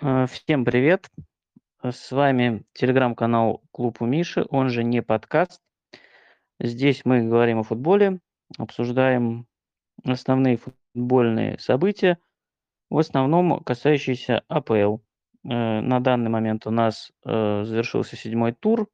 Э, 0.00 0.26
Всем 0.30 0.64
привет! 0.64 1.10
С 1.82 2.12
вами 2.12 2.62
телеграм-канал 2.72 3.62
Клуб 3.72 4.00
у 4.00 4.06
Миши, 4.06 4.46
он 4.48 4.68
же 4.68 4.84
не 4.84 5.02
подкаст. 5.02 5.60
Здесь 6.60 7.04
мы 7.04 7.26
говорим 7.26 7.58
о 7.58 7.62
футболе, 7.64 8.20
обсуждаем 8.58 9.48
основные 10.04 10.58
футбольные 10.58 11.58
события, 11.58 12.18
в 12.90 12.98
основном 12.98 13.64
касающиеся 13.64 14.44
АПЛ. 14.46 14.98
Э, 15.44 15.80
На 15.80 15.98
данный 15.98 16.30
момент 16.30 16.68
у 16.68 16.70
нас 16.70 17.10
э, 17.24 17.64
завершился 17.64 18.14
седьмой 18.14 18.52
тур, 18.52 18.88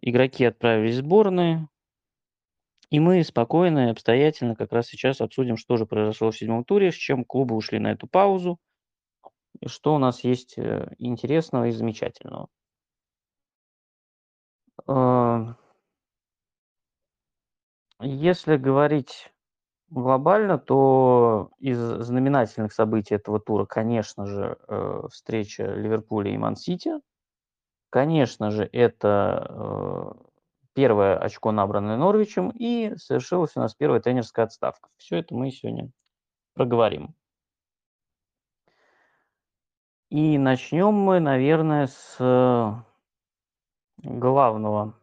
игроки 0.00 0.44
отправились 0.44 0.96
в 0.96 0.98
сборные, 0.98 1.68
и 2.90 2.98
мы 2.98 3.22
спокойно 3.22 3.86
и 3.86 3.90
обстоятельно 3.90 4.56
как 4.56 4.72
раз 4.72 4.88
сейчас 4.88 5.20
обсудим, 5.20 5.56
что 5.56 5.76
же 5.76 5.86
произошло 5.86 6.32
в 6.32 6.36
седьмом 6.36 6.64
туре, 6.64 6.90
с 6.90 6.96
чем 6.96 7.24
клубы 7.24 7.54
ушли 7.54 7.78
на 7.78 7.92
эту 7.92 8.08
паузу, 8.08 8.58
и 9.60 9.68
что 9.68 9.94
у 9.94 9.98
нас 9.98 10.24
есть 10.24 10.58
э, 10.58 10.94
интересного 10.98 11.68
и 11.68 11.70
замечательного. 11.70 12.48
Э, 14.86 15.54
Если 18.00 18.56
говорить 18.56 19.32
глобально, 19.90 20.58
то 20.58 21.50
из 21.58 21.78
знаменательных 21.78 22.72
событий 22.72 23.14
этого 23.14 23.40
тура, 23.40 23.64
конечно 23.64 24.26
же, 24.26 24.56
э, 24.68 25.02
встреча 25.10 25.64
Ливерпуля 25.74 26.32
и 26.32 26.36
Ман-Сити. 26.36 27.00
Конечно 27.90 28.50
же, 28.50 28.68
это 28.72 29.46
э, 29.48 30.12
первое 30.74 31.18
очко, 31.18 31.50
набранное 31.50 31.96
Норвичем, 31.96 32.50
и 32.50 32.94
совершилась 32.96 33.56
у 33.56 33.60
нас 33.60 33.74
первая 33.74 34.00
тренерская 34.00 34.44
отставка. 34.44 34.90
Все 34.96 35.16
это 35.16 35.34
мы 35.34 35.50
сегодня 35.50 35.90
проговорим. 36.54 37.17
И 40.10 40.38
начнем 40.38 40.94
мы, 40.94 41.20
наверное, 41.20 41.86
с 41.86 42.16
э, 42.18 42.72
главного 43.98 44.94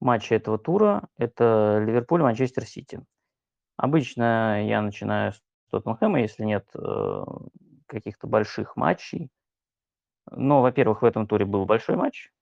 матча 0.00 0.34
этого 0.34 0.58
тура. 0.58 1.08
Это 1.16 1.78
Ливерпуль-Манчестер 1.86 2.64
Сити. 2.64 3.00
Обычно 3.76 4.66
я 4.66 4.82
начинаю 4.82 5.32
с 5.34 5.42
Тоттенхэма, 5.70 6.20
если 6.20 6.44
нет 6.44 6.68
э, 6.74 7.24
каких-то 7.86 8.26
больших 8.26 8.74
матчей. 8.74 9.30
Но, 10.30 10.62
во-первых, 10.62 11.02
в 11.02 11.04
этом 11.04 11.28
туре 11.28 11.44
был 11.44 11.64
большой 11.64 11.94
матч. 11.94 12.32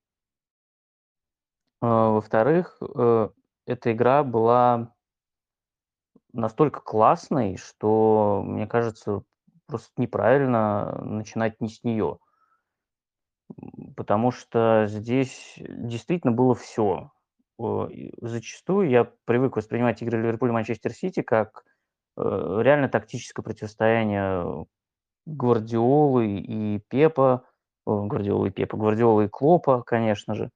А, 1.83 2.09
Во-вторых, 2.09 2.79
э, 2.81 3.29
эта 3.67 3.93
игра 3.93 4.25
была 4.25 4.95
настолько 6.33 6.81
классной, 6.81 7.59
что, 7.59 8.43
мне 8.47 8.67
кажется, 8.67 9.25
просто 9.67 9.91
неправильно 9.97 10.99
начинать 11.03 11.61
не 11.61 11.69
с 11.69 11.83
нее. 11.85 12.19
Потому 13.97 14.31
что 14.31 14.87
здесь 14.89 15.55
действительно 15.59 16.33
было 16.33 16.55
все. 16.55 17.13
Зачастую 17.59 18.91
я 18.91 19.11
привык 19.25 19.57
воспринимать 19.57 20.03
игры 20.03 20.21
Ливерпуля 20.21 20.51
и 20.51 20.55
Манчестер 20.55 20.93
Сити 20.93 21.23
как 21.23 21.65
э, 22.17 22.21
реально 22.21 22.89
тактическое 22.89 23.43
противостояние 23.43 24.67
Гвардиолы 25.25 26.37
и 26.37 26.81
Пепа, 26.89 27.45
Гвардиолы 27.87 28.49
и 28.49 28.51
Пепа, 28.51 28.77
Гвардиолы 28.77 29.25
и 29.25 29.29
Клопа, 29.29 29.83
конечно 29.83 30.35
же, 30.35 30.51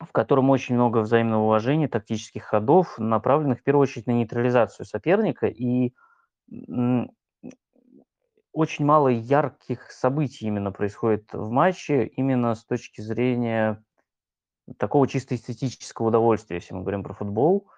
в 0.00 0.12
котором 0.12 0.50
очень 0.50 0.74
много 0.74 0.98
взаимного 0.98 1.44
уважения, 1.44 1.88
тактических 1.88 2.44
ходов, 2.44 2.98
направленных 2.98 3.60
в 3.60 3.62
первую 3.62 3.82
очередь 3.82 4.06
на 4.06 4.12
нейтрализацию 4.12 4.86
соперника, 4.86 5.46
и 5.46 5.92
очень 8.52 8.84
мало 8.84 9.08
ярких 9.08 9.90
событий 9.90 10.46
именно 10.46 10.72
происходит 10.72 11.32
в 11.32 11.50
матче, 11.50 12.06
именно 12.06 12.54
с 12.54 12.64
точки 12.64 13.00
зрения 13.00 13.82
такого 14.78 15.06
чисто 15.08 15.34
эстетического 15.34 16.08
удовольствия, 16.08 16.56
если 16.56 16.74
мы 16.74 16.82
говорим 16.82 17.02
про 17.02 17.14
футбол. 17.14 17.68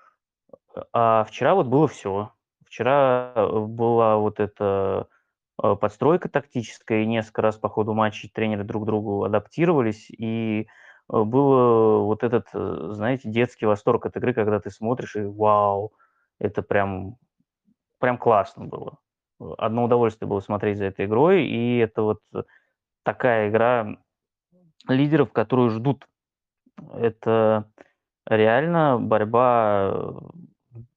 А 0.92 1.24
вчера 1.24 1.54
вот 1.54 1.66
было 1.66 1.88
все. 1.88 2.32
Вчера 2.66 3.32
э, 3.34 3.58
была 3.66 4.16
вот 4.16 4.40
эта 4.40 5.08
э, 5.62 5.76
подстройка 5.76 6.28
тактическая, 6.28 7.02
и 7.02 7.06
несколько 7.06 7.42
раз 7.42 7.56
по 7.56 7.68
ходу 7.68 7.92
матча 7.92 8.28
тренеры 8.32 8.64
друг 8.64 8.84
к 8.84 8.86
другу 8.86 9.24
адаптировались, 9.24 10.08
и 10.10 10.62
э, 10.62 11.22
было 11.22 11.98
вот 11.98 12.22
этот, 12.22 12.48
знаете, 12.52 13.28
детский 13.28 13.66
восторг 13.66 14.06
от 14.06 14.16
игры, 14.16 14.32
когда 14.32 14.58
ты 14.60 14.70
смотришь, 14.70 15.16
и 15.16 15.20
вау, 15.20 15.92
это 16.38 16.62
прям, 16.62 17.16
прям 18.02 18.18
классно 18.18 18.64
было. 18.64 18.98
Э, 19.40 19.44
Одно 19.58 19.84
удовольствие 19.84 20.28
было 20.28 20.40
смотреть 20.40 20.78
за 20.78 20.86
этой 20.86 21.06
игрой, 21.06 21.46
и 21.46 21.78
это 21.78 22.02
вот 22.02 22.18
такая 23.04 23.48
игра 23.48 23.96
лидеров, 24.88 25.32
которую 25.32 25.70
ждут. 25.70 26.08
Это 26.92 27.70
реально 28.26 28.98
борьба 28.98 29.92
э, 29.92 30.12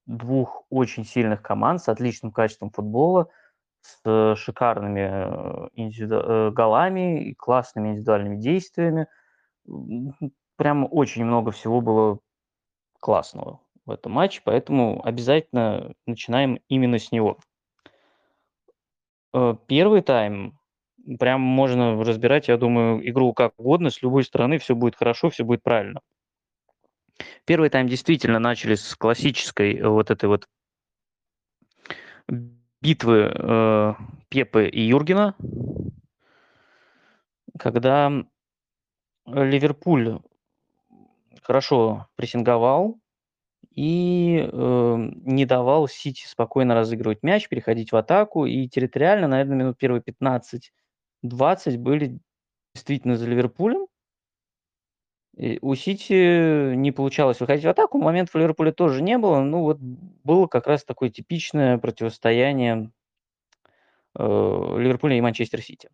двух 0.08 0.64
очень 0.72 1.06
сильных 1.06 1.44
команд 1.44 1.80
с 1.80 1.90
отличным 1.90 2.32
качеством 2.32 2.72
футбола, 2.72 3.30
с 3.82 4.36
шикарными 4.36 5.02
э, 5.02 5.70
индивиду- 5.76 6.24
э, 6.26 6.52
голами 6.52 7.24
и 7.24 7.36
классными 7.36 7.90
индивидуальными 7.90 8.38
действиями. 8.38 9.06
Прям 10.56 10.88
очень 10.90 11.24
много 11.24 11.52
всего 11.52 11.82
было 11.82 12.18
классного 13.00 13.60
в 13.86 13.92
этом 13.92 14.14
матче, 14.14 14.42
поэтому 14.44 15.06
обязательно 15.06 15.94
начинаем 16.06 16.60
именно 16.68 17.00
с 17.00 17.12
него. 17.12 17.38
Э, 19.34 19.56
Первый 19.68 20.02
тайм 20.02 20.58
прям 21.20 21.42
можно 21.42 22.04
разбирать, 22.04 22.48
я 22.48 22.58
думаю, 22.58 23.08
игру 23.08 23.34
как 23.34 23.54
угодно, 23.60 23.90
с 23.90 24.02
любой 24.02 24.24
стороны 24.24 24.58
все 24.58 24.76
будет 24.76 24.96
хорошо, 24.96 25.30
все 25.30 25.44
будет 25.44 25.62
правильно. 25.62 26.02
Первый 27.46 27.70
тайм 27.70 27.88
действительно 27.88 28.40
начали 28.40 28.76
с 28.76 28.96
классической 28.96 29.78
э, 29.78 29.88
вот 29.88 30.10
этой 30.12 30.26
вот 30.26 30.48
битвы 32.82 33.32
э, 33.34 33.94
Пепы 34.30 34.68
и 34.68 34.82
Юргена, 34.82 35.36
когда 37.58 38.12
Ливерпуль 39.28 40.20
хорошо 41.42 42.08
прессинговал 42.16 43.00
и 43.76 44.50
э, 44.52 44.96
не 45.26 45.46
давал 45.46 45.88
Сити 45.90 46.26
спокойно 46.26 46.76
разыгрывать 46.76 47.24
мяч, 47.24 47.50
переходить 47.50 47.92
в 47.92 47.96
атаку. 47.98 48.46
И 48.46 48.68
территориально, 48.70 49.28
наверное, 49.28 49.58
минут 49.58 49.78
первые 49.78 50.02
15-20 50.02 51.78
были 51.78 52.20
действительно 52.74 53.18
за 53.18 53.28
Ливерпулем. 53.28 53.88
И 55.36 55.60
у 55.62 55.76
Сити 55.76 56.74
не 56.76 56.94
получалось 56.94 57.42
выходить 57.42 57.66
в 57.66 57.70
атаку, 57.70 57.98
моментов 57.98 58.36
в 58.36 58.38
Ливерпуле 58.38 58.72
тоже 58.72 59.02
не 59.02 59.18
было. 59.18 59.42
Ну 59.42 59.64
вот 59.64 59.78
было 59.80 60.48
как 60.48 60.68
раз 60.68 60.86
такое 60.86 61.10
типичное 61.10 61.78
противостояние 61.78 62.92
э, 64.18 64.24
Ливерпуля 64.80 65.18
и 65.18 65.22
Манчестер 65.22 65.62
Сити. 65.62 65.90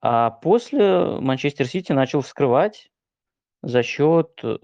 А 0.00 0.30
после 0.30 1.18
Манчестер 1.18 1.66
Сити 1.66 1.90
начал 1.90 2.20
вскрывать 2.20 2.92
за 3.62 3.82
счет 3.82 4.40
э, 4.42 4.56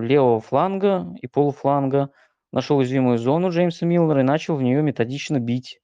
левого 0.00 0.40
фланга 0.40 1.14
и 1.20 1.26
полуфланга, 1.26 2.10
нашел 2.52 2.78
уязвимую 2.78 3.18
зону 3.18 3.50
Джеймса 3.50 3.86
Милнера 3.86 4.20
и 4.20 4.24
начал 4.24 4.56
в 4.56 4.62
нее 4.62 4.82
методично 4.82 5.40
бить. 5.40 5.80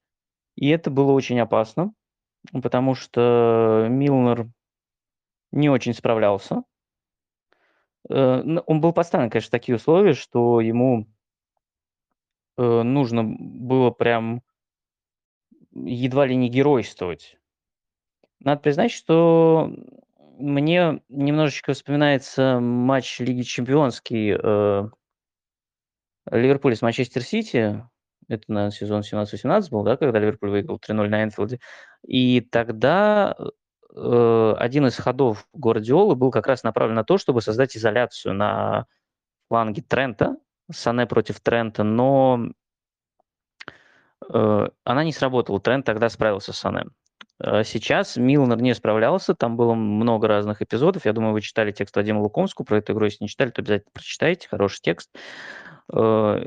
И 0.55 0.69
это 0.69 0.91
было 0.91 1.11
очень 1.11 1.39
опасно, 1.39 1.93
потому 2.51 2.95
что 2.95 3.87
Милнер 3.89 4.49
не 5.51 5.69
очень 5.69 5.93
справлялся. 5.93 6.63
Э, 8.09 8.43
Он 8.65 8.81
был 8.81 8.93
поставлен, 8.93 9.29
конечно, 9.29 9.47
в 9.47 9.51
такие 9.51 9.75
условия, 9.75 10.13
что 10.13 10.61
ему 10.61 11.07
э, 12.57 12.81
нужно 12.83 13.23
было 13.23 13.89
прям 13.89 14.43
едва 15.71 16.25
ли 16.25 16.35
не 16.35 16.49
геройствовать. 16.49 17.37
Надо 18.39 18.61
признать, 18.61 18.91
что 18.91 19.73
мне 20.39 21.01
немножечко 21.09 21.73
вспоминается 21.73 22.59
матч 22.59 23.19
Лиги 23.19 23.41
Чемпионский 23.41 24.37
э, 24.41 24.89
Ливерпуль 26.31 26.75
с 26.75 26.81
Манчестер 26.81 27.21
Сити. 27.21 27.83
Это, 28.27 28.43
наверное, 28.47 28.71
сезон 28.71 29.01
17-18 29.01 29.69
был, 29.69 29.83
да, 29.83 29.97
когда 29.97 30.19
Ливерпуль 30.19 30.51
выиграл 30.51 30.77
3-0 30.77 31.07
на 31.07 31.23
Энфилде. 31.23 31.59
И 32.07 32.41
тогда 32.41 33.35
э, 33.95 34.53
один 34.57 34.87
из 34.87 34.95
ходов 34.97 35.47
Гвардиолы 35.53 36.15
был 36.15 36.31
как 36.31 36.47
раз 36.47 36.63
направлен 36.63 36.95
на 36.95 37.03
то, 37.03 37.17
чтобы 37.17 37.41
создать 37.41 37.75
изоляцию 37.75 38.35
на 38.35 38.85
фланге 39.49 39.81
Трента, 39.81 40.37
Сане 40.71 41.07
против 41.07 41.41
Трента, 41.41 41.83
но 41.83 42.51
э, 44.31 44.67
она 44.83 45.03
не 45.03 45.11
сработала. 45.11 45.59
Трент 45.59 45.85
тогда 45.85 46.09
справился 46.09 46.53
с 46.53 46.59
Сане. 46.59 46.85
Э, 47.39 47.63
Сейчас 47.63 48.17
Милнер 48.17 48.61
не 48.61 48.73
справлялся, 48.75 49.33
там 49.35 49.55
было 49.57 49.73
много 49.73 50.27
разных 50.27 50.61
эпизодов. 50.61 51.05
Я 51.05 51.13
думаю, 51.13 51.33
вы 51.33 51.41
читали 51.41 51.71
текст 51.71 51.95
Вадима 51.95 52.19
Лукомского 52.19 52.65
про 52.65 52.77
эту 52.77 52.93
игру. 52.93 53.05
Если 53.05 53.23
не 53.23 53.29
читали, 53.29 53.49
то 53.51 53.61
обязательно 53.61 53.91
прочитайте, 53.93 54.47
хороший 54.47 54.81
текст. 54.81 55.09
Э, 55.93 56.45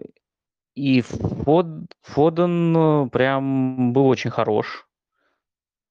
И 0.74 1.00
Фод, 1.02 1.66
Фоден 2.02 3.10
прям 3.10 3.92
был 3.92 4.06
очень 4.06 4.30
хорош. 4.30 4.86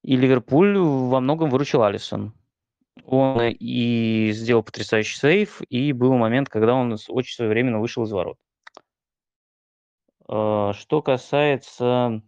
И 0.03 0.15
Ливерпуль 0.17 0.77
во 0.77 1.19
многом 1.19 1.49
выручил 1.49 1.83
Алисон. 1.83 2.33
Он 3.05 3.39
и 3.41 4.31
сделал 4.33 4.63
потрясающий 4.63 5.17
сейв, 5.17 5.61
и 5.69 5.93
был 5.93 6.13
момент, 6.17 6.49
когда 6.49 6.73
он 6.73 6.97
очень 7.09 7.35
своевременно 7.35 7.79
вышел 7.79 8.03
из 8.03 8.11
ворот. 8.11 8.37
Э, 10.27 10.71
что 10.73 11.01
касается 11.01 12.21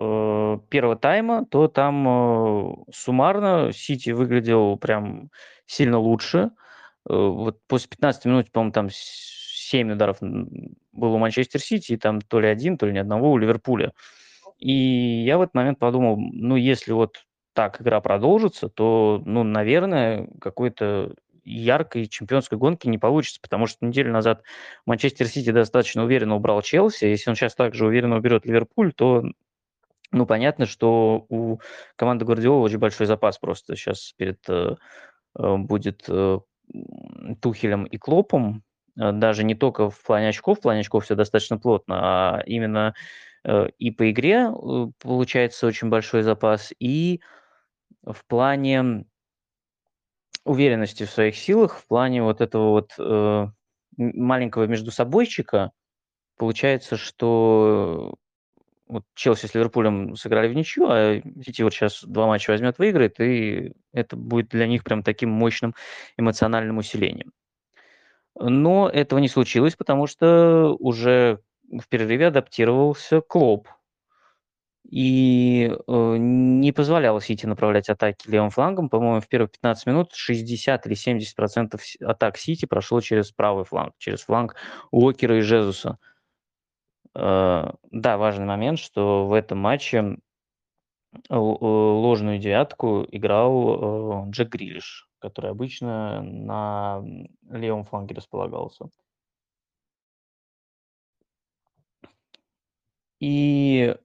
э, 0.00 0.58
первого 0.68 0.96
тайма, 0.96 1.44
то 1.46 1.68
там 1.68 2.08
э, 2.08 2.74
суммарно 2.92 3.72
Сити 3.72 4.10
выглядел 4.10 4.76
прям 4.76 5.30
сильно 5.66 5.98
лучше. 5.98 6.50
Вот 7.04 7.58
после 7.66 7.88
15 7.88 8.24
минут, 8.26 8.52
по-моему, 8.52 8.72
там 8.72 8.88
7 8.90 9.92
ударов 9.92 10.18
было 10.20 11.14
у 11.14 11.18
Манчестер 11.18 11.60
Сити, 11.60 11.92
и 11.92 11.96
там 11.96 12.20
то 12.20 12.40
ли 12.40 12.48
один, 12.48 12.76
то 12.76 12.86
ли 12.86 12.92
ни 12.92 12.98
одного 12.98 13.30
у 13.30 13.38
Ливерпуля. 13.38 13.92
И 14.58 14.72
я 15.24 15.38
в 15.38 15.42
этот 15.42 15.54
момент 15.54 15.78
подумал, 15.78 16.16
ну, 16.18 16.56
если 16.56 16.92
вот 16.92 17.24
так 17.54 17.80
игра 17.80 18.00
продолжится, 18.00 18.68
то, 18.68 19.22
ну, 19.24 19.42
наверное, 19.42 20.28
какой-то 20.40 21.14
яркой 21.44 22.06
чемпионской 22.06 22.58
гонки 22.58 22.86
не 22.86 22.98
получится, 22.98 23.40
потому 23.40 23.66
что 23.66 23.84
неделю 23.84 24.12
назад 24.12 24.42
Манчестер 24.86 25.26
Сити 25.26 25.50
достаточно 25.50 26.04
уверенно 26.04 26.36
убрал 26.36 26.62
Челси. 26.62 27.06
Если 27.06 27.30
он 27.30 27.36
сейчас 27.36 27.54
также 27.54 27.86
уверенно 27.86 28.16
уберет 28.16 28.44
Ливерпуль, 28.46 28.92
то 28.92 29.24
ну, 30.12 30.26
понятно, 30.26 30.66
что 30.66 31.26
у 31.28 31.58
команды 31.96 32.24
Гвардиола 32.24 32.64
очень 32.64 32.78
большой 32.78 33.06
запас 33.06 33.38
просто 33.38 33.76
сейчас 33.76 34.12
перед 34.16 34.38
э, 34.48 34.74
э 35.38 35.56
будет 35.56 36.04
э, 36.08 36.40
Тухелем 37.40 37.84
и 37.84 37.96
Клопом, 37.96 38.64
даже 38.96 39.44
не 39.44 39.54
только 39.54 39.90
в 39.90 40.02
плане 40.02 40.28
очков, 40.28 40.58
в 40.58 40.62
плане 40.62 40.80
очков 40.80 41.04
все 41.04 41.14
достаточно 41.14 41.58
плотно, 41.58 42.00
а 42.00 42.42
именно 42.44 42.94
и 43.78 43.90
по 43.90 44.10
игре 44.10 44.50
получается 45.00 45.66
очень 45.66 45.88
большой 45.88 46.22
запас, 46.22 46.72
и 46.78 47.20
в 48.04 48.24
плане 48.26 49.06
уверенности 50.44 51.04
в 51.04 51.10
своих 51.10 51.36
силах, 51.36 51.78
в 51.78 51.86
плане 51.86 52.22
вот 52.22 52.40
этого 52.40 52.70
вот 52.70 53.48
маленького 53.96 54.66
междусобойчика, 54.66 55.72
получается, 56.36 56.96
что 56.96 58.14
вот 58.90 59.04
Челси 59.14 59.46
с 59.46 59.54
Ливерпулем 59.54 60.16
сыграли 60.16 60.48
в 60.48 60.54
ничью, 60.54 60.86
а 60.88 61.20
Сити 61.44 61.62
вот 61.62 61.72
сейчас 61.72 62.04
два 62.04 62.26
матча 62.26 62.50
возьмет, 62.50 62.78
выиграет, 62.78 63.20
и 63.20 63.72
это 63.92 64.16
будет 64.16 64.48
для 64.48 64.66
них 64.66 64.84
прям 64.84 65.02
таким 65.02 65.30
мощным 65.30 65.74
эмоциональным 66.16 66.78
усилением. 66.78 67.32
Но 68.34 68.88
этого 68.88 69.18
не 69.18 69.28
случилось, 69.28 69.76
потому 69.76 70.06
что 70.06 70.76
уже 70.78 71.40
в 71.70 71.88
перерыве 71.88 72.28
адаптировался 72.28 73.20
Клоп– 73.20 73.68
и, 74.90 75.70
э, 75.86 76.16
не 76.18 76.72
позволял 76.72 77.20
Сити 77.20 77.46
направлять 77.46 77.88
атаки 77.88 78.28
левым 78.28 78.50
флангом. 78.50 78.88
По-моему, 78.88 79.20
в 79.20 79.28
первые 79.28 79.48
15 79.48 79.86
минут 79.86 80.10
60 80.14 80.86
или 80.86 80.94
70 80.94 81.36
атак 82.00 82.36
Сити 82.36 82.66
прошло 82.66 83.00
через 83.00 83.30
правый 83.30 83.64
фланг, 83.64 83.94
через 83.98 84.22
фланг 84.22 84.56
Уокера 84.90 85.38
и 85.38 85.42
Жезуса. 85.42 85.98
Э, 86.02 86.09
да, 87.14 88.16
важный 88.18 88.46
момент, 88.46 88.78
что 88.78 89.26
в 89.26 89.32
этом 89.32 89.58
матче 89.58 90.16
ложную 91.28 92.38
девятку 92.38 93.04
играл, 93.10 94.26
э, 94.26 94.30
Джек 94.30 94.48
Грилиш, 94.50 95.08
который 95.18 95.50
обычно 95.50 96.22
на 96.22 97.02
левом 97.50 97.84
фланге 97.84 98.14
располагался. 98.14 98.90
И 103.18 103.96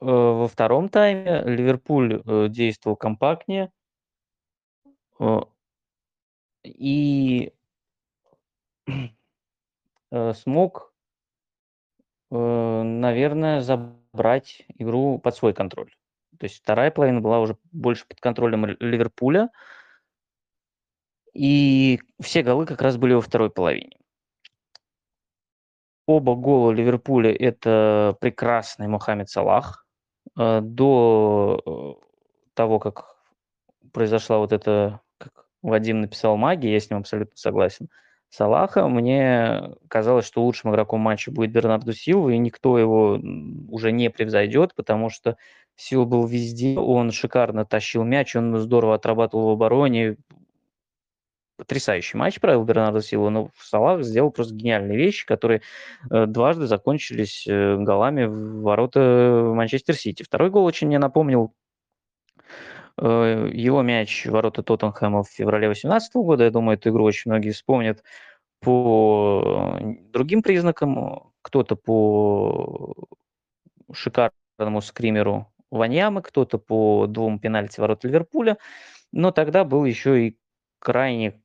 Э, 0.00 0.04
во 0.04 0.46
втором 0.48 0.88
тайме 0.88 1.42
Ливерпуль, 1.44 2.22
э, 2.24 2.48
действовал 2.48 2.96
компактнее. 2.96 3.70
Э 5.18 5.40
и 6.64 7.52
э, 10.10 10.34
смог 10.34 10.92
э, 10.92 10.95
наверное, 12.82 13.60
забрать 13.60 14.64
игру 14.78 15.18
под 15.18 15.34
свой 15.36 15.52
контроль. 15.54 15.92
То 16.38 16.44
есть 16.44 16.56
вторая 16.56 16.90
половина 16.90 17.20
была 17.20 17.40
уже 17.40 17.56
больше 17.72 18.06
под 18.06 18.20
контролем 18.20 18.66
Ливерпуля. 18.66 19.50
И 21.32 22.00
все 22.20 22.42
голы 22.42 22.66
как 22.66 22.80
раз 22.82 22.96
были 22.96 23.14
во 23.14 23.20
второй 23.20 23.50
половине. 23.50 23.98
Оба 26.06 26.34
гола 26.34 26.72
Ливерпуля- 26.72 27.34
это 27.36 28.16
прекрасный 28.20 28.86
Мохаммед 28.86 29.28
Салах. 29.28 29.86
Э, 30.38 30.60
до 30.62 31.62
э, 31.66 32.06
того, 32.54 32.78
как 32.78 33.16
произошла 33.92 34.38
вот 34.38 34.52
эта, 34.52 35.00
как 35.18 35.46
Вадим 35.62 36.00
написал, 36.00 36.36
магия, 36.36 36.72
я 36.72 36.80
с 36.80 36.90
ним 36.90 37.00
абсолютно 37.00 37.36
согласен, 37.36 37.88
Салаха, 38.30 38.88
мне 38.88 39.76
казалось, 39.88 40.26
что 40.26 40.44
лучшим 40.44 40.70
игроком 40.70 41.00
матча 41.00 41.30
будет 41.30 41.52
Бернарду 41.52 41.92
Силва, 41.92 42.30
и 42.30 42.38
никто 42.38 42.78
его 42.78 43.20
уже 43.68 43.92
не 43.92 44.10
превзойдет, 44.10 44.74
потому 44.74 45.10
что 45.10 45.36
Сил 45.76 46.06
был 46.06 46.26
везде, 46.26 46.78
он 46.78 47.12
шикарно 47.12 47.64
тащил 47.64 48.02
мяч, 48.02 48.34
он 48.34 48.56
здорово 48.58 48.94
отрабатывал 48.94 49.48
в 49.48 49.52
обороне, 49.52 50.16
потрясающий 51.56 52.16
матч 52.16 52.40
провел 52.40 52.64
Бернардо 52.64 53.00
Силва, 53.00 53.30
но 53.30 53.50
Салах 53.58 54.02
сделал 54.02 54.30
просто 54.30 54.54
гениальные 54.54 54.96
вещи, 54.96 55.26
которые 55.26 55.62
э, 56.10 56.26
дважды 56.26 56.66
закончились 56.66 57.46
э, 57.46 57.76
голами 57.78 58.24
в 58.24 58.62
ворота 58.62 59.52
Манчестер 59.54 59.94
Сити. 59.94 60.22
Второй 60.22 60.50
гол 60.50 60.64
очень 60.64 60.86
мне 60.88 60.98
напомнил 60.98 61.52
его 62.98 63.82
мяч 63.82 64.26
в 64.26 64.30
ворота 64.30 64.62
Тоттенхэма 64.62 65.22
в 65.22 65.28
феврале 65.28 65.68
2018 65.68 66.14
года. 66.16 66.44
Я 66.44 66.50
думаю, 66.50 66.78
эту 66.78 66.90
игру 66.90 67.04
очень 67.04 67.30
многие 67.30 67.50
вспомнят 67.50 68.02
по 68.60 69.78
другим 70.12 70.42
признакам. 70.42 71.32
Кто-то 71.42 71.76
по 71.76 72.94
шикарному 73.92 74.80
скримеру 74.80 75.52
Ваньямы, 75.70 76.22
кто-то 76.22 76.58
по 76.58 77.06
двум 77.06 77.38
пенальти 77.38 77.80
ворот 77.80 78.04
Ливерпуля. 78.04 78.58
Но 79.12 79.30
тогда 79.30 79.64
был 79.64 79.84
еще 79.84 80.28
и 80.28 80.38
крайне 80.78 81.40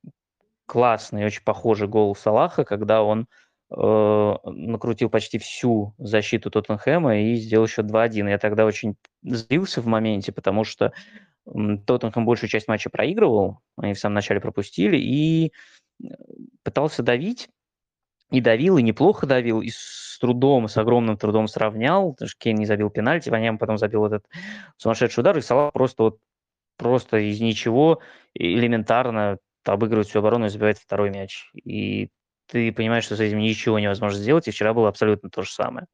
классный, 0.66 1.24
очень 1.24 1.42
похожий 1.42 1.88
гол 1.88 2.14
Салаха, 2.14 2.64
когда 2.64 3.02
он 3.02 3.26
э, 3.70 4.34
накрутил 4.44 5.10
почти 5.10 5.38
всю 5.38 5.94
защиту 5.98 6.50
Тоттенхэма 6.50 7.18
и 7.18 7.34
сделал 7.34 7.66
еще 7.66 7.82
2-1. 7.82 8.30
Я 8.30 8.38
тогда 8.38 8.64
очень 8.64 8.96
злился 9.22 9.80
в 9.80 9.86
моменте, 9.86 10.32
потому 10.32 10.64
что 10.64 10.92
Тоттенхэм 11.44 12.24
большую 12.24 12.48
часть 12.48 12.68
матча 12.68 12.88
проигрывал, 12.90 13.58
они 13.76 13.94
в 13.94 13.98
самом 13.98 14.14
начале 14.14 14.40
пропустили, 14.40 14.96
и 14.96 15.52
э, 16.02 16.06
пытался 16.62 17.02
давить, 17.02 17.48
и 18.30 18.40
давил, 18.40 18.78
и 18.78 18.82
неплохо 18.82 19.26
давил, 19.26 19.60
и 19.60 19.70
с 19.70 20.18
трудом, 20.20 20.68
с 20.68 20.76
огромным 20.76 21.16
трудом 21.16 21.48
сравнял, 21.48 22.12
потому 22.12 22.28
что 22.28 22.38
Кейн 22.38 22.56
не 22.56 22.66
забил 22.66 22.90
пенальти, 22.90 23.28
Ваням 23.28 23.58
потом 23.58 23.76
забил 23.76 24.06
этот 24.06 24.24
сумасшедший 24.76 25.20
удар, 25.22 25.36
и 25.36 25.40
Салах 25.40 25.72
просто 25.72 26.02
вот 26.04 26.18
просто 26.76 27.18
из 27.18 27.40
ничего 27.40 28.00
элементарно 28.34 29.38
обыгрывает 29.64 30.08
всю 30.08 30.18
оборону 30.18 30.46
и 30.46 30.48
забивает 30.48 30.78
второй 30.78 31.10
мяч. 31.10 31.50
И 31.54 32.10
ты 32.46 32.72
понимаешь, 32.72 33.04
что 33.04 33.16
с 33.16 33.20
этим 33.20 33.38
ничего 33.38 33.78
невозможно 33.78 34.18
сделать, 34.18 34.48
и 34.48 34.50
вчера 34.50 34.74
было 34.74 34.88
абсолютно 34.88 35.30
то 35.30 35.42
же 35.42 35.52
самое. 35.52 35.86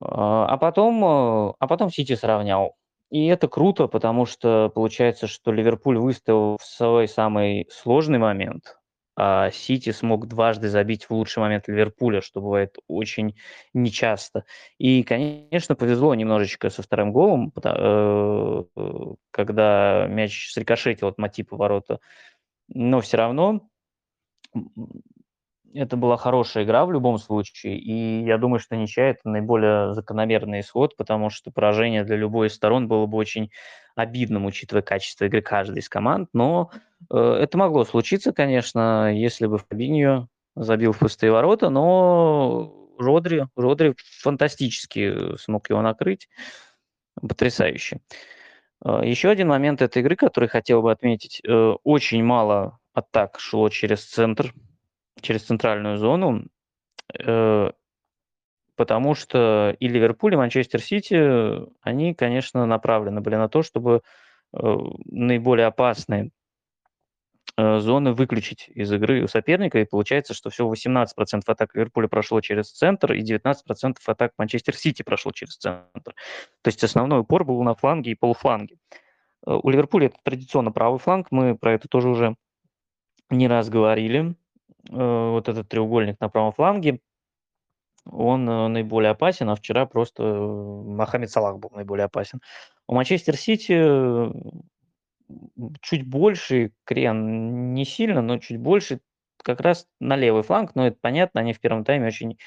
А, 0.00 0.46
а 0.46 0.56
потом, 0.56 1.04
э, 1.04 1.54
а 1.58 1.66
потом 1.68 1.90
Сити 1.90 2.14
сравнял. 2.14 2.76
И 3.14 3.26
это 3.26 3.46
круто, 3.46 3.86
потому 3.86 4.26
что 4.26 4.72
получается, 4.74 5.28
что 5.28 5.52
Ливерпуль 5.52 5.98
выставил 5.98 6.56
в 6.60 6.64
свой 6.64 7.06
самый 7.06 7.68
сложный 7.70 8.18
момент, 8.18 8.76
а 9.14 9.52
Сити 9.52 9.92
смог 9.92 10.26
дважды 10.26 10.68
забить 10.68 11.04
в 11.04 11.12
лучший 11.12 11.38
момент 11.38 11.68
Ливерпуля, 11.68 12.20
что 12.20 12.40
бывает 12.40 12.76
очень 12.88 13.36
нечасто. 13.72 14.44
И, 14.78 15.04
конечно, 15.04 15.76
повезло 15.76 16.12
немножечко 16.16 16.70
со 16.70 16.82
вторым 16.82 17.12
голом, 17.12 17.52
э, 17.64 18.64
когда 19.30 20.08
мяч 20.08 20.50
срикошетил 20.50 21.06
от 21.06 21.16
Матипа 21.16 21.56
ворота. 21.56 22.00
Но 22.66 23.00
все 23.00 23.16
равно 23.16 23.68
это 25.74 25.96
была 25.96 26.16
хорошая 26.16 26.64
игра 26.64 26.86
в 26.86 26.92
любом 26.92 27.18
случае, 27.18 27.78
и 27.78 28.24
я 28.24 28.38
думаю, 28.38 28.60
что 28.60 28.76
ничья– 28.76 29.08
это 29.10 29.28
наиболее 29.28 29.92
закономерный 29.92 30.60
исход, 30.60 30.96
потому 30.96 31.30
что 31.30 31.50
поражение 31.50 32.04
для 32.04 32.16
любой 32.16 32.46
из 32.46 32.54
сторон 32.54 32.86
было 32.88 33.06
бы 33.06 33.16
очень 33.16 33.50
обидным, 33.96 34.46
учитывая 34.46 34.82
качество 34.82 35.24
игры 35.24 35.42
каждой 35.42 35.78
из 35.78 35.88
команд, 35.88 36.28
но 36.32 36.70
э, 37.10 37.16
это 37.16 37.58
могло 37.58 37.84
случиться, 37.84 38.32
конечно, 38.32 39.12
если 39.12 39.46
бы 39.46 39.58
Фабиньо 39.58 40.28
забил 40.56 40.92
в 40.92 40.98
пустые 40.98 41.32
ворота, 41.32 41.70
но 41.70 42.94
Родри, 42.98 43.46
Родри 43.56 43.94
фантастически 44.20 45.36
смог 45.36 45.68
его 45.70 45.82
накрыть, 45.82 46.28
потрясающе. 47.20 48.00
Э, 48.84 49.00
еще 49.04 49.28
один 49.28 49.48
момент 49.48 49.82
этой 49.82 50.02
игры, 50.02 50.16
который 50.16 50.48
хотел 50.48 50.82
бы 50.82 50.92
отметить, 50.92 51.40
э, 51.44 51.74
очень 51.82 52.22
мало 52.22 52.78
атак 52.92 53.40
шло 53.40 53.68
через 53.68 54.04
центр, 54.04 54.54
через 55.20 55.44
центральную 55.44 55.98
зону. 55.98 56.46
Э, 57.18 57.70
потому 58.76 59.14
что 59.14 59.76
и 59.78 59.88
Ливерпуль, 59.88 60.34
и 60.34 60.36
Манчестер 60.36 60.80
Сити, 60.80 61.62
они, 61.82 62.14
конечно, 62.14 62.66
направлены 62.66 63.20
были 63.20 63.36
на 63.36 63.48
то, 63.48 63.62
чтобы, 63.62 64.02
э, 64.52 64.76
наиболее 65.06 65.66
опасные 65.66 66.30
э, 67.56 67.78
зоны 67.78 68.14
выключить 68.14 68.68
из 68.68 68.92
игры 68.92 69.22
у 69.22 69.28
соперника, 69.28 69.78
и 69.78 69.84
получается, 69.84 70.34
что 70.34 70.50
всего 70.50 70.74
18% 70.74 71.42
атак 71.46 71.74
Ливерпуля 71.74 72.08
прошло 72.08 72.40
через 72.40 72.72
центр, 72.72 73.12
и 73.12 73.22
19% 73.22 73.96
атак 74.06 74.32
Манчестер 74.38 74.74
Сити 74.74 75.02
прошло 75.02 75.30
через 75.30 75.56
центр. 75.56 76.14
То 76.62 76.68
есть 76.68 76.82
основной 76.82 77.20
упор 77.20 77.44
был 77.44 77.62
на 77.62 77.74
фланге 77.76 78.12
и 78.12 78.14
полуфланге. 78.16 78.78
У 79.46 79.68
Ливерпуля 79.68 80.06
это 80.06 80.16
традиционно 80.24 80.72
правый 80.72 80.98
фланг, 80.98 81.28
мы 81.30 81.56
про 81.56 81.74
это 81.74 81.86
тоже 81.86 82.08
уже 82.08 82.34
не 83.30 83.46
раз 83.46 83.68
говорили. 83.68 84.34
Э, 84.90 85.30
вот 85.30 85.48
этот 85.48 85.68
треугольник 85.68 86.20
на 86.20 86.28
правом 86.28 86.52
фланге, 86.52 87.00
он 88.04 88.48
э, 88.48 88.68
наиболее 88.68 89.10
опасен, 89.10 89.48
а 89.48 89.56
вчера 89.56 89.86
просто 89.86 90.22
Мохаммед 90.22 91.30
Салах 91.30 91.58
был 91.58 91.70
наиболее 91.70 92.04
опасен. 92.04 92.40
У 92.86 92.94
Манчестер 92.94 93.36
Сити 93.36 94.30
чуть 95.80 96.06
больше 96.06 96.72
крен, 96.84 97.72
не 97.72 97.84
сильно, 97.84 98.20
но 98.20 98.38
чуть 98.38 98.58
больше 98.58 99.00
как 99.42 99.60
раз 99.60 99.86
на 100.00 100.16
левый 100.16 100.42
фланг, 100.42 100.74
но 100.74 100.86
это 100.86 100.96
понятно, 101.00 101.40
они 101.40 101.52
в 101.52 101.60
первом 101.60 101.84
тайме 101.84 102.08
очень 102.08 102.38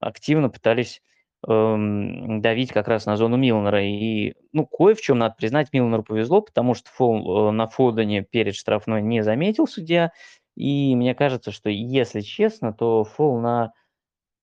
активно 0.00 0.50
пытались 0.50 1.02
эм, 1.46 2.40
давить 2.40 2.72
как 2.72 2.88
раз 2.88 3.06
на 3.06 3.16
зону 3.16 3.36
Милнера. 3.36 3.82
И, 3.82 4.34
ну, 4.52 4.66
кое 4.66 4.94
в 4.94 5.00
чем 5.00 5.18
надо 5.18 5.34
признать, 5.36 5.72
Милнеру 5.72 6.02
повезло, 6.02 6.42
потому 6.42 6.74
что 6.74 6.90
фол 6.90 7.48
э, 7.48 7.52
на 7.52 7.68
Фодене 7.68 8.22
перед 8.22 8.54
штрафной 8.54 9.02
не 9.02 9.22
заметил 9.22 9.66
судья. 9.66 10.12
И 10.56 10.96
мне 10.96 11.14
кажется, 11.14 11.52
что, 11.52 11.68
если 11.70 12.20
честно, 12.20 12.72
то 12.72 13.04
фол 13.04 13.38
на 13.38 13.72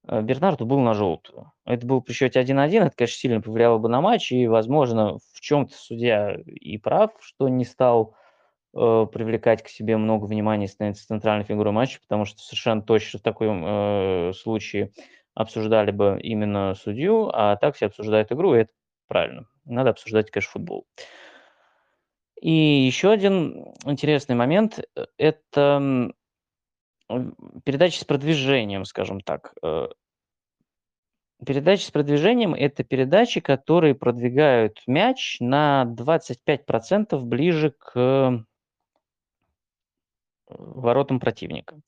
э, 0.07 0.21
Бернарду 0.21 0.65
был 0.65 0.79
на 0.79 0.93
желтую. 0.93 1.51
Это 1.65 1.85
был 1.85 2.01
при 2.01 2.13
счете 2.13 2.39
1-1, 2.39 2.83
это, 2.83 2.95
конечно, 2.95 3.17
сильно 3.17 3.41
повлияло 3.41 3.79
бы 3.79 3.89
на 3.89 4.01
матч, 4.01 4.31
и, 4.31 4.47
возможно, 4.47 5.17
в 5.33 5.41
чем-то 5.41 5.75
судья 5.75 6.37
и 6.45 6.77
прав, 6.77 7.11
что 7.21 7.49
не 7.49 7.65
стал 7.65 8.15
э, 8.75 9.07
привлекать 9.11 9.63
к 9.63 9.69
себе 9.69 9.97
много 9.97 10.25
внимания, 10.25 10.67
становиться 10.67 11.07
центральной 11.07 11.45
фигурой 11.45 11.73
матча, 11.73 11.99
потому 12.01 12.25
что 12.25 12.41
совершенно 12.41 12.81
точно 12.81 13.19
в 13.19 13.23
таком 13.23 13.63
э, 13.65 14.33
случае 14.33 14.91
обсуждали 15.35 15.91
бы 15.91 16.19
именно 16.21 16.75
судью, 16.75 17.29
а 17.33 17.55
так 17.55 17.75
все 17.75 17.87
обсуждают 17.87 18.31
игру, 18.31 18.55
и 18.55 18.59
это 18.59 18.71
правильно. 19.07 19.47
Надо 19.65 19.91
обсуждать, 19.91 20.29
конечно, 20.29 20.51
футбол. 20.51 20.85
И 22.43 22.51
еще 22.51 23.09
один 23.09 23.73
интересный 23.85 24.35
момент 24.35 24.77
э,– 24.77 25.05
это 25.17 26.11
передачи 27.63 27.99
с 27.99 28.03
продвижением, 28.03 28.83
скажем 28.83 29.21
так. 29.21 29.53
Э, 29.63 29.87
передачи 31.45 31.85
с 31.85 31.91
продвижением– 31.91 32.53
это 32.53 32.83
передачи, 32.83 33.39
которые 33.39 33.95
продвигают 33.95 34.81
мяч 34.87 35.37
на 35.39 35.85
25% 35.97 37.17
ближе 37.21 37.69
к 37.79 37.93
э, 37.95 38.31
воротам 40.49 41.21
противника. 41.21 41.79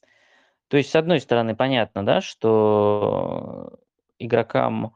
То 0.70 0.78
есть, 0.78 0.90
с 0.90 0.96
одной 0.96 1.20
стороны, 1.20 1.54
понятно, 1.58 2.06
да, 2.06 2.22
что 2.22 3.78
игрокам 4.20 4.96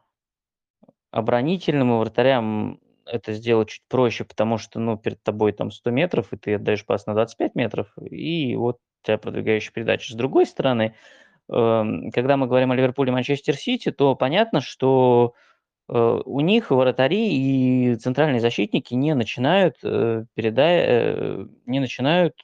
оборонительным 1.12 1.96
и 1.96 2.00
вратарям 2.00 2.80
это 3.12 3.34
сделать 3.34 3.70
чуть 3.70 3.84
проще, 3.90 4.24
потому 4.26 4.58
что, 4.58 4.80
ну, 4.80 4.98
перед 4.98 5.22
тобой 5.24 5.52
там 5.54 5.72
100 5.72 5.92
метров, 5.92 6.34
и 6.34 6.38
ты 6.38 6.56
отдаешь 6.56 6.86
пас 6.86 7.06
на 7.06 7.14
25 7.14 7.56
метров, 7.56 7.88
и 8.00 8.56
вот 8.56 8.78
тебя 9.04 9.18
продвигающая 9.18 9.72
передача. 9.74 10.14
С 10.14 10.16
другой 10.16 10.46
стороны, 10.46 10.96
эм, 11.52 12.12
когда 12.12 12.38
мы 12.38 12.48
говорим 12.48 12.72
о 12.72 12.76
Ливерпуле 12.76 13.12
и 13.12 13.14
Манчестер 13.14 13.56
Сити, 13.56 13.92
то 13.92 14.16
понятно, 14.16 14.62
что 14.62 15.34
э, 15.90 16.22
у 16.26 16.40
них 16.42 16.72
вратари 16.72 17.30
и 17.34 17.96
центральные 17.98 18.42
защитники 18.42 18.94
не 18.96 19.16
начинают, 19.16 19.78
э, 19.84 20.26
передая, 20.36 20.86
э, 20.88 21.48
не 21.66 21.80
начинают 21.80 22.36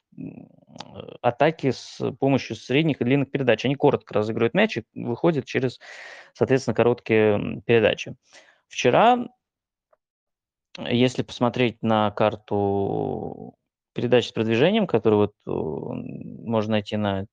атаки 1.22 1.70
с 1.70 2.00
помощью 2.18 2.56
средних 2.56 3.00
и 3.00 3.04
длинных 3.04 3.30
передач. 3.30 3.64
Они 3.64 3.74
коротко 3.74 4.14
разыгрывают 4.14 4.54
мяч 4.54 4.76
и 4.78 4.84
выходят 4.94 5.44
через, 5.44 5.78
соответственно, 6.34 6.74
короткие 6.74 7.62
передачи. 7.66 8.16
Вчера, 8.68 9.28
если 10.78 11.22
посмотреть 11.22 11.82
на 11.82 12.10
карту 12.10 13.54
передач 13.94 14.28
с 14.28 14.32
продвижением, 14.32 14.86
которую 14.86 15.30
вот 15.30 15.34
можно 15.46 16.72
найти 16.72 16.96
на 16.96 17.26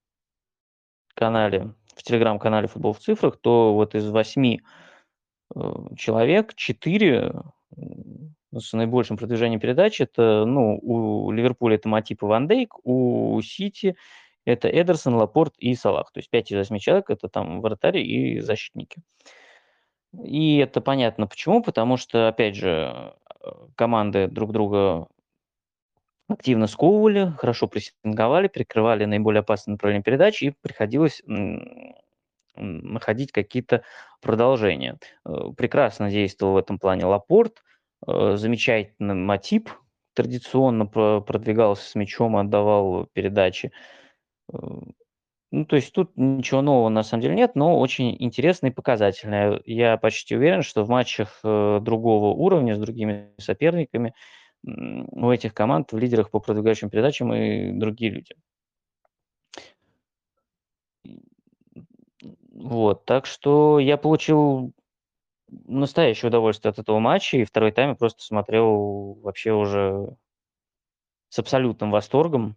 канале, 1.14 1.74
в 1.96 2.04
телеграм-канале 2.04 2.68
«Футбол 2.68 2.94
в 2.94 3.00
цифрах», 3.00 3.38
то 3.40 3.74
вот 3.74 3.96
из 3.96 4.10
восьми 4.10 4.62
человек 5.98 6.56
четыре 6.56 7.34
с 8.56 8.74
наибольшим 8.74 9.18
продвижением 9.18 9.60
передач. 9.60 10.00
Это, 10.00 10.46
ну, 10.46 10.80
у 10.82 11.32
Ливерпуля 11.32 11.76
это 11.76 11.90
Матип 11.90 12.24
и 12.24 12.26
Ван 12.26 12.48
Дейк, 12.48 12.76
у 12.84 13.42
Сити 13.42 13.96
это 14.46 14.68
Эдерсон, 14.70 15.16
Лапорт 15.16 15.54
и 15.58 15.74
Салах. 15.76 16.12
То 16.12 16.20
есть 16.20 16.30
5 16.30 16.52
из 16.52 16.58
8 16.58 16.78
человек– 16.80 17.10
это 17.10 17.30
там 17.30 17.62
вратари 17.62 18.04
и 18.04 18.40
защитники. 18.40 19.02
И 20.24 20.58
это 20.58 20.82
понятно 20.82 21.28
почему, 21.28 21.64
потому 21.64 21.98
что, 21.98 22.28
опять 22.28 22.56
же, 22.56 23.16
команды 23.76 24.28
друг 24.28 24.52
друга 24.52 25.08
активно 26.28 26.68
сковывали, 26.68 27.34
хорошо 27.38 27.68
прессинговали, 27.68 28.48
прикрывали 28.48 29.06
наиболее 29.06 29.42
опасные 29.42 29.74
направления 29.74 30.04
передач, 30.04 30.42
и 30.42 30.52
приходилось 30.52 31.22
находить 32.56 33.32
какие-то 33.32 33.84
продолжения. 34.22 35.00
Э, 35.26 35.52
прекрасно 35.58 36.10
действовал 36.10 36.54
в 36.54 36.58
этом 36.58 36.78
плане 36.80 37.06
Лапорт, 37.06 37.64
Э, 38.06 38.36
замечательный 38.36 39.16
Матип, 39.16 39.70
традиционно 40.14 40.86
продвигался 40.86 41.90
с 41.90 41.96
мячом, 41.96 42.36
отдавал 42.36 43.08
передачи. 43.14 43.72
Ну, 45.54 45.66
то 45.66 45.76
есть 45.76 45.94
тут 45.94 46.18
ничего 46.18 46.64
нового 46.64 46.90
на 46.90 47.04
самом 47.04 47.22
деле 47.22 47.36
нет, 47.36 47.52
но 47.54 47.80
очень 47.80 48.16
интересно 48.20 48.68
и 48.68 48.72
показательно. 48.72 49.62
Я 49.66 49.98
почти 49.98 50.36
уверен, 50.36 50.64
что 50.64 50.84
в 50.84 50.90
матчах 50.90 51.42
э, 51.44 51.80
другого 51.80 52.34
уровня 52.36 52.74
с 52.76 52.80
другими 52.80 53.30
соперниками 53.38 54.16
у 54.66 55.30
этих 55.30 55.54
команд 55.54 55.92
в 55.92 55.98
лидерах 56.00 56.32
по 56.32 56.40
продвигающим 56.40 56.90
передачам 56.90 57.32
и 57.36 57.72
другие 57.72 58.10
люди. 58.10 58.34
Вот, 62.54 63.06
так 63.06 63.26
что 63.26 63.80
я 63.80 63.98
получил 63.98 64.74
настоящее 65.50 66.30
удовольствие 66.30 66.72
от 66.72 66.80
этого 66.80 67.00
матча, 67.00 67.38
и 67.38 67.46
второй 67.46 67.72
тайм 67.72 67.90
я 67.92 67.96
просто 67.96 68.24
смотрел 68.24 69.16
вообще 69.24 69.54
уже 69.54 70.16
с 71.28 71.38
абсолютным 71.40 71.92
восторгом. 71.92 72.56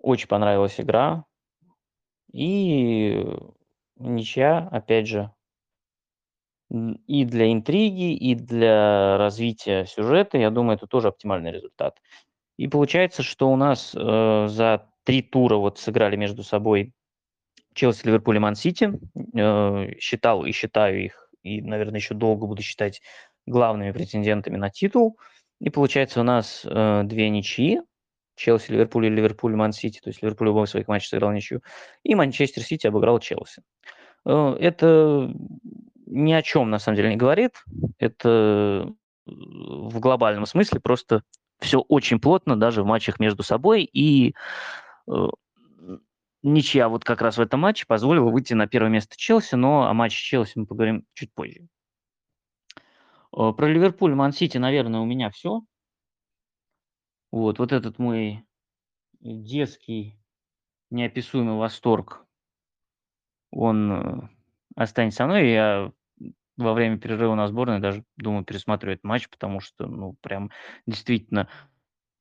Очень 0.00 0.28
понравилась 0.28 0.80
игра. 0.80 1.24
И 2.32 3.24
ничья, 3.96 4.68
опять 4.70 5.06
же, 5.06 5.32
и 6.70 7.24
для 7.24 7.52
интриги, 7.52 8.14
и 8.14 8.34
для 8.34 9.18
развития 9.18 9.86
сюжета, 9.86 10.38
я 10.38 10.50
думаю, 10.50 10.76
это 10.76 10.86
тоже 10.86 11.08
оптимальный 11.08 11.52
результат. 11.52 11.98
И 12.56 12.68
получается, 12.68 13.22
что 13.22 13.50
у 13.50 13.56
нас 13.56 13.94
э, 13.94 14.46
за 14.48 14.90
три 15.04 15.22
тура 15.22 15.56
вот 15.56 15.78
сыграли 15.78 16.16
между 16.16 16.42
собой 16.42 16.92
Челси, 17.74 18.06
Ливерпуль 18.06 18.36
и 18.36 18.40
Ман-Сити. 18.40 18.98
Э, 19.38 19.98
считал 20.00 20.44
и 20.44 20.52
считаю 20.52 21.04
их, 21.04 21.30
и, 21.42 21.60
наверное, 21.60 22.00
еще 22.00 22.14
долго 22.14 22.46
буду 22.46 22.62
считать 22.62 23.02
главными 23.46 23.92
претендентами 23.92 24.56
на 24.56 24.70
титул. 24.70 25.18
И 25.60 25.70
получается 25.70 26.20
у 26.20 26.24
нас 26.24 26.62
э, 26.64 27.02
две 27.04 27.28
ничьи. 27.28 27.80
Челси, 28.36 28.72
Ливерпуль 28.72 29.06
и 29.06 29.10
Ливерпуль, 29.10 29.56
Ман-Сити. 29.56 30.00
То 30.00 30.10
есть 30.10 30.22
Ливерпуль 30.22 30.48
в 30.48 30.50
обоих 30.52 30.68
своих 30.68 30.88
матчах 30.88 31.08
сыграл 31.08 31.32
ничью. 31.32 31.62
И 32.02 32.14
Манчестер 32.14 32.62
Сити 32.62 32.86
обыграл 32.86 33.18
Челси. 33.18 33.62
Э, 34.24 34.56
это 34.60 35.32
ни 36.06 36.32
о 36.32 36.42
чем, 36.42 36.70
на 36.70 36.78
самом 36.78 36.96
деле, 36.96 37.10
не 37.10 37.16
говорит. 37.16 37.52
Это 37.98 38.92
в 39.26 39.98
глобальном 39.98 40.46
смысле 40.46 40.78
просто 40.80 41.22
все 41.58 41.80
очень 41.80 42.20
плотно, 42.20 42.56
даже 42.56 42.82
в 42.82 42.86
матчах 42.86 43.18
между 43.18 43.42
собой. 43.42 43.82
И 43.82 44.34
ничья 46.46 46.88
вот 46.88 47.04
как 47.04 47.22
раз 47.22 47.38
в 47.38 47.40
этом 47.40 47.60
матче 47.60 47.86
позволила 47.86 48.30
выйти 48.30 48.54
на 48.54 48.66
первое 48.66 48.90
место 48.90 49.16
Челси, 49.16 49.56
но 49.56 49.88
о 49.88 49.94
матче 49.94 50.22
Челси 50.22 50.52
мы 50.60 50.66
поговорим 50.66 51.04
чуть 51.14 51.32
позже. 51.34 51.66
Э, 53.36 53.52
про 53.56 53.68
Ливерпуль, 53.68 54.14
Ман-Сити, 54.14 54.58
наверное, 54.58 55.00
у 55.00 55.04
меня 55.04 55.30
все. 55.30 55.62
Вот, 57.36 57.58
вот 57.58 57.70
этот 57.72 57.98
мой 57.98 58.46
детский 59.20 60.18
неописуемый 60.90 61.56
восторг, 61.56 62.26
он 63.50 63.92
э, 63.92 64.28
останется 64.74 65.18
со 65.18 65.26
мной. 65.26 65.50
Я 65.50 65.92
во 66.56 66.72
время 66.72 66.96
перерыва 66.98 67.34
на 67.34 67.46
сборной 67.48 67.80
даже 67.80 68.04
думаю 68.16 68.46
пересматривать 68.46 69.04
матч, 69.04 69.28
потому 69.28 69.60
что, 69.60 69.86
ну, 69.86 70.16
прям 70.22 70.50
действительно 70.86 71.50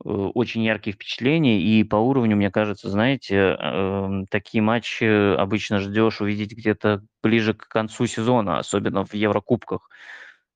э, 0.06 0.10
очень 0.10 0.64
яркие 0.64 0.94
впечатления, 0.94 1.62
и 1.62 1.84
по 1.86 1.98
уровню, 1.98 2.36
мне 2.36 2.52
кажется, 2.52 2.90
знаете, 2.90 3.38
эм, 3.38 4.28
такие 4.28 4.62
матчи 4.62 5.36
обычно 5.36 5.80
ждешь 5.80 6.22
увидеть 6.22 6.54
где-то 6.54 7.04
ближе 7.24 7.54
к 7.54 7.68
концу 7.70 8.08
сезона, 8.08 8.60
особенно 8.60 9.06
в 9.06 9.14
Еврокубках. 9.14 9.90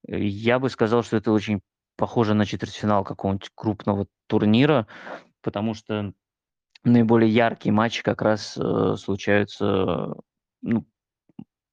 Э, 0.07 0.19
я 0.21 0.59
бы 0.59 0.69
сказал, 0.69 1.03
что 1.03 1.17
это 1.17 1.31
очень 1.31 1.61
похоже 1.99 2.33
на 2.33 2.45
четвертьфинал 2.45 3.03
какого-нибудь 3.03 3.51
крупного 3.53 4.07
турнира, 4.27 4.87
потому 5.41 5.73
что 5.73 6.13
наиболее 6.85 7.29
яркие 7.29 7.73
матчи 7.73 8.01
как 8.01 8.21
раз 8.21 8.57
э, 8.57 8.95
случаются, 8.95 10.15
ну, 10.61 10.87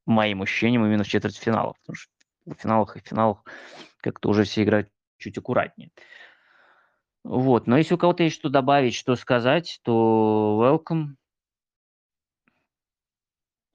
моим 0.04 0.42
ощущением, 0.42 0.84
именно 0.84 1.04
в 1.04 1.08
четвертьфиналах, 1.08 1.76
потому 1.78 1.94
что 1.94 2.12
в 2.44 2.54
финалах 2.54 2.96
и 2.96 3.00
финалах 3.00 3.44
как-то 3.98 4.28
уже 4.28 4.42
все 4.42 4.64
играют 4.64 4.88
чуть 5.18 5.38
аккуратнее. 5.38 5.90
Вот, 7.22 7.68
но 7.68 7.78
если 7.78 7.94
у 7.94 7.98
кого-то 7.98 8.24
есть 8.24 8.34
что 8.34 8.48
добавить, 8.48 8.94
что 8.94 9.14
сказать, 9.14 9.78
то 9.84 10.58
welcome. 10.60 11.14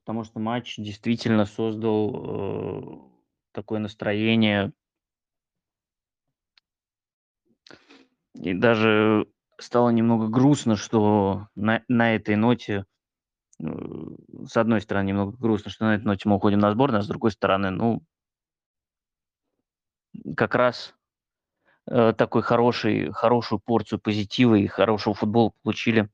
Потому 0.04 0.26
что 0.26 0.40
матч 0.40 0.76
действительно 0.76 1.46
создал 1.46 2.12
э, 2.14 3.12
такое 3.54 3.80
настроение. 3.80 4.74
И 8.36 8.54
даже 8.54 9.28
стало 9.60 9.90
немного 9.90 10.28
грустно, 10.28 10.76
что 10.76 11.48
на, 11.56 11.84
на 11.88 12.16
этой 12.16 12.36
ноте, 12.36 12.86
э, 13.60 13.66
с 14.48 14.58
одной 14.58 14.82
стороны, 14.82 15.08
немного 15.08 15.38
грустно, 15.38 15.72
что 15.72 15.86
на 15.86 15.96
этой 15.96 16.06
ноте 16.06 16.30
мы 16.30 16.36
уходим 16.36 16.60
на 16.60 16.72
сборную, 16.72 17.00
а 17.00 17.04
с 17.04 17.08
другой 17.08 17.32
стороны, 17.32 17.70
ну, 17.70 18.02
как 20.36 20.56
раз 20.56 20.96
э, 21.88 22.14
такой 22.18 22.42
хороший, 22.42 23.12
хорошую 23.12 23.60
порцию 23.60 24.00
позитива 24.00 24.56
и 24.56 24.68
хорошего 24.68 25.14
футбола 25.14 25.54
получили 25.64 26.10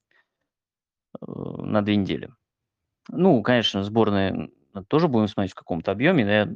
э, 1.22 1.26
на 1.26 1.82
две 1.82 1.96
недели. 1.96 2.32
Ну, 3.10 3.42
конечно, 3.42 3.84
сборные 3.84 4.50
тоже 4.88 5.08
будем 5.08 5.28
смотреть 5.28 5.54
в 5.54 5.56
каком-то 5.56 5.92
объеме. 5.92 6.26
но 6.26 6.32
Я, 6.32 6.50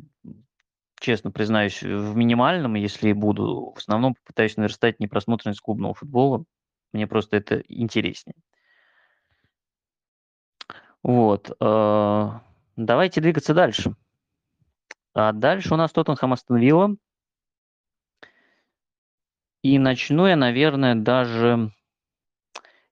честно 1.02 1.32
признаюсь, 1.32 1.82
в 1.82 2.16
минимальном, 2.16 2.76
если 2.76 3.10
и 3.10 3.14
буду. 3.14 3.74
В 3.76 3.80
основном 3.80 4.14
попытаюсь 4.14 4.56
наверстать 4.56 5.00
непросмотренность 5.00 5.60
клубного 5.60 5.94
футбола. 5.94 6.46
Мне 6.94 7.08
просто 7.08 7.38
это 7.38 7.60
интереснее. 7.68 8.36
Вот. 11.04 11.52
э, 11.60 12.30
Давайте 12.76 13.20
двигаться 13.20 13.54
дальше. 13.54 13.96
А 15.14 15.34
дальше 15.34 15.74
у 15.74 15.78
нас 15.78 15.92
Тоттенхэм 15.92 16.34
Астон. 16.34 16.98
И 19.64 19.78
начну 19.80 20.28
я, 20.28 20.36
наверное, 20.36 20.96
даже 20.96 21.72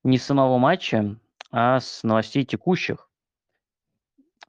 не 0.03 0.17
с 0.17 0.25
самого 0.25 0.57
матча, 0.57 1.15
а 1.51 1.79
с 1.79 2.03
новостей 2.03 2.43
текущих. 2.43 3.09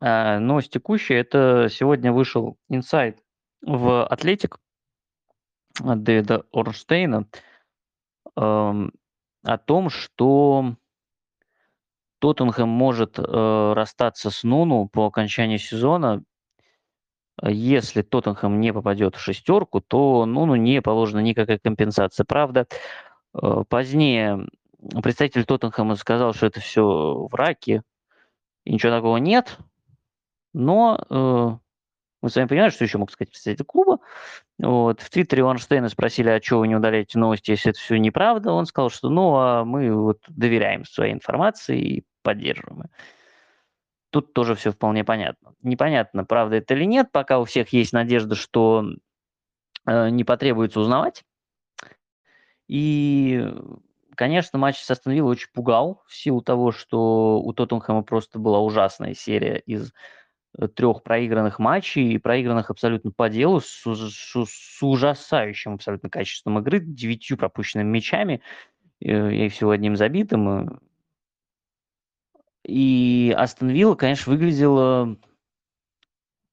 А, 0.00 0.38
новость 0.38 0.73
текущая– 0.73 1.19
это 1.19 1.69
сегодня 1.71 2.12
вышел 2.12 2.59
инсайт 2.69 3.23
в 3.62 4.05
«Атлетик» 4.07 4.59
от 5.83 6.02
Дэвида 6.02 6.45
Орнштейна 6.52 7.26
эм, 8.37 8.93
о 9.45 9.59
том, 9.59 9.90
что 9.90 10.76
Тоттенхэм 12.19 12.69
может 12.69 13.19
э, 13.19 13.73
расстаться 13.75 14.31
с 14.31 14.43
Нуну 14.43 14.88
по 14.88 15.07
окончании 15.07 15.57
сезона 15.57 16.23
если 17.43 18.02
Тоттенхэм 18.02 18.61
не 18.61 18.73
попадет 18.73 19.17
в 19.17 19.21
шестерку, 19.21 19.81
то 19.81 20.26
ну, 20.26 20.47
ну, 20.47 20.57
не 20.57 20.83
положена 20.83 21.21
никакая 21.21 21.59
компенсация. 21.59 22.25
Правда, 22.25 22.67
э, 23.35 23.64
позднее 23.69 24.47
представитель 25.02 25.45
Тоттенхэма 25.45 25.97
сказал, 25.97 26.35
что 26.35 26.47
это 26.47 26.61
все 26.61 26.83
в 27.31 27.31
и 28.64 28.73
ничего 28.73 28.93
такого 28.93 29.17
нет. 29.17 29.59
Но 30.52 31.00
э, 31.09 31.50
мы 32.22 32.30
с 32.30 32.36
вами 32.36 32.48
понимаем, 32.48 32.70
что 32.70 32.84
еще 32.84 32.98
мог 32.98 33.10
сказать 33.10 33.30
представитель 33.30 33.64
клуба. 33.64 33.98
Вот. 34.58 35.00
В 35.00 35.10
Твиттере 35.10 35.42
у 35.42 35.48
Арнштейна 35.48 35.88
спросили, 35.88 36.28
а 36.28 36.42
что 36.42 36.59
вы 36.59 36.68
не 36.68 36.76
удаляете 36.76 37.18
новости, 37.18 37.52
если 37.52 37.70
это 37.70 37.80
все 37.80 37.96
неправда. 37.96 38.52
Он 38.52 38.66
сказал, 38.66 38.90
что 38.90 39.09
ну, 39.09 39.35
а 39.37 39.64
мы 39.64 39.94
вот 39.94 40.20
доверяем 40.28 40.85
своей 40.85 41.12
информации 41.12 41.80
и 41.80 42.04
поддерживаем 42.22 42.85
тут 44.11 44.33
тоже 44.33 44.54
все 44.54 44.72
вполне 44.72 45.04
понятно. 45.04 45.54
Непонятно, 45.62 46.24
правда 46.24 46.56
это 46.56 46.74
или 46.74 46.85
нет, 46.85 47.11
пока 47.12 47.38
у 47.38 47.44
всех 47.44 47.72
есть 47.72 47.92
надежда, 47.92 48.35
что 48.35 48.85
э, 49.87 50.11
не 50.11 50.24
потребуется 50.24 50.80
узнавать. 50.80 51.24
И, 52.68 53.48
конечно, 54.14 54.59
матч 54.59 54.78
с 54.78 54.90
Астон 54.90 55.18
очень 55.20 55.48
пугал 55.52 56.02
в 56.06 56.14
силу 56.14 56.42
того, 56.42 56.72
что 56.72 57.40
у 57.40 57.52
Тоттенхэма 57.52 58.02
просто 58.02 58.38
была 58.38 58.61
ужасная 58.61 59.14
серия 59.14 59.59
из 59.59 59.92
трех 60.74 61.02
проигранных 61.02 61.58
матчей, 61.58 62.12
и 62.12 62.18
проигранных 62.18 62.70
абсолютно 62.70 63.12
по 63.12 63.28
делу, 63.28 63.60
с, 63.60 63.84
с, 63.84 64.46
с 64.46 64.82
ужасающим 64.82 65.74
абсолютно 65.74 66.10
качеством 66.10 66.58
игры, 66.58 66.80
девятью 66.80 67.36
пропущенными 67.36 67.88
мячами, 67.88 68.42
э, 69.00 69.32
и 69.32 69.48
всего 69.48 69.70
одним 69.70 69.96
забитым. 69.96 70.80
И 72.64 73.34
Астон 73.36 73.70
Вилла, 73.70 73.94
конечно, 73.94 74.32
выглядела 74.32 75.16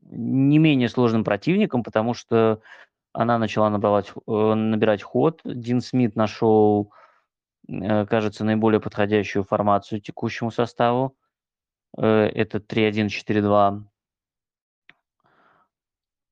не 0.02 0.58
менее 0.58 0.90
сложным 0.90 1.24
противником, 1.24 1.84
потому 1.84 2.14
что 2.14 2.62
она 3.14 3.38
начала 3.38 3.70
набрать, 3.70 4.12
э, 4.28 4.54
набирать 4.54 5.02
ход. 5.02 5.42
Дин 5.44 5.82
Смит 5.82 6.16
нашел, 6.16 6.92
э, 7.68 8.06
кажется, 8.06 8.46
наиболее 8.46 8.80
подходящую 8.80 9.44
формацию 9.44 10.00
текущему 10.02 10.52
составу. 10.52 11.18
Э, 11.98 12.30
это 12.34 12.60
3-1-4-2. 12.60 13.84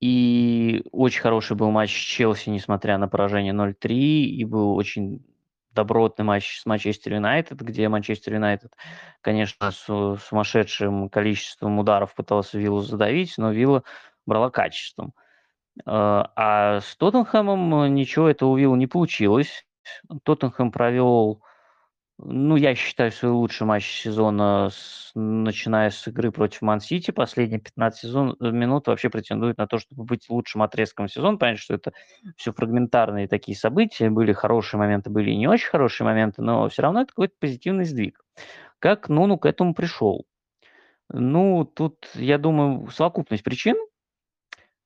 И 0.02 0.84
очень 0.91 1.22
хороший 1.22 1.56
был 1.56 1.72
матч 1.72 1.91
с 1.91 2.00
Челси, 2.00 2.50
несмотря 2.50 2.98
на 2.98 3.08
поражение 3.08 3.54
0-3, 3.54 3.94
и 3.94 4.44
был 4.46 4.76
очень 4.76 5.26
добротный 5.72 6.26
матч 6.26 6.60
с 6.60 6.65
Манчестер 6.65 7.15
Юнайтед, 7.15 7.62
где 7.62 7.89
Манчестер 7.89 8.36
Юнайтед, 8.36 8.72
конечно, 9.22 9.72
с 9.72 10.18
сумасшедшим 10.28 11.10
количеством 11.10 11.80
ударов 11.80 12.15
пытался 12.15 12.58
Виллу 12.58 12.82
задавить, 12.82 13.38
но 13.38 13.52
Вилла 13.52 13.84
брала 14.26 14.50
качеством. 14.50 15.13
А, 15.86 16.32
а 16.36 16.82
с 16.82 16.96
Тоттенхэмом 16.96 17.94
ничего 17.94 18.30
этого 18.30 18.50
у 18.50 18.58
Вилла 18.58 18.76
не 18.76 18.88
получилось. 18.88 19.65
Тоттенхэм 20.24 20.72
провел 20.72 21.41
ну, 22.17 22.56
я 22.56 22.75
считаю, 22.75 23.12
свой 23.12 23.32
лучший 23.32 23.67
матч 23.67 24.01
сезона, 24.04 24.69
с, 24.71 25.12
начиная 25.15 25.89
с 25.89 26.08
игры 26.08 26.32
против 26.32 26.62
Ман-Сити. 26.62 27.12
Последние 27.12 27.60
15 27.60 27.99
сезон, 27.99 28.38
э, 28.39 28.51
минут 28.51 28.88
вообще 28.88 29.10
претендует 29.10 29.58
на 29.58 29.67
то, 29.67 29.80
чтобы 29.80 30.06
быть 30.06 30.30
лучшим 30.30 30.62
отрезком 30.62 31.10
сезона. 31.10 31.38
Понятно, 31.38 31.62
что 31.62 31.73
это 31.73 31.91
все 32.38 32.54
фрагментарные 32.54 33.28
такие 33.28 33.58
события. 33.58 34.10
Были 34.10 34.32
хорошие 34.32 34.80
моменты, 34.80 35.10
были 35.10 35.32
не 35.32 35.47
очень 35.47 35.67
хорошие 35.67 36.06
моменты, 36.06 36.41
но 36.41 36.69
все 36.69 36.84
равно 36.84 37.01
это 37.01 37.10
какой-то 37.10 37.34
позитивный 37.39 37.84
сдвиг. 37.84 38.23
Как 38.80 39.10
Нуну 39.10 39.38
к 39.38 39.45
этому 39.45 39.73
пришел? 39.73 40.25
Ну, 41.10 41.65
тут, 41.65 42.10
я 42.15 42.38
думаю, 42.38 42.88
совокупность 42.91 43.43
причин. 43.43 43.75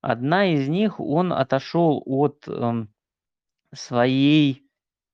Одна 0.02 0.52
из 0.52 0.68
них, 0.68 1.00
он 1.00 1.32
отошел 1.32 2.02
от 2.06 2.48
эм, 2.48 2.90
своей 3.74 4.69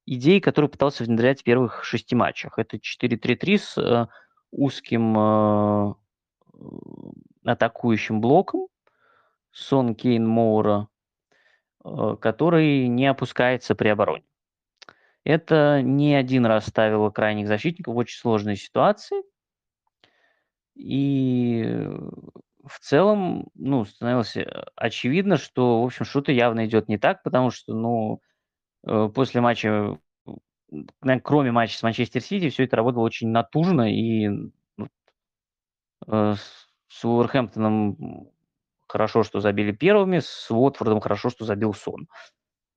идеи, 0.06 0.39
которые 0.39 0.70
пытался 0.70 1.04
внедрять 1.04 1.41
в 1.41 1.44
первых 1.44 1.84
шести 1.84 2.15
матчах. 2.15 2.60
Это 2.60 2.78
4-3-3 2.78 3.58
с 3.58 3.78
э, 3.78 4.08
узким 4.52 5.18
э, 5.18 5.94
атакующим 7.44 8.22
блоком, 8.22 8.68
Сон 9.52 9.96
Кейн 9.96 10.28
Моура, 10.28 10.88
э, 11.84 12.15
который 12.22 12.88
не 12.88 13.08
опускается 13.08 13.76
при 13.76 13.89
обороне. 13.89 14.26
Это 15.24 15.82
не 15.82 16.13
один 16.13 16.46
раз 16.46 16.68
ставило 16.68 17.10
крайних 17.10 17.48
защитников 17.48 17.96
в 17.96 17.98
очень 17.98 18.20
сложные 18.20 18.58
ситуации. 18.58 19.24
И 20.76 21.63
в 22.63 22.80
целом, 22.80 23.48
ну, 23.56 23.86
становилось 23.86 24.38
э, 24.38 24.65
очевидно, 24.76 25.38
что, 25.38 25.82
в 25.82 25.86
общем, 25.86 26.06
что-то 26.06 26.32
явно 26.32 26.65
идет 26.65 26.88
не 26.89 27.00
так, 27.00 27.24
потому 27.24 27.50
что, 27.50 27.74
ну, 27.74 28.22
Э, 28.22 28.35
после 28.86 29.41
матча, 29.41 29.98
кроме 31.24 31.52
матча 31.52 31.78
с 31.78 31.84
Манчестер 31.84 32.21
Сити, 32.21 32.50
все 32.50 32.65
это 32.65 32.76
работало 32.76 33.04
очень 33.04 33.30
натужно, 33.30 33.91
и 33.91 34.30
э, 36.08 36.36
с 36.88 37.06
Уорхэмптоном 37.06 38.30
хорошо, 38.88 39.24
что 39.24 39.39
забили 39.39 39.71
первыми, 39.71 40.19
с 40.19 40.50
Уотфордом 40.52 41.00
хорошо, 41.00 41.30
что 41.30 41.45
забил 41.45 41.74
Сон. 41.74 42.08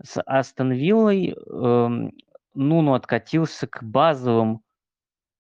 С 0.03 0.21
Астон 0.23 0.73
Виллой 0.73 1.35
э, 1.37 1.89
Нуну 2.55 2.95
откатился 2.95 3.67
к 3.67 3.83
базовым, 3.83 4.63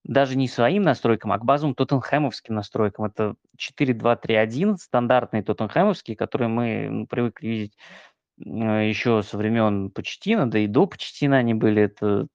даже 0.05 0.37
не 0.37 0.49
своим 0.49 0.83
настройкам, 0.83 1.33
а 1.33 1.39
к 1.39 1.45
базовым 1.45 1.75
тоттенхэмовским 1.75 2.55
настройкам. 2.55 3.07
Это 3.07 3.35
4-2-3-1, 3.59 4.77
стандартные 4.77 5.43
тоттенхэмовские, 5.43 6.17
которые 6.17 6.49
мы 6.49 7.07
привыкли 7.09 7.47
видеть 7.47 7.77
Э, 7.77 8.18
еще 8.39 9.23
со 9.23 9.37
времен 9.37 9.91
Почтина, 9.91 10.51
да 10.51 10.59
и 10.59 10.67
до 10.67 10.87
Почтина 10.87 11.39
они 11.39 11.55
были. 11.55 11.83
Это 11.83 12.29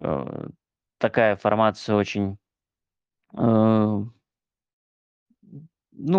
Э, 0.00 0.48
такая 0.98 1.36
формация 1.36 1.96
очень, 1.96 2.38
э, 3.36 3.38
ну, 3.38 4.10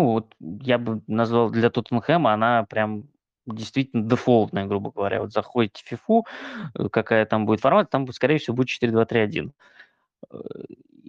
вот 0.04 0.34
я 0.38 0.78
бы 0.78 1.02
назвал 1.06 1.50
для 1.50 1.70
Тоттенхэма, 1.70 2.32
она 2.32 2.64
прям 2.64 3.04
действительно 3.46 4.08
дефолтная, 4.08 4.66
грубо 4.66 4.90
говоря. 4.92 5.22
Вот 5.22 5.32
заходите 5.32 5.82
в 5.84 5.88
фифу, 5.88 6.26
э, 6.74 6.88
какая 6.90 7.26
там 7.26 7.46
будет 7.46 7.60
формат, 7.60 7.90
там, 7.90 8.10
скорее 8.12 8.38
всего, 8.38 8.56
будет 8.56 8.68
4-2-3-1. 8.68 9.52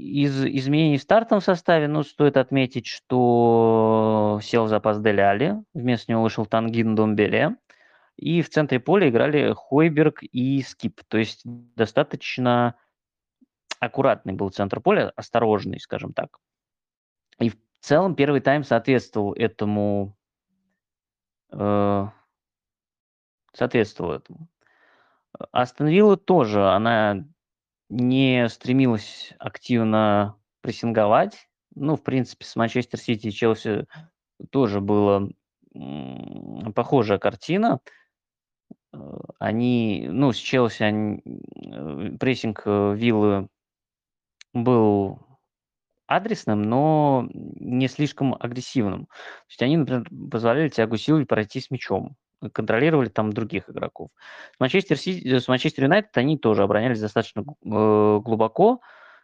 Из 0.01 0.43
изменений 0.45 0.97
в 0.97 1.03
стартовом 1.03 1.41
составе, 1.41 1.87
ну, 1.87 2.01
стоит 2.01 2.35
отметить, 2.35 2.87
что 2.87 4.39
сел 4.41 4.65
запас 4.65 4.99
Дели 4.99 5.61
вместо 5.75 6.11
него 6.11 6.23
вышел 6.23 6.47
Тангин 6.47 6.95
Домбеле, 6.95 7.57
и 8.15 8.41
в 8.41 8.49
центре 8.49 8.79
поля 8.79 9.09
играли 9.09 9.53
Хойберг 9.55 10.23
и 10.23 10.63
Скип. 10.63 11.01
То 11.07 11.19
есть 11.19 11.41
достаточно 11.45 12.73
аккуратный 13.79 14.33
был 14.33 14.49
центр 14.49 14.81
поля, 14.81 15.11
осторожный, 15.15 15.79
скажем 15.79 16.13
так. 16.13 16.39
И 17.37 17.49
в 17.49 17.57
целом 17.79 18.15
первый 18.15 18.41
тайм 18.41 18.63
соответствовал 18.63 19.33
этому, 19.33 20.17
э, 21.51 22.07
соответствовал 23.53 24.13
этому. 24.13 24.47
Астон 25.51 25.89
Вилла 25.89 26.17
тоже, 26.17 26.67
она 26.67 27.23
не 27.91 28.47
стремилась 28.47 29.33
активно 29.37 30.37
прессинговать. 30.61 31.49
Ну, 31.75 31.95
в 31.95 32.03
принципе, 32.03 32.45
с 32.45 32.55
Манчестер 32.55 32.99
Сити 32.99 33.27
и 33.27 33.31
Челси 33.31 33.85
тоже 34.49 34.79
была 34.79 35.27
похожая 36.73 37.19
картина. 37.19 37.79
Э, 38.93 38.97
они, 39.39 40.07
ну, 40.09 40.31
с 40.31 40.37
Челси 40.37 40.83
они, 40.83 41.21
э, 41.25 42.17
прессинг 42.17 42.63
э, 42.65 42.95
Виллы 42.95 43.49
был 44.53 45.19
адресным, 46.07 46.61
но 46.61 47.27
не 47.33 47.87
слишком 47.87 48.35
агрессивным. 48.35 49.05
То 49.05 49.49
есть 49.49 49.61
они, 49.61 49.77
например, 49.77 50.07
позволяли 50.29 50.69
Тиагу 50.69 50.97
Силве 50.97 51.25
пройти 51.25 51.61
с 51.61 51.71
мячом, 51.71 52.15
контролировали 52.49 53.09
там 53.09 53.33
других 53.33 53.69
игроков. 53.69 54.09
С 54.55 54.59
Манчестер, 54.59 54.97
Сити, 54.97 55.39
с 55.39 55.47
Манчестер 55.47 55.85
Юнайтед 55.85 56.15
они 56.17 56.37
тоже 56.37 56.63
оборонялись 56.63 56.99
достаточно 56.99 57.41
э, 57.41 57.45
глубоко 57.63 58.81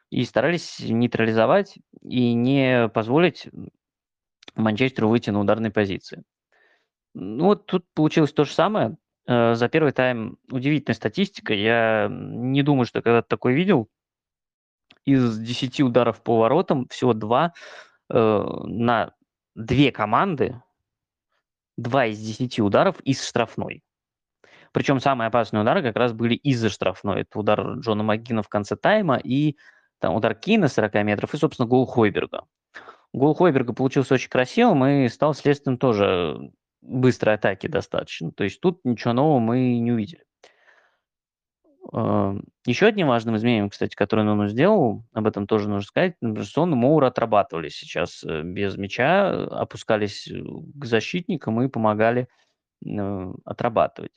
и 0.10 0.23
старались 0.23 0.80
нейтрализовать 0.80 1.77
и 2.01 2.34
не 2.34 2.89
позволить 2.89 3.47
Манчестеру 4.56 5.10
выйти 5.10 5.30
на 5.30 5.39
ударные 5.39 5.71
позиции. 5.71 6.23
Ну 7.13 7.45
вот 7.45 7.65
тут 7.65 7.86
получилось 7.93 8.34
то 8.34 8.43
же 8.45 8.51
самое. 8.51 8.97
Э, 9.27 9.56
за 9.56 9.69
первый 9.69 9.91
тайм 9.91 10.38
удивительная 10.49 10.95
статистика. 10.95 11.53
Я 11.53 12.08
не 12.10 12.63
думаю, 12.63 12.86
что 12.86 13.01
когда-то 13.01 13.27
такой 13.27 13.53
видел 13.53 13.89
из 15.06 15.38
10 15.39 15.82
ударов 15.82 16.21
по 16.21 16.38
воротам 16.38 16.88
всего 16.89 17.13
два 17.13 17.53
э, 18.10 18.43
на 18.65 19.13
две 19.56 19.91
команды, 19.91 20.62
два 21.78 22.08
из 22.08 22.20
10 22.20 22.60
ударов 22.60 23.00
из 23.02 23.26
штрафной. 23.26 23.84
Причем 24.74 25.00
самые 25.00 25.28
опасные 25.28 25.62
удары 25.62 25.82
как 25.82 25.96
раз 25.96 26.13
были 26.13 26.36
из-за 26.36 26.70
штрафной. 26.70 27.22
Это 27.22 27.40
удар 27.40 27.80
Джона 27.80 28.04
Макгина 28.04 28.44
в 28.44 28.50
конце 28.50 28.76
тайма 28.76 29.18
и 29.18 29.56
там 30.00 30.13
удар 30.13 30.36
Кейна 30.36 30.68
40 30.68 30.94
метров 31.04 31.34
и, 31.34 31.38
собственно, 31.38 31.68
гол 31.68 31.86
Хойберга. 31.86 32.46
Гол 33.13 33.34
Хойберга 33.34 33.74
получился 33.74 34.13
очень 34.13 34.30
красивым 34.30 34.86
и 34.86 35.08
стал 35.08 35.34
следствием 35.34 35.78
тоже 35.78 36.52
быстрой 36.82 37.36
атаки 37.36 37.68
достаточно. 37.68 38.32
То 38.32 38.44
есть 38.44 38.60
тут 38.62 38.84
ничего 38.84 39.13
нового 39.13 39.40
мы 39.40 39.80
не 39.80 39.92
увидели. 39.92 40.27
Еще 41.93 42.86
одним 42.86 43.08
важным 43.08 43.38
изменением, 43.38 43.69
кстати, 43.69 43.95
которое 43.95 44.23
Нуну 44.23 44.47
сделал, 44.47 45.04
об 45.13 45.26
этом 45.26 45.47
тоже 45.47 45.69
нужно 45.69 45.88
сказать, 45.88 46.15
Сон 46.43 46.73
и 46.73 46.76
Моур 46.76 47.06
отрабатывали 47.06 47.69
сейчас 47.69 48.23
э, 48.26 48.41
без 48.41 48.76
мяча, 48.76 49.45
опускались 49.45 50.28
э, 50.28 50.41
к 50.76 50.86
защитникам 50.86 51.62
и 51.62 51.69
помогали 51.69 52.28
э, 52.86 53.34
отрабатывать. 53.45 54.12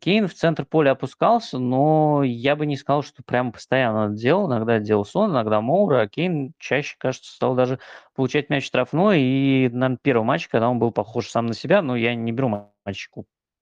Кейн 0.00 0.28
в 0.28 0.34
центр 0.34 0.64
поля 0.64 0.92
опускался, 0.92 1.58
но 1.58 2.22
я 2.22 2.54
бы 2.54 2.64
не 2.64 2.76
сказал, 2.76 3.02
что 3.02 3.22
прямо 3.24 3.52
постоянно 3.52 4.06
это 4.06 4.14
делал. 4.14 4.46
Иногда 4.46 4.78
делал 4.78 5.04
Сон, 5.04 5.32
иногда 5.32 5.60
Моура, 5.60 6.02
а 6.02 6.08
Кейн 6.08 6.54
чаще, 6.58 6.94
кажется, 6.98 7.32
стал 7.32 7.54
даже 7.54 7.78
получать 8.14 8.50
мяч 8.50 8.66
штрафной. 8.66 9.20
И, 9.20 9.68
наверное, 9.72 9.98
первый 10.00 10.24
матч, 10.24 10.48
когда 10.48 10.70
он 10.70 10.78
был 10.78 10.92
похож 10.92 11.28
сам 11.28 11.46
на 11.46 11.54
себя, 11.54 11.82
но 11.82 11.96
я 11.96 12.14
не 12.14 12.32
беру 12.32 12.48
матч 12.48 13.08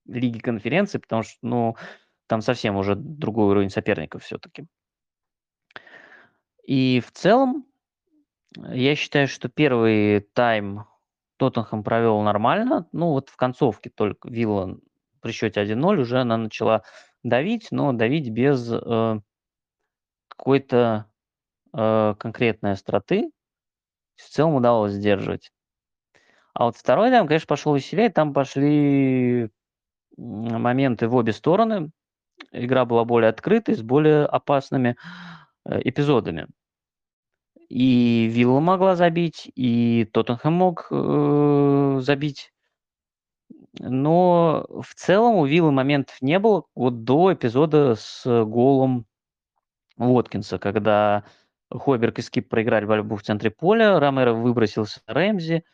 Лиги 0.07 0.39
конференции, 0.39 0.99
потому 0.99 1.23
что, 1.23 1.37
ну, 1.43 1.77
там 2.29 2.43
совсем 2.43 2.77
уже 2.77 2.95
другой 2.95 3.47
уровень 3.47 3.71
соперников 3.71 4.23
все-таки. 4.23 4.67
И 6.63 7.03
в 7.05 7.11
целом, 7.13 7.65
я 8.57 8.95
считаю, 8.95 9.27
что 9.27 9.49
первый 9.49 10.21
тайм 10.21 10.85
Тоттенхэм 11.39 11.83
провел 11.83 12.21
нормально. 12.21 12.87
Ну, 12.93 13.09
вот 13.13 13.31
в 13.31 13.37
концовке 13.37 13.91
только 13.91 14.29
Вилла 14.29 14.79
при 15.21 15.33
счете 15.33 15.61
1-0 15.61 16.01
уже 16.01 16.21
она 16.21 16.37
начала 16.37 16.83
давить, 17.23 17.69
но 17.71 17.93
давить 17.93 18.29
без 18.31 18.71
э, 18.71 19.21
какой-то 20.29 21.11
э, 21.75 22.15
конкретной 22.19 22.73
остроты. 22.73 23.31
В 24.17 24.29
целом 24.29 24.57
удалось 24.57 24.93
сдерживать. 24.93 25.51
А 26.53 26.65
вот 26.65 26.77
второй 26.77 27.11
тайм, 27.11 27.27
конечно, 27.27 27.47
пошел 27.47 27.75
веселее. 27.75 28.11
Там 28.11 28.35
пошли 28.35 29.49
моменты 30.17 31.09
в 31.09 31.15
обе 31.15 31.33
стороны 31.33 31.93
игра 32.53 32.85
была 32.85 33.05
более 33.05 33.31
открытой, 33.31 33.75
с 33.75 33.83
более 33.83 34.25
опасными 34.27 34.97
э, 35.65 35.81
эпизодами. 35.85 36.47
И 37.69 38.29
Вилла 38.33 38.61
могла 38.61 38.97
забить, 38.97 39.51
и 39.55 40.09
Тоттенхэм 40.13 40.53
мог 40.53 40.89
э, 40.91 41.99
забить. 42.01 42.53
Но 43.79 44.67
в 44.69 44.95
целом 44.95 45.37
у 45.37 45.47
Виллы 45.47 45.71
моментов 45.71 46.17
не 46.21 46.39
было 46.39 46.65
вот 46.75 47.05
до 47.05 47.35
эпизода 47.35 47.95
с 47.97 48.25
голом 48.45 49.07
Уоткинса, 49.99 50.59
когда 50.59 51.25
Хойберг 51.71 52.19
и 52.19 52.23
Скип 52.23 52.49
проиграли 52.49 52.87
борьбу 52.87 53.17
в 53.17 53.23
центре 53.23 53.51
поля, 53.51 54.01
Ромеро 54.01 54.33
выбросился 54.33 55.01
Рэмзи, 55.07 55.65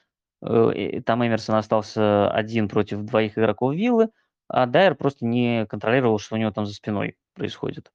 э, 0.43 1.01
там 1.03 1.25
Эмерсон 1.25 1.55
остался 1.55 2.31
один 2.33 2.69
против 2.69 3.03
двоих 3.03 3.39
игроков 3.39 3.75
Виллы– 3.75 4.09
а 4.49 4.67
Дайер 4.67 4.95
просто 4.95 5.25
не 5.27 5.67
контролировал, 5.67 6.19
что 6.19 6.35
у 6.35 6.39
него 6.39 6.51
там 6.51 6.67
за 6.67 6.75
спиной 6.75 7.17
происходит. 7.35 7.91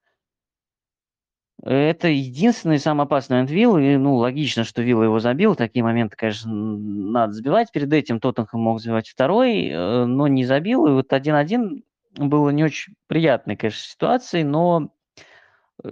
Это 1.61 2.07
единственный 2.07 2.79
самый 2.79 3.03
опасный 3.03 3.35
момент 3.35 3.51
Вилл, 3.51 3.77
и, 3.77 3.97
ну, 3.97 4.15
логично, 4.15 4.63
что 4.63 4.81
Вилл 4.81 5.03
его 5.03 5.19
забил, 5.19 5.55
такие 5.55 5.83
моменты, 5.83 6.15
конечно, 6.15 6.49
надо 6.53 7.33
забивать, 7.33 7.71
перед 7.71 7.91
этим 7.91 8.21
Тоттенхэм 8.21 8.61
мог 8.61 8.79
забивать 8.79 9.09
второй, 9.09 9.67
э, 9.67 10.05
но 10.05 10.27
не 10.27 10.45
забил, 10.45 10.87
и 10.87 10.91
вот 10.91 11.11
1-1 11.11 11.83
было 12.15 12.49
не 12.51 12.63
очень 12.63 12.93
приятной, 13.07 13.57
конечно, 13.57 13.81
ситуацией, 13.81 14.45
но 14.45 14.93
э, 15.83 15.89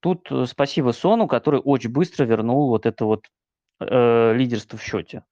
тут 0.00 0.30
спасибо 0.46 0.90
Сону, 0.90 1.26
который 1.26 1.60
очень 1.60 1.90
быстро 1.90 2.24
вернул 2.24 2.68
вот 2.68 2.84
это 2.84 3.06
вот 3.06 3.24
э, 3.80 4.34
лидерство 4.34 4.78
в 4.78 4.82
счете. 4.82 5.24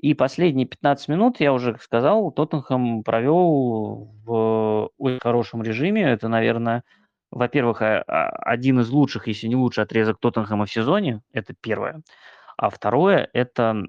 И 0.00 0.14
последние 0.14 0.66
15 0.66 1.08
минут, 1.08 1.40
я 1.40 1.52
уже 1.52 1.76
сказал, 1.80 2.32
Тоттенхэм 2.32 3.02
провел 3.04 4.10
в 4.24 4.90
очень 4.96 5.20
хорошем 5.20 5.62
режиме. 5.62 6.02
Это, 6.10 6.28
наверное, 6.28 6.84
во-первых, 7.30 7.82
а, 7.82 8.02
а, 8.06 8.28
один 8.50 8.80
из 8.80 8.88
лучших, 8.90 9.28
если 9.28 9.46
не 9.46 9.56
лучший 9.56 9.84
отрезок 9.84 10.18
Тоттенхэма 10.18 10.64
в 10.64 10.72
сезоне. 10.72 11.20
Это 11.32 11.54
первое. 11.60 12.02
А 12.56 12.70
второе, 12.70 13.28
это 13.34 13.84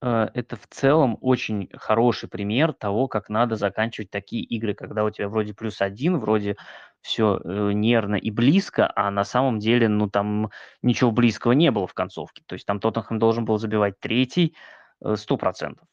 Э, 0.00 0.28
это 0.34 0.56
в 0.56 0.66
целом 0.68 1.18
очень 1.20 1.68
хороший 1.74 2.28
пример 2.28 2.72
того, 2.72 3.08
как 3.08 3.28
надо 3.28 3.56
заканчивать 3.56 4.10
такие 4.10 4.42
игры, 4.42 4.74
когда 4.74 5.04
у 5.04 5.10
тебя 5.10 5.28
вроде 5.28 5.54
плюс 5.54 5.80
один, 5.80 6.18
вроде 6.18 6.56
все 7.00 7.40
э, 7.42 7.72
нервно 7.72 8.16
и 8.16 8.30
близко, 8.30 8.90
а 8.94 9.10
на 9.10 9.24
самом 9.24 9.58
деле, 9.58 9.88
ну, 9.88 10.08
там 10.08 10.50
ничего 10.82 11.10
близкого 11.10 11.52
не 11.52 11.70
было 11.70 11.86
в 11.86 11.94
концовке. 11.94 12.42
То 12.46 12.54
есть 12.54 12.66
там 12.66 12.80
Тоттенхэм 12.80 13.18
должен 13.18 13.44
был 13.44 13.58
забивать 13.58 13.98
третий, 14.00 14.56
э, 15.04 15.16
сто 15.16 15.36
процентов. 15.36 15.86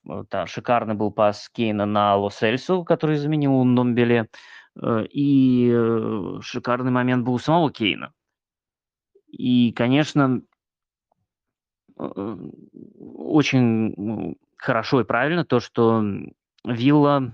Шикарный 0.45 0.95
был 0.95 1.11
пас 1.11 1.49
Кейна 1.49 1.85
на 1.85 2.15
Лос-Эльсу, 2.15 2.83
который 2.83 3.17
заменил 3.17 3.63
Номбеле, 3.63 4.29
и 4.83 5.73
шикарный 6.41 6.91
момент 6.91 7.23
был 7.23 7.35
у 7.35 7.39
самого 7.39 7.71
Кейна. 7.71 8.11
И, 9.29 9.71
конечно, 9.71 10.41
очень 11.97 13.93
ну, 13.95 14.37
хорошо 14.57 15.01
и 15.01 15.05
правильно 15.05 15.45
то, 15.45 15.59
что 15.59 16.03
Вилла 16.65 17.33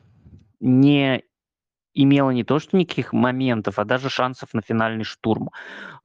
не 0.59 1.23
имела 1.93 2.31
не 2.31 2.43
то 2.43 2.59
что 2.59 2.77
никаких 2.77 3.13
моментов, 3.13 3.79
а 3.79 3.85
даже 3.85 4.09
шансов 4.09 4.53
на 4.53 4.61
финальный 4.61 5.03
штурм. 5.03 5.51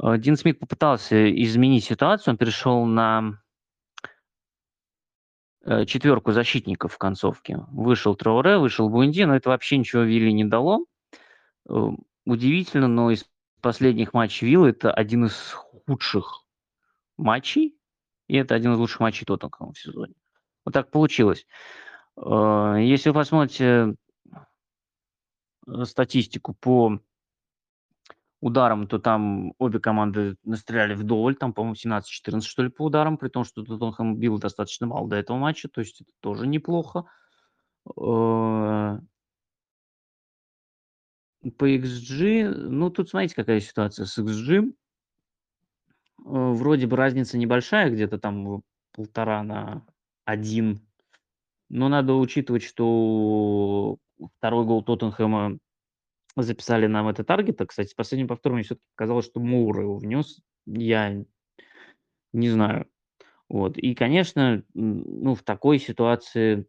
Э, 0.02 0.18
Дин 0.18 0.36
Смит 0.36 0.58
попытался 0.58 1.30
изменить 1.42 1.84
ситуацию, 1.84 2.32
он 2.32 2.38
перешел 2.38 2.84
на 2.86 3.40
э, 5.64 5.84
четверку 5.86 6.32
защитников 6.32 6.94
в 6.94 6.98
концовке. 6.98 7.58
Вышел 7.70 8.16
Трауре, 8.16 8.58
вышел 8.58 8.88
Бунди, 8.88 9.24
но 9.24 9.36
это 9.36 9.50
вообще 9.50 9.78
ничего 9.78 10.02
Вилли 10.02 10.30
не 10.30 10.44
дало. 10.44 10.84
Э, 11.68 11.90
удивительно, 12.24 12.88
но 12.88 13.10
из 13.10 13.24
последних 13.60 14.12
матчей 14.12 14.48
Виллы 14.48 14.70
это 14.70 14.92
один 14.92 15.26
из 15.26 15.52
худших 15.52 16.42
матчей, 17.16 17.76
и 18.28 18.36
это 18.36 18.54
один 18.54 18.74
из 18.74 18.78
лучших 18.78 19.00
матчей 19.00 19.24
Тоттенхэма 19.24 19.72
в 19.72 19.78
сезоне. 19.78 20.14
Вот 20.64 20.72
так 20.72 20.90
получилось. 20.90 21.46
Э, 22.16 22.76
если 22.80 23.10
вы 23.10 23.14
посмотрите 23.14 23.94
э, 25.66 25.84
статистику 25.84 26.54
по 26.54 27.00
ударам, 28.40 28.86
то 28.86 28.98
там 28.98 29.54
обе 29.58 29.80
команды 29.80 30.36
настреляли 30.44 30.94
вдоволь, 30.94 31.36
там, 31.36 31.52
по-моему, 31.52 31.74
17-14, 31.74 32.40
что 32.42 32.62
ли, 32.62 32.68
по 32.68 32.84
ударам, 32.84 33.16
при 33.18 33.28
том, 33.28 33.44
что 33.44 33.64
Тоттенхэм 33.64 34.16
бил 34.16 34.38
достаточно 34.38 34.86
мало 34.86 35.08
до 35.08 35.16
этого 35.16 35.38
матча, 35.38 35.68
то 35.68 35.80
есть 35.80 36.00
это 36.00 36.12
тоже 36.20 36.46
неплохо. 36.46 37.04
Э, 37.88 38.98
по 41.58 41.64
XG, 41.68 42.48
ну, 42.50 42.90
тут 42.90 43.10
смотрите, 43.10 43.34
какая 43.34 43.60
ситуация 43.60 44.06
с 44.06 44.18
XG. 44.18 44.72
Вроде 46.26 46.88
бы 46.88 46.96
разница 46.96 47.38
небольшая, 47.38 47.88
где-то 47.88 48.18
там 48.18 48.62
полтора 48.92 49.44
на 49.44 49.86
один, 50.24 50.80
но 51.68 51.88
надо 51.88 52.14
учитывать, 52.14 52.64
что 52.64 53.98
второй 54.36 54.64
гол 54.64 54.82
Тоттенхэма 54.82 55.58
записали 56.34 56.88
нам 56.88 57.06
это 57.06 57.22
таргета. 57.22 57.64
Кстати, 57.64 57.90
с 57.90 57.94
последним 57.94 58.26
повтором 58.26 58.56
мне 58.56 58.64
все-таки 58.64 58.86
показалось, 58.96 59.26
что 59.26 59.38
Моур 59.38 59.80
его 59.80 59.98
внес. 59.98 60.40
Я 60.66 61.24
не 62.32 62.48
знаю. 62.48 62.88
Вот. 63.48 63.78
И, 63.78 63.94
конечно, 63.94 64.64
ну, 64.74 65.36
в 65.36 65.44
такой 65.44 65.78
ситуации 65.78 66.66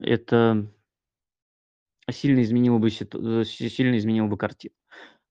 это 0.00 0.72
сильно 2.10 2.42
изменило 2.42 2.78
бы, 2.78 2.88
э, 2.88 3.44
сильно 3.44 3.98
изменило 3.98 4.26
бы 4.26 4.38
картину. 4.38 4.74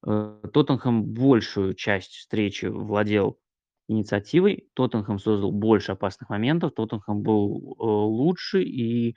Э, 0.05 0.41
Тоттенхэм 0.53 1.03
большую 1.13 1.73
часть 1.73 2.13
встречи 2.13 2.65
владел 2.67 3.39
инициативой, 3.88 4.69
Тоттенхэм 4.75 5.19
создал 5.19 5.51
больше 5.51 5.91
опасных 5.93 6.29
моментов, 6.29 6.73
Тоттенхэм 6.75 7.21
был 7.21 7.75
э, 7.79 7.83
лучше 7.83 8.63
и 8.63 9.15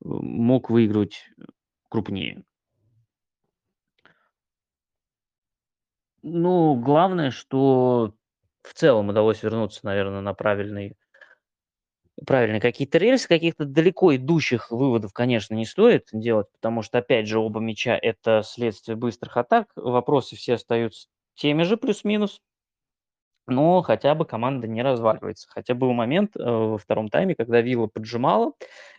мог 0.00 0.70
выигрывать 0.70 1.24
крупнее. 1.90 2.44
Ну, 6.22 6.76
главное, 6.80 7.30
что 7.30 8.14
в 8.62 8.74
целом 8.74 9.08
удалось 9.08 9.42
вернуться, 9.42 9.80
наверное, 9.84 10.20
на 10.20 10.34
правильный 10.34 10.96
правильные 12.26 12.60
какие-то 12.60 12.98
рельсы, 12.98 13.28
каких-то 13.28 13.64
далеко 13.64 14.14
идущих 14.16 14.70
выводов, 14.70 15.12
конечно, 15.12 15.54
не 15.54 15.66
стоит 15.66 16.08
делать, 16.12 16.48
потому 16.52 16.82
что, 16.82 16.98
опять 16.98 17.26
же, 17.26 17.38
оба 17.38 17.60
мяча– 17.60 17.98
это 18.00 18.42
следствие 18.44 18.96
быстрых 18.96 19.36
атак, 19.36 19.68
вопросы 19.76 20.36
все 20.36 20.54
остаются 20.54 21.08
теми 21.34 21.62
же, 21.62 21.76
плюс-минус, 21.76 22.40
но 23.46 23.82
хотя 23.82 24.14
бы 24.14 24.24
команда 24.24 24.66
не 24.68 24.82
разваливается. 24.82 25.48
Хотя 25.50 25.74
был 25.74 25.92
момент 25.92 26.36
э, 26.36 26.42
во 26.42 26.78
втором 26.78 27.08
тайме, 27.08 27.34
когда 27.34 27.60
Вилла 27.60 27.86
поджимала, 27.88 28.52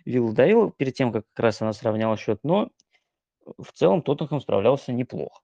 Вилла 0.06 0.34
давила 0.34 0.72
перед 0.72 0.94
тем, 0.96 1.12
как 1.12 1.26
как 1.34 1.44
раз 1.44 1.62
она 1.62 1.74
сравняла 1.74 2.18
счет, 2.18 2.40
но 2.44 2.70
в 3.58 3.72
целом 3.74 4.02
Тоттенхэм 4.02 4.42
справлялся 4.42 4.94
неплохо. 4.94 5.42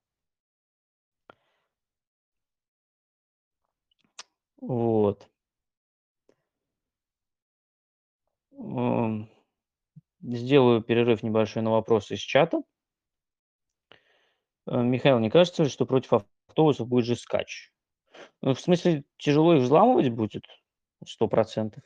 Вот. 4.62 5.27
Сделаю 10.21 10.81
перерыв 10.81 11.23
небольшой 11.23 11.61
на 11.61 11.71
вопросы 11.71 12.15
из 12.15 12.19
чата. 12.19 12.61
Э, 14.67 14.81
Михаил, 14.81 15.19
не 15.19 15.29
кажется 15.29 15.63
ли, 15.63 15.69
что 15.69 15.85
против 15.85 16.13
автобусов 16.47 16.87
будет 16.87 17.05
же 17.05 17.15
скач? 17.15 17.71
Ну, 18.41 18.53
в 18.53 18.59
смысле, 18.59 19.05
тяжело 19.17 19.55
их 19.55 19.61
взламывать 19.63 20.09
будет? 20.09 20.43
Сто 21.05 21.27
процентов. 21.27 21.83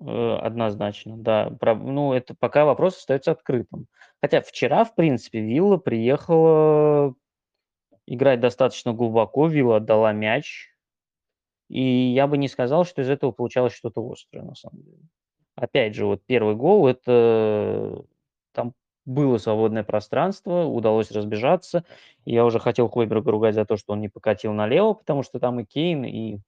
Э, 0.00 0.36
однозначно, 0.36 1.16
да. 1.16 1.50
Ну, 1.62 2.12
это 2.12 2.34
пока 2.34 2.64
вопрос 2.64 2.98
остается 2.98 3.32
открытым. 3.32 3.86
Хотя 4.20 4.42
вчера, 4.42 4.84
в 4.84 4.94
принципе, 4.94 5.40
Вилла 5.40 5.78
приехала 5.78 7.14
играть 8.06 8.40
достаточно 8.40 8.92
глубоко. 8.92 9.48
Вилла 9.48 9.76
отдала 9.76 10.12
мяч. 10.12 10.68
И 11.68 11.82
я 11.82 12.26
бы 12.26 12.38
не 12.38 12.48
сказал, 12.48 12.84
что 12.84 13.02
из 13.02 13.10
этого 13.10 13.30
получалось 13.30 13.74
что-то 13.74 14.00
острое, 14.10 14.44
на 14.44 14.54
самом 14.54 14.82
деле. 14.82 15.02
Опять 15.54 15.94
же, 15.94 16.06
вот 16.06 16.22
первый 16.26 16.54
гол- 16.54 16.86
это 16.86 18.04
там 18.52 18.74
было 19.04 19.38
свободное 19.38 19.82
пространство, 19.84 20.64
удалось 20.64 21.10
разбежаться. 21.10 21.84
Я 22.24 22.44
уже 22.44 22.58
хотел 22.60 22.88
Хойберга 22.88 23.30
ругать 23.30 23.54
за 23.54 23.64
то, 23.64 23.76
что 23.76 23.92
он 23.92 24.00
не 24.00 24.08
покатил 24.08 24.52
налево, 24.52 24.94
потому 24.94 25.22
что 25.22 25.40
там 25.40 25.60
и 25.60 25.64
Кейн, 25.64 26.04
и 26.04 26.38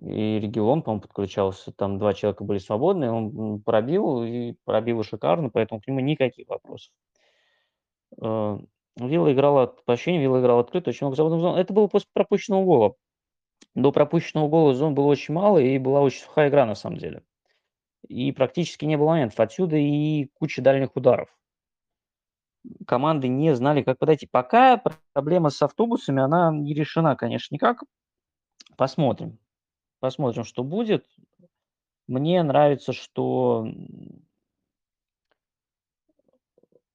и 0.00 0.38
Регилон, 0.40 0.82
по-моему, 0.82 1.02
подключался. 1.02 1.72
Там 1.72 1.98
два 1.98 2.14
человека 2.14 2.44
были 2.44 2.58
свободны, 2.58 3.10
он 3.10 3.60
пробил, 3.62 4.24
и 4.24 4.54
пробил 4.64 5.02
шикарно, 5.04 5.50
поэтому 5.50 5.80
к 5.80 5.86
нему 5.86 6.00
никаких 6.00 6.48
вопросов. 6.48 6.92
Э, 8.20 8.58
Вилла 8.96 9.32
играла, 9.32 9.66
по 9.66 9.94
ощущениям, 9.94 10.22
Вилла 10.22 10.40
играла 10.40 10.60
открыто, 10.60 10.90
очень 10.90 11.06
много 11.06 11.16
свободных 11.16 11.40
зон. 11.40 11.56
Это 11.56 11.72
было 11.72 11.86
после 11.86 12.08
пропущенного 12.12 12.64
гола. 12.64 12.94
До 13.74 13.92
пропущенного 13.92 14.48
гола 14.48 14.74
зон 14.74 14.94
было 14.94 15.06
очень 15.06 15.34
мало, 15.34 15.58
и 15.58 15.78
была 15.78 16.00
очень 16.00 16.22
сухая 16.22 16.48
игра, 16.48 16.66
на 16.66 16.74
самом 16.74 16.98
деле 16.98 17.22
и 18.08 18.32
практически 18.32 18.84
не 18.84 18.96
было 18.96 19.10
моментов. 19.10 19.40
Отсюда 19.40 19.76
и 19.76 20.26
куча 20.34 20.62
дальних 20.62 20.96
ударов. 20.96 21.28
Команды 22.86 23.28
не 23.28 23.54
знали, 23.54 23.82
как 23.82 23.98
подойти. 23.98 24.26
Пока 24.26 24.80
проблема 25.12 25.50
с 25.50 25.60
автобусами, 25.62 26.22
она 26.22 26.52
не 26.52 26.74
решена, 26.74 27.16
конечно, 27.16 27.54
никак. 27.54 27.82
Посмотрим. 28.76 29.38
Посмотрим, 29.98 30.44
что 30.44 30.62
будет. 30.62 31.06
Мне 32.06 32.42
нравится, 32.42 32.92
что 32.92 33.66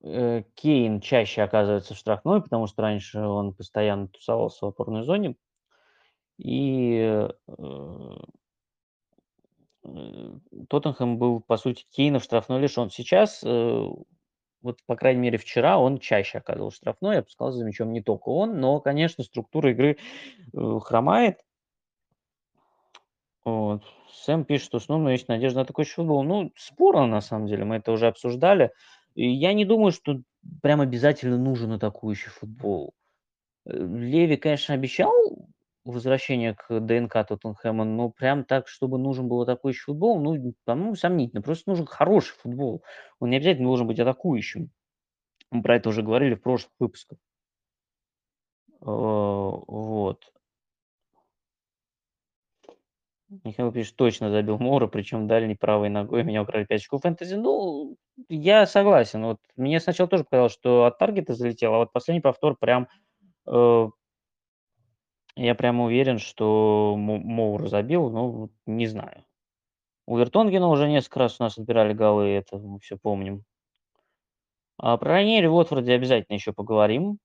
э, 0.02 0.44
Кейн 0.56 1.02
чаще 1.02 1.42
оказывается 1.42 1.96
в 1.96 1.98
штрафной, 1.98 2.42
потому 2.42 2.68
что 2.68 2.82
раньше 2.82 3.20
он 3.20 3.54
постоянно 3.54 4.08
тусовался 4.08 4.66
в 4.66 4.70
опорной 4.70 5.04
зоне. 5.04 5.36
И 6.38 7.00
э, 7.00 7.30
Э, 9.88 10.32
Тоттенхэм 10.69 11.17
был, 11.17 11.39
по 11.41 11.58
сути, 11.58 11.86
Кейна 11.91 12.19
в 12.19 12.23
штрафной 12.23 12.60
лишен. 12.60 12.89
Сейчас, 12.89 13.41
э, 13.43 13.88
вот, 14.62 14.80
по 14.86 14.95
крайней 14.95 15.21
мере, 15.21 15.38
вчера 15.38 15.78
он 15.78 16.00
чаще 16.00 16.39
оказывал 16.39 16.71
штрафной, 16.71 17.19
опускался 17.19 17.60
за 17.60 17.65
мячом 17.65 17.93
не 17.93 18.02
только 18.02 18.30
он, 18.30 18.60
но, 18.60 18.80
конечно, 18.80 19.23
структура 19.23 19.71
игры 19.71 19.97
э, 20.54 20.80
хромает. 20.82 21.39
Вот. 23.45 23.84
Сэм 24.12 24.43
пишет, 24.43 24.65
что 24.65 24.80
снова 24.80 25.10
есть 25.10 25.30
надежда 25.30 25.60
на 25.60 25.65
такой 25.65 25.86
футбол. 25.86 26.23
Ну, 26.23 26.52
спорно, 26.58 27.08
на 27.08 27.21
самом 27.21 27.47
деле, 27.47 27.63
мы 27.63 27.78
это 27.78 27.91
уже 27.93 28.08
обсуждали. 28.08 28.71
И 29.15 29.30
я 29.30 29.54
не 29.54 29.63
думаю, 29.63 29.91
что 29.91 30.19
прям 30.62 30.82
обязательно 30.82 31.38
нужен 31.38 31.71
атакующий 31.71 32.30
футбол. 32.30 32.93
Леви, 33.65 34.36
конечно, 34.36 34.73
обещал 34.73 35.13
возвращение 35.91 36.56
к 36.56 36.80
ДНК 36.80 37.26
Тоттенхэма, 37.28 37.84
но 37.86 38.10
прям 38.10 38.43
так, 38.43 38.67
чтобы 38.67 38.97
нужен 38.97 39.28
был 39.28 39.41
атакующий 39.41 39.84
футбол, 39.84 40.19
ну, 40.19 40.54
по-моему, 40.65 40.95
сомнительно. 40.95 41.41
Просто 41.41 41.69
нужен 41.69 41.86
хороший 41.86 42.36
футбол. 42.36 42.84
Он 43.19 43.30
не 43.30 43.38
обязательно 43.38 43.67
должен 43.67 43.88
быть 43.88 44.00
атакующим. 44.00 44.69
Мы 45.52 45.62
про 45.63 45.78
это 45.78 45.89
уже 45.89 46.04
говорили 46.04 46.36
в 46.36 46.41
прошлых 46.41 46.73
выпусках. 46.80 47.17
Э, 48.82 48.86
вот. 48.86 50.32
Михаил 53.43 53.71
пишет, 53.73 53.95
точно 53.97 54.30
забил 54.30 54.58
Мора, 54.58 54.88
причем 54.88 55.28
дальней 55.28 55.56
правой 55.56 55.89
ногой 55.89 56.23
меня 56.23 56.43
украли 56.43 56.63
5 56.63 56.80
очков 56.80 57.02
фэнтези. 57.02 57.36
Ну, 57.36 57.97
я 58.30 58.65
согласен. 58.65 59.23
Вот 59.23 59.39
мне 59.58 59.80
сначала 59.82 60.10
тоже 60.10 60.23
показалось, 60.23 60.54
что 60.54 60.86
от 60.86 60.97
таргета 60.97 61.34
залетел, 61.34 61.73
а 61.73 61.78
вот 61.80 61.91
последний 61.91 62.21
повтор 62.21 62.56
прям 62.58 62.88
э, 63.47 63.89
я 65.38 65.56
прямо 65.56 65.86
уверен, 65.86 66.17
что 66.17 66.95
Моур 66.97 67.67
забил, 67.67 68.10
но 68.10 68.50
не 68.65 68.88
знаю. 68.88 69.23
У 70.08 70.17
Вертонгена 70.17 70.67
уже 70.67 70.89
несколько 70.89 71.19
раз 71.19 71.39
у 71.39 71.43
нас 71.43 71.58
отбирали 71.58 71.93
голы, 71.93 72.30
это 72.30 72.58
мы 72.58 72.80
все 72.80 72.97
помним. 72.97 73.43
А 74.78 74.97
про 74.97 75.10
Раньери 75.13 75.47
в 75.47 75.56
Уотфорде 75.56 75.93
обязательно 75.93 76.36
еще 76.36 76.54
поговорим. 76.54 77.19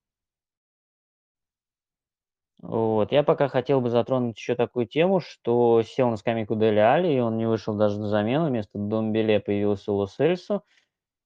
Вот. 2.61 3.13
Я 3.13 3.23
пока 3.23 3.49
хотел 3.49 3.81
бы 3.81 3.91
затронуть 3.91 4.37
еще 4.37 4.55
такую 4.55 4.87
тему, 4.87 5.21
что 5.21 5.83
сел 5.83 6.11
на 6.11 6.17
скамейку 6.17 6.55
Дели 6.55 6.79
Али, 6.79 7.15
и 7.15 7.19
он 7.19 7.37
не 7.37 7.47
вышел 7.47 7.75
даже 7.75 7.99
на 7.99 8.09
замену. 8.09 8.47
Вместо 8.47 8.79
Домбеле 8.79 9.41
появился 9.41 9.93
Лос 9.93 10.19
Эльсо. 10.21 10.63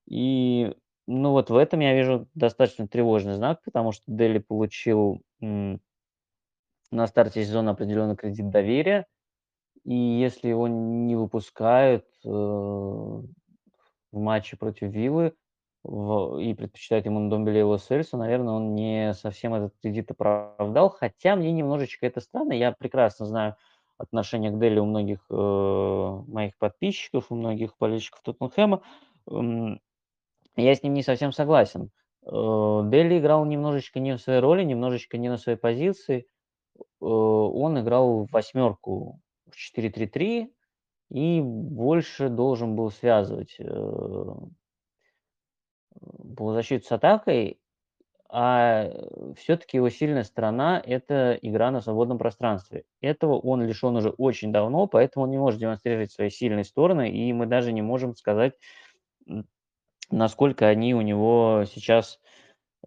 И 0.09 0.75
ну 1.07 1.33
вот 1.33 1.51
в 1.51 1.57
этом 1.57 1.81
я 1.81 1.95
вижу 1.95 2.29
достаточно 2.35 2.89
тревожный 2.89 3.35
знак, 3.35 3.63
потому 3.65 3.93
что 3.93 4.05
Дели 4.07 4.39
получил 4.39 5.21
на 6.91 7.07
старте 7.07 7.45
сезона 7.45 7.73
определенный 7.73 8.17
кредит 8.17 8.51
доверия, 8.51 9.07
и 9.85 9.95
если 9.95 10.49
его 10.49 10.69
не 10.69 11.15
выпускают 11.17 12.05
э, 12.25 12.29
в 12.29 13.25
матче 14.13 14.57
против 14.57 14.91
Виллы, 14.91 15.35
в 15.85 16.39
и 16.39 16.53
предпочитает 16.55 17.07
ему 17.07 17.21
Ндомбеле 17.21 17.61
и 17.61 17.63
Ло 17.63 17.79
Сельсо, 17.79 18.17
наверно, 18.17 18.55
он 18.55 18.75
не 18.75 19.15
совсем 19.15 19.55
этот 19.55 19.75
кредит 19.81 20.11
оправдал. 20.11 20.91
Хотя 20.91 21.37
мне 21.37 21.53
немножечко 21.53 22.07
это 22.07 22.21
странно. 22.21 22.53
Я 22.53 22.73
прекрасно 22.73 23.27
знаю 23.27 23.57
отношение 23.99 24.51
к 24.51 24.59
Делли 24.59 24.81
у 24.81 24.85
многих, 24.85 25.25
э, 25.31 26.23
моих 26.27 26.57
подписчиков, 26.59 27.27
у 27.31 27.37
многих 27.37 27.77
болельщиков 27.79 28.21
Тоттенхэма. 28.23 28.83
Я 30.57 30.75
с 30.75 30.83
ним 30.83 30.95
не 30.95 31.03
совсем 31.03 31.33
согласен. 31.33 31.91
Э, 32.25 32.29
Делли 32.31 33.19
играл 33.19 33.45
немножечко 33.45 34.01
не 34.01 34.17
в 34.17 34.21
своей 34.21 34.41
роли, 34.41 34.65
немножечко 34.65 35.19
не 35.19 35.29
на 35.29 35.37
своей 35.37 35.59
позиции. 35.59 36.27
Э, 37.01 37.05
он 37.05 37.79
играл 37.81 38.25
в 38.27 38.33
восьмерку 38.33 39.21
в 39.51 39.57
4-3-3 39.57 40.53
и 41.11 41.41
больше 41.43 42.29
должен 42.29 42.77
был 42.77 42.91
связывать, 42.91 43.57
э 43.59 44.35
полузащиту 46.37 46.87
с 46.87 46.93
атакой, 46.93 47.59
а, 48.29 48.91
все-таки 49.37 49.77
его 49.77 49.89
сильная 49.89 50.25
сторона- 50.25 50.83
это 50.85 51.39
игра 51.43 51.71
на 51.71 51.81
свободном 51.81 52.19
пространстве. 52.19 52.85
Этого 53.01 53.39
он 53.39 53.63
лишен 53.63 53.97
уже 53.97 54.11
очень 54.11 54.53
давно, 54.53 54.87
поэтому 54.87 55.25
он 55.25 55.31
не 55.31 55.39
может 55.39 55.61
демонстрировать 55.61 56.13
свои 56.13 56.31
сильные 56.31 56.65
стороны, 56.65 57.11
и 57.11 57.33
мы 57.33 57.47
даже 57.47 57.73
не 57.73 57.83
можем 57.83 58.17
сказать, 58.17 58.55
насколько 60.11 60.67
они 60.69 60.95
у 60.95 61.01
него 61.01 61.65
сейчас, 61.67 62.21
э, 62.25 62.26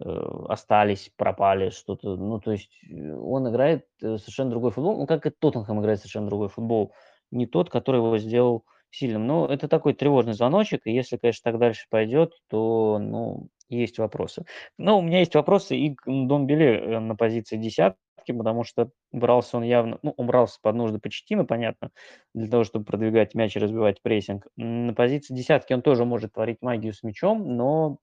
остались, 0.05 1.11
пропали, 1.17 1.69
что-то. 1.69 2.15
Ну, 2.15 2.39
то 2.39 2.51
есть, 2.51 2.71
э, 2.89 3.13
он 3.13 3.49
играет, 3.49 3.85
э, 4.01 4.17
совершенно 4.17 4.49
другой 4.51 4.71
футбол. 4.71 4.97
Ну, 4.97 5.07
как 5.07 5.25
и 5.25 5.29
Тоттенхэм 5.29 5.81
играет 5.81 5.99
совершенно 5.99 6.27
другой 6.27 6.49
футбол. 6.49 6.93
Не 7.31 7.45
тот, 7.47 7.69
который 7.69 7.97
его 7.97 8.17
сделал 8.17 8.65
сильным. 8.91 9.27
Но 9.27 9.45
это 9.47 9.67
такой 9.67 9.93
тревожный 9.93 10.33
звоночек, 10.33 10.81
и 10.85 10.91
если, 10.91 11.17
конечно, 11.17 11.51
так 11.51 11.59
дальше 11.59 11.85
пойдет, 11.89 12.33
то, 12.49 12.97
ну, 12.99 13.49
есть 13.69 13.99
вопросы. 13.99 14.45
Но 14.77 14.97
у 14.99 15.01
меня 15.01 15.19
есть 15.19 15.35
вопросы 15.35 15.77
и 15.77 15.95
к 15.95 16.07
Ндомбеле, 16.07 16.79
э, 16.79 16.99
на 16.99 17.15
позиции 17.15 17.57
десятки, 17.57 17.97
потому 18.35 18.63
что 18.63 18.89
брался 19.11 19.57
он 19.57 19.63
явно 19.63 19.99
ну, 20.01 20.13
он 20.17 20.27
брался 20.27 20.59
под 20.61 20.75
нужды 20.75 20.99
Почеттино, 20.99 21.45
понятно, 21.45 21.91
для 22.33 22.47
того, 22.49 22.63
чтобы 22.63 22.85
продвигать 22.85 23.33
мяч 23.35 23.55
и 23.55 23.59
разбивать 23.59 24.01
прессинг. 24.01 24.47
На 24.55 24.93
позиции 24.93 25.33
десятки 25.33 25.73
он 25.73 25.81
тоже 25.81 26.05
может 26.05 26.33
творить 26.33 26.57
магию 26.61 26.93
с 26.93 27.03
мячом, 27.03 27.55
но, 27.55 27.97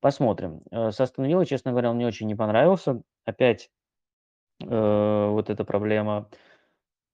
посмотрим. 0.00 0.62
Э, 0.70 0.90
с 0.90 1.00
Астон 1.00 1.26
Виллой, 1.26 1.46
честно 1.46 1.72
говоря, 1.72 1.90
он 1.90 1.96
мне 1.96 2.06
очень 2.06 2.26
не 2.26 2.34
понравился. 2.34 3.02
Опять, 3.24 3.70
э, 4.62 5.28
вот 5.30 5.50
эта 5.50 5.64
проблема 5.64 6.28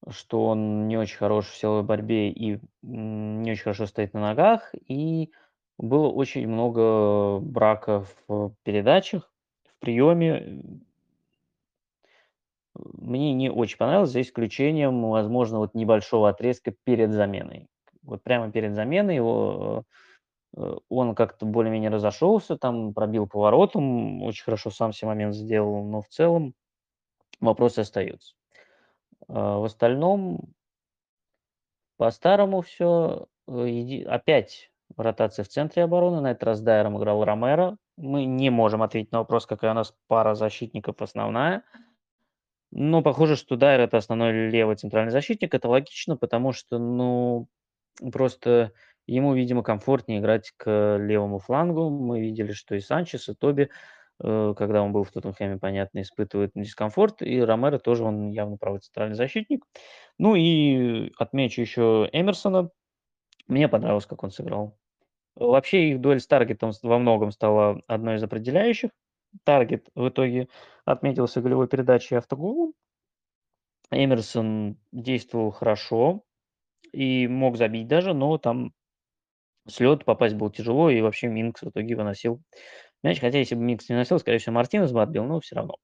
что 0.09 0.47
он 0.47 0.89
не 0.89 0.97
очень 0.97 1.17
хорош 1.17 1.47
в 1.47 1.57
силовой 1.57 1.83
борьбе 1.83 2.31
и, 2.31 2.61
не 2.83 3.51
очень 3.51 3.63
хорошо 3.63 3.87
стоит 3.87 4.15
на 4.15 4.21
ногах. 4.21 4.75
И 4.87 5.33
было 5.79 6.09
очень 6.09 6.47
много 6.49 7.39
браков 7.41 8.15
в 8.29 8.55
передачах, 8.63 9.33
в 9.65 9.81
приеме. 9.81 10.63
Мне 12.75 13.33
не 13.33 13.51
очень 13.51 13.79
понравилось, 13.79 14.11
за 14.11 14.21
исключением, 14.21 15.03
возможно, 15.03 15.59
вот 15.59 15.75
небольшого 15.75 16.29
отрезка 16.29 16.75
перед 16.85 17.13
заменой. 17.13 17.69
Вот 18.03 18.23
прямо 18.23 18.53
перед 18.53 18.75
заменой 18.75 19.17
его, 19.17 19.85
э, 19.89 19.93
он 20.89 21.15
как-то 21.15 21.47
более-менее 21.47 21.91
разошелся, 21.91 22.57
там 22.57 22.95
пробил 22.95 23.27
поворотом, 23.27 24.23
очень 24.23 24.45
хорошо 24.45 24.71
сам 24.71 24.93
се 24.93 25.07
момент 25.07 25.35
сделал, 25.35 25.85
но 25.85 26.01
в 26.01 26.09
целом 26.09 26.55
вопросы 27.41 27.81
остаются. 27.81 28.35
А, 29.29 29.59
в 29.59 29.65
остальном 29.65 30.55
по-старому 31.97 32.61
все. 32.61 33.27
Еди 33.49 34.03
опять 34.03 34.71
ротация 34.97 35.45
в 35.45 35.49
центре 35.49 35.85
обороны. 35.85 36.21
На 36.21 36.33
этот 36.33 36.45
раз 36.45 36.61
Дайером 36.61 36.99
играл 36.99 37.25
Ромеро. 37.25 37.77
Мы 37.97 38.25
не 38.25 38.51
можем 38.51 38.83
ответить 38.83 39.13
на 39.13 39.21
вопрос, 39.21 39.47
какая 39.47 39.71
у 39.71 39.75
нас 39.75 39.95
пара 40.07 40.35
защитников 40.35 41.01
основная. 41.01 41.63
Но 42.73 43.03
похоже, 43.03 43.37
что 43.37 43.57
Дайер- 43.57 43.81
это 43.81 43.97
основной 43.97 44.51
левый 44.51 44.77
центральный 44.77 45.13
защитник. 45.13 45.55
Это 45.55 45.69
логично, 45.69 46.17
потому 46.17 46.53
что, 46.53 46.79
ну, 46.79 47.49
просто 48.13 48.73
ему, 49.07 49.35
видимо, 49.35 49.63
комфортнее 49.63 50.21
играть 50.21 50.53
к 50.57 50.97
левому 50.99 51.39
флангу. 51.39 51.91
Мы 51.91 52.21
видели, 52.21 52.53
что 52.53 52.75
и 52.75 52.81
Санчес, 52.81 53.29
и 53.29 53.35
Тоби, 53.35 53.71
э, 54.23 54.55
когда 54.57 54.83
он 54.83 54.93
был 54.93 55.05
в 55.05 55.13
Тоттенхэме, 55.13 55.59
понятно, 55.59 56.03
испытывают 56.03 56.53
дискомфорт. 56.55 57.23
И 57.23 57.41
Ромеро 57.41 57.79
тоже, 57.79 58.05
он 58.05 58.31
явно 58.31 58.57
правый 58.57 58.81
центральный 58.81 59.17
защитник. 59.17 59.65
Ну 60.19 60.35
и 60.35 61.13
отмечу 61.19 61.61
еще 61.61 62.09
Эмерсона. 62.13 62.71
Мне 63.49 63.69
понравилось, 63.69 64.07
как 64.07 64.25
он 64.25 64.31
сыграл. 64.31 64.77
Вообще 65.37 65.91
их 65.91 66.01
дуэль 66.01 66.21
с 66.21 66.27
Таргетом 66.27 66.73
во 66.83 66.99
многом 66.99 67.31
стала 67.31 67.83
одной 67.87 68.17
из 68.17 68.23
определяющих. 68.23 68.91
Таргет 69.45 69.89
в 69.95 70.09
итоге 70.09 70.49
отметился 70.85 71.43
голевой 71.43 71.69
передачей 71.69 72.15
и 72.15 72.19
автоголом. 72.19 72.73
Эмерсон 73.91 74.79
действовал 74.93 75.51
хорошо 75.51 76.25
и 76.93 77.29
мог 77.29 77.57
забить 77.57 77.89
даже, 77.89 78.15
но 78.15 78.39
там 78.39 78.73
с 79.69 79.81
попасть 80.05 80.35
было 80.37 80.51
тяжело, 80.53 80.91
и 80.91 81.01
вообще 81.01 81.29
Минкс 81.29 81.63
в 81.63 81.71
итоге 81.71 81.97
выносил 81.97 82.41
мяч. 83.05 83.21
Хотя 83.21 83.39
если 83.39 83.55
бы 83.57 83.63
Минкс 83.63 83.89
не 83.89 83.95
выносил, 83.97 84.19
скорее 84.21 84.39
всего, 84.39 84.55
Мартинес 84.57 84.93
бы 84.93 85.03
отбил, 85.03 85.25
но 85.25 85.41
все 85.41 85.57
равно. 85.57 85.77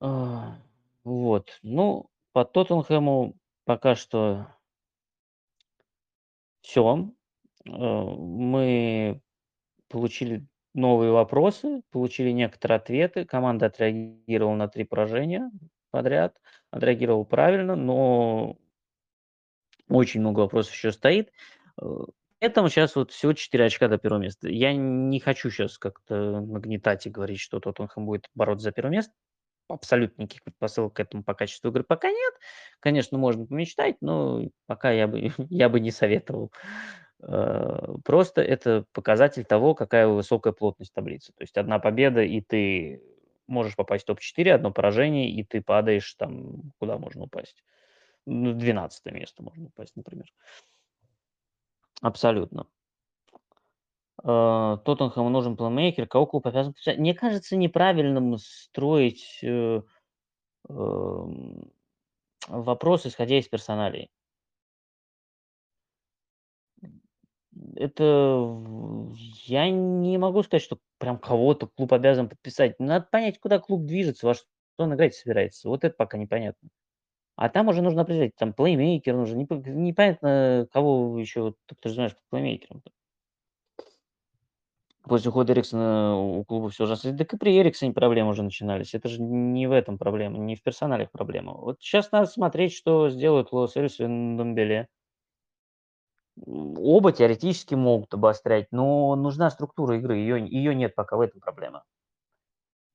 А, 0.00 0.58
вот. 1.04 1.58
Ну, 1.62 2.08
по 2.32 2.44
Тоттенхэму 2.44 3.34
пока 3.64 3.94
что 3.94 4.46
всё. 6.64 7.10
Э, 7.66 7.70
мы 7.70 9.20
получили 9.88 10.46
новые 10.74 11.12
вопросы, 11.12 11.82
получили 11.92 12.30
некоторые 12.32 12.78
ответы. 12.78 13.24
Команда 13.26 13.66
отреагировала 13.66 14.56
на 14.56 14.68
3 14.68 14.84
поражения 14.84 15.50
подряд, 15.90 16.36
отреагировала 16.70 17.24
правильно, 17.24 17.76
но 17.76 18.56
очень 19.94 20.20
много 20.20 20.40
вопросов 20.40 20.72
еще 20.74 20.92
стоит. 20.92 21.30
Э, 21.80 21.84
поэтому 22.40 22.68
щас 22.68 22.96
вот 22.96 23.12
всего 23.12 23.32
4 23.32 23.64
очка 23.64 23.88
до 23.88 23.98
первого 23.98 24.20
места. 24.20 24.48
Я 24.48 24.72
не 24.74 25.20
хочу 25.20 25.50
сейчас 25.50 25.78
как-то 25.78 26.40
нагнетать 26.40 27.06
и 27.06 27.10
говорить, 27.10 27.40
что 27.40 27.60
Тоттенхэм 27.60 28.06
будет 28.06 28.28
бороться 28.34 28.64
за 28.64 28.72
первое 28.72 28.92
место. 28.92 29.12
Абсолютно 29.68 30.22
никаких 30.22 30.44
предпосылок 30.44 30.94
к 30.94 31.00
этому 31.00 31.22
по 31.22 31.34
качеству 31.34 31.70
игры 31.70 31.84
пока 31.84 32.10
нет. 32.10 32.34
Конечно, 32.80 33.16
можно 33.16 33.46
помечтать, 33.46 33.96
но 34.00 34.42
пока 34.66 34.90
я 34.90 35.06
бы 35.06 35.30
я 35.50 35.68
бы 35.68 35.80
не 35.80 35.90
советовал. 35.90 36.52
Э, 37.22 37.94
просто 38.04 38.42
это 38.42 38.84
показатель 38.92 39.44
того, 39.44 39.74
какая 39.74 40.08
высокая 40.08 40.52
плотность 40.52 40.92
таблицы. 40.92 41.32
То 41.36 41.42
есть 41.42 41.56
одна 41.56 41.78
победа, 41.78 42.22
и 42.22 42.40
ты 42.40 43.02
можешь 43.46 43.76
попасть 43.76 44.04
в 44.04 44.06
топ-4, 44.06 44.50
одно 44.50 44.72
поражение, 44.72 45.30
и 45.30 45.44
ты 45.44 45.62
падаешь 45.62 46.14
там, 46.14 46.72
куда 46.78 46.98
можно 46.98 47.24
упасть? 47.24 47.62
Ну, 48.26 48.52
12 48.54 49.04
место 49.06 49.42
можно 49.42 49.66
упасть, 49.66 49.96
например. 49.96 50.32
Абсолютно. 52.00 52.66
Э, 54.24 54.78
Тоттенхэму 54.84 55.28
нужен 55.28 55.56
плеймейкер. 55.56 56.06
Кого 56.06 56.26
клуб 56.26 56.46
обязан 56.46 56.72
подписать? 56.72 56.98
Мне 56.98 57.14
кажется 57.14 57.56
неправильным 57.56 58.38
строить, 58.38 59.40
э, 59.42 59.82
эм, 60.68 61.72
вопрос, 62.48 63.06
исходя 63.06 63.38
из 63.38 63.48
персоналей. 63.48 64.10
Это 67.76 68.48
я 69.44 69.70
не 69.70 70.18
могу 70.18 70.42
сказать, 70.42 70.62
что 70.62 70.78
прям 70.98 71.18
кого-то 71.18 71.66
клуб 71.66 71.92
обязан 71.92 72.28
подписать. 72.28 72.78
Надо 72.78 73.06
понять, 73.10 73.38
куда 73.38 73.58
клуб 73.58 73.84
движется, 73.84 74.26
во 74.26 74.34
что 74.34 74.46
он 74.78 74.94
играть 74.94 75.14
собирается. 75.14 75.68
Вот 75.68 75.84
это 75.84 75.94
пока 75.96 76.16
непонятно. 76.16 76.68
А 77.38 77.48
там 77.48 77.68
уже 77.68 77.80
нужно 77.82 78.02
определять, 78.02 78.36
там 78.36 78.52
плеймейкер 78.52 79.16
нужен, 79.16 79.38
непо 79.38 79.54
непонятно, 79.54 80.66
кого 80.70 81.18
еще 81.18 81.54
ты 81.66 81.74
подразумеваешь 81.76 82.14
под 82.14 82.24
плеймейкером-то. 82.30 82.90
После 85.04 85.30
ухода 85.30 85.52
Эриксона 85.52 86.16
у 86.16 86.44
клуба 86.44 86.68
всё 86.70 86.84
ужасно. 86.84 87.16
Так 87.16 87.34
и 87.34 87.36
при 87.36 87.58
Эриксоне 87.58 87.92
проблемы 87.92 88.30
уже 88.30 88.42
начинались. 88.44 88.94
Это 88.94 89.08
же 89.08 89.20
не 89.20 89.66
в 89.66 89.72
этом 89.72 89.98
проблема, 89.98 90.38
не 90.38 90.54
в 90.54 90.62
персоналях 90.62 91.10
проблема. 91.10 91.54
Вот 91.54 91.80
щас 91.80 92.12
надо 92.12 92.26
смотреть, 92.26 92.72
что 92.72 93.08
сделают 93.10 93.50
Ло 93.52 93.66
Сельсо 93.66 94.04
и 94.04 94.06
Ндомбеле. 94.06 94.88
М, 96.46 96.74
оба 96.78 97.12
теоретически 97.12 97.74
могут 97.74 98.14
обострять, 98.14 98.68
но 98.70 99.14
нужна 99.16 99.50
структура 99.50 99.96
игры. 99.98 100.16
Ее 100.16 100.46
ее 100.48 100.74
нет 100.74 100.94
пока, 100.94 101.16
в 101.16 101.20
этом 101.20 101.40
проблема. 101.40 101.84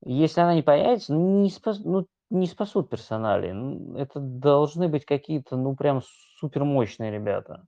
Если 0.06 0.40
она 0.42 0.54
не 0.54 0.62
появится, 0.62 1.14
ну, 1.14 1.42
не 1.42 1.50
спас 1.50 1.80
ну, 1.84 2.06
не 2.30 2.48
спасут 2.48 2.90
персоналии. 2.90 3.50
Н 3.52 3.96
это 3.98 4.20
должны 4.20 4.88
быть 4.88 5.06
какие-то, 5.06 5.58
ну, 5.58 5.76
прям 5.76 6.02
супермощные 6.40 7.12
ребята. 7.12 7.66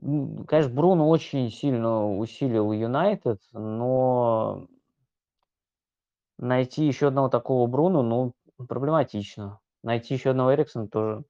Конечно, 0.00 0.72
Бруно 0.74 1.08
очень 1.08 1.50
сильно 1.50 2.16
усилил 2.18 2.72
Юнайтед, 2.72 3.40
но 3.52 4.66
найти 6.38 6.86
еще 6.86 7.08
одного 7.08 7.28
такого 7.28 7.66
Бруно, 7.66 8.02
ну, 8.02 8.32
проблематично. 8.68 9.60
Найти 9.82 10.14
еще 10.14 10.30
одного 10.30 10.54
Эриксона 10.54 10.88
тоже 10.88 11.24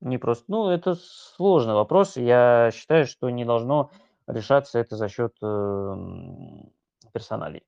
непросто. 0.00 0.44
Ну, 0.48 0.68
это 0.68 0.94
сложный 0.96 1.74
вопрос. 1.74 2.16
Я 2.16 2.70
считаю, 2.72 3.06
что 3.06 3.30
не 3.30 3.44
должно 3.44 3.90
решаться 4.26 4.78
это 4.78 4.96
за 4.96 5.08
счет 5.08 5.34
эм, 5.42 6.72
персоналей. 7.12 7.64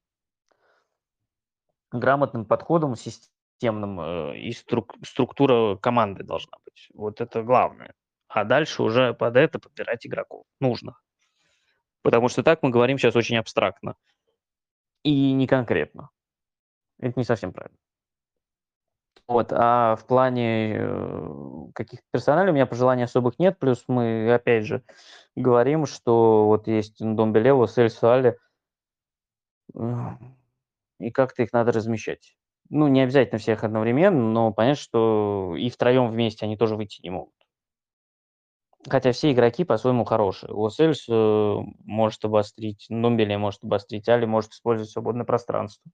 Грамотным 1.92 2.44
подходом, 2.44 2.94
системным 3.60 4.00
э, 4.00 4.38
и 4.38 4.52
струк, 4.52 4.94
структура 5.04 5.76
команды 5.76 6.24
должна 6.24 6.56
быть. 6.64 6.88
Вот 6.94 7.20
это 7.20 7.42
главное. 7.42 7.94
А 8.28 8.44
дальше 8.44 8.82
уже 8.82 9.12
под 9.12 9.36
это 9.36 9.58
подбирать 9.58 10.06
игроков 10.06 10.44
нужно. 10.60 10.96
Потому 12.02 12.28
что 12.28 12.42
так 12.42 12.62
мы 12.62 12.70
говорим 12.70 12.98
сейчас 12.98 13.16
очень 13.16 13.36
абстрактно 13.36 13.96
и 15.02 15.32
не 15.32 15.46
конкретно. 15.46 16.10
Это 16.98 17.18
не 17.18 17.24
совсем 17.24 17.52
правильно. 17.52 17.76
Вот, 19.26 19.52
а 19.52 19.96
в 19.96 20.06
плане 20.06 20.76
э, 20.76 21.70
каких-то 21.74 22.04
персоналей 22.10 22.50
у 22.50 22.54
меня 22.54 22.66
пожеланий 22.66 23.04
особых 23.04 23.38
нет. 23.38 23.58
Плюс 23.58 23.84
мы, 23.86 24.32
опять 24.32 24.64
же, 24.64 24.82
говорим, 25.36 25.86
что 25.86 26.46
вот 26.46 26.66
есть 26.66 26.96
Домбеле, 26.98 27.52
Лосель, 27.52 27.90
Суали, 27.90 28.38
и 30.98 31.10
как-то 31.12 31.42
их 31.42 31.52
надо 31.52 31.70
размещать. 31.70 32.36
Ну, 32.70 32.86
не 32.86 33.00
обязательно 33.02 33.38
всех 33.38 33.64
одновременно, 33.64 34.30
но 34.30 34.52
понятно, 34.52 34.80
что 34.80 35.56
и 35.56 35.68
втроем 35.70 36.08
вместе 36.08 36.46
они 36.46 36.56
тоже 36.56 36.76
выйти 36.76 37.02
не 37.02 37.10
могут. 37.10 37.34
Хотя 38.88 39.12
все 39.12 39.32
игроки 39.32 39.64
по-своему 39.64 40.04
хорошие. 40.04 40.52
Лосельс 40.52 41.06
э, 41.08 41.56
может 41.84 42.24
обострить, 42.24 42.86
Домбеле 42.88 43.36
может 43.36 43.64
обострить, 43.64 44.08
Али 44.08 44.24
может 44.24 44.52
использовать 44.52 44.90
свободное 44.90 45.26
пространство. 45.26 45.90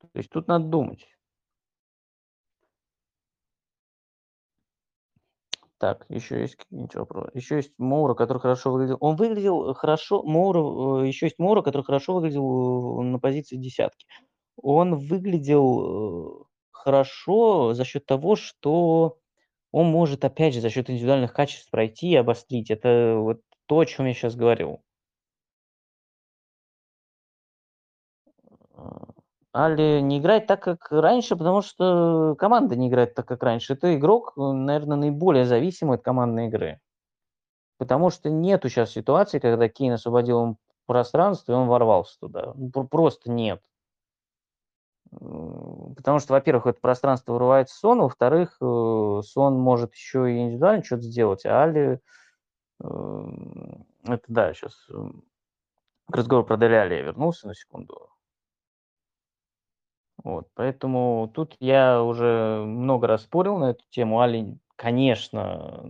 То 0.00 0.18
есть 0.18 0.30
тут 0.30 0.48
надо 0.48 0.66
думать. 0.66 1.06
Так, 5.78 6.04
еще 6.08 6.40
есть 6.40 6.56
какие-нибудь 6.56 6.96
вопросы? 6.96 7.30
Еще 7.34 7.56
есть 7.56 7.72
Моура, 7.78 8.14
который 8.14 8.38
хорошо 8.38 8.72
выглядел. 8.72 8.96
Он 9.00 9.14
выглядел 9.14 9.72
хорошо, 9.74 10.24
Моура, 10.24 11.04
э, 11.04 11.06
еще 11.06 11.26
есть 11.26 11.38
Моура, 11.38 11.62
который 11.62 11.82
хорошо 11.82 12.14
выглядел 12.14 13.00
э, 13.00 13.04
на 13.04 13.20
позиции 13.20 13.56
десятки. 13.56 14.04
Он 14.62 14.96
выглядел 14.96 16.42
э, 16.42 16.44
хорошо 16.70 17.74
за 17.74 17.84
счет 17.84 18.06
того, 18.06 18.36
что 18.36 19.18
он 19.72 19.86
может, 19.86 20.24
опять 20.24 20.54
же, 20.54 20.60
за 20.60 20.70
счет 20.70 20.90
индивидуальных 20.90 21.32
качеств 21.32 21.70
пройти 21.70 22.10
и 22.10 22.16
обострить. 22.16 22.70
Это 22.70 23.16
вот 23.18 23.40
то, 23.66 23.80
о 23.80 23.86
чем 23.86 24.06
я 24.06 24.14
сейчас 24.14 24.34
говорил. 24.34 24.82
Али 29.52 30.00
не 30.02 30.18
играет 30.18 30.46
так, 30.46 30.62
как 30.62 30.86
раньше, 30.90 31.36
потому 31.36 31.62
что 31.62 32.36
команда 32.38 32.76
не 32.76 32.88
играет 32.88 33.14
так, 33.14 33.26
как 33.26 33.42
раньше. 33.42 33.74
Это 33.74 33.94
игрок, 33.96 34.34
наверное, 34.36 34.96
наиболее 34.96 35.44
зависимый 35.46 35.96
от 35.96 36.04
командной 36.04 36.46
игры. 36.46 36.80
Потому 37.78 38.10
что 38.10 38.30
нету 38.30 38.68
сейчас 38.68 38.90
ситуации, 38.90 39.38
когда 39.38 39.68
Кейн 39.68 39.92
освободил 39.92 40.42
ему 40.42 40.56
пространство, 40.86 41.52
и 41.52 41.54
он 41.54 41.68
ворвался 41.68 42.18
туда. 42.20 42.54
Просто 42.90 43.30
нет. 43.30 43.62
Потому 45.10 46.18
что, 46.18 46.34
во-первых, 46.34 46.66
это 46.66 46.80
пространство 46.80 47.32
вырывается 47.32 47.76
сон, 47.76 48.00
во-вторых, 48.00 48.56
э, 48.60 49.20
сон 49.24 49.58
может 49.58 49.94
еще 49.94 50.30
и 50.30 50.38
индивидуально 50.38 50.84
что-то 50.84 51.02
сделать, 51.02 51.46
а 51.46 51.62
Али... 51.62 52.00
Эм, 52.82 53.86
это 54.06 54.24
да, 54.28 54.54
сейчас 54.54 54.74
к 56.10 56.16
разговору 56.16 56.46
про 56.46 56.56
Дели 56.56 56.74
Али 56.74 56.96
я 56.96 57.02
вернулся 57.02 57.46
на 57.46 57.54
секунду. 57.54 58.08
Вот, 60.24 60.48
поэтому 60.54 61.30
тут 61.32 61.54
я 61.60 62.02
уже 62.02 62.64
много 62.64 63.06
раз 63.06 63.22
спорил 63.22 63.58
на 63.58 63.70
эту 63.70 63.84
тему. 63.90 64.20
Али, 64.20 64.58
конечно, 64.76 65.84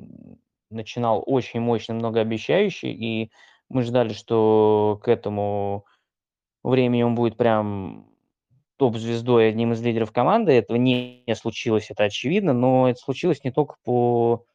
начинал 0.71 1.23
очень 1.25 1.61
мощно, 1.61 1.95
многообещающий, 1.95 2.93
и 2.93 3.33
мы 3.69 3.83
ждали, 3.83 4.13
что 4.13 5.01
к 5.03 5.09
этому 5.09 5.87
времени 6.63 7.03
он 7.03 7.15
будет 7.15 7.37
прям 7.37 8.08
топ-звездой, 8.79 9.49
одним 9.51 9.73
из 9.73 9.83
лидеров 9.83 10.13
команды. 10.13 10.53
Этого 10.53 10.79
не 10.79 11.25
случилось, 11.35 11.91
это 11.91 12.05
очевидно, 12.05 12.53
но 12.55 12.89
это 12.89 12.99
случилось 12.99 13.45
не 13.45 13.51
только 13.51 13.77
по 13.85 14.47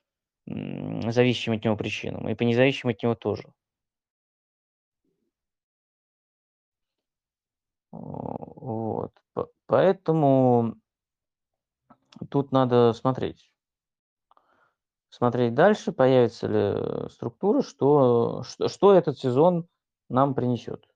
зависящим 0.45 1.53
от 1.53 1.63
него 1.63 1.77
причинам, 1.77 2.27
и 2.27 2.35
по 2.35 2.43
независимым 2.43 2.95
от 2.95 3.03
него 3.03 3.15
тоже. 3.15 3.43
Вот. 7.91 9.11
Поэтому 9.67 10.75
тут 12.29 12.51
надо 12.51 12.93
смотреть. 12.93 13.51
Смотреть 15.09 15.53
дальше, 15.53 15.91
появится 15.91 16.47
ли 16.47 17.09
структура, 17.09 17.61
что, 17.61 18.43
что, 18.43 18.67
что 18.67 18.93
этот 18.93 19.19
сезон 19.19 19.67
нам 20.09 20.33
принесет. 20.33 20.87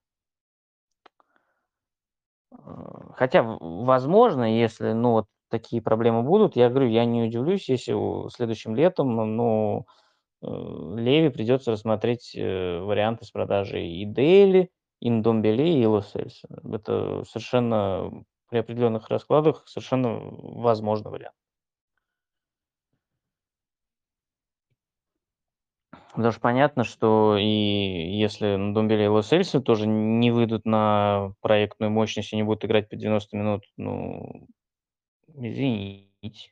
Э, 2.52 2.56
хотя, 3.14 3.42
возможно, 3.42 4.44
если 4.58 4.92
ну, 4.92 5.12
вот 5.12 5.26
такие 5.50 5.82
проблемы 5.82 6.22
будут, 6.22 6.56
я 6.56 6.68
говорю, 6.68 6.88
я 6.88 7.04
не 7.04 7.22
удивлюсь, 7.22 7.68
если 7.68 8.28
следующим 8.30 8.74
летом 8.74 9.14
ну, 9.36 9.86
э, 10.42 10.46
Леви 10.46 11.30
придется 11.30 11.72
рассмотреть 11.72 12.34
э, 12.36 12.80
варианты 12.80 13.24
с 13.24 13.30
продажей 13.30 13.88
и 13.88 14.04
Дейли, 14.06 14.70
и 15.00 15.10
Ндомбеле, 15.10 15.82
и 15.82 15.86
Лосельса. 15.86 16.48
Это 16.72 17.24
совершенно 17.24 18.24
при 18.50 18.58
определенных 18.58 19.08
раскладах 19.10 19.64
совершенно 19.68 20.18
возможный 20.20 21.10
вариант. 21.12 21.34
Потому 26.18 26.32
что 26.32 26.40
понятно, 26.40 26.82
что 26.82 27.36
и 27.38 27.46
если 27.46 28.72
Домбеле 28.74 29.04
и 29.04 29.06
Лос-Эльсы 29.06 29.60
тоже 29.60 29.86
не 29.86 30.32
выйдут 30.32 30.64
на 30.64 31.32
проектную 31.40 31.92
мощность 31.92 32.32
и 32.32 32.36
не 32.36 32.42
будут 32.42 32.64
играть 32.64 32.88
по 32.88 32.96
90 32.96 33.36
минут, 33.36 33.62
ну, 33.76 34.48
извините. 35.28 36.50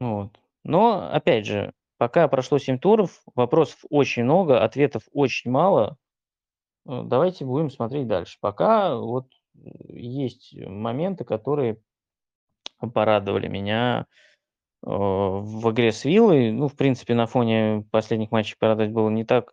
Вот. 0.00 0.36
Но, 0.64 1.08
опять 1.12 1.46
же, 1.46 1.72
пока 1.98 2.26
прошло 2.26 2.58
7 2.58 2.80
туров, 2.80 3.22
вопросов 3.36 3.78
очень 3.90 4.24
много, 4.24 4.64
ответов 4.64 5.04
очень 5.12 5.52
мало. 5.52 5.98
Э, 6.84 7.02
давайте 7.04 7.44
будем 7.44 7.70
смотреть 7.70 8.08
дальше. 8.08 8.38
Пока 8.40 8.96
вот 8.96 9.28
есть 9.54 10.52
моменты, 10.66 11.22
которые 11.22 11.78
порадовали 12.92 13.46
меня. 13.46 14.06
Э, 14.84 14.88
в 14.88 15.70
игре 15.70 15.92
с 15.92 16.04
Виллой. 16.04 16.50
Ну, 16.52 16.68
в 16.68 16.76
принципе, 16.76 17.14
на 17.14 17.26
фоне 17.26 17.86
последних 17.90 18.30
матчей 18.30 18.56
порадовать 18.58 18.92
было 18.92 19.08
не 19.10 19.24
так 19.24 19.52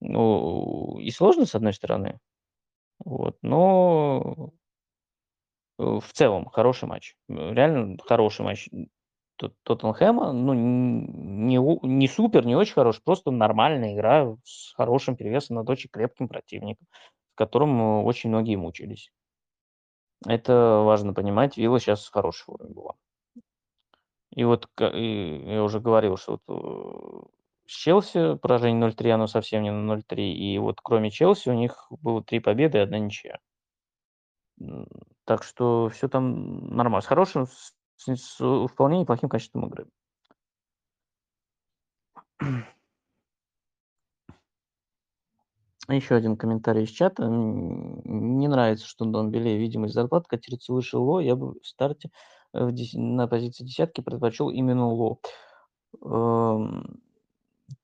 ну, 0.00 0.98
и 0.98 1.10
сложно, 1.10 1.46
с 1.46 1.54
одной 1.54 1.74
стороны. 1.74 2.18
Вот, 3.04 3.36
но 3.42 4.52
э, 5.78 5.82
в 5.82 6.12
целом 6.12 6.46
хороший 6.46 6.88
матч. 6.88 7.16
Реально 7.28 7.98
хороший 8.06 8.42
матч 8.42 8.68
Тоттенхэма. 9.64 10.32
Ну, 10.32 10.54
не, 10.54 11.56
не 11.56 12.08
супер, 12.08 12.46
не 12.46 12.56
очень 12.56 12.74
хороший, 12.74 13.02
просто 13.02 13.30
нормальная 13.30 13.94
игра 13.94 14.36
с 14.44 14.72
хорошим 14.74 15.16
перевесом 15.16 15.56
над 15.56 15.68
очень 15.68 15.90
крепким 15.90 16.28
противником, 16.28 16.86
с 17.32 17.34
которым 17.34 18.04
очень 18.04 18.30
многие 18.30 18.56
мучились. 18.56 19.10
Это 20.26 20.82
важно 20.84 21.14
понимать. 21.14 21.56
Вилла 21.56 21.80
сейчас 21.80 22.08
хороший 22.08 22.44
уровень 22.48 22.74
была. 22.74 22.94
И 24.34 24.44
вот 24.44 24.68
и 24.80 25.42
я 25.46 25.62
уже 25.64 25.80
говорил, 25.80 26.16
что 26.16 26.40
вот 26.46 27.26
э, 27.66 27.70
с 27.70 27.72
Челси 27.72 28.36
поражение 28.36 28.88
0-3, 28.88 29.10
оно 29.10 29.26
совсем 29.26 29.62
не 29.62 29.72
на 29.72 29.92
0-3. 29.94 30.32
И 30.32 30.58
вот 30.58 30.80
кроме 30.82 31.10
Челси 31.10 31.48
у 31.48 31.54
них 31.54 31.86
было 31.90 32.22
три 32.22 32.40
победы 32.40 32.78
и 32.78 32.80
одна 32.80 32.98
ничья. 32.98 33.38
Так 35.24 35.42
что 35.42 35.88
все 35.88 36.08
там 36.08 36.68
нормально. 36.74 37.00
С 37.02 37.06
хорошим, 37.06 37.46
с, 37.46 37.74
с 37.96 38.68
вполне 38.68 39.00
неплохим 39.00 39.28
качеством 39.28 39.66
игры. 39.66 39.86
Еще 45.88 46.14
один 46.14 46.36
комментарий 46.36 46.84
из 46.84 46.90
чата. 46.90 47.26
Не 47.26 48.48
нравится, 48.48 48.86
что 48.86 49.04
Дон 49.04 49.30
Беле 49.30 49.58
видимость 49.58 49.94
зарплаты 49.94 50.26
котируется 50.28 50.72
выше 50.72 50.98
Ло. 50.98 51.20
Я 51.20 51.34
бы 51.36 51.58
в 51.60 51.66
старте 51.66 52.10
на 52.52 53.28
позиции 53.28 53.64
десятки 53.64 54.00
предпочел 54.00 54.50
именно 54.50 54.88
Ло. 54.88 55.18
Эм, 56.02 57.00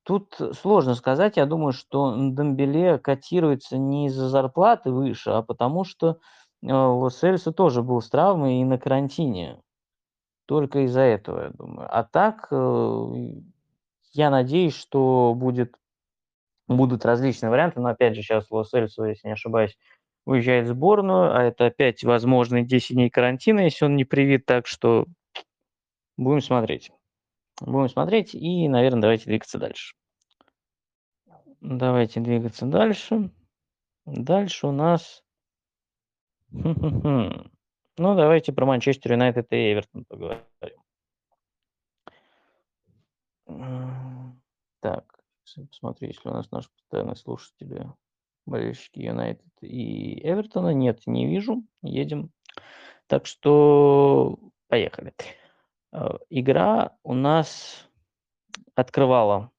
тут 0.02 0.40
сложно 0.52 0.94
сказать. 0.94 1.36
Я 1.36 1.46
думаю, 1.46 1.72
что 1.72 2.14
Дембеле 2.16 2.98
котируется 2.98 3.78
не 3.78 4.06
из-за 4.06 4.28
зарплаты 4.28 4.90
выше, 4.90 5.30
а 5.30 5.42
потому 5.42 5.84
что 5.84 6.18
э, 6.62 6.72
Лос-Эльсу 6.72 7.52
тоже 7.52 7.82
был 7.82 8.00
с 8.00 8.08
травмой 8.08 8.60
и 8.60 8.64
на 8.64 8.78
карантине. 8.78 9.60
Только 10.46 10.84
из-за 10.84 11.00
этого, 11.00 11.44
я 11.44 11.50
думаю. 11.50 11.88
А 11.90 12.04
так, 12.04 12.48
э, 12.50 13.06
я 14.12 14.30
надеюсь, 14.30 14.76
что 14.76 15.34
будет, 15.36 15.74
будут 16.68 17.04
различные 17.04 17.50
варианты. 17.50 17.80
Но 17.80 17.88
опять 17.88 18.14
же, 18.14 18.22
сейчас 18.22 18.50
Лос-Эльсу, 18.50 19.04
если 19.04 19.28
не 19.28 19.34
ошибаюсь, 19.34 19.76
уезжает 20.26 20.66
в 20.66 20.68
сборную, 20.68 21.34
а 21.34 21.42
это 21.44 21.66
опять 21.66 22.04
возможные 22.04 22.66
10 22.66 22.94
дней 22.94 23.08
карантина, 23.08 23.60
если 23.60 23.86
он 23.86 23.96
не 23.96 24.04
привит, 24.04 24.44
так 24.44 24.66
что 24.66 25.06
будем 26.18 26.42
смотреть. 26.42 26.90
Будем 27.60 27.88
смотреть 27.88 28.34
и, 28.34 28.68
наверное, 28.68 29.02
давайте 29.02 29.24
двигаться 29.26 29.58
дальше. 29.58 29.94
Давайте 31.60 32.20
двигаться 32.20 32.66
дальше. 32.66 33.30
Дальше 34.04 34.66
у 34.66 34.72
нас. 34.72 35.22
Ну, 37.98 38.14
давайте 38.14 38.52
про 38.52 38.66
Манчестер 38.66 39.12
Юнайтед 39.12 39.50
и 39.54 39.72
Эвертон 39.72 40.04
поговорим. 40.04 40.42
Так, 44.80 45.20
посмотрю, 45.70 46.08
если 46.08 46.28
у 46.28 46.32
нас 46.32 46.50
наши 46.50 46.68
постоянные 46.72 47.16
слушатели, 47.16 47.90
болельщики 48.46 49.00
Юнайтед 49.00 49.52
и 49.60 50.20
Эвертона. 50.26 50.72
Нет, 50.72 51.02
не 51.06 51.26
вижу. 51.26 51.64
Едем. 51.82 52.30
Так 53.06 53.26
что 53.26 54.38
поехали. 54.68 55.14
Э, 55.92 56.18
Игра 56.30 56.96
у 57.02 57.14
нас 57.14 57.88
открывала 58.74 59.50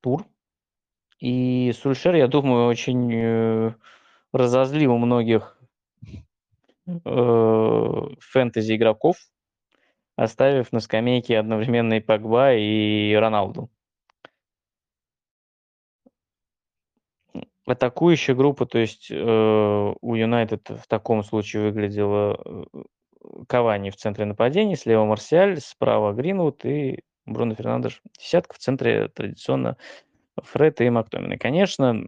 тур, 0.00 0.26
и 1.18 1.72
Сульшер, 1.72 2.14
я 2.16 2.26
думаю, 2.26 2.66
очень 2.66 3.12
э, 3.14 3.74
разозлил 4.32 4.96
многих 4.98 5.56
э, 6.86 8.00
фэнтези 8.18 8.76
игроков, 8.76 9.16
оставив 10.16 10.72
на 10.72 10.80
скамейке 10.80 11.38
одновременно 11.38 11.94
и 11.94 12.00
Погба, 12.00 12.54
и 12.54 13.14
Роналду. 13.14 13.70
Атакующая 17.66 18.34
группа, 18.34 18.66
то 18.66 18.78
есть 18.78 19.08
э, 19.10 19.94
у 20.00 20.14
Юнайтед 20.14 20.68
в 20.68 20.86
таком 20.88 21.22
случае 21.22 21.64
выглядела 21.64 22.40
э, 22.44 22.64
Кавани 23.46 23.90
в 23.90 23.96
центре 23.96 24.24
нападения, 24.24 24.76
слева 24.76 25.04
Марсиаль, 25.04 25.60
справа 25.60 26.12
Гринвуд 26.12 26.64
и 26.64 27.02
Бруно 27.24 27.54
Фернандеш. 27.54 28.02
Десятка 28.18 28.54
в 28.54 28.58
центре 28.58 29.08
традиционно 29.08 29.76
Фред 30.36 30.80
и 30.80 30.90
Мактомин. 30.90 31.32
И, 31.32 31.38
конечно, 31.38 32.04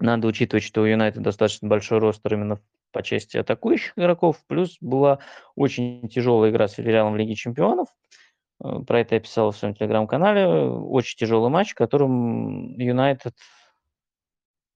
надо 0.00 0.26
учитывать, 0.26 0.64
что 0.64 0.82
у 0.82 0.84
Юнайтед 0.84 1.22
достаточно 1.22 1.68
большой 1.68 1.98
ростер 1.98 2.34
именно 2.34 2.58
по 2.92 3.02
части 3.02 3.36
атакующих 3.36 3.92
игроков, 3.96 4.42
плюс 4.46 4.78
была 4.80 5.18
очень 5.54 6.08
тяжелая 6.08 6.50
игра 6.50 6.66
с 6.66 6.74
филиалом 6.74 7.12
в 7.12 7.16
Лиге 7.16 7.34
Чемпионов. 7.34 7.88
Э, 8.62 8.80
Про 8.86 9.00
это 9.00 9.14
я 9.14 9.20
писал 9.20 9.50
в 9.50 9.56
своем 9.56 9.74
телеграм-канале. 9.74 10.48
Очень 10.48 11.18
тяжелый 11.18 11.50
матч, 11.50 11.72
в 11.72 11.76
котором 11.76 12.76
Юнайтед 12.78 13.34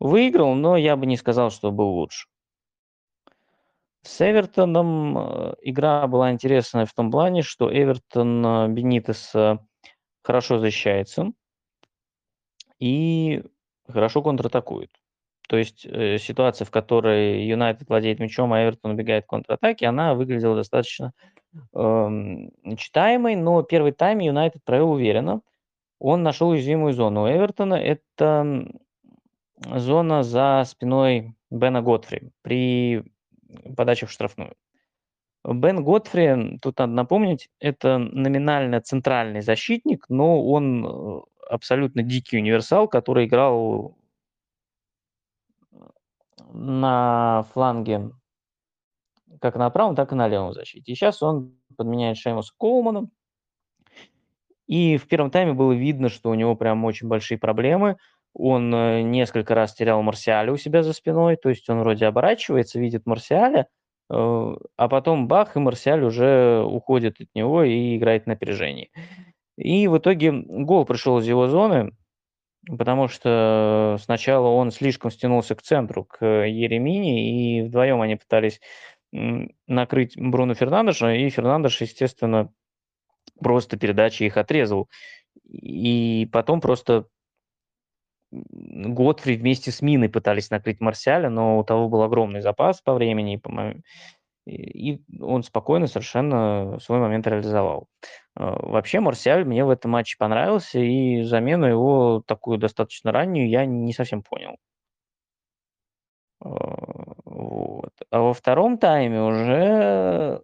выиграл, 0.00 0.54
но 0.54 0.76
я 0.76 0.96
бы 0.96 1.06
не 1.06 1.16
сказал, 1.16 1.50
что 1.50 1.70
был 1.70 1.90
лучше. 1.90 2.26
С 4.02 4.20
Эвертоном 4.22 5.18
э, 5.18 5.54
игра 5.62 6.06
была 6.06 6.32
интересная 6.32 6.86
в 6.86 6.94
том 6.94 7.10
плане, 7.10 7.42
что 7.42 7.70
Эвертон 7.70 8.44
э, 8.44 8.68
Бенитеса 8.68 9.66
хорошо 10.22 10.58
защищается 10.58 11.32
и 12.78 13.42
хорошо 13.86 14.22
контратакует. 14.22 14.90
То 15.48 15.58
есть 15.58 15.84
э, 15.84 16.16
ситуация, 16.18 16.64
в 16.64 16.70
которой 16.70 17.44
Юнайтед 17.44 17.88
владеет 17.90 18.20
мячом, 18.20 18.54
а 18.54 18.62
Эвертон 18.62 18.92
убегает 18.92 19.24
в 19.24 19.28
контратаке, 19.28 19.86
она 19.86 20.14
выглядела 20.14 20.56
достаточно 20.56 21.12
эм, 21.74 22.52
читаемой, 22.78 23.36
но 23.36 23.62
первый 23.62 23.92
тайм 23.92 24.20
Юнайтед 24.20 24.64
провел 24.64 24.92
уверенно. 24.92 25.42
Он 25.98 26.22
нашел 26.22 26.48
уязвимую 26.48 26.94
зону. 26.94 27.24
У 27.24 27.28
Эвертона 27.28 27.74
это 27.74 28.64
зона 29.64 30.22
за 30.22 30.64
спиной 30.66 31.34
Бена 31.50 31.82
Готфри 31.82 32.30
при 32.42 33.04
подаче 33.76 34.06
в 34.06 34.10
штрафную. 34.10 34.54
Бен 35.44 35.82
Готфри, 35.82 36.58
тут 36.60 36.78
надо 36.78 36.92
напомнить, 36.92 37.48
это 37.60 37.98
номинально 37.98 38.80
центральный 38.80 39.40
защитник, 39.40 40.04
но 40.08 40.44
он 40.44 40.86
э, 40.86 41.20
абсолютно 41.48 42.02
дикий 42.02 42.36
универсал, 42.38 42.88
который 42.88 43.24
играл 43.24 43.96
на 46.52 47.44
фланге 47.54 48.10
как 49.40 49.56
на 49.56 49.70
правом, 49.70 49.94
так 49.94 50.12
и 50.12 50.16
на 50.16 50.28
левом 50.28 50.52
защите. 50.52 50.92
И 50.92 50.94
сейчас 50.94 51.22
он 51.22 51.56
подменяет 51.76 52.18
Шеймуса 52.18 52.52
Коулмана. 52.58 53.08
И 54.66 54.98
в 54.98 55.08
первом 55.08 55.30
тайме 55.30 55.52
было 55.52 55.72
видно, 55.72 56.08
что 56.08 56.30
у 56.30 56.34
него 56.34 56.54
прям 56.54 56.84
очень 56.84 57.08
большие 57.08 57.38
проблемы. 57.38 57.96
Он 58.34 58.74
э, 58.74 59.02
несколько 59.02 59.54
раз 59.54 59.74
терял 59.74 60.02
Марсиаля 60.02 60.52
у 60.52 60.56
себя 60.56 60.82
за 60.82 60.92
спиной, 60.92 61.36
то 61.36 61.48
есть 61.48 61.68
он 61.68 61.80
вроде 61.80 62.06
оборачивается, 62.06 62.78
видит 62.78 63.06
Марсиаля, 63.06 63.66
э, 64.10 64.56
а 64.76 64.88
потом 64.88 65.28
бах, 65.28 65.56
и 65.56 65.60
Марсиаль 65.60 66.04
уже 66.04 66.62
уходит 66.62 67.20
от 67.20 67.28
него 67.34 67.64
и 67.64 67.96
играет 67.96 68.26
на 68.26 68.34
напряжении. 68.34 68.90
И 69.56 69.88
в 69.88 69.98
итоге 69.98 70.32
гол 70.32 70.84
пришел 70.86 71.18
из 71.18 71.26
его 71.26 71.48
зоны, 71.48 71.92
потому 72.66 73.08
что 73.08 73.96
сначала 74.00 74.48
он 74.48 74.70
слишком 74.70 75.10
стянулся 75.10 75.54
к 75.54 75.62
центру, 75.62 76.04
к 76.04 76.24
Еремине, 76.24 77.58
и 77.58 77.62
вдвоем 77.62 78.00
они 78.00 78.16
пытались 78.16 78.60
накрыть 79.12 80.16
Бруно 80.16 80.54
Фернандеша, 80.54 81.14
и 81.14 81.28
Фернандеш, 81.30 81.80
естественно, 81.80 82.52
просто 83.40 83.76
передачи 83.76 84.22
их 84.22 84.36
отрезал. 84.36 84.88
И 85.44 86.28
потом 86.32 86.60
просто 86.60 87.06
Готфри 88.32 89.36
вместе 89.36 89.70
с 89.72 89.82
Миной 89.82 90.08
пытались 90.08 90.50
накрыть 90.50 90.80
Марсиаля, 90.80 91.28
но 91.30 91.58
у 91.58 91.64
того 91.64 91.88
был 91.88 92.02
огромный 92.02 92.40
запас 92.40 92.80
по 92.80 92.94
времени, 92.94 93.34
и 93.34 93.38
и 94.46 95.02
он 95.20 95.42
спокойно 95.42 95.86
совершенно 95.86 96.78
свой 96.80 96.98
момент 96.98 97.26
реализовал. 97.26 97.88
А, 98.34 98.52
Вообще 98.66 99.00
Марсиаль 99.00 99.44
мне 99.44 99.64
в 99.64 99.70
этом 99.70 99.92
матче 99.92 100.16
понравился, 100.18 100.78
и 100.80 101.22
замену 101.22 101.66
его 101.66 102.22
такую 102.26 102.58
достаточно 102.58 103.12
раннюю 103.12 103.48
я 103.48 103.64
не 103.66 103.92
совсем 103.92 104.22
понял. 104.22 104.56
А, 106.40 106.48
Вот. 107.24 107.92
А 108.10 108.20
во 108.20 108.34
втором 108.34 108.78
тайме 108.78 109.22
уже 109.22 110.42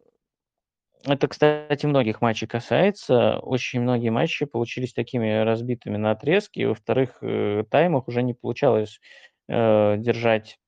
это, 1.06 1.28
кстати, 1.28 1.86
многих 1.86 2.20
матчей 2.20 2.46
касается. 2.46 3.38
Очень 3.38 3.80
многие 3.80 4.10
матчи 4.10 4.44
получились 4.46 4.92
такими 4.92 5.42
разбитыми 5.42 5.96
на 5.96 6.12
отрезки. 6.12 6.60
И 6.60 6.66
во 6.66 6.74
вторых 6.74 7.18
э, 7.22 7.64
таймах 7.70 8.08
уже 8.08 8.22
не 8.22 8.34
получалось 8.34 9.00
э, 9.48 9.96
держать 9.98 10.58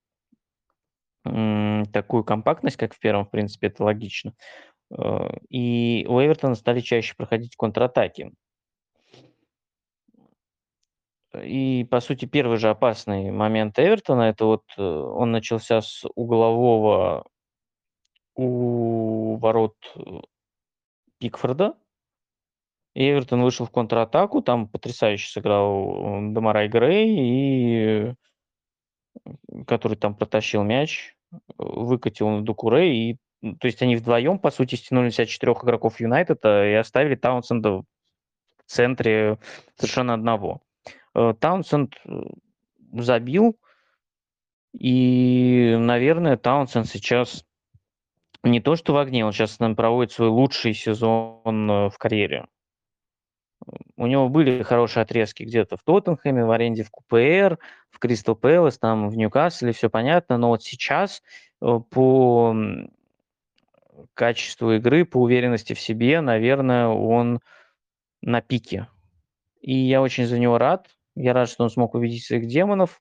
м, 1.25 1.85
такую 1.93 2.25
компактность, 2.25 2.77
как 2.77 2.95
в 2.95 2.99
первом, 2.99 3.27
в 3.27 3.31
принципе, 3.31 3.69
это 3.69 3.85
логично. 3.85 4.35
Э, 4.97 5.31
И 5.51 6.07
у 6.09 6.21
Эвертона 6.21 6.55
стали 6.57 6.81
чаще 6.81 7.15
проходить 7.17 7.57
контратаки. 7.57 8.33
И, 11.43 11.87
по 11.91 12.01
сути, 12.01 12.25
первый 12.25 12.57
же 12.57 12.71
опасный 12.71 13.31
момент 13.31 13.79
Эвертона, 13.79 14.23
это 14.23 14.47
вот 14.47 14.63
э, 14.79 14.83
он 14.83 15.31
начался 15.31 15.83
с 15.83 16.05
углового 16.15 17.27
у 18.39 19.37
ворот 19.37 19.75
э, 19.97 20.21
Пикфорда, 21.19 21.77
И 22.95 23.11
Эвертон 23.11 23.43
вышел 23.43 23.67
в 23.67 23.71
контратаку, 23.73 24.43
там 24.43 24.69
потрясающе 24.69 25.29
сыграл 25.29 26.21
э, 26.21 26.35
Демарай 26.35 26.69
Грей, 26.69 27.17
и, 27.19 28.15
э, 29.25 29.35
который 29.67 29.97
там 29.97 30.15
протащил 30.15 30.63
мяч, 30.63 31.17
выкатил 31.57 32.29
на 32.29 32.43
Дукуре, 32.43 33.11
и, 33.11 33.19
то 33.43 33.67
есть 33.67 33.83
они 33.83 33.97
вдвоем, 33.97 34.39
по 34.39 34.53
сути, 34.53 34.77
стянули 34.77 35.11
себя 35.11 35.27
четырех 35.27 35.65
игроков 35.65 35.99
Юнайтеда 35.99 36.65
и 36.65 36.75
оставили 36.75 37.17
Таунсенда 37.17 37.79
в 37.79 37.85
центре 38.67 39.39
совершенно 39.77 40.15
одного. 40.15 40.63
Таунсенд 41.13 41.95
забил, 42.93 43.59
и, 44.73 45.77
наверное, 45.79 46.37
Таунсенд 46.37 46.87
сейчас 46.87 47.45
не 48.51 48.61
то 48.61 48.77
что 48.77 48.93
в 48.95 48.99
огне, 48.99 49.25
он 49.25 49.33
сейчас 49.33 49.59
наверно, 49.59 49.77
проводит 49.77 50.13
свой 50.13 50.29
лучший 50.29 50.75
сезон 50.75 51.71
э, 51.71 51.91
в 51.91 51.99
карьере. 51.99 52.47
У 53.97 54.07
него 54.07 54.29
были 54.29 54.63
хорошие 54.63 55.03
отрезки 55.03 55.43
где-то 55.43 55.77
в 55.77 55.83
Тоттенхэме, 55.83 56.45
в 56.45 56.51
аренде 56.51 56.85
в 56.85 56.91
КПР, 56.91 57.59
в 57.91 57.99
Кристал 57.99 58.37
Пэлас, 58.37 58.79
там 58.79 59.09
в 59.09 59.17
Ньюкасле, 59.17 59.73
все 59.73 59.91
понятно, 59.91 60.39
но 60.39 60.49
вот 60.49 60.63
сейчас 60.63 61.23
э, 61.61 61.81
по 61.91 62.55
качеству 64.15 64.73
игры, 64.73 65.05
по 65.05 65.19
уверенности 65.19 65.73
в 65.73 65.81
себе, 65.81 66.21
наверное, 66.21 66.89
он 66.89 67.41
на 68.23 68.41
пике. 68.41 68.89
И 69.61 69.75
я 69.75 70.03
очень 70.03 70.27
за 70.27 70.39
него 70.39 70.59
рад. 70.59 70.89
Я 71.15 71.33
рад, 71.33 71.49
что 71.49 71.65
он 71.65 71.71
смог 71.71 71.95
увидеть 71.95 72.25
своих 72.25 72.47
демонов. 72.47 73.01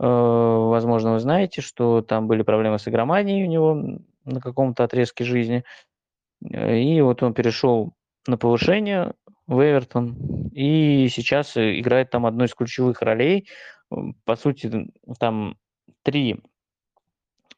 Э, 0.00 0.06
Возможно, 0.06 1.12
вы 1.12 1.20
знаете, 1.20 1.60
что 1.60 2.02
там 2.02 2.26
были 2.26 2.42
проблемы 2.42 2.78
с 2.78 2.88
игроманией 2.88 3.44
у 3.44 3.50
него 3.50 4.00
на 4.24 4.40
каком-то 4.40 4.84
отрезке 4.84 5.24
жизни. 5.24 5.64
Э, 6.50 6.78
И 6.78 7.00
вот 7.00 7.22
он 7.22 7.34
перешел 7.34 7.94
на 8.26 8.38
повышение 8.38 9.14
в 9.46 9.60
Эвертон, 9.60 10.48
и 10.52 11.08
сейчас 11.08 11.56
играет 11.56 12.10
там 12.10 12.24
одну 12.26 12.44
из 12.44 12.54
ключевых 12.54 13.02
ролей. 13.02 13.48
По 14.24 14.36
сути, 14.36 14.90
там 15.18 15.56
три 16.02 16.40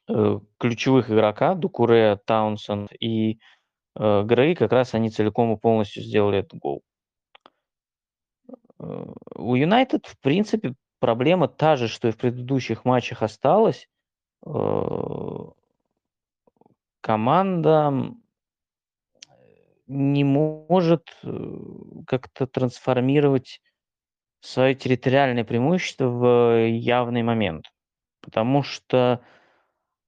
э, 0.09 0.39
ключевых 0.57 1.09
игрока, 1.09 1.55
Дукуре, 1.55 2.19
Таунсенд 2.25 2.91
и 2.99 3.39
э, 3.95 4.23
Грей, 4.23 4.55
как 4.55 4.73
раз 4.73 4.93
они 4.93 5.09
целиком 5.09 5.53
и 5.53 5.59
полностью 5.59 6.03
сделали 6.03 6.39
этот 6.39 6.59
гол. 6.59 6.83
У 8.79 9.55
Юнайтед, 9.55 10.05
в 10.05 10.19
принципе, 10.19 10.75
проблема 10.99 11.47
та 11.47 11.77
же, 11.77 11.87
что 11.87 12.09
и 12.09 12.11
в 12.11 12.17
предыдущих 12.17 12.85
матчах 12.85 13.23
осталась. 13.23 13.87
Э, 17.07 17.11
команда 17.11 18.13
не 19.87 20.23
может 20.23 21.15
э, 21.23 21.29
как-то 22.05 22.45
трансформировать 22.45 23.61
свое 24.41 24.75
территориальное 24.75 25.45
преимущество 25.45 26.09
в 26.09 26.67
явный 26.67 27.23
момент. 27.23 27.65
Потому 28.21 28.61
что, 28.61 29.21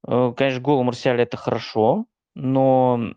конечно, 0.05 0.61
гол 0.61 0.83
Марсиаля- 0.83 1.23
это 1.23 1.37
хорошо, 1.37 2.05
но 2.35 3.13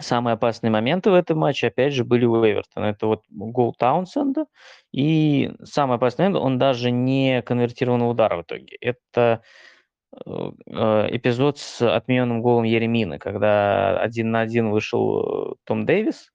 Самые 0.00 0.34
опасные 0.34 0.70
моменты 0.70 1.10
в 1.10 1.14
этом 1.14 1.38
матче, 1.38 1.68
опять 1.68 1.92
же, 1.92 2.04
были 2.04 2.24
у 2.24 2.36
Эвертона. 2.44 2.86
Это 2.86 3.06
вот 3.06 3.22
гол 3.28 3.74
Таунсенда, 3.74 4.46
и 4.90 5.52
самый 5.64 5.96
опасный 5.96 6.24
момент, 6.24 6.44
он 6.44 6.58
даже 6.58 6.90
не 6.90 7.42
конвертированный 7.42 8.10
удар 8.10 8.34
в 8.36 8.42
итоге. 8.42 8.76
Это 8.80 9.02
э, 9.20 9.38
э, 9.38 9.71
эпизод 10.14 11.58
с 11.58 11.80
отмененным 11.82 12.42
голом 12.42 12.64
Еремина, 12.64 13.18
когда 13.18 13.98
один 13.98 14.30
на 14.30 14.40
один 14.40 14.70
вышел 14.70 15.52
э, 15.52 15.54
Том 15.64 15.86
Дэвис, 15.86 16.32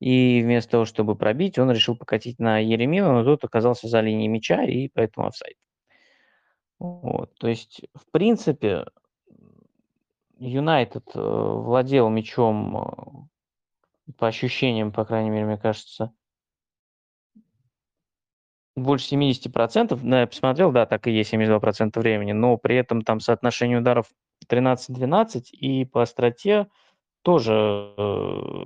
и 0.00 0.40
вместо 0.42 0.72
того, 0.72 0.84
чтобы 0.84 1.14
пробить, 1.14 1.58
он 1.58 1.70
решил 1.70 1.96
покатить 1.96 2.38
на 2.38 2.58
Еремина, 2.58 3.12
но 3.12 3.24
тот 3.24 3.44
оказался 3.44 3.86
за 3.88 4.00
линией 4.00 4.28
мяча, 4.28 4.64
и 4.64 4.88
поэтому 4.88 5.28
офсайд. 5.28 5.56
Вот. 6.78 7.34
То 7.38 7.48
есть, 7.48 7.82
в 7.94 8.10
принципе, 8.10 8.86
Юнайтед 10.38 11.04
э, 11.14 11.20
владел 11.20 12.08
мячом, 12.08 13.28
э, 14.08 14.12
по 14.18 14.26
ощущениям, 14.26 14.90
по 14.90 15.04
крайней 15.04 15.30
мере, 15.30 15.46
мне 15.46 15.58
кажется, 15.58 16.12
больше 18.76 19.08
70%. 19.08 20.00
Да, 20.02 20.20
я 20.22 20.26
посмотрел, 20.26 20.72
да, 20.72 20.86
так 20.86 21.06
и 21.06 21.12
есть 21.12 21.32
72% 21.32 21.98
времени, 22.00 22.32
но 22.32 22.56
при 22.56 22.76
этом 22.76 23.02
там 23.02 23.20
соотношение 23.20 23.78
ударов 23.78 24.06
13-12, 24.48 25.50
и 25.52 25.84
по 25.84 26.02
остроте 26.02 26.68
тоже, 27.22 27.94
э, 27.96 28.64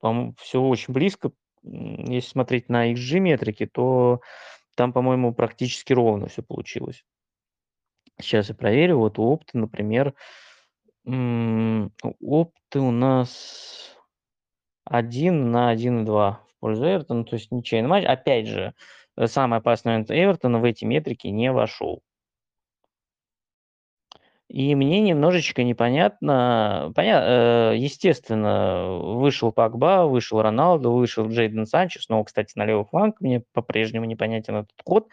по-моему, 0.00 0.34
все 0.38 0.60
очень 0.60 0.92
близко. 0.92 1.32
Если 1.62 2.28
смотреть 2.28 2.68
на 2.68 2.92
XG-метрики, 2.92 3.66
то 3.66 4.20
там, 4.76 4.92
по-моему, 4.92 5.32
практически 5.32 5.92
ровно 5.92 6.26
все 6.28 6.42
получилось. 6.42 7.04
Сейчас 8.20 8.48
я 8.48 8.54
проверю. 8.54 8.98
Вот 8.98 9.18
у 9.18 9.22
опта, 9.24 9.58
например, 9.58 10.14
М, 11.06 11.92
опыты 12.20 12.80
у 12.80 12.90
нас 12.90 13.94
1 14.84 15.50
на 15.50 15.68
1,2 15.70 16.40
в 16.48 16.60
пользу 16.60 16.84
Эвертона, 16.84 17.24
то 17.24 17.36
есть 17.36 17.52
ничейный 17.52 17.88
матч. 17.88 18.04
Опять 18.04 18.46
же, 18.46 18.74
самый 19.26 19.58
опасный 19.58 19.92
момент 19.92 20.10
Эвертона 20.10 20.58
в 20.58 20.64
эти 20.64 20.84
метрики 20.84 21.28
не 21.28 21.52
вошел. 21.52 22.02
И 24.48 24.74
мне 24.74 25.00
немножечко 25.00 25.64
непонятно, 25.64 26.92
поня 26.94 27.72
э, 27.72 27.76
естественно, 27.76 28.98
вышел 28.98 29.52
Погба, 29.52 30.04
вышел 30.06 30.42
Роналду, 30.42 30.92
вышел 30.92 31.26
Джейден 31.28 31.66
Санчес, 31.66 32.08
но, 32.08 32.22
кстати, 32.22 32.52
на 32.56 32.66
левый 32.66 32.84
фланг 32.84 33.20
мне 33.20 33.42
по-прежнему 33.52 34.04
непонятен 34.04 34.56
этот 34.56 34.80
ход. 34.84 35.08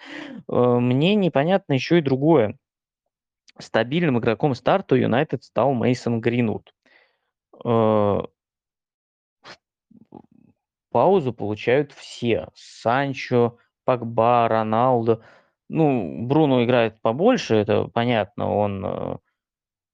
Э, 0.48 0.78
мне 0.80 1.16
непонятно 1.16 1.74
еще 1.74 2.00
и 2.00 2.02
другое. 2.02 2.58
Стабильным 3.58 4.20
игроком 4.20 4.54
старта 4.54 4.96
Юнайтед 4.96 5.44
стал 5.44 5.74
Мейсон 5.74 6.20
Гринвуд. 6.20 6.74
Э, 7.66 8.22
паузу 10.92 11.34
получают 11.34 11.94
все. 11.94 12.50
Санчо, 12.54 13.58
Погба, 13.98 14.48
Роналдо. 14.48 15.22
Ну, 15.70 16.26
Бруно 16.26 16.64
играет 16.64 17.02
побольше, 17.02 17.56
это 17.56 17.86
понятно, 17.86 18.54
он 18.54 18.86
э, 18.86 19.18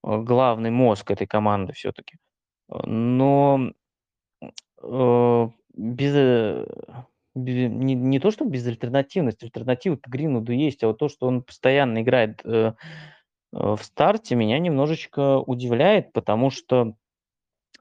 главный 0.03 0.71
мозг 0.71 1.11
этой 1.11 1.27
команды 1.27 1.73
все-таки. 1.73 2.17
Но 2.69 3.71
э, 4.81 5.49
без, 5.75 6.65
без 7.35 7.71
не, 7.71 7.93
не 7.93 8.19
то, 8.19 8.31
что 8.31 8.45
без 8.45 8.65
альтернативности, 8.65 9.45
альтернативы 9.45 9.97
к 9.97 10.07
Гринуду 10.07 10.51
есть, 10.51 10.83
а 10.83 10.87
вот 10.87 10.97
то, 10.97 11.09
что 11.09 11.27
он 11.27 11.43
постоянно 11.43 12.01
играет 12.01 12.41
э, 12.43 12.73
Э, 13.53 13.75
в 13.75 13.83
старте 13.83 14.35
меня 14.35 14.59
немножечко 14.59 15.39
удивляет, 15.39 16.13
потому 16.13 16.49
что 16.49 16.93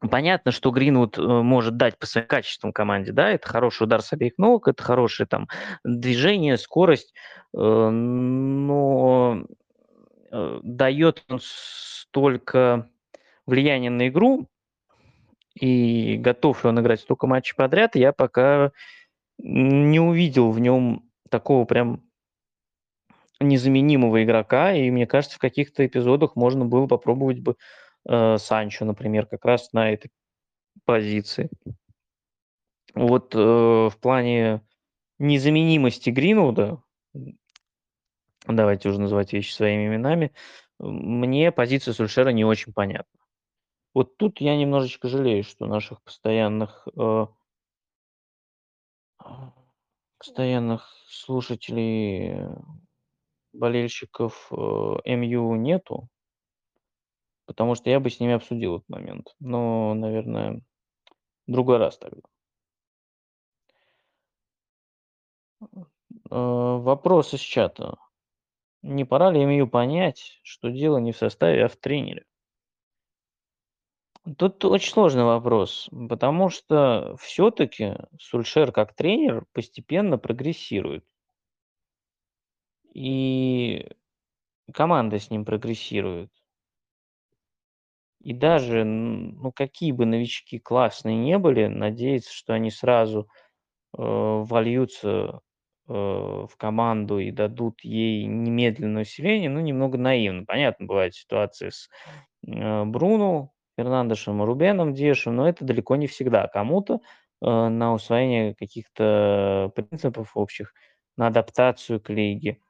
понятно, 0.01 0.51
что 0.53 0.70
Гринвуд 0.70 1.18
э, 1.18 1.22
может 1.22 1.76
дать 1.76 1.99
по 1.99 2.07
своим 2.07 2.26
качествам 2.26 2.72
команде, 2.72 3.12
да, 3.12 3.30
это 3.30 3.49
хороший 3.49 3.84
удар 3.84 4.03
с 4.03 4.12
обеих 4.12 4.34
ног, 4.38 4.68
это 4.68 4.82
хорошее 4.82 5.26
там 5.26 5.49
движение, 5.84 6.57
скорость, 6.57 7.14
э, 7.55 7.59
но 7.59 9.44
дает 10.30 11.24
он 11.28 11.38
столько 11.40 12.90
влияния 13.47 13.90
на 13.90 14.09
игру, 14.09 14.49
и 15.55 16.16
готов 16.18 16.64
ли 16.64 16.70
он 16.70 16.80
играть 16.80 17.01
столько 17.01 17.26
матчей 17.26 17.55
подряд, 17.57 17.97
я 17.97 18.12
пока 18.12 18.72
не 19.38 20.01
увидел 20.01 20.51
в 20.51 20.61
нем 20.61 21.09
такого 21.30 21.64
прям 21.64 22.03
незаменимого 23.40 24.24
игрока, 24.24 24.72
и 24.72 24.90
мне 24.90 25.07
кажется, 25.07 25.36
в 25.36 25.40
каких-то 25.40 25.86
эпизодах 25.86 26.36
можно 26.36 26.64
было 26.64 26.86
попробовать 26.86 27.40
бы 27.40 27.57
э, 28.09 28.38
Санчо, 28.38 28.84
например, 28.84 29.26
как 29.26 29.44
раз 29.44 29.72
на 29.72 29.92
этой 29.92 30.11
позиции. 30.84 31.50
Вот 32.94 33.34
э, 33.34 33.38
в 33.38 33.94
плане 34.00 34.62
незаменимости 35.18 36.11
Гринвуда, 36.11 36.82
давайте 38.46 38.88
уже 38.88 39.00
называть 39.00 39.32
вещи 39.32 39.52
своими 39.52 39.86
именами, 39.86 40.32
мне 40.78 41.52
позиция 41.52 41.94
Сульшера 41.94 42.30
не 42.30 42.44
очень 42.44 42.72
понятна. 42.72 43.20
Вот 43.94 44.16
тут 44.18 44.40
я 44.40 44.57
немножечко 44.57 45.09
жалею, 45.09 45.42
что 45.42 45.66
наших 45.66 46.02
постоянных 46.02 46.86
э, 46.96 47.26
постоянных 50.18 50.92
слушателей 51.09 52.46
болельщиков 53.52 54.48
э, 54.50 55.16
МЮ 55.16 55.54
нету, 55.54 56.09
потому 57.47 57.74
что 57.74 57.90
я 57.90 58.01
бы 58.01 58.11
с 58.11 58.20
ними 58.20 58.34
обсудил 58.34 58.76
этот 58.76 58.88
момент. 58.88 59.34
Но, 59.40 59.94
наверное, 59.94 60.61
другой 61.47 61.78
раз 61.78 61.99
тогда. 61.99 62.22
Э, 65.61 65.68
вопрос 66.30 67.34
из 67.34 67.40
чата. 67.40 67.97
Не 68.82 69.05
пора 69.05 69.30
ли 69.32 69.44
МЮ 69.44 69.68
понять, 69.68 70.40
что 70.42 70.70
дело 70.70 70.99
не 70.99 71.12
в 71.12 71.16
составе, 71.16 71.64
а 71.64 71.68
в 71.68 71.76
тренере? 71.76 72.24
Тут 74.38 74.64
очень 74.64 74.92
сложный 74.92 75.22
вопрос, 75.22 75.88
потому 76.09 76.51
что 76.51 77.16
все-таки 77.20 77.94
Сульшер 78.20 78.72
как 78.72 78.94
тренер 78.94 79.44
постепенно 79.53 80.18
прогрессирует. 80.18 81.05
И 82.92 83.88
команда 84.72 85.20
с 85.20 85.30
ним 85.30 85.44
прогрессирует. 85.44 86.32
И 88.22 88.32
даже, 88.32 88.84
ну, 88.84 89.52
какие 89.52 89.92
бы 89.92 90.06
новички 90.06 90.58
классные 90.58 91.16
не 91.16 91.38
были, 91.38 91.66
надеяться, 91.66 92.32
что 92.34 92.54
они 92.54 92.70
сразу 92.70 93.28
э, 93.98 94.02
вольются 94.02 95.40
э, 95.88 95.92
в 95.92 96.50
команду 96.58 97.18
и 97.18 97.30
дадут 97.30 97.80
ей 97.82 98.24
немедленное 98.26 99.02
усиление, 99.02 99.50
ну, 99.50 99.60
немного 99.60 99.98
наивно. 99.98 100.44
Понятно, 100.46 100.86
бывают 100.86 101.14
ситуации 101.14 101.70
с 101.70 101.88
э, 102.46 102.84
Бруно, 102.84 103.52
Фернандешем, 103.78 104.42
Рубеном, 104.42 104.94
Дешем, 104.94 105.36
но 105.36 105.48
это 105.48 105.64
далеко 105.64 105.96
не 105.96 106.06
всегда. 106.06 106.48
Кому-то 106.48 107.00
э, 107.42 107.46
на 107.68 107.92
усвоение 107.94 108.54
каких-то 108.54 109.72
принципов 109.74 110.36
общих, 110.36 110.72
на 111.16 111.28
адаптацию 111.28 112.00
к 112.00 112.10
лиге– 112.10 112.58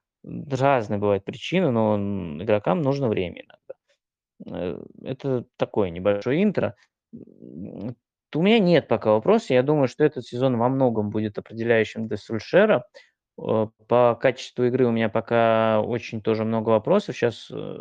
разные 0.51 0.99
бывают 0.99 1.25
причины, 1.25 1.71
но 1.71 1.97
игрокам 2.43 2.83
нужно 2.83 3.09
время 3.09 3.43
иногда. 3.43 3.76
Э, 4.45 4.79
это 5.03 5.45
такое 5.57 5.91
небольшое 5.91 6.43
интро. 6.43 6.75
У 7.13 8.43
меня 8.43 8.59
нет 8.59 8.89
пока 8.89 9.13
вопроса. 9.13 9.55
Я 9.55 9.63
думаю, 9.63 9.89
что 9.89 10.05
этот 10.05 10.27
сезон 10.27 10.59
во 10.59 10.69
многом 10.69 11.11
будет 11.11 11.39
определяющим 11.39 12.07
для 12.09 12.17
Сульшера. 12.17 12.85
Э, 13.39 13.69
по 13.89 14.15
качеству 14.21 14.65
игры 14.65 14.87
у 14.87 14.91
меня 14.93 15.09
пока 15.09 15.81
очень 15.81 16.21
тоже 16.21 16.45
много 16.45 16.71
вопросов. 16.71 17.17
Сейчас 17.17 17.51
э, 17.51 17.79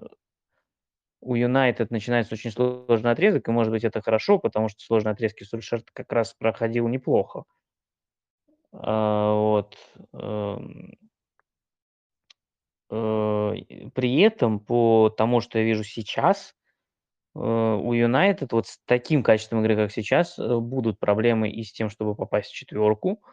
у 1.21 1.35
Юнайтед 1.35 1.91
начинается 1.91 2.35
очень 2.35 2.51
сложный 2.51 3.11
отрезок, 3.11 3.47
и, 3.47 3.51
может 3.51 3.71
быть, 3.71 3.83
это 3.83 4.01
хорошо, 4.01 4.37
потому 4.37 4.69
что 4.69 4.83
сложные 4.83 5.13
отрезки 5.13 5.43
Сульшер 5.43 5.81
как 5.93 6.11
раз 6.11 6.33
проходил 6.33 6.87
неплохо. 6.87 7.43
А, 8.71 9.33
вот. 9.33 9.77
При 13.95 14.19
этом, 14.19 14.59
по 14.59 15.09
тому, 15.09 15.39
что 15.39 15.57
я 15.57 15.63
вижу 15.63 15.85
сейчас, 15.85 16.53
э, 17.33 17.39
у 17.39 17.93
Юнайтед 17.93 18.51
вот 18.51 18.67
с 18.67 18.77
таким 18.85 19.23
качеством 19.23 19.61
игры, 19.61 19.77
как 19.77 19.91
сейчас, 19.91 20.37
э, 20.37 20.57
будут 20.59 20.99
проблемы 20.99 21.49
и 21.49 21.63
с 21.63 21.71
тем, 21.71 21.89
чтобы 21.89 22.13
попасть 22.13 22.49
в 22.51 22.53
четверку, 22.53 23.23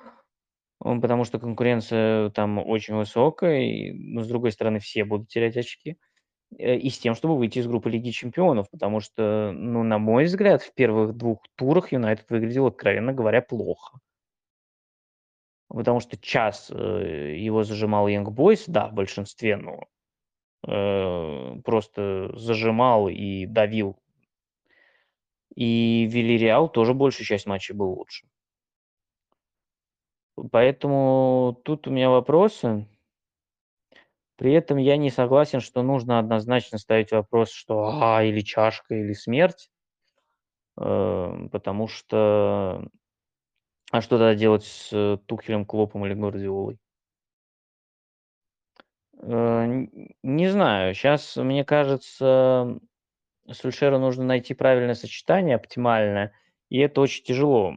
потому 0.78 1.24
что 1.24 1.40
конкуренция 1.40 2.30
там 2.30 2.58
очень 2.58 2.94
высокая, 2.94 3.60
и, 3.60 3.92
но 3.92 4.22
с 4.22 4.28
другой 4.28 4.52
стороны 4.52 4.78
все 4.78 5.04
будут 5.04 5.28
терять 5.28 5.56
очки, 5.56 5.98
э, 6.56 6.76
и 6.76 6.90
с 6.90 6.98
тем, 7.00 7.16
чтобы 7.16 7.36
выйти 7.36 7.58
из 7.58 7.66
группы 7.66 7.90
Лиги 7.90 8.10
Чемпионов, 8.10 8.70
потому 8.70 9.00
что, 9.00 9.50
ну, 9.52 9.82
на 9.82 9.98
мой 9.98 10.26
взгляд, 10.26 10.62
в 10.62 10.72
первых 10.74 11.16
двух 11.16 11.42
турах 11.56 11.90
Юнайтед 11.90 12.30
выглядел, 12.30 12.66
откровенно 12.66 13.12
говоря, 13.12 13.42
плохо. 13.42 13.98
Потому 15.68 15.98
что 15.98 16.16
час 16.18 16.70
его 16.70 17.64
зажимал 17.64 18.06
Янг 18.06 18.30
Бойс, 18.30 18.64
да, 18.68 18.88
в 18.88 18.92
большинстве, 18.92 19.56
но 19.56 19.86
э, 20.66 21.56
просто 21.64 22.30
зажимал 22.36 23.08
и 23.08 23.46
давил. 23.46 23.96
И 25.54 26.06
Вильяреал 26.10 26.68
тоже 26.68 26.94
большую 26.94 27.26
часть 27.26 27.46
матча 27.46 27.74
был 27.74 27.90
лучше. 27.92 28.26
Поэтому 30.50 31.60
тут 31.64 31.86
у 31.86 31.90
меня 31.90 32.10
вопросы. 32.10 32.86
При 34.36 34.52
этом 34.54 34.78
я 34.78 34.96
не 34.96 35.10
согласен, 35.10 35.60
что 35.60 35.82
нужно 35.82 36.18
однозначно 36.18 36.78
ставить 36.78 37.12
вопрос, 37.12 37.50
что 37.50 38.00
а, 38.02 38.24
или 38.24 38.40
чашка, 38.40 38.94
или 38.94 39.12
смерть. 39.12 39.70
Э, 40.78 41.48
потому 41.52 41.86
что 41.86 42.88
а 43.92 44.00
что 44.00 44.16
тогда 44.16 44.34
делать 44.34 44.64
с 44.64 44.88
э, 44.92 45.18
Тухелем, 45.26 45.66
Клопом 45.66 46.06
или 46.06 46.14
Гвардиолой? 46.14 46.78
Э, 49.22 49.86
не 50.22 50.48
знаю. 50.48 50.94
Сейчас, 50.94 51.36
мне 51.36 51.64
кажется, 51.64 52.78
Сульшеру 53.50 53.98
нужно 53.98 54.24
найти 54.24 54.54
правильное 54.54 54.94
сочетание, 54.94 55.56
оптимальное, 55.56 56.32
и 56.68 56.78
это 56.78 57.00
очень 57.00 57.24
тяжело. 57.24 57.76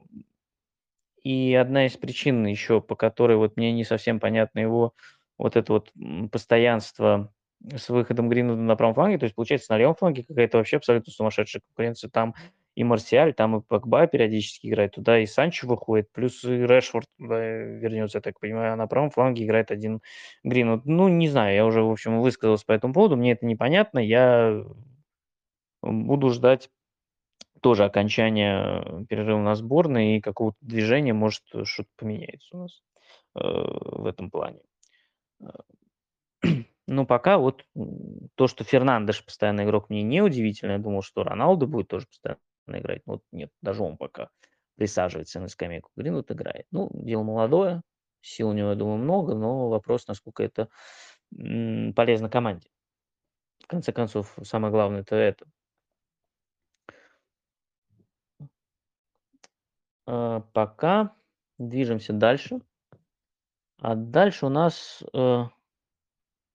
И 1.23 1.55
одна 1.55 1.87
из 1.87 1.97
причин 1.97 2.45
еще, 2.45 2.81
по 2.81 2.95
которой 2.95 3.37
вот 3.37 3.57
мне 3.57 3.71
не 3.73 3.83
совсем 3.83 4.19
понятно 4.19 4.59
его 4.59 4.93
вот 5.37 5.55
это 5.55 5.73
вот 5.73 5.91
постоянство 6.31 7.33
с 7.75 7.89
выходом 7.89 8.29
Гринвуда 8.29 8.61
на 8.61 8.75
правом 8.75 8.93
фланге, 8.93 9.17
то 9.17 9.23
есть 9.23 9.35
получается 9.35 9.71
на 9.71 9.77
левом 9.77 9.95
фланге 9.95 10.23
какая-то 10.23 10.57
вообще 10.57 10.77
абсолютно 10.77 11.11
сумасшедшая 11.11 11.61
конкуренция. 11.67 12.09
Там 12.11 12.35
и 12.75 12.83
Марсиаль, 12.83 13.33
там 13.33 13.57
и 13.57 13.61
Погба 13.61 14.05
периодически 14.05 14.67
играет 14.67 14.93
туда, 14.93 15.19
и 15.19 15.25
Санчо 15.25 15.67
выходит, 15.67 16.11
плюс 16.11 16.43
и 16.43 16.49
Решфорд 16.49 17.07
вернется, 17.17 18.17
я 18.17 18.21
так 18.21 18.39
понимаю, 18.39 18.73
а 18.73 18.75
на 18.75 18.85
правом 18.87 19.09
фланге 19.09 19.45
играет 19.45 19.71
один 19.71 20.01
Гринвуд. 20.43 20.85
Ну, 20.85 21.07
не 21.07 21.29
знаю, 21.29 21.55
я 21.55 21.65
уже, 21.65 21.81
в 21.81 21.89
общем, 21.89 22.19
высказался 22.19 22.65
по 22.65 22.73
этому 22.73 22.93
поводу, 22.93 23.15
мне 23.15 23.31
это 23.31 23.45
непонятно, 23.45 23.99
я 23.99 24.63
буду 25.81 26.29
ждать 26.29 26.69
тоже 27.61 27.85
окончания 27.85 29.05
перерыва 29.07 29.39
на 29.39 29.55
сборной 29.55 30.17
и 30.17 30.21
какого-то 30.21 30.57
движения, 30.61 31.13
может, 31.13 31.43
что-то 31.63 31.89
поменяется 31.95 32.57
у 32.57 32.59
нас 32.59 32.83
э, 33.35 33.39
в 33.41 34.05
этом 34.05 34.29
плане. 34.29 34.59
Э, 35.41 35.47
ну, 36.87 37.05
пока 37.05 37.37
вот 37.37 37.65
то, 38.35 38.47
что 38.47 38.63
Фернандеш 38.63 39.23
постоянный 39.23 39.63
игрок, 39.63 39.89
мне 39.89 40.03
не 40.03 40.21
удивительно. 40.21 40.73
Я 40.73 40.77
думал, 40.77 41.01
что 41.01 41.23
Роналду 41.23 41.67
будет 41.67 41.87
тоже 41.87 42.05
постоянно 42.05 42.39
играть. 42.67 43.01
Но 43.05 43.13
вот 43.13 43.23
нет, 43.31 43.51
даже 43.61 43.83
он 43.83 43.97
пока 43.97 44.29
присаживается 44.75 45.39
на 45.39 45.47
скамейку. 45.47 45.91
Гринвуд 45.95 46.31
играет. 46.31 46.65
Ну, 46.71 46.89
дело 46.93 47.23
молодое, 47.23 47.81
сил 48.21 48.49
у 48.49 48.53
него, 48.53 48.69
я 48.69 48.75
думаю, 48.75 48.97
много, 48.97 49.35
но 49.35 49.69
вопрос, 49.69 50.07
насколько 50.07 50.43
это 50.43 50.69
полезно 51.31 52.29
команде. 52.29 52.69
В 53.63 53.67
конце 53.67 53.91
концов, 53.91 54.37
самое 54.43 54.71
главное 54.71 55.01
это 55.01 55.15
это. 55.15 55.45
А, 60.05 60.41
пока 60.53 61.15
движемся 61.57 62.13
дальше. 62.13 62.61
А 63.79 63.95
дальше 63.95 64.45
у 64.45 64.49
нас 64.49 65.03
э, 65.13 65.43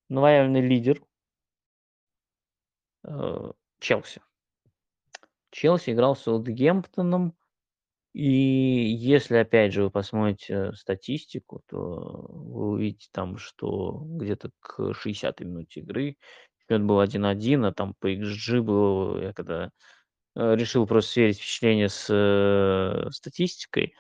новоявленный 0.09 0.63
лидер 0.63 1.03
э, 3.05 3.53
Челси. 3.79 4.23
Челси 5.51 5.91
играл 5.91 6.17
с 6.17 6.23
Саутгемптоном, 6.23 7.35
и 8.13 8.25
если, 8.25 9.37
опять 9.37 9.73
же, 9.73 9.85
вы 9.85 9.91
посмотрите 9.91 10.73
статистику, 10.75 11.63
то 11.69 12.27
вы 12.29 12.71
увидите 12.71 13.09
там, 13.13 13.39
что 13.39 14.03
где-то 14.05 14.51
к 14.61 14.93
60-й 14.95 15.45
минуте 15.45 15.81
игры 15.81 16.17
счет 16.71 16.83
был 16.83 17.01
1-1, 17.01 17.67
а 17.67 17.73
там 17.73 17.95
по 17.99 18.13
XG 18.13 18.63
было, 18.63 19.23
я 19.23 19.33
когда 19.33 19.71
э, 20.37 20.57
решил 20.57 20.87
просто 20.87 21.13
сверить 21.13 21.39
впечатление 21.39 21.89
с 21.89 22.07
э, 22.11 23.11
статистикой, 23.13 23.95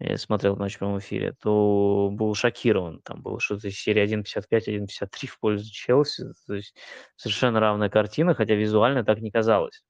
я 0.00 0.18
смотрел 0.18 0.56
в 0.56 0.58
прямом 0.58 0.98
эфире, 0.98 1.34
то 1.40 2.08
был 2.12 2.34
шокирован. 2.34 3.00
Там 3.02 3.22
было 3.22 3.38
что-то 3.38 3.68
из 3.68 3.78
серии 3.78 4.02
1.55, 4.02 4.66
1.53 4.66 5.26
в 5.28 5.38
пользу 5.38 5.70
Челси. 5.72 6.24
То 6.46 6.54
есть 6.54 6.74
совершенно 7.14 7.60
равная 7.60 7.88
картина, 7.88 8.34
хотя 8.34 8.54
визуально 8.54 9.04
так 9.04 9.20
не 9.20 9.30
казалось. 9.30 9.82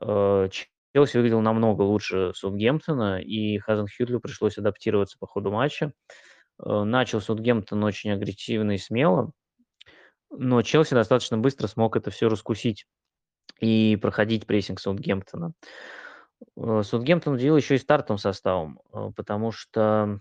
Э, 0.00 0.48
Челси 0.94 1.16
выглядел 1.16 1.40
намного 1.40 1.82
лучше 1.82 2.32
Саутгемптона, 2.34 3.20
и 3.20 3.58
Хазен 3.58 3.86
Хютлю 3.86 4.20
пришлось 4.20 4.58
адаптироваться 4.58 5.18
по 5.18 5.26
ходу 5.26 5.50
матча. 5.50 5.92
Э, 6.64 6.84
начал 6.84 7.20
Саутгемптон 7.20 7.82
очень 7.84 8.12
агрессивно 8.12 8.72
и 8.72 8.78
смело, 8.78 9.32
но 10.30 10.62
Челси 10.62 10.94
достаточно 10.94 11.38
быстро 11.38 11.66
смог 11.66 11.96
это 11.96 12.10
все 12.10 12.28
раскусить 12.28 12.86
и 13.60 13.96
проходить 14.00 14.46
прессинг 14.46 14.80
Саутгемптона. 14.80 15.52
Э, 16.56 16.82
Саутгемптон 16.84 17.34
удивил 17.34 17.56
еще 17.56 17.74
и 17.74 17.78
стартовым 17.78 18.18
составом, 18.18 18.80
потому 19.16 19.52
что 19.52 20.20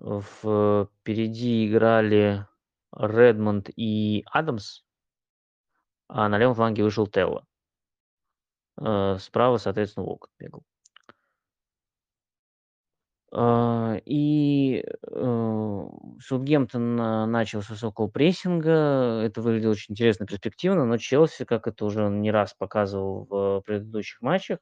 впереди 0.00 1.66
играли 1.66 2.46
Редмонд 2.94 3.70
и 3.74 4.24
Адамс, 4.30 4.82
а 6.08 6.28
на 6.28 6.38
левом 6.38 6.54
фланге 6.54 6.84
вышел 6.84 7.06
Телло. 7.06 7.47
Э, 8.80 9.16
справа, 9.18 9.58
соответственно, 9.58 10.06
Волк 10.06 10.30
бегал. 10.38 10.62
И 14.06 14.84
Саутгемптон 15.04 16.96
начал 17.30 17.60
с 17.60 17.68
высокого 17.68 18.08
прессинга. 18.08 19.20
Это 19.22 19.42
выглядело 19.42 19.72
очень 19.72 19.92
интересно, 19.92 20.24
перспективно, 20.24 20.86
но 20.86 20.96
Челси, 20.96 21.44
как 21.44 21.66
это 21.66 21.84
уже 21.84 22.08
не 22.08 22.30
раз 22.30 22.54
показывал 22.54 23.26
в 23.28 23.62
предыдущих 23.66 24.22
матчах, 24.22 24.60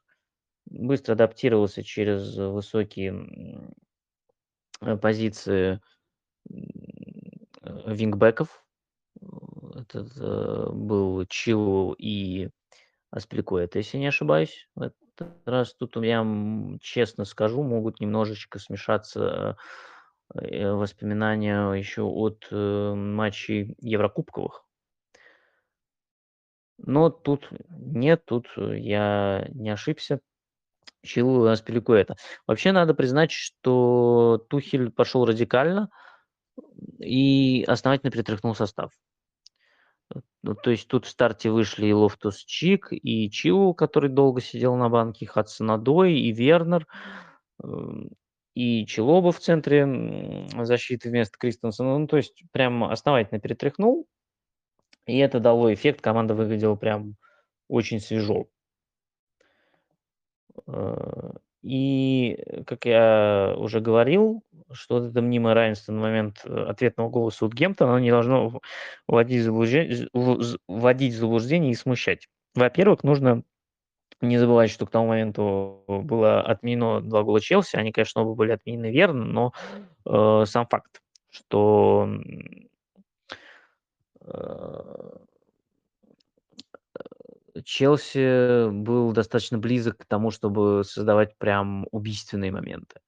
быстро 0.66 1.14
адаптировался 1.14 1.82
через 1.82 2.36
высокие 2.36 3.72
э, 4.80 4.96
позиции 4.96 5.80
э, 6.50 6.54
вингбеков. 7.86 8.64
Это 9.74 10.06
э, 10.20 10.70
был 10.72 11.24
Чилу 11.26 11.94
и 11.98 12.50
Аспиликуэта, 13.16 13.78
если 13.78 13.96
не 13.96 14.08
ошибаюсь. 14.08 14.68
В 14.74 14.82
этот 14.82 15.32
раз 15.46 15.74
тут 15.74 15.96
у 15.96 16.00
меня, 16.00 16.78
честно 16.80 17.24
скажу, 17.24 17.62
могут 17.62 17.98
немножечко 17.98 18.58
смешаться 18.58 19.56
воспоминания 20.28 21.72
еще 21.72 22.02
от 22.02 22.46
матчей 22.50 23.74
Еврокубковых. 23.80 24.64
Но 26.78 27.08
тут 27.08 27.48
нет, 27.70 28.24
тут 28.26 28.48
я 28.56 29.48
не 29.54 29.70
ошибся. 29.70 30.20
Чилуэлл, 31.02 31.46
Аспиликуэта. 31.46 32.16
Вообще 32.46 32.72
надо 32.72 32.92
признать, 32.92 33.30
что 33.30 34.44
Тухель 34.50 34.90
пошел 34.90 35.24
радикально 35.24 35.88
и 36.98 37.64
основательно 37.66 38.10
перетряхнул 38.10 38.54
состав. 38.54 38.92
Ну, 40.42 40.54
то 40.54 40.70
есть 40.70 40.86
тут 40.88 41.06
в 41.06 41.08
старте 41.08 41.50
вышли 41.50 41.86
и 41.86 41.92
Лофтус 41.92 42.44
Чик, 42.44 42.88
и 42.92 43.28
Чилуэлл, 43.30 43.74
который 43.74 44.08
долго 44.10 44.40
сидел 44.40 44.76
на 44.76 44.88
банке, 44.88 45.26
Хадсон-Одои, 45.26 46.20
и 46.20 46.30
Вернер, 46.30 46.86
эм, 47.62 48.10
и 48.54 48.86
Чилоба 48.86 49.32
в 49.32 49.40
центре 49.40 50.46
защиты 50.62 51.10
вместо 51.10 51.36
Кристенсена. 51.38 51.98
Ну, 51.98 52.06
то 52.06 52.16
есть 52.16 52.44
прям 52.52 52.84
основательно 52.84 53.40
перетряхнул, 53.40 54.06
и 55.06 55.18
это 55.18 55.40
дало 55.40 55.72
эффект. 55.74 56.00
Команда 56.00 56.34
выглядела 56.34 56.76
прям 56.76 57.16
очень 57.68 58.00
свежо. 58.00 58.46
Э, 61.66 61.68
и, 61.68 62.62
как 62.66 62.86
я 62.86 63.54
уже 63.58 63.80
говорил, 63.80 64.42
что 64.72 65.04
это 65.04 65.20
мнимое 65.20 65.54
равенство 65.54 65.92
на 65.92 66.00
момент 66.00 66.42
э, 66.44 66.64
ответного 66.64 67.08
гола 67.08 67.30
Саутгемптона, 67.30 67.92
оно 67.92 68.00
не 68.00 68.10
должно 68.10 68.60
вводить 69.08 69.46
в 69.46 70.58
вводить 70.68 71.14
заблуждение 71.14 71.72
и 71.72 71.74
смущать. 71.74 72.28
Во-первых, 72.54 73.04
нужно 73.04 73.42
не 74.20 74.38
забывать, 74.38 74.70
что 74.70 74.86
к 74.86 74.90
тому 74.90 75.08
моменту 75.08 75.84
было 75.88 76.40
отменено 76.40 77.00
два 77.02 77.22
гола 77.22 77.40
Челси. 77.40 77.76
Они, 77.76 77.92
конечно, 77.92 78.22
оба 78.22 78.34
были 78.34 78.52
отменены 78.52 78.90
верно, 78.90 79.24
но 79.24 79.52
э, 80.06 80.44
сам 80.46 80.66
факт, 80.68 81.02
что 81.30 82.08
э, 84.22 85.25
Челси 87.64 88.70
был 88.70 89.12
достаточно 89.12 89.58
близок 89.58 89.98
к 89.98 90.04
тому, 90.06 90.30
чтобы 90.30 90.82
создавать 90.84 91.36
прям 91.38 91.86
убийственные 91.90 92.52
моменты. 92.52 93.00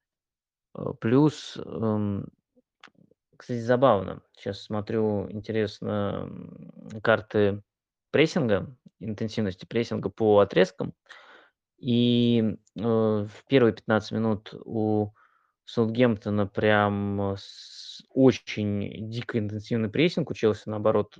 Э, 0.74 0.92
плюс, 1.01 1.57
эм, 1.64 2.26
кстати, 3.36 3.61
забавно. 3.61 4.22
Сейчас 4.36 4.62
смотрю, 4.62 5.30
интересно, 5.30 6.28
карты 7.03 7.62
прессинга, 8.11 8.76
интенсивности 9.01 9.64
прессинга 9.64 10.09
по 10.11 10.40
отрезкам. 10.40 10.94
И, 11.78 12.57
э, 12.76 12.80
в 12.82 13.44
первые 13.49 13.72
15 13.72 14.12
минут 14.12 14.55
у 14.64 15.12
Саутгемптона 15.64 16.46
прям 16.46 17.34
с 17.38 18.03
очень 18.11 19.09
дико 19.11 19.38
интенсивный 19.38 19.88
прессинг, 19.88 20.30
у 20.30 20.34
Челси, 20.34 20.70
наоборот, 20.70 21.16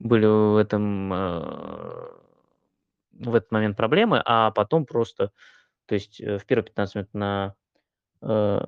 были 0.00 0.26
в 0.26 0.56
этом, 0.56 1.12
э, 1.12 2.20
в 3.12 3.34
этот 3.34 3.52
момент 3.52 3.76
проблемы, 3.76 4.20
а 4.24 4.50
потом 4.50 4.86
просто, 4.86 5.30
то 5.86 5.94
есть 5.94 6.20
э, 6.20 6.38
в 6.38 6.46
первые 6.46 6.64
15 6.64 6.94
минут 6.96 7.14
на 7.14 7.54
э, 8.22 8.60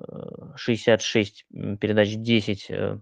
66 0.55 1.45
передач 1.49 2.15
10 2.15 2.69
э, 2.69 2.99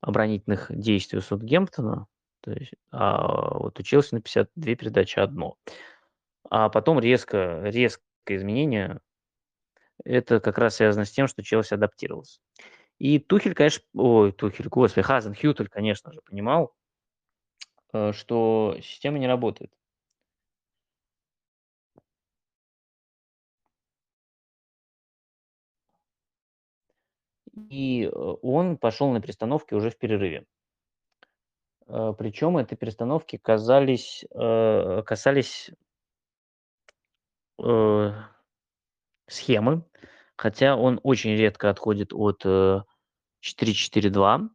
оборонительных 0.00 0.66
действий 0.70 1.18
у 1.18 1.22
Саутгемптона, 1.22 2.06
то 2.40 2.52
есть, 2.52 2.72
а 2.90 3.58
вот 3.58 3.78
у 3.78 3.82
Челси 3.82 4.14
на 4.14 4.22
52 4.22 4.74
передачи 4.74 5.18
одно. 5.18 5.56
А 6.48 6.70
потом 6.70 6.98
резко, 6.98 7.60
резкое 7.64 8.02
изменение. 8.28 9.00
Это 10.04 10.40
как 10.40 10.56
раз 10.56 10.76
связано 10.76 11.04
с 11.04 11.10
тем, 11.10 11.28
что 11.28 11.42
Челси 11.42 11.74
адаптировался. 11.74 12.40
И 12.98 13.18
Тухель, 13.18 13.54
конечно, 13.54 13.84
ой, 13.94 14.32
Тухель, 14.32 14.68
господи, 14.68 15.02
Хазен 15.02 15.34
Хьютель, 15.34 15.68
конечно 15.68 16.12
же, 16.12 16.20
понимал, 16.22 16.74
э, 17.92 18.12
что 18.12 18.76
система 18.82 19.18
не 19.18 19.26
работает. 19.26 19.72
И 27.68 28.04
э, 28.04 28.08
он 28.10 28.76
пошел 28.78 29.10
на 29.10 29.20
перестановки 29.20 29.74
уже 29.74 29.90
в 29.90 29.98
перерыве. 29.98 30.46
Э, 31.86 32.14
Причем 32.16 32.56
эти 32.56 32.74
перестановки 32.74 33.36
казались, 33.36 34.24
касались 34.32 35.70
схемы, 39.28 39.84
хотя 40.36 40.76
он 40.76 40.98
очень 41.02 41.36
редко 41.36 41.68
отходит 41.68 42.12
от 42.14 42.44
4-4-2. 43.40 44.48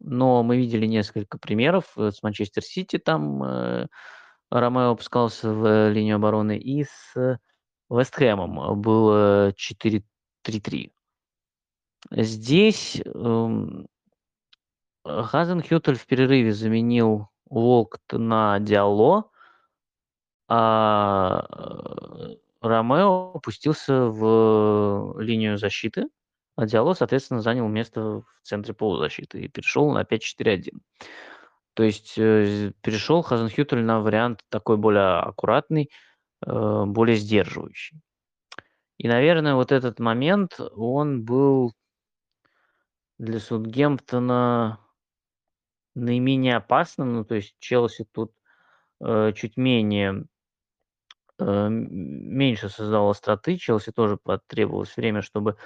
Но 0.00 0.42
мы 0.42 0.56
видели 0.56 0.86
несколько 0.86 1.38
примеров 1.38 1.86
э, 1.96 2.10
с 2.10 2.22
Манчестер 2.22 2.62
Сити, 2.62 2.98
там 2.98 3.42
э, 3.42 3.86
Ромео 4.50 4.90
опускался 4.90 5.52
в 5.52 5.90
линию 5.90 6.16
обороны, 6.16 6.56
и 6.56 6.84
с 6.84 7.38
Вест 7.90 8.14
Хэмом 8.14 8.80
было 8.80 9.50
4-3-3. 9.52 10.92
Здесь 12.10 13.02
эм, 13.04 13.88
Хазенхютель 15.04 15.96
в 15.96 16.06
перерыве 16.06 16.52
заменил 16.52 17.28
Волкт 17.46 18.12
на 18.12 18.58
Диало, 18.60 19.30
а 20.48 21.46
э, 21.50 22.36
Ромео 22.60 23.32
опустился 23.34 24.06
в 24.06 25.20
линию 25.20 25.58
защиты, 25.58 26.08
Диало, 26.66 26.94
соответственно, 26.94 27.40
занял 27.40 27.68
место 27.68 28.00
в 28.00 28.24
центре 28.42 28.74
полузащиты 28.74 29.42
и 29.42 29.48
перешел 29.48 29.90
на 29.92 30.02
5-4-1. 30.02 30.80
То 31.74 31.84
есть 31.84 32.18
э, 32.18 32.72
перешел 32.82 33.22
Хазенхютель 33.22 33.82
на 33.82 34.00
вариант 34.00 34.44
такой 34.48 34.76
более 34.76 35.20
аккуратный, 35.20 35.90
э, 36.44 36.84
более 36.86 37.16
сдерживающий. 37.16 38.00
И, 38.98 39.06
наверное, 39.06 39.54
вот 39.54 39.70
этот 39.70 40.00
момент, 40.00 40.58
он 40.74 41.24
был 41.24 41.72
для 43.18 43.38
Саутгемптона 43.38 44.80
наименее 45.94 46.56
опасным. 46.56 47.14
Ну, 47.14 47.24
то 47.24 47.36
есть 47.36 47.54
Челси 47.60 48.06
тут 48.10 48.32
э, 49.00 49.32
чуть 49.36 49.56
менее 49.56 50.24
э, 51.38 51.68
меньше 51.70 52.68
создал 52.68 53.10
остроты. 53.10 53.56
Челси 53.56 53.92
тоже 53.92 54.16
потребовалось 54.16 54.96
время, 54.96 55.22
чтобы 55.22 55.56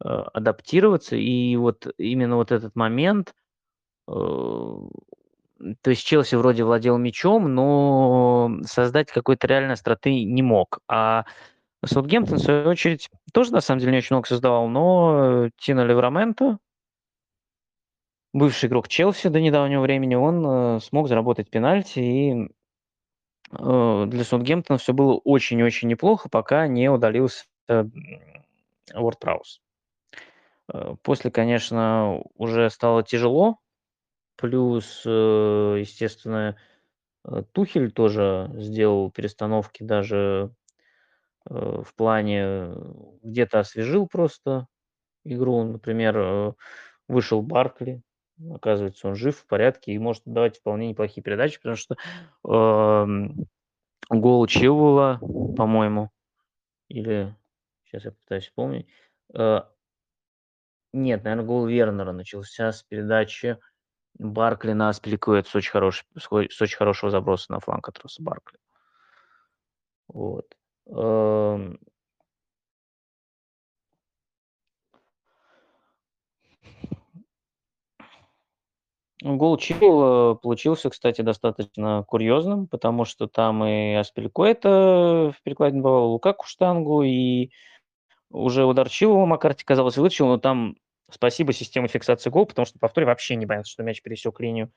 адаптироваться. 0.00 1.16
И 1.16 1.56
вот 1.56 1.86
именно 1.98 2.36
вот 2.36 2.52
этот 2.52 2.74
момент, 2.76 3.34
э, 4.08 4.12
то 4.12 5.90
есть 5.90 6.04
Челси 6.06 6.36
вроде 6.36 6.64
владел 6.64 6.96
мячом, 6.98 7.54
но 7.54 8.50
создать 8.64 9.10
какой-то 9.10 9.46
реальной 9.46 9.74
остроты 9.74 10.24
не 10.24 10.42
мог. 10.42 10.80
А 10.88 11.24
Саутгемптон, 11.84 12.38
в 12.38 12.42
свою 12.42 12.68
очередь, 12.68 13.10
тоже 13.32 13.52
на 13.52 13.60
самом 13.60 13.80
деле 13.80 13.92
не 13.92 13.98
очень 13.98 14.14
много 14.14 14.28
создавал, 14.28 14.68
но 14.68 15.48
Тина 15.58 15.84
Левраменто, 15.84 16.58
бывший 18.32 18.68
игрок 18.68 18.88
Челси 18.88 19.28
до 19.28 19.40
недавнего 19.40 19.80
времени, 19.80 20.14
он 20.14 20.46
э, 20.46 20.80
смог 20.80 21.08
заработать 21.08 21.50
пенальти, 21.50 21.98
и 21.98 22.48
э, 23.52 24.04
для 24.08 24.24
Саутгемптона 24.24 24.78
все 24.78 24.92
было 24.92 25.14
очень-очень 25.14 25.88
неплохо, 25.88 26.28
пока 26.28 26.66
не 26.66 26.90
удалился 26.90 27.44
э, 27.68 27.84
Уорд 28.94 29.18
Праус. 29.18 29.60
Э, 30.72 30.94
после, 31.02 31.30
конечно, 31.30 32.22
уже 32.34 32.70
стало 32.70 33.02
тяжело, 33.02 33.58
плюс, 34.36 35.02
э, 35.06 35.76
естественно, 35.80 36.56
э, 37.24 37.42
Тухель 37.52 37.92
тоже 37.92 38.50
сделал 38.54 39.10
перестановки 39.10 39.82
даже 39.82 40.52
в 41.46 41.94
плане 41.96 42.70
где-то 43.22 43.60
освежил 43.60 44.06
просто 44.06 44.66
игру. 45.24 45.64
Например, 45.64 46.54
вышел 47.08 47.40
Баркли, 47.40 48.02
оказывается, 48.52 49.08
он 49.08 49.14
жив, 49.14 49.38
в 49.38 49.46
порядке 49.46 49.92
и 49.92 49.98
может 49.98 50.22
давать 50.26 50.58
вполне 50.58 50.88
неплохие 50.88 51.22
передачи, 51.22 51.58
потому 51.58 51.76
что 51.76 51.96
э, 52.44 53.06
гол 54.10 54.46
Чилвелла, 54.46 55.18
по-моему, 55.56 56.10
или 56.88 57.34
сейчас 57.84 58.04
я 58.04 58.12
пытаюсь 58.12 58.44
вспомнить, 58.44 58.86
э, 59.34 59.62
нет, 60.92 61.24
наверное, 61.24 61.46
гол 61.46 61.66
Вернера 61.66 62.12
начался 62.12 62.72
с 62.72 62.82
передачи 62.82 63.58
Баркли 64.18 64.72
на 64.72 64.88
Аспиликуэт 64.88 65.46
с 65.46 65.54
очень, 65.54 65.72
с 66.16 66.60
очень 66.60 66.76
хорошего 66.76 67.10
заброса 67.10 67.52
на 67.52 67.60
фланг 67.60 67.88
от 67.88 67.98
Роса 68.00 68.22
Баркли. 68.22 68.58
Вот. 70.08 70.46
Эм. 70.88 71.78
Гол 79.22 79.58
Чилвелла 79.58 80.34
получился, 80.34 80.88
кстати, 80.88 81.20
достаточно 81.20 82.04
курьезным, 82.08 82.66
потому 82.66 83.04
что 83.04 83.26
там 83.26 83.64
и 83.64 83.92
Аспиликуэта 83.94 85.34
в 85.36 85.42
перекладине 85.42 85.82
бывал, 85.82 86.12
Лукаку 86.12 86.46
штангу, 86.46 87.02
и 87.02 87.50
уже 88.30 88.64
удар 88.64 88.88
Чилвелла 88.88 89.26
Маккарти, 89.26 89.64
казалось, 89.64 89.96
вытащил, 89.96 90.28
но 90.28 90.38
там 90.38 90.76
спасибо 91.10 91.52
системе 91.52 91.88
фиксации 91.88 92.30
гол, 92.30 92.46
потому 92.46 92.66
что 92.66 92.78
повторе 92.78 93.06
вообще 93.06 93.36
не 93.36 93.46
понятно, 93.46 93.68
что 93.68 93.82
мяч 93.82 94.02
пересек 94.02 94.40
линию. 94.40 94.72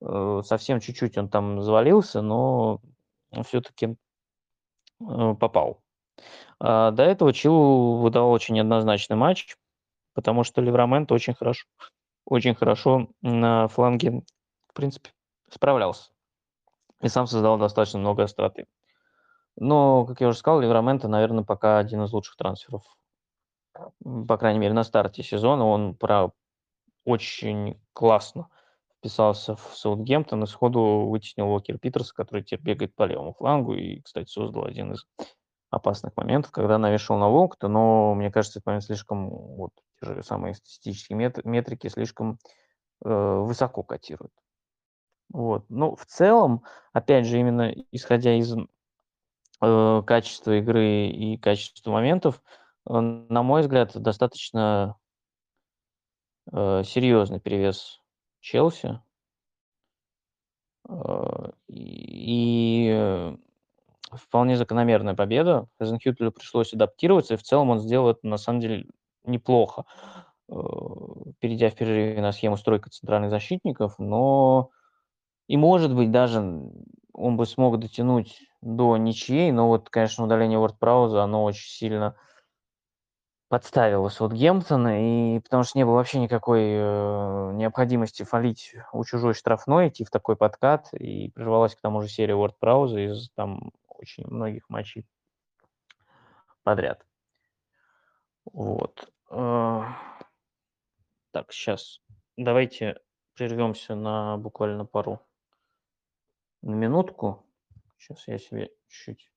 Э, 0.00 0.42
совсем 0.44 0.80
чуть-чуть 0.80 1.18
он 1.18 1.28
там 1.28 1.62
завалился, 1.62 2.22
но 2.22 2.80
все-таки 3.44 3.96
э, 5.00 5.34
попал. 5.38 5.82
А 6.60 6.90
до 6.90 7.02
этого 7.02 7.32
Чилу 7.32 7.98
выдал 7.98 8.30
очень 8.30 8.60
однозначный 8.60 9.16
матч, 9.16 9.56
потому 10.14 10.44
что 10.44 10.60
Левраменто 10.60 11.14
очень 11.14 11.34
хорошо, 11.34 11.66
очень 12.24 12.54
хорошо 12.54 13.08
на 13.20 13.68
фланге, 13.68 14.22
в 14.68 14.72
принципе, 14.74 15.10
справлялся. 15.50 16.10
И 17.00 17.08
сам 17.08 17.26
создал 17.26 17.58
достаточно 17.58 17.98
много 17.98 18.22
остроты. 18.22 18.66
Но, 19.56 20.06
как 20.06 20.20
я 20.20 20.28
уже 20.28 20.38
сказал, 20.38 20.60
Левраменто, 20.60 21.08
наверное, 21.08 21.44
пока 21.44 21.78
один 21.78 22.02
из 22.04 22.12
лучших 22.12 22.36
трансферов 22.36 22.84
по 24.28 24.36
крайней 24.36 24.58
мере, 24.58 24.74
на 24.74 24.84
старте 24.84 25.22
сезона 25.22 25.64
он 25.66 25.94
про 25.94 26.32
очень 27.04 27.80
классно 27.92 28.48
вписался 28.98 29.56
в 29.56 29.72
Саутгемптон 29.74 30.44
и 30.44 30.46
сходу 30.46 31.08
вытеснил 31.08 31.48
Уокер 31.48 31.78
Питерса, 31.78 32.14
который 32.14 32.44
теперь 32.44 32.74
бегает 32.74 32.94
по 32.94 33.04
левому 33.04 33.32
флангу 33.32 33.74
и, 33.74 34.00
кстати, 34.00 34.28
создал 34.28 34.64
один 34.64 34.92
из 34.92 35.06
опасных 35.70 36.16
моментов, 36.16 36.52
когда 36.52 36.78
навешал 36.78 37.18
на 37.18 37.28
Волкта, 37.28 37.66
но 37.66 38.14
мне 38.14 38.30
кажется, 38.30 38.58
этот 38.58 38.66
момент 38.66 38.84
слишком, 38.84 39.30
вот 39.30 39.70
те 40.00 40.14
же 40.14 40.22
самые 40.22 40.54
статистические 40.54 41.16
мет- 41.16 41.44
метрики 41.44 41.88
слишком 41.88 42.38
э, 43.04 43.08
высоко 43.08 43.82
котируют. 43.82 44.32
Вот. 45.32 45.64
Ну, 45.70 45.96
в 45.96 46.04
целом, 46.04 46.62
опять 46.92 47.26
же, 47.26 47.40
именно 47.40 47.72
исходя 47.90 48.34
из 48.34 48.54
э, 49.62 50.02
качества 50.06 50.58
игры 50.58 51.06
и 51.06 51.38
качества 51.38 51.90
моментов, 51.92 52.42
Э, 52.88 53.00
на 53.00 53.42
мой 53.42 53.62
взгляд, 53.62 53.96
достаточно 54.00 54.96
э, 56.52 56.82
серьезный 56.84 57.40
перевес 57.40 58.00
Челси. 58.40 59.00
И, 61.68 63.36
вполне 64.10 64.56
закономерная 64.56 65.14
победа. 65.14 65.68
Хазенхюттелю 65.78 66.32
пришлось 66.32 66.74
адаптироваться, 66.74 67.34
и 67.34 67.36
в 67.36 67.42
целом 67.42 67.70
он 67.70 67.78
сделал 67.78 68.10
это 68.10 68.26
на 68.26 68.36
самом 68.36 68.60
деле 68.60 68.86
неплохо, 69.24 69.84
перейдя 70.48 71.70
в 71.70 71.76
перерыве 71.76 72.20
на 72.20 72.32
схему 72.32 72.56
с 72.56 72.62
тройкой 72.62 72.90
центральных 72.90 73.30
защитников. 73.30 73.94
Но 73.98 74.70
и, 75.46 75.56
может 75.56 75.94
быть, 75.94 76.10
даже 76.10 76.40
он 77.12 77.36
бы 77.36 77.46
смог 77.46 77.78
дотянуть 77.78 78.42
до 78.62 78.96
ничьей, 78.96 79.52
но 79.52 79.68
вот, 79.68 79.90
конечно, 79.90 80.24
удаление 80.24 80.58
Уорд-Прауза, 80.58 81.22
оно 81.22 81.44
очень 81.44 81.68
сильно 81.68 82.16
подставила 83.48 84.08
Саутгемптон, 84.08 84.88
и 84.88 85.40
потому 85.40 85.62
что 85.62 85.76
не 85.76 85.84
было 85.84 85.96
вообще 85.96 86.18
никакой 86.20 86.62
э, 86.62 87.50
необходимости 87.52 88.22
фалить 88.22 88.74
у 88.94 89.04
чужой 89.04 89.34
штрафной, 89.34 89.88
идти 89.88 90.04
в 90.04 90.10
такой 90.10 90.36
подкат, 90.36 90.88
и 90.94 91.28
прервалась 91.30 91.74
к 91.74 91.80
тому 91.82 92.00
же 92.00 92.08
серия 92.08 92.34
Уорд 92.34 92.58
Прауза 92.58 92.98
из 93.00 93.30
там 93.34 93.72
очень 93.88 94.26
многих 94.26 94.70
матчей 94.70 95.06
подряд. 96.62 97.04
Вот. 98.50 99.12
Э, 99.30 99.82
так, 101.32 101.52
сейчас 101.52 102.00
давайте 102.38 103.00
прервемся 103.34 103.94
на 103.94 104.36
буквально 104.38 104.86
пару 104.86 105.20
на 106.62 106.74
минутку. 106.74 107.44
Сейчас 108.02 108.26
я 108.26 108.36
себе 108.36 108.72
чуть-чуть 108.88 109.30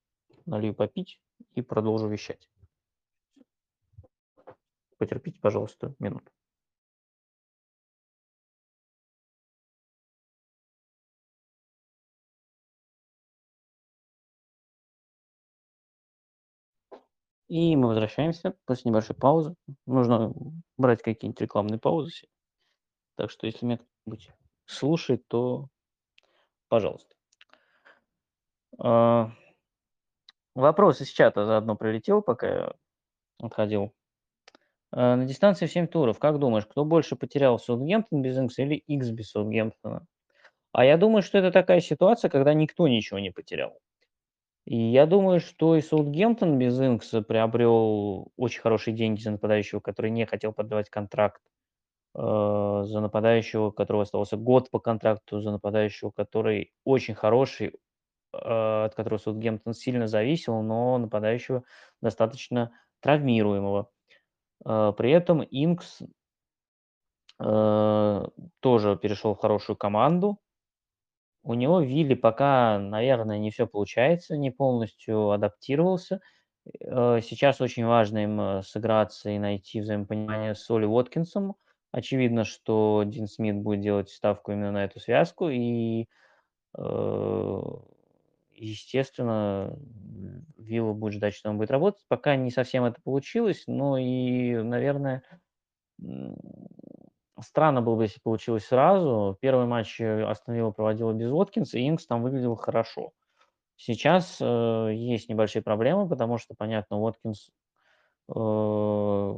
налью 0.48 0.74
попить 0.74 1.22
и 1.54 1.62
продолжу 1.62 2.08
вещать. 2.08 2.50
Потерпите, 4.98 5.40
пожалуйста, 5.40 5.94
минуту. 6.00 6.32
И 17.48 17.76
мы 17.76 17.90
возвращаемся 17.90 18.58
после 18.66 18.90
небольшой 18.90 19.16
паузы. 19.16 19.56
Нужно 19.86 20.34
брать 20.78 21.04
какие-нибудь 21.04 21.42
рекламные 21.42 21.78
паузы. 21.78 22.14
Так 23.14 23.30
что, 23.30 23.46
если 23.46 23.64
меня 23.64 23.78
кто-нибудь 23.78 24.32
слушает, 24.66 25.28
то 25.28 25.70
пожалуйста. 26.68 27.15
А, 28.80 29.32
вопрос 30.56 31.02
из 31.02 31.10
чата 31.10 31.46
заодно 31.46 31.76
прилетел, 31.76 32.22
пока 32.22 32.48
я 32.48 32.74
отходил 33.40 33.94
Э, 34.96 35.16
на 35.16 35.26
дистанции 35.26 35.68
в 35.68 35.72
7 35.72 35.88
туров, 35.88 36.20
как 36.20 36.40
думаешь, 36.40 36.66
кто 36.66 36.86
больше 36.86 37.16
потерял, 37.18 37.60
Саутгемптон 37.60 38.22
без 38.22 38.38
Инкса 38.38 38.64
или 38.64 38.76
Икс 38.76 39.10
без 39.10 39.32
Саутгемптона? 39.32 40.06
А 40.74 40.86
я 40.86 40.98
думаю, 40.98 41.22
что 41.22 41.38
это 41.38 41.52
такая 41.52 41.82
ситуация, 41.82 42.30
когда 42.30 42.54
никто 42.54 42.88
ничего 42.88 43.20
не 43.20 43.32
потерял. 43.32 43.78
И 44.66 44.78
я 44.78 45.06
думаю, 45.06 45.40
что 45.42 45.76
и 45.76 45.82
Саутгемптон 45.82 46.58
без 46.58 46.80
Инкса 46.80 47.22
приобрел 47.22 48.32
очень 48.38 48.62
хорошие 48.62 48.96
деньги 48.96 49.22
за 49.22 49.32
нападающего, 49.32 49.80
который 49.82 50.12
не 50.12 50.26
хотел 50.26 50.54
поддавать 50.54 50.90
контракт, 50.90 51.42
э, 52.16 52.20
за 52.86 53.02
нападающего, 53.02 53.72
которого 53.72 54.04
оставался 54.04 54.38
год 54.38 54.72
по 54.72 54.80
контракту, 54.80 55.42
за 55.42 55.52
нападающего, 55.52 56.12
который 56.12 56.74
очень 56.86 57.16
хороший, 57.16 57.74
от 58.36 58.96
которого 58.96 59.20
Саутгемптон 59.20 59.74
сильно 59.74 60.08
зависел, 60.08 60.62
но 60.62 60.98
нападающего 60.98 61.64
достаточно 62.02 62.72
травмируемого. 63.02 63.90
Э, 64.66 64.94
при 64.98 65.12
этом 65.12 65.44
Инкс 65.44 66.02
э, 67.40 68.26
тоже 68.60 68.98
перешел 68.98 69.36
в 69.36 69.40
хорошую 69.40 69.76
команду. 69.76 70.40
У 71.44 71.54
него 71.54 71.80
Вилли 71.80 72.16
пока, 72.16 72.80
наверное, 72.80 73.38
не 73.38 73.52
все 73.52 73.68
получается, 73.68 74.36
не 74.36 74.50
полностью 74.50 75.30
адаптировался. 75.32 76.22
Э, 76.80 77.20
сейчас 77.22 77.62
очень 77.62 77.86
важно 77.86 78.24
им 78.24 78.64
сыграться 78.64 79.30
и 79.30 79.40
найти 79.40 79.82
взаимопонимание 79.82 80.56
с 80.56 80.70
Оли 80.70 80.86
Уоткинсом. 80.86 81.56
Очевидно, 81.92 82.44
что 82.44 83.04
Дин 83.06 83.28
Смит 83.28 83.56
будет 83.56 83.82
делать 83.82 84.10
ставку 84.10 84.52
именно 84.52 84.72
на 84.72 84.84
эту 84.84 85.00
связку, 85.00 85.48
и, 85.48 86.08
естественно, 88.56 89.78
Вилла 90.58 90.94
будет 90.94 91.14
ждать, 91.14 91.36
что 91.36 91.50
он 91.50 91.58
будет 91.58 91.72
работать. 91.72 92.04
Пока 92.08 92.36
не 92.36 92.52
совсем 92.52 92.84
это 92.86 93.02
получилось, 93.02 93.64
но 93.68 93.98
и, 93.98 94.56
наверное, 94.56 95.24
странно 97.40 97.82
было 97.82 97.96
бы, 97.96 98.04
если 98.04 98.20
получилось 98.20 98.66
сразу. 98.66 99.38
Первый 99.42 99.66
матч 99.66 100.00
э, 100.00 100.24
Астон 100.24 100.56
Вилла 100.56 100.72
проводила 100.72 101.14
без 101.14 101.32
Уоткинса, 101.32 101.78
и 101.78 101.88
Инкс 101.88 102.08
там 102.08 102.24
выглядел 102.24 102.56
хорошо. 102.56 103.12
Сейчас 103.78 104.38
э, 104.40 104.92
есть 104.94 105.30
небольшие 105.30 105.62
проблемы, 105.62 106.08
потому 106.08 106.38
что, 106.38 106.56
понятно, 106.58 106.98
Уоткинс 106.98 107.50
э, 108.30 109.36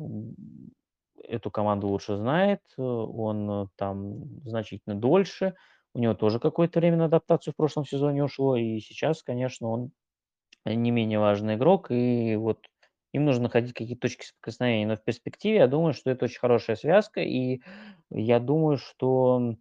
эту 1.23 1.51
команду 1.51 1.87
лучше 1.87 2.17
знает, 2.17 2.61
он 2.77 3.49
э, 3.49 3.67
там 3.75 4.41
значительно 4.45 4.95
дольше, 4.95 5.55
у 5.97 5.99
него 5.99 6.13
тоже 6.13 6.39
какое-то 6.39 6.79
время 6.79 6.97
на 6.97 7.05
адаптацию 7.05 7.53
в 7.53 7.57
прошлом 7.57 7.83
сезоне 7.83 8.23
ушло, 8.23 8.55
и 8.55 8.79
сейчас, 8.79 9.23
конечно, 9.23 9.67
он 9.69 9.91
не 10.63 10.91
менее 10.91 11.17
важный 11.17 11.55
игрок, 11.55 11.89
и 11.89 12.35
вот 12.35 12.67
им 13.13 13.25
нужно 13.25 13.43
находить 13.43 13.73
какие-то 13.73 14.01
точки 14.01 14.25
соприкосновения. 14.25 14.85
Но 14.85 14.95
в 14.95 15.03
перспективе 15.03 15.57
я 15.57 15.67
думаю, 15.67 15.93
что 15.93 16.11
это 16.11 16.25
очень 16.25 16.39
хорошая 16.39 16.75
связка, 16.75 17.21
и 17.21 17.61
я 18.11 18.39
думаю, 18.39 18.77
что 18.77 19.55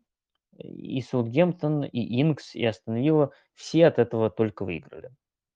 и 0.59 1.01
Саутгемптон, 1.01 1.85
и 1.85 2.21
Инкс, 2.21 2.55
и 2.55 2.65
Астон 2.67 2.97
Вилла 2.97 3.33
все 3.55 3.87
от 3.87 3.99
этого 3.99 4.29
только 4.29 4.67
выиграли. 4.67 5.13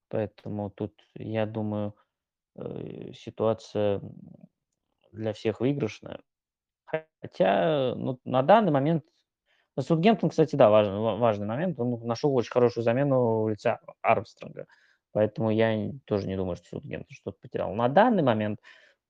Поэтому 0.09 0.71
тут, 0.71 0.95
я 1.15 1.45
думаю, 1.45 1.95
э, 2.57 3.13
ситуация 3.15 4.01
для 5.13 5.35
всех 5.35 5.61
выигрышная. 5.61 6.21
Хотя 7.21 7.95
ну, 7.95 8.19
на 8.25 8.43
данный 8.43 8.73
момент 8.73 9.05
но 9.77 10.29
кстати, 10.29 10.57
да, 10.57 10.69
важный, 10.71 10.99
важный 10.99 11.47
момент. 11.47 11.79
Он 11.79 12.07
нашел 12.07 12.35
очень 12.35 12.51
хорошую 12.51 12.85
замену 12.85 13.43
в 13.43 13.49
лице 13.49 13.79
Армстронга. 14.03 14.67
Поэтому 15.13 15.51
я 15.51 15.93
тоже 16.05 16.29
не 16.29 16.37
думаю, 16.37 16.57
что 16.57 16.67
Саутгемптон 16.69 17.11
что-то 17.11 17.39
потерял. 17.41 17.75
На 17.75 17.89
данный 17.89 18.23
момент 18.23 18.61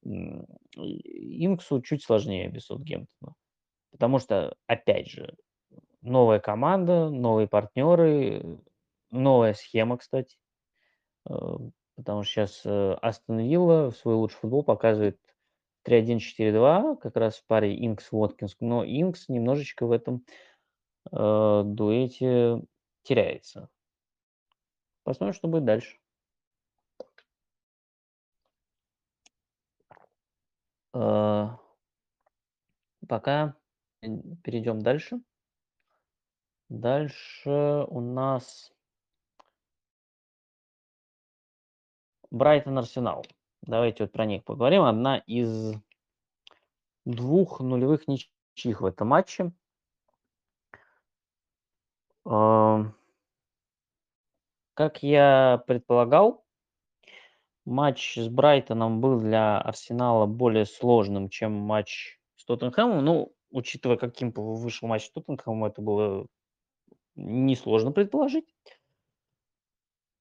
Инксу 0.03 1.83
чуть 1.83 2.03
сложнее 2.03 2.49
без 2.49 2.67
Саутгемптона. 2.67 3.35
Потому 3.91 4.19
что, 4.19 4.55
опять 4.67 5.09
же, 5.09 5.35
новая 6.03 6.39
команда, 6.41 7.11
новые 7.11 7.49
партнеры, 7.49 8.61
новая 9.11 9.55
схема, 9.55 9.99
кстати. 9.99 10.37
Э, 11.29 11.35
потому 11.97 12.23
что 12.23 12.33
сейчас 12.33 12.63
э, 12.65 12.97
Астон 13.03 13.41
Вилла 13.41 13.91
свой 13.91 14.15
лучший 14.15 14.37
футбол 14.37 14.63
показывает 14.63 15.19
3-1-4-2, 15.87 16.97
как 16.99 17.17
раз 17.17 17.37
в 17.37 17.47
паре 17.47 17.77
Инкс-Воткинс. 17.77 18.57
Но 18.61 18.85
Инкс 18.85 19.29
немножечко 19.29 19.87
в 19.87 19.93
этом 19.93 20.25
э, 21.11 21.63
дуэте 21.65 22.63
теряется. 23.03 23.69
Посмотрим, 25.03 25.35
что 25.35 25.49
будет 25.49 25.65
дальше. 25.65 25.99
Э, 30.95 31.49
пока 33.09 33.57
перейдем 34.01 34.81
дальше. 34.81 35.21
Дальше 36.69 37.85
у 37.89 38.01
нас 38.01 38.73
Брайтон 42.31 42.79
Арсенал. 42.79 43.27
Давайте 43.63 44.05
вот 44.05 44.13
про 44.13 44.25
них 44.25 44.45
поговорим. 44.45 44.83
Одна 44.83 45.19
из 45.19 45.75
двух 47.05 47.61
нулевых 47.61 48.07
ничьих 48.07 48.81
в 48.81 48.87
этом 48.87 49.09
матче. 49.09 49.53
Как 52.25 52.95
я 55.03 55.63
предполагал, 55.67 56.45
матч 57.65 58.17
с 58.17 58.29
Брайтоном 58.29 59.01
был 59.01 59.21
для 59.21 59.59
Арсенала 59.61 60.27
более 60.27 60.67
сложным, 60.67 61.29
чем 61.29 61.53
матч 61.53 62.19
с 62.37 62.45
Тоттенхэмом. 62.45 63.05
Ну, 63.05 63.33
учитывая, 63.51 63.97
каким 63.97 64.33
вышел 64.33 64.89
матч 64.89 65.07
с 65.07 65.11
Тоттенхэмом, 65.11 65.65
это 65.65 65.83
было 65.83 66.27
несложно 67.15 67.93
предположить. 67.93 68.47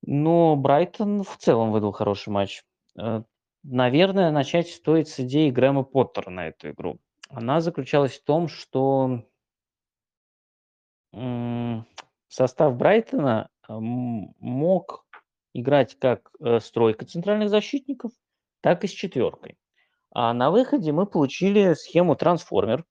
Но 0.02 0.56
Брайтон 0.56 1.24
в 1.24 1.38
целом 1.38 1.72
выдал 1.72 1.91
хороший 1.91 2.30
матч. 2.30 2.64
Э, 2.97 3.24
наверное, 3.64 4.32
начать 4.32 4.70
стоит 4.70 5.08
с 5.08 5.20
идеи 5.20 5.50
Грэма 5.50 5.84
Поттера 5.84 6.30
на 6.30 6.47
эту 6.47 6.72
игру. 6.72 7.00
Она 7.30 7.62
заключалась 7.62 8.18
в 8.18 8.24
том, 8.24 8.47
что 8.47 9.24
состав 12.28 12.76
Брайтона 12.76 13.49
мог 13.68 15.05
играть 15.53 15.97
как 15.99 16.32
э, 16.39 16.60
центральных 16.60 17.49
защитников, 17.49 18.12
так 18.62 18.84
и 18.84 18.88
с 18.88 18.91
четверкой. 18.91 19.57
А 20.12 20.34
на 20.34 20.51
выходе 20.51 20.91
мы 20.91 21.05
получили 21.05 21.74
схему 21.74 22.16
трансформер. 22.16 22.86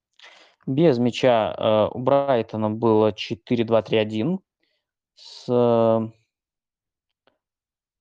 Без 0.66 0.98
мяча 0.98 1.54
э, 1.56 1.88
у 1.92 1.98
Брайтона 1.98 2.70
было 2.70 3.12
4-2-3-1. 3.12 4.38
с 5.14 6.12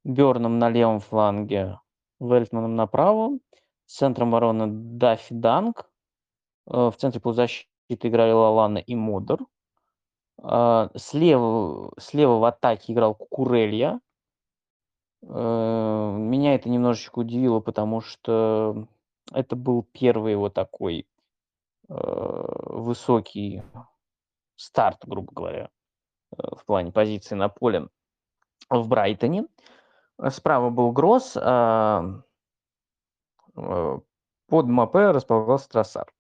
Бёрном 0.04 0.58
на 0.60 0.70
левом 0.70 1.00
фланге, 1.02 1.80
Вельтманом 2.20 2.76
на 2.76 2.88
правом, 2.88 3.42
центром 3.86 4.30
обороны 4.30 4.68
Даффи 4.68 5.34
Данк, 5.34 5.90
э, 6.68 6.90
в 6.90 6.94
центре 6.98 7.20
полузащиты 7.20 7.68
играли 8.08 8.32
Лалана 8.32 8.78
и 8.78 8.96
Модер. 8.96 9.40
А, 10.40 10.90
слева, 10.96 11.92
слева 12.00 12.38
в 12.40 12.44
атаке 12.46 12.94
играл 12.94 13.16
Кукурелья. 13.16 14.00
Э, 15.24 16.16
меня 16.18 16.56
это 16.56 16.70
немножечко 16.70 17.20
удивило, 17.20 17.60
потому 17.60 18.02
что 18.02 18.88
это 19.34 19.56
был 19.56 19.84
первый 19.84 20.34
его 20.34 20.50
такой 20.50 21.08
э, 21.90 21.94
высокий 21.94 23.64
старт, 24.56 25.00
грубо 25.06 25.32
говоря, 25.34 25.70
в 26.32 26.66
плане 26.66 26.92
позиции 26.92 27.36
на 27.36 27.50
поле 27.50 27.90
в 28.70 28.88
Брайтоне. 28.88 29.48
Справа 30.30 30.70
был 30.70 30.92
Гросс, 30.92 31.38
а 31.40 32.22
э, 33.56 34.00
под 34.48 34.66
МП 34.66 34.96
располагался 34.96 35.70
Троссар. 35.70 36.12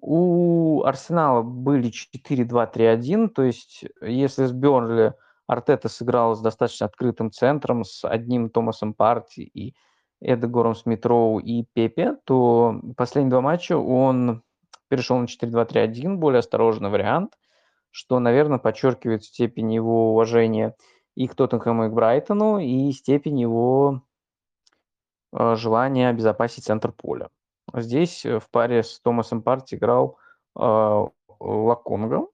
У 0.00 0.82
Арсенала 0.84 1.42
были 1.42 1.90
4-2-3-1, 1.90 3.28
то 3.28 3.42
есть 3.42 3.84
если 4.00 4.46
с 4.46 4.52
Бернли 4.52 5.14
Артета 5.46 5.88
сыграл 5.88 6.36
с 6.36 6.40
достаточно 6.40 6.86
открытым 6.86 7.32
центром, 7.32 7.84
с 7.84 8.06
одним 8.08 8.50
Томасом 8.50 8.94
Парти 8.94 9.40
и 9.40 9.74
Эдегором 10.20 10.74
Смитроу 10.74 11.38
и 11.38 11.64
Пепе, 11.72 12.16
то 12.24 12.80
последние 12.96 13.30
два 13.30 13.40
матча 13.40 13.76
он 13.78 14.42
перешел 14.88 15.18
на 15.18 15.24
4-2-3-1, 15.24 16.16
более 16.16 16.40
осторожный 16.40 16.90
вариант, 16.90 17.38
что, 17.90 18.18
наверное, 18.18 18.58
подчеркивает 18.58 19.24
степень 19.24 19.72
его 19.72 20.12
уважения 20.12 20.74
и 21.14 21.26
к 21.26 21.34
Тоттенхэму, 21.34 21.86
и 21.86 21.88
к 21.88 21.92
Брайтону, 21.92 22.58
и 22.58 22.92
степень 22.92 23.40
его 23.40 24.02
э, 25.32 25.54
желания 25.56 26.08
обезопасить 26.08 26.64
центр 26.64 26.92
поля. 26.92 27.28
Здесь 27.74 28.24
э, 28.24 28.38
в 28.38 28.48
паре 28.50 28.82
с 28.82 29.00
Томасом 29.00 29.42
Парти 29.42 29.74
играл 29.74 30.18
э, 30.58 31.04
Лаконга, 31.40 32.26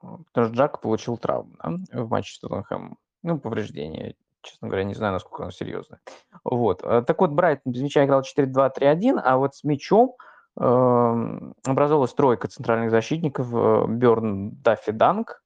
потому 0.00 0.24
что 0.32 0.54
Джак 0.54 0.80
получил 0.80 1.16
травму 1.16 1.54
да, 1.62 2.02
в 2.02 2.08
матче 2.08 2.34
с 2.34 2.38
Тоттенхэмом. 2.40 2.98
Ну, 3.22 3.38
повреждение. 3.38 4.16
Честно 4.42 4.68
говоря, 4.68 4.84
не 4.84 4.94
знаю, 4.94 5.12
насколько 5.12 5.44
оно 5.44 5.52
серьезное. 5.52 6.00
Вот. 6.42 6.80
Так 6.80 7.20
вот, 7.20 7.30
Брайтон 7.30 7.72
без 7.72 7.82
мяча 7.82 8.04
играл 8.04 8.22
4-2-3-1, 8.22 9.20
а 9.22 9.36
вот 9.36 9.54
с 9.54 9.62
мячом 9.62 10.16
э, 10.58 11.40
образовалась 11.64 12.14
тройка 12.14 12.48
центральных 12.48 12.90
защитников. 12.90 13.52
Берн, 13.88 14.50
Даффи, 14.50 14.90
Данк. 14.90 15.42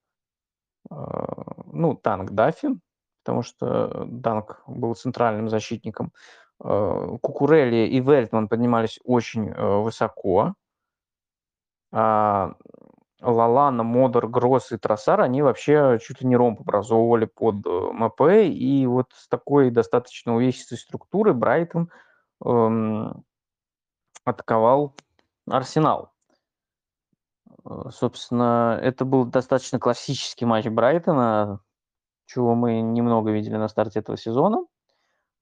А, 0.90 1.64
ну, 1.72 1.94
танк 1.94 2.30
Даффи, 2.32 2.68
потому 3.24 3.42
что 3.42 4.04
Данк 4.06 4.62
был 4.66 4.94
центральным 4.94 5.48
защитником. 5.48 6.12
А, 6.61 7.16
Кукурелли 7.18 7.88
и 7.88 8.00
Вельтман 8.00 8.48
поднимались 8.48 8.98
очень 9.04 9.50
э, 9.50 9.80
высоко. 9.80 10.54
А 11.92 12.54
Лалана, 13.22 13.82
Модер, 13.82 14.28
Гросс 14.28 14.72
и 14.72 14.76
Троссар, 14.76 15.20
они 15.20 15.42
вообще 15.42 15.98
чуть 16.02 16.20
ли 16.20 16.28
не 16.28 16.36
ромб 16.36 16.61
образовывали 16.61 17.24
под 17.24 17.66
э, 17.66 17.70
МП, 17.92 18.20
и 18.44 18.86
вот 18.86 19.12
с 19.14 19.28
такой 19.28 19.70
достаточно 19.70 20.36
увесистой 20.36 20.78
структурой 20.78 21.32
Брайтон 21.32 21.90
эм, 22.44 23.24
атаковал 24.24 24.94
Арсенал. 25.48 26.12
Э, 27.64 27.90
собственно, 27.90 28.78
это 28.82 29.04
был 29.04 29.24
достаточно 29.24 29.78
классический 29.78 30.44
матч 30.44 30.66
Брайтона, 30.66 31.61
чего 32.26 32.54
мы 32.54 32.80
немного 32.80 33.30
видели 33.30 33.57
на 33.57 33.68
старте 33.68 34.00
этого 34.00 34.18
сезона. 34.18 34.66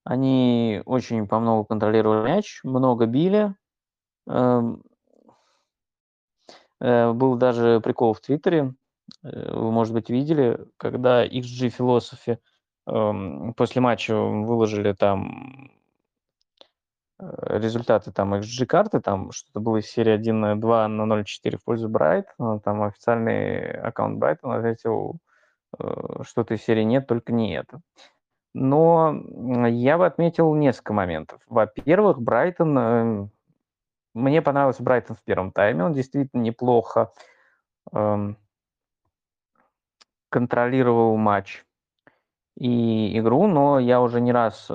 Они 0.05 0.82
очень 0.84 1.26
по 1.26 1.38
много 1.38 1.64
контролировали 1.64 2.26
мяч, 2.28 2.61
много 2.62 3.07
били. 3.07 3.55
Эм, 4.28 4.82
э, 6.80 7.12
был 7.12 7.36
даже 7.36 7.80
прикол 7.82 8.14
в 8.14 8.20
Твиттере, 8.20 8.74
э, 9.22 9.52
вы, 9.55 9.72
может 9.72 9.94
быть, 9.94 10.11
видели, 10.11 10.59
когда 10.76 11.26
XG 11.26 11.74
Philosophy 11.76 12.38
эм, 12.86 13.55
после 13.55 13.80
матча 13.80 14.14
выложили 14.14 14.92
там 14.92 15.70
Э, 17.18 17.59
результаты 17.59 18.12
там 18.12 18.34
XG-карты, 18.34 19.00
там 19.00 19.30
что-то 19.32 19.61
было 19.61 19.78
из 19.78 19.86
серии 19.86 20.12
1 20.12 20.40
на 20.40 20.61
2 20.61 20.88
на 20.88 21.02
0.4 21.07 21.57
в 21.59 21.64
пользу 21.64 21.88
Брайтона, 21.88 22.61
там 22.61 22.82
официальный 22.82 23.80
аккаунт 23.80 24.18
Брайтона 24.18 24.57
ответил, 24.57 25.18
что-то 26.22 26.55
из 26.55 26.62
серии 26.62 26.82
нет, 26.82 27.07
только 27.07 27.32
не 27.32 27.55
это. 27.57 27.80
Но 28.55 29.20
я 29.68 29.98
бы 29.98 30.07
отметил 30.07 30.55
несколько 30.55 30.92
моментов. 30.92 31.42
Во-первых, 31.48 32.22
Брайтон... 32.22 32.78
Э, 32.78 33.28
мне 34.14 34.42
понравился 34.42 34.82
Брайтон 34.82 35.16
в 35.16 35.22
первом 35.22 35.50
тайме, 35.50 35.84
он 35.84 35.92
действительно 35.92 36.40
неплохо 36.40 37.12
эм, 37.92 38.38
контролировал 40.28 41.16
матч 41.16 41.64
и 42.57 43.18
игру, 43.18 43.48
но 43.48 43.80
я 43.80 44.00
уже 44.00 44.20
не 44.20 44.32
раз 44.32 44.66
э, 44.70 44.74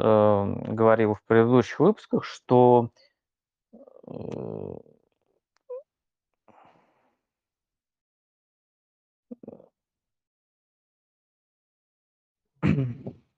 говорил 0.68 1.14
в 1.14 1.24
предыдущих 1.24 1.80
выпусках, 1.80 2.26
что 2.26 2.90
э, 4.08 4.14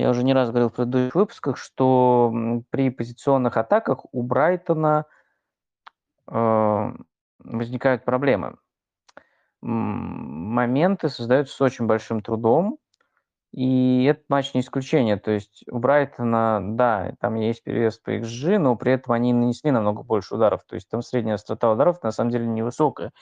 я 0.00 0.10
уже 0.10 0.24
не 0.24 0.32
раз 0.32 0.50
говорил 0.50 0.70
в 0.70 0.74
предыдущих 0.74 1.14
выпусках, 1.14 1.56
что 1.56 2.32
при 2.70 2.90
позиционных 2.90 3.56
атаках 3.56 4.04
у 4.12 4.22
Брайтона 4.22 5.06
э, 6.26 6.92
возникают 7.38 8.04
проблемы. 8.04 8.56
Моменты 9.60 11.08
создаются 11.08 11.54
с 11.54 11.60
очень 11.60 11.86
большим 11.86 12.22
трудом, 12.22 12.78
и 13.52 14.04
этот 14.04 14.24
матч 14.30 14.54
не 14.54 14.60
исключение. 14.60 15.16
То 15.16 15.32
есть 15.32 15.64
у 15.68 15.78
Брайтона, 15.78 16.60
да, 16.62 17.12
там 17.20 17.34
есть 17.34 17.64
перевес 17.64 17.98
по 17.98 18.16
XG, 18.16 18.58
но 18.58 18.76
при 18.76 18.92
этом 18.92 19.12
они 19.12 19.32
нанесли 19.32 19.70
намного 19.70 20.02
больше 20.02 20.36
ударов. 20.36 20.64
То 20.64 20.76
есть 20.76 20.88
там 20.88 21.02
средняя 21.02 21.34
острота 21.34 21.70
ударов 21.70 22.02
на 22.02 22.12
самом 22.12 22.30
деле 22.30 22.46
невысокая. 22.46 23.12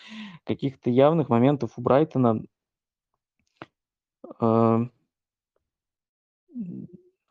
Каких-то 0.45 0.91
явных 0.91 1.29
моментов 1.29 1.73
у 1.77 1.81
Брайтона 1.81 2.43
э, 4.41 4.87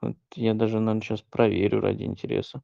вот 0.02 0.18
я 0.36 0.54
даже, 0.54 0.80
наверное, 0.80 1.02
сейчас 1.02 1.22
проверю 1.22 1.82
ради 1.82 2.04
интереса. 2.04 2.62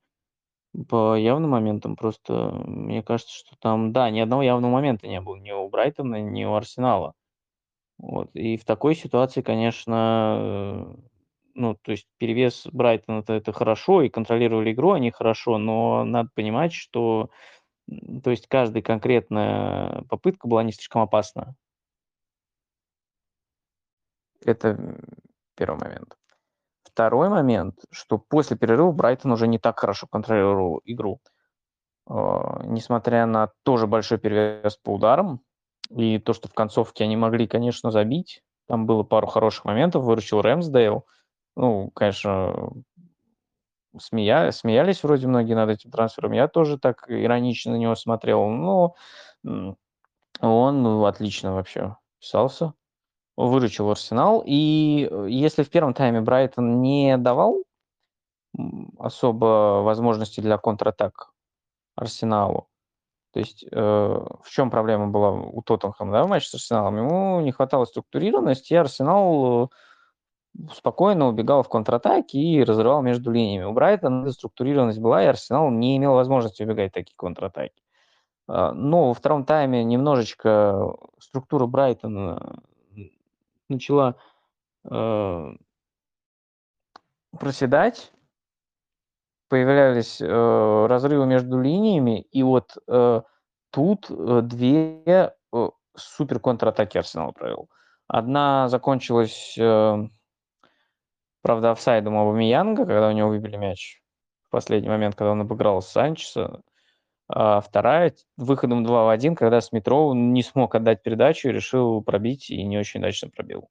По 0.89 1.15
явным 1.15 1.51
моментам 1.51 1.95
просто, 1.95 2.51
мне 2.65 3.03
кажется, 3.03 3.33
что 3.33 3.55
там, 3.59 3.93
да, 3.93 4.09
ни 4.09 4.19
одного 4.19 4.41
явного 4.41 4.71
момента 4.71 5.07
не 5.07 5.21
было 5.21 5.35
ни 5.35 5.51
у 5.51 5.69
Брайтона, 5.69 6.21
ни 6.21 6.43
у 6.45 6.53
Арсенала. 6.53 7.13
Вот. 7.99 8.29
И 8.33 8.57
в 8.57 8.65
такой 8.65 8.95
ситуации, 8.95 9.41
конечно, 9.41 10.37
э, 10.39 10.95
ну, 11.53 11.75
то 11.75 11.91
есть 11.91 12.07
перевес 12.17 12.67
Брайтона 12.71 13.19
это, 13.19 13.33
это 13.33 13.51
хорошо, 13.51 14.01
и 14.01 14.09
контролировали 14.09 14.71
игру 14.71 14.91
они 14.91 15.11
хорошо, 15.11 15.57
но 15.57 16.03
надо 16.03 16.29
понимать, 16.33 16.73
что 16.73 17.29
то 18.23 18.31
есть 18.31 18.47
каждая 18.47 18.81
конкретная 18.81 20.03
попытка 20.09 20.47
была 20.47 20.63
не 20.63 20.71
слишком 20.71 21.01
опасна. 21.01 21.55
Это 24.45 24.99
первый 25.55 25.79
момент. 25.79 26.17
Второй 26.93 27.27
момент, 27.29 27.79
что 27.89 28.19
после 28.19 28.55
перерыва 28.55 28.91
Брайтон 28.91 29.31
уже 29.31 29.47
не 29.47 29.57
так 29.57 29.79
хорошо 29.79 30.05
контролировал 30.05 30.79
игру. 30.85 31.19
Э, 32.07 32.61
несмотря 32.65 33.25
на 33.25 33.49
тоже 33.63 33.87
большой 33.87 34.19
перевес 34.19 34.77
по 34.77 34.93
ударам, 34.93 35.41
и 35.89 36.19
то, 36.19 36.33
что 36.33 36.47
в 36.49 36.53
концовке 36.53 37.03
они 37.03 37.17
могли, 37.17 37.47
конечно, 37.47 37.89
забить. 37.89 38.43
Там 38.67 38.85
было 38.85 39.01
пару 39.01 39.25
хороших 39.25 39.65
моментов, 39.65 40.03
выручил 40.03 40.41
Рэмсдейл. 40.41 41.07
Ну, 41.55 41.89
конечно, 41.91 42.71
смея... 43.99 44.51
смеялись 44.51 45.03
вроде 45.03 45.27
многие 45.27 45.55
над 45.55 45.71
этим 45.71 45.89
трансфером. 45.89 46.33
Я 46.33 46.47
тоже 46.47 46.77
так 46.77 47.05
иронично 47.09 47.71
на 47.71 47.77
него 47.77 47.95
смотрел. 47.95 48.47
Но 48.49 48.95
он 50.41 51.05
отлично 51.05 51.55
вообще 51.55 51.97
писался. 52.19 52.73
Выручил 53.35 53.89
Арсенал. 53.89 54.43
И 54.45 55.07
э, 55.09 55.27
если 55.29 55.63
в 55.63 55.69
первом 55.69 55.93
тайме 55.93 56.21
Брайтон 56.21 56.81
не 56.81 57.17
давал 57.17 57.63
особо 58.99 59.81
возможности 59.83 60.39
для 60.39 60.57
контратак 60.57 61.31
Арсеналу, 61.95 62.67
то 63.33 63.39
есть 63.39 63.65
э, 63.71 63.77
в 63.77 64.49
чем 64.49 64.69
проблема 64.69 65.07
была 65.07 65.31
у 65.31 65.63
Тоттенхэма 65.63 66.11
да, 66.11 66.23
в 66.23 66.27
матче 66.27 66.49
с 66.49 66.53
Арсеналом? 66.53 66.97
Ему 66.97 67.41
не 67.41 67.51
хватало 67.51 67.85
структурированности, 67.85 68.73
и 68.73 68.77
Арсенал 68.77 69.65
э, 69.65 69.67
спокойно 70.75 71.27
убегал 71.27 71.63
в 71.63 71.69
контратаке 71.69 72.37
и 72.37 72.63
разрывал 72.63 73.01
между 73.01 73.31
линиями. 73.31 73.65
У 73.65 73.73
Брайтона 73.73 74.31
структурированность 74.31 74.99
была, 74.99 75.23
и 75.23 75.27
Арсенал 75.27 75.71
не 75.71 75.97
имел 75.97 76.13
возможности 76.13 76.61
убегать 76.61 76.91
в 76.91 76.93
такие 76.93 77.15
контратаки. 77.15 77.81
А, 78.47 78.71
но 78.71 79.07
во 79.07 79.13
втором 79.13 79.45
тайме 79.45 79.83
немножечко 79.83 80.95
структура 81.19 81.65
Брайтона 81.65 82.61
начала 83.73 84.15
э, 84.89 85.51
проседать, 87.39 88.11
появлялись 89.49 90.21
э, 90.21 90.85
разрывы 90.87 91.25
между 91.25 91.59
линиями, 91.61 92.21
и 92.21 92.43
вот 92.43 92.77
э, 92.87 93.21
тут 93.71 94.09
э, 94.09 94.41
две 94.43 95.33
э, 95.53 95.69
супер 95.95 96.39
контратаки 96.39 96.97
Арсенал 96.97 97.33
провел. 97.33 97.69
Одна 98.07 98.67
закончилась, 98.67 99.55
э, 99.57 100.07
правда, 101.41 101.71
офсайдом 101.71 102.17
Аубамеянга, 102.17 102.85
когда 102.85 103.09
у 103.09 103.11
него 103.11 103.29
выбили 103.29 103.57
мяч 103.57 104.01
в 104.43 104.49
последний 104.49 104.89
момент, 104.89 105.15
когда 105.15 105.31
он 105.31 105.41
обыграл 105.41 105.81
Санчеса. 105.81 106.61
А 107.27 107.61
вторая 107.61 108.13
выходом 108.37 108.83
2 108.83 109.05
в 109.05 109.09
1, 109.09 109.35
когда 109.35 109.61
Смитров 109.61 110.13
не 110.15 110.43
смог 110.43 110.75
отдать 110.75 111.03
передачу 111.03 111.49
решил 111.49 112.01
пробить, 112.01 112.49
и 112.49 112.63
не 112.63 112.77
очень 112.77 112.99
удачно 112.99 113.29
пробил. 113.29 113.69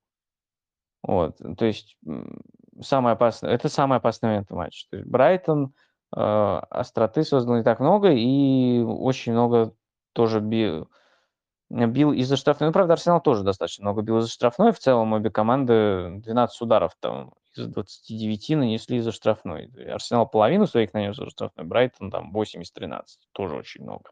Вот, 1.03 1.37
то 1.59 1.65
есть 1.65 1.97
самое 2.81 3.15
опасное, 3.15 3.51
это 3.51 3.69
самый 3.69 3.99
опасный 3.99 4.29
момент 4.29 4.51
в 4.51 4.55
матче. 4.55 4.87
То 4.91 4.97
есть 4.99 5.09
Брайтон 5.09 5.75
э, 6.15 6.19
остроты 6.21 7.25
создал 7.25 7.57
не 7.57 7.65
так 7.65 7.81
много 7.81 8.13
и 8.13 8.81
очень 8.81 9.33
много 9.33 9.75
тоже 10.13 10.41
бил, 10.41 10.89
бил 11.71 12.13
из-за 12.13 12.37
штрафной. 12.37 12.69
Ну, 12.69 12.73
правда, 12.73 12.93
Арсенал 12.95 13.21
тоже 13.21 13.43
достаточно 13.43 13.85
много 13.85 14.03
бил 14.03 14.19
из-за 14.19 14.31
штрафной. 14.31 14.73
В 14.73 14.79
целом 14.79 15.13
обе 15.13 15.31
команды 15.31 16.21
12 16.21 16.61
ударов 16.61 16.95
там 17.01 17.33
из 17.57 17.67
29 17.69 18.51
нанесли 18.51 18.99
из-за 18.99 19.13
штрафной. 19.13 19.71
Арсенал 19.89 20.29
половину 20.29 20.67
своих 20.67 20.93
нанес 20.93 21.15
из-за 21.15 21.31
штрафной, 21.31 21.67
Брайтон 21.67 22.11
там 22.11 22.33
8 22.33 22.63
из 22.63 22.73
13. 22.73 23.29
Тоже 23.33 23.57
очень 23.57 23.83
много. 23.83 24.11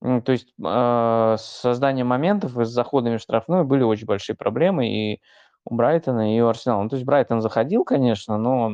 То 0.00 0.32
есть 0.32 0.54
э, 0.58 1.36
с 1.38 1.42
созданием 1.42 2.06
моментов 2.06 2.58
и 2.58 2.64
с 2.64 2.68
заходами 2.68 3.16
в 3.16 3.22
штрафную 3.22 3.64
были 3.64 3.82
очень 3.82 4.06
большие 4.06 4.36
проблемы 4.36 4.88
и 4.88 5.22
у 5.64 5.74
Брайтона, 5.74 6.36
и 6.36 6.40
у 6.40 6.48
Арсенала. 6.48 6.82
Ну, 6.82 6.88
то 6.88 6.96
есть 6.96 7.06
Брайтон 7.06 7.40
заходил, 7.40 7.82
конечно, 7.84 8.38
но 8.38 8.72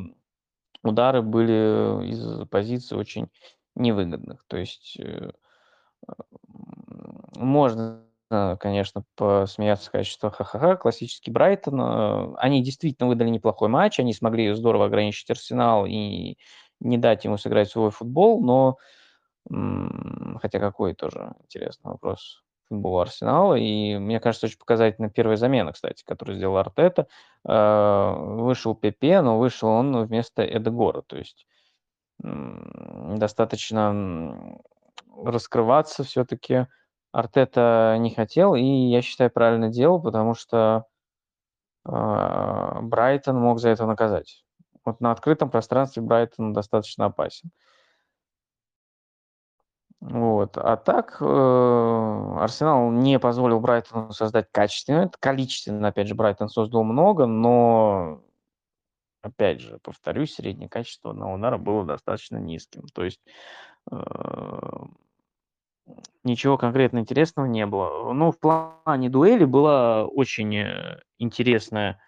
удары 0.82 1.22
были 1.22 2.10
из 2.10 2.46
позиций 2.48 2.98
очень 2.98 3.28
невыгодных. 3.74 4.44
То 4.46 4.58
есть 4.58 4.98
э, 4.98 5.30
можно 7.36 8.04
конечно, 8.60 9.04
посмеяться, 9.16 9.86
сказать, 9.86 10.06
что 10.06 10.30
ха-ха-ха, 10.30 10.76
классический 10.76 11.30
Брайтон. 11.30 11.80
Э, 11.80 12.34
они 12.38 12.62
действительно 12.62 13.08
выдали 13.08 13.28
неплохой 13.28 13.68
матч, 13.68 14.00
они 14.00 14.12
смогли 14.12 14.52
здорово 14.54 14.86
ограничить 14.86 15.30
Арсенал 15.30 15.86
и 15.86 16.36
не 16.80 16.98
дать 16.98 17.24
ему 17.24 17.36
сыграть 17.38 17.70
свой 17.70 17.90
футбол, 17.90 18.42
но 18.42 18.76
хотя 20.40 20.60
какой 20.60 20.94
тоже 20.94 21.34
интересный 21.42 21.90
вопрос 21.90 22.42
футбол 22.68 23.00
Арсенала. 23.00 23.54
И 23.54 23.96
мне 23.98 24.20
кажется, 24.20 24.46
очень 24.46 24.58
показательна 24.58 25.10
первая 25.10 25.36
замена, 25.36 25.72
кстати, 25.72 26.04
которую 26.04 26.36
сделал 26.36 26.56
Артета. 26.56 27.08
Э, 27.46 28.14
вышел 28.16 28.74
Пепе, 28.74 29.20
но 29.20 29.38
вышел 29.38 29.68
он 29.68 30.04
вместо 30.04 30.44
Эдегора. 30.44 31.02
То 31.02 31.18
есть 31.18 31.46
достаточно 33.16 34.60
раскрываться 35.16 36.04
все-таки 36.04 36.66
Артета 37.12 37.96
не 37.98 38.10
хотел, 38.10 38.54
и 38.54 38.62
я 38.62 39.02
считаю, 39.02 39.30
правильно 39.30 39.68
делал, 39.68 40.00
потому 40.00 40.34
что 40.34 40.86
э, 41.86 42.78
Брайтон 42.82 43.36
мог 43.38 43.60
за 43.60 43.68
это 43.68 43.86
наказать. 43.86 44.44
Вот 44.84 45.00
на 45.00 45.12
открытом 45.12 45.50
пространстве 45.50 46.02
Брайтон 46.02 46.52
достаточно 46.52 47.06
опасен. 47.06 47.50
Вот. 50.00 50.56
А 50.56 50.76
так 50.76 51.18
э, 51.20 51.24
Арсенал 52.40 52.90
не 52.90 53.20
позволил 53.20 53.60
Брайтону 53.60 54.10
создать 54.12 54.50
качественно. 54.50 55.08
Количественно, 55.20 55.88
опять 55.88 56.08
же, 56.08 56.16
Брайтон 56.16 56.48
создал 56.48 56.82
много, 56.82 57.26
но, 57.26 58.20
опять 59.20 59.60
же, 59.60 59.78
повторюсь, 59.80 60.34
среднее 60.34 60.68
качество 60.68 61.12
на 61.12 61.32
удара 61.32 61.56
было 61.56 61.84
достаточно 61.84 62.38
низким. 62.38 62.82
То 62.92 63.04
есть 63.04 63.20
э, 63.92 63.96
Ничего 66.24 66.56
конкретно 66.56 66.98
интересного 66.98 67.46
не 67.46 67.66
было. 67.66 68.12
Ну, 68.12 68.30
в 68.30 68.38
плане 68.38 69.08
дуэли 69.08 69.44
была 69.44 70.06
очень 70.06 70.54
э, 70.56 71.00
интересная 71.18 72.00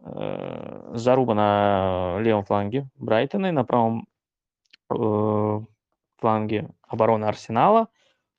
э, 0.00 0.92
заруба 0.94 1.34
на 1.34 2.18
левом 2.20 2.44
фланге 2.44 2.88
Брайтона 2.96 3.46
и 3.46 3.50
на 3.50 3.64
правом 3.64 4.08
э, 4.90 5.60
фланге 6.16 6.70
обороны 6.82 7.26
Арсенала. 7.26 7.88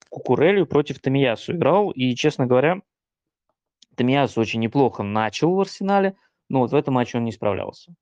Кукурелью 0.09 0.65
против 0.65 0.99
Тамиясу 0.99 1.53
играл. 1.53 1.91
И, 1.91 2.15
честно 2.15 2.47
говоря, 2.47 2.81
Тамиясу 3.95 4.41
очень 4.41 4.59
неплохо 4.59 5.03
начал 5.03 5.53
в 5.53 5.59
Арсенале, 5.59 6.15
но 6.49 6.61
вот 6.61 6.71
в 6.71 6.75
этом 6.75 6.95
матче 6.95 7.19
он 7.19 7.25
не 7.25 7.31
справлялся. 7.31 7.93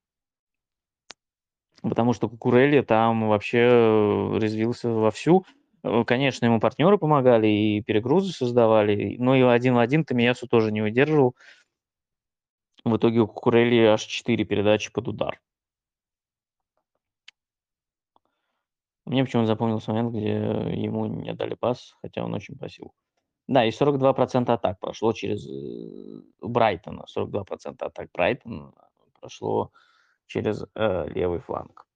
Потому 1.82 2.14
что 2.14 2.30
Кукурелли 2.30 2.82
там 2.82 3.28
вообще 3.28 3.60
э, 3.60 4.40
резвился 4.40 4.90
вовсю. 4.90 5.46
Э, 5.88 6.04
конечно, 6.06 6.46
ему 6.46 6.60
партнеры 6.60 6.98
помогали 6.98 7.48
и 7.48 7.82
перегрузы 7.82 8.34
создавали, 8.34 9.16
но 9.20 9.36
и 9.36 9.42
один 9.42 9.76
в 9.76 9.80
один 9.80 10.06
Тамиясу 10.06 10.48
тоже 10.48 10.72
не 10.72 10.82
выдерживал. 10.82 11.36
В 12.84 12.98
итоге 12.98 13.22
у 13.22 13.28
Кукурели 13.28 13.86
аж 13.86 14.04
4 14.04 14.46
передачи 14.46 14.92
под 14.92 15.08
удар. 15.08 15.42
Мне 19.06 19.24
почему-то 19.24 19.48
запомнился 19.48 19.92
момент, 19.92 20.12
где 20.12 20.30
ему 20.30 21.06
не 21.06 21.34
дали 21.34 21.56
пас, 21.56 21.96
хотя 22.02 22.24
он 22.24 22.34
очень 22.34 22.58
просил. 22.58 22.94
Да, 23.48 23.66
и 23.66 23.72
42% 23.72 24.50
атак 24.50 24.80
прошло 24.80 25.14
через 25.14 25.48
э, 25.48 26.22
Брайтона. 26.42 27.06
42% 27.16 27.78
атак 27.80 28.10
Брайтона 28.12 28.74
прошло 29.22 29.72
через 30.26 30.66
э, 30.76 31.08
левый 31.10 31.40
фланг. 31.40 31.87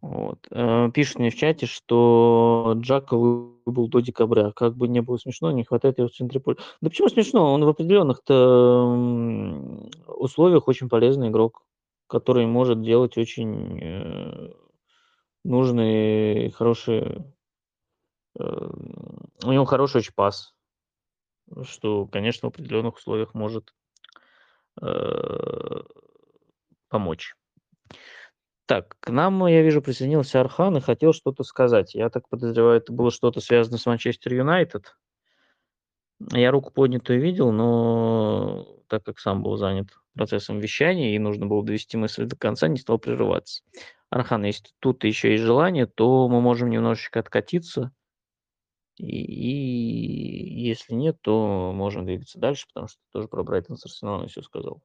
Вот. 0.00 0.46
Э, 0.50 0.90
пишут 0.94 1.18
мне 1.18 1.30
в 1.30 1.36
чате, 1.36 1.66
что 1.66 2.74
Джака 2.76 3.16
выбыл 3.16 3.88
до 3.88 4.00
декабря. 4.00 4.52
Как 4.52 4.74
бы 4.74 4.88
не 4.88 5.02
было 5.02 5.18
смешно, 5.18 5.50
не 5.52 5.64
хватает 5.64 5.98
его 5.98 6.08
в 6.08 6.12
центре 6.12 6.40
поля. 6.40 6.56
Да 6.80 6.88
почему 6.88 7.08
смешно? 7.08 7.52
Он 7.52 7.64
в 7.64 7.68
определенных-то 7.68 8.84
условиях 10.06 10.68
очень 10.68 10.88
полезный 10.88 11.28
игрок, 11.28 11.66
который 12.06 12.46
может 12.46 12.80
делать 12.82 13.18
очень 13.18 13.78
э, 13.82 14.52
нужные, 15.44 16.50
хорошие... 16.50 17.30
Э, 18.38 18.70
у 19.44 19.52
него 19.52 19.66
хороший 19.66 19.98
очень 19.98 20.14
пас, 20.14 20.54
что, 21.62 22.06
конечно, 22.06 22.48
в 22.48 22.52
определенных 22.52 22.96
условиях 22.96 23.34
может 23.34 23.74
помочь. 26.88 27.34
Так, 28.70 28.96
к 29.00 29.10
нам, 29.10 29.44
я 29.48 29.62
вижу, 29.62 29.82
присоединился 29.82 30.40
Архан 30.40 30.76
и 30.76 30.80
хотел 30.80 31.12
что-то 31.12 31.42
сказать. 31.42 31.92
Я 31.96 32.08
так 32.08 32.28
подозреваю, 32.28 32.76
это 32.76 32.92
было 32.92 33.10
что-то 33.10 33.40
связано 33.40 33.78
с 33.78 33.86
Манчестер 33.86 34.32
Юнайтед. 34.32 34.96
Я 36.30 36.52
руку 36.52 36.70
поднятую 36.70 37.20
видел, 37.20 37.50
но 37.50 38.64
так 38.86 39.02
как 39.02 39.18
сам 39.18 39.42
был 39.42 39.56
занят 39.56 39.88
процессом 40.14 40.60
вещания 40.60 41.16
и 41.16 41.18
нужно 41.18 41.46
было 41.46 41.64
довести 41.64 41.96
мысль 41.96 42.26
до 42.26 42.36
конца, 42.36 42.68
не 42.68 42.76
стал 42.76 43.00
прерываться. 43.00 43.64
Архан, 44.08 44.44
если 44.44 44.68
тут 44.78 45.02
еще 45.02 45.32
есть 45.32 45.42
желание, 45.42 45.86
то 45.86 46.28
мы 46.28 46.40
можем 46.40 46.70
немножечко 46.70 47.18
откатиться. 47.18 47.90
И, 48.98 49.04
и 49.04 50.62
если 50.68 50.94
нет, 50.94 51.16
то 51.22 51.72
можем 51.74 52.06
двигаться 52.06 52.38
дальше, 52.38 52.68
потому 52.68 52.86
что 52.86 53.00
тоже 53.10 53.26
про 53.26 53.42
Брайтон 53.42 53.76
с 53.76 53.84
Арсеналом 53.84 54.28
все 54.28 54.42
сказал. 54.42 54.80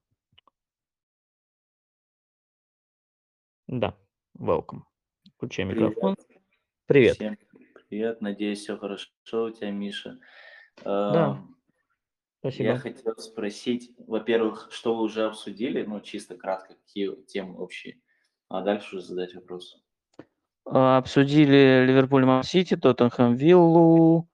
Да, 3.67 3.95
welcome. 4.37 4.81
Включай 5.35 5.65
микрофон. 5.65 6.15
Привет. 6.85 7.15
Всем 7.15 7.35
привет. 7.89 8.21
Надеюсь, 8.21 8.59
все 8.59 8.77
хорошо 8.77 9.09
у 9.31 9.49
тебя, 9.49 9.71
Миша. 9.71 10.19
Да, 10.83 11.43
спасибо. 12.39 12.69
Я 12.69 12.77
хотел 12.77 13.17
спросить, 13.17 13.91
во-первых, 13.97 14.67
что 14.71 14.95
вы 14.95 15.03
уже 15.03 15.25
обсудили, 15.25 15.83
ну, 15.83 15.99
чисто 16.01 16.35
кратко, 16.35 16.75
какие 16.75 17.15
темы 17.25 17.57
общие, 17.57 17.99
а 18.49 18.61
дальше 18.61 18.97
уже 18.97 19.05
задать 19.05 19.33
вопрос. 19.33 19.81
А, 20.65 20.97
обсудили 20.97 21.85
Ливерпуль 21.87 22.25
Ман-Сити, 22.25 22.75
Тоттенхэм 22.75 23.35
Виллу, 23.35 24.29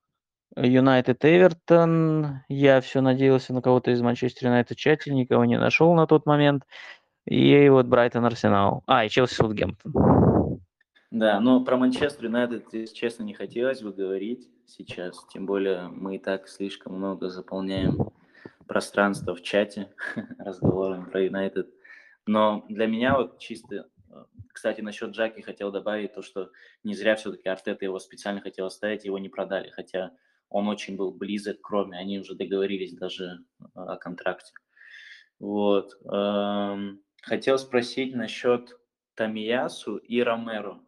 Юнайтед 0.58 1.24
Эвертон. 1.24 2.42
Я 2.50 2.82
все 2.82 3.02
надеялся 3.02 3.54
на 3.54 3.62
кого-то 3.62 3.92
из 3.92 4.02
Манчестер 4.02 4.48
Юнайтед 4.48 4.78
чате, 4.78 5.14
никого 5.14 5.46
не 5.46 5.58
нашел 5.58 5.94
на 5.94 6.08
тот 6.08 6.26
момент. 6.26 6.64
И 7.26 7.70
вот 7.70 7.86
Брайтон 7.86 8.26
Арсенал. 8.26 8.84
А, 8.88 9.06
и 9.06 9.10
Челси 9.10 9.36
Саутгемптон. 9.36 9.94
Да, 11.12 11.40
но 11.40 11.64
про 11.64 11.78
Манчестер 11.78 12.26
Юнайтед, 12.26 12.94
честно, 12.94 13.24
не 13.24 13.34
хотелось 13.34 13.82
бы 13.82 13.92
говорить 13.92 14.50
сейчас. 14.66 15.26
Тем 15.34 15.46
более 15.46 15.90
мы 15.90 16.16
и 16.16 16.20
так 16.20 16.48
слишком 16.48 16.96
много 16.96 17.30
заполняем 17.30 18.12
пространство 18.66 19.36
в 19.36 19.42
чате 19.42 19.94
разговорами 20.40 21.04
про 21.10 21.22
Юнайтед. 21.24 21.70
Но 22.26 22.66
для 22.70 22.88
меня 22.88 23.18
вот 23.18 23.40
чисто 23.40 23.90
э, 24.10 24.24
кстати, 24.54 24.82
насчет 24.82 25.12
Джаки 25.12 25.42
хотел 25.42 25.72
добавить 25.72 26.14
то, 26.14 26.22
что 26.22 26.52
не 26.84 26.94
зря 26.94 27.16
все-таки 27.16 27.50
Артета 27.50 27.84
его 27.84 28.00
специально 28.00 28.40
хотел 28.40 28.68
оставить, 28.68 29.04
его 29.04 29.18
не 29.18 29.28
продали, 29.28 29.70
хотя 29.70 30.12
он 30.50 30.68
очень 30.68 30.96
был 30.96 31.12
близок 31.12 31.62
к 31.62 31.70
Роме, 31.70 31.98
они 31.98 32.20
уже 32.20 32.36
договорились 32.36 32.94
даже 32.94 33.40
о 33.74 33.98
контракте. 33.98 34.54
Вот. 35.40 35.92
Эм, 36.06 37.02
хотел 37.22 37.58
спросить 37.58 38.16
насчет 38.16 38.78
Тамиясу 39.16 39.98
и 39.98 40.22
Ромеро. 40.22 40.80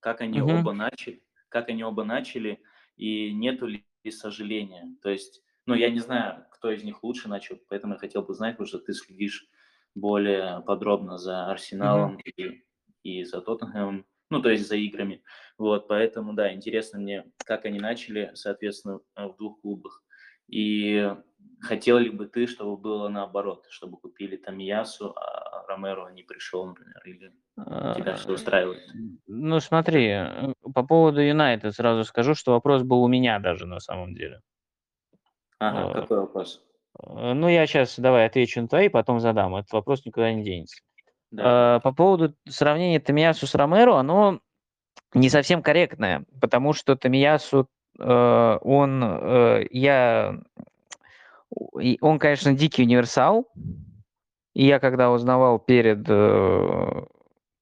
Как 0.00 0.20
они 0.20 0.40
угу. 0.40 0.52
оба 0.52 0.72
начали? 0.72 1.22
Как 1.48 1.68
они 1.68 1.84
оба 1.84 2.04
начали? 2.04 2.60
И 2.96 3.32
нету 3.32 3.66
ли 3.66 3.84
сожаления? 4.10 4.96
То 5.02 5.10
есть, 5.10 5.42
ну, 5.66 5.74
я 5.74 5.90
не 5.90 6.00
знаю, 6.00 6.46
кто 6.50 6.70
из 6.70 6.82
них 6.82 7.02
лучше 7.04 7.28
начал, 7.28 7.58
поэтому 7.68 7.94
я 7.94 7.98
хотел 7.98 8.22
бы 8.22 8.34
знать, 8.34 8.54
потому 8.54 8.66
что 8.66 8.78
ты 8.78 8.94
следишь 8.94 9.48
более 9.94 10.62
подробно 10.62 11.18
за 11.18 11.46
Арсеналом 11.46 12.14
угу. 12.14 12.22
и, 12.36 12.64
и 13.02 13.24
за 13.24 13.40
Тоттенхэмом, 13.40 14.06
ну, 14.30 14.42
то 14.42 14.48
есть 14.48 14.66
за 14.66 14.76
играми. 14.76 15.22
Вот, 15.58 15.88
поэтому, 15.88 16.32
да, 16.32 16.52
интересно 16.54 16.98
мне, 16.98 17.30
как 17.44 17.66
они 17.66 17.78
начали, 17.78 18.32
соответственно, 18.34 19.00
в 19.14 19.36
двух 19.36 19.60
клубах. 19.60 20.02
И 20.48 21.14
хотел 21.60 21.98
ли 21.98 22.10
бы 22.10 22.26
ты, 22.26 22.46
чтобы 22.46 22.76
было 22.76 23.08
наоборот, 23.08 23.66
чтобы 23.70 23.96
купили 23.96 24.36
там 24.36 24.58
Ясу, 24.58 25.14
а 25.16 25.64
Ромеро 25.68 26.08
не 26.10 26.22
пришел, 26.22 26.66
например, 26.66 27.02
или 27.04 27.32
тебя 27.94 28.16
что 28.16 28.32
устраивает? 28.32 28.82
Ну, 29.26 29.60
смотри, 29.60 30.06
э, 30.08 30.52
по 30.74 30.82
поводу 30.82 31.20
Юнайтед 31.20 31.74
сразу 31.74 32.04
скажу, 32.04 32.34
что 32.34 32.52
вопрос 32.52 32.82
был 32.82 33.02
у 33.02 33.08
меня 33.08 33.38
даже 33.38 33.66
на 33.66 33.80
самом 33.80 34.14
деле. 34.14 34.40
Ага, 35.58 35.90
uh, 35.90 36.00
какой 36.00 36.20
вопрос? 36.20 36.64
Э, 37.02 37.32
ну, 37.32 37.48
я 37.48 37.66
сейчас 37.66 37.98
давай 37.98 38.26
отвечу 38.26 38.60
на 38.60 38.68
твои, 38.68 38.88
потом 38.88 39.20
задам. 39.20 39.54
Этот 39.56 39.72
вопрос 39.72 40.04
никуда 40.04 40.32
не 40.32 40.42
денется. 40.42 40.82
Да. 41.30 41.80
По 41.80 41.92
поводу 41.92 42.34
сравнения 42.46 43.00
Тамиясу 43.00 43.46
с 43.46 43.54
Ромеро, 43.54 43.94
оно 43.94 44.40
не 45.14 45.30
совсем 45.30 45.62
корректное, 45.62 46.26
потому 46.40 46.74
что 46.74 46.94
Тамиясу 46.94 47.68
Э, 47.98 48.58
он, 48.62 49.02
э, 49.02 49.66
я, 51.78 51.96
он, 52.00 52.18
конечно, 52.18 52.52
дикий 52.52 52.82
универсал. 52.82 53.48
И 54.54 54.66
я 54.66 54.80
когда 54.80 55.10
узнавал 55.10 55.58
перед 55.58 56.04
э, 56.06 57.02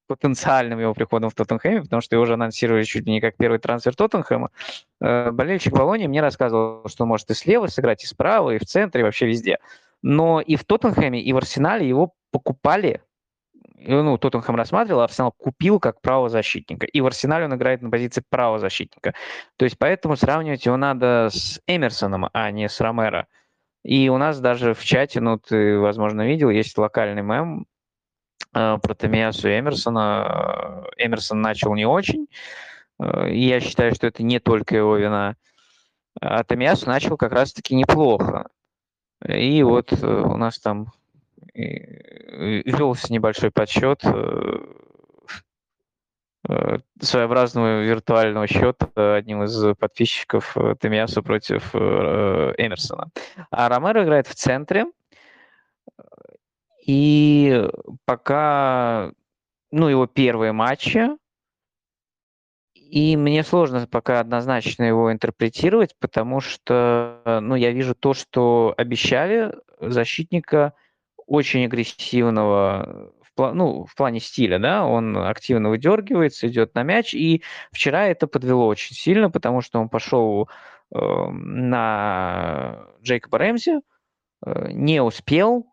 потенциальным 0.08 0.80
его 0.80 0.92
приходом 0.92 1.30
в 1.30 1.34
Тоттенхэме, 1.34 1.82
потому 1.82 2.02
что 2.02 2.16
его 2.16 2.24
уже 2.24 2.34
анонсировали 2.34 2.82
чуть 2.82 3.06
ли 3.06 3.12
не 3.12 3.20
как 3.20 3.36
первый 3.36 3.60
трансфер 3.60 3.94
Тоттенхэма, 3.94 4.50
болельщик 4.98 5.72
Болони 5.72 6.08
мне 6.08 6.20
рассказывал, 6.20 6.88
что 6.88 7.06
может 7.06 7.30
и 7.30 7.34
слева 7.34 7.68
сыграть, 7.68 8.02
и 8.02 8.08
справа, 8.08 8.50
и 8.50 8.58
в 8.58 8.64
центре, 8.64 9.02
и 9.02 9.04
вообще 9.04 9.26
везде. 9.26 9.58
Но 10.02 10.40
и 10.40 10.56
в 10.56 10.64
Тоттенхэме, 10.64 11.22
и 11.22 11.32
в 11.32 11.36
Арсенале 11.36 11.88
его 11.88 12.12
покупали 12.32 13.02
ну, 13.86 14.18
Тоттенхэм 14.18 14.56
рассматривал, 14.56 15.00
Арсенал 15.00 15.32
купил 15.32 15.80
как 15.80 16.00
правозащитника. 16.00 16.86
И 16.86 17.00
в 17.00 17.06
Арсенале 17.06 17.46
он 17.46 17.54
играет 17.54 17.82
на 17.82 17.90
позиции 17.90 18.22
правозащитника. 18.28 19.14
То 19.56 19.64
есть 19.64 19.78
поэтому 19.78 20.16
сравнивать 20.16 20.66
его 20.66 20.76
надо 20.76 21.28
с 21.32 21.60
Эмерсоном, 21.66 22.28
а 22.32 22.50
не 22.50 22.68
с 22.68 22.80
Ромеро. 22.80 23.26
И 23.82 24.09
у 24.09 24.19
нас 24.19 24.40
даже 24.40 24.74
в 24.74 24.85
чате, 24.85 25.20
ну, 25.20 25.39
ты, 25.39 25.78
возможно, 25.78 26.27
видел, 26.27 26.51
есть 26.51 26.77
локальный 26.77 27.23
мем 27.23 27.66
э, 28.55 28.78
про 28.82 28.94
Томиасу 28.94 29.48
Эмерсона. 29.48 30.85
Эмерсон 30.98 31.40
начал 31.40 31.74
не 31.74 31.86
очень. 31.86 32.27
Э, 33.01 33.28
я 33.32 33.61
считаю, 33.61 33.94
что 33.94 34.07
это 34.07 34.23
не 34.23 34.39
только 34.39 34.77
его 34.77 34.97
вина. 34.97 35.36
А 36.20 36.44
Томиасу 36.44 36.86
начал 36.86 37.16
как 37.16 37.32
раз-таки 37.32 37.74
неплохо. 37.74 38.48
И 39.27 39.62
вот 39.62 39.93
э, 39.93 40.07
у 40.07 40.36
нас 40.36 40.59
там 40.59 40.93
велся 41.55 43.12
небольшой 43.12 43.51
подсчет 43.51 44.01
э, 44.05 44.11
э, 44.12 44.59
своеобразного 47.00 47.82
виртуального 47.82 48.46
счета 48.46 48.88
одним 49.16 49.44
из 49.44 49.76
подписчиков 49.76 50.56
э, 50.56 50.74
Томиасу 50.80 51.22
против 51.22 51.74
Эмерсона. 51.74 53.10
А 53.50 53.68
Ромеро 53.68 54.04
играет 54.04 54.26
в 54.26 54.34
центре, 54.34 54.86
и 56.86 57.68
пока, 58.06 59.12
ну, 59.70 59.88
его 59.88 60.06
первые 60.06 60.52
матчи, 60.52 61.10
и 62.74 63.16
мне 63.16 63.44
сложно 63.44 63.86
пока 63.86 64.18
однозначно 64.18 64.84
его 64.84 65.12
интерпретировать, 65.12 65.94
потому 66.00 66.40
что, 66.40 67.20
ну, 67.42 67.54
я 67.54 67.70
вижу 67.70 67.94
то, 67.94 68.14
что 68.14 68.74
обещали 68.76 69.54
защитника– 69.80 70.72
очень 71.30 71.64
агрессивного 71.64 73.12
ну, 73.52 73.84
в 73.84 73.94
плане 73.94 74.20
стиля, 74.20 74.58
да, 74.58 74.84
он 74.84 75.16
активно 75.16 75.70
выдергивается, 75.70 76.48
идет 76.48 76.74
на 76.74 76.82
мяч, 76.82 77.14
и 77.14 77.42
вчера 77.72 78.06
это 78.06 78.26
подвело 78.26 78.66
очень 78.66 78.94
сильно, 78.94 79.30
потому 79.30 79.60
что 79.60 79.80
он 79.80 79.88
пошел 79.88 80.48
э, 80.94 80.98
на 80.98 82.86
Джейкоба 83.02 83.38
Рэмзи, 83.38 83.80
э, 84.44 84.68
не 84.72 85.02
успел, 85.02 85.66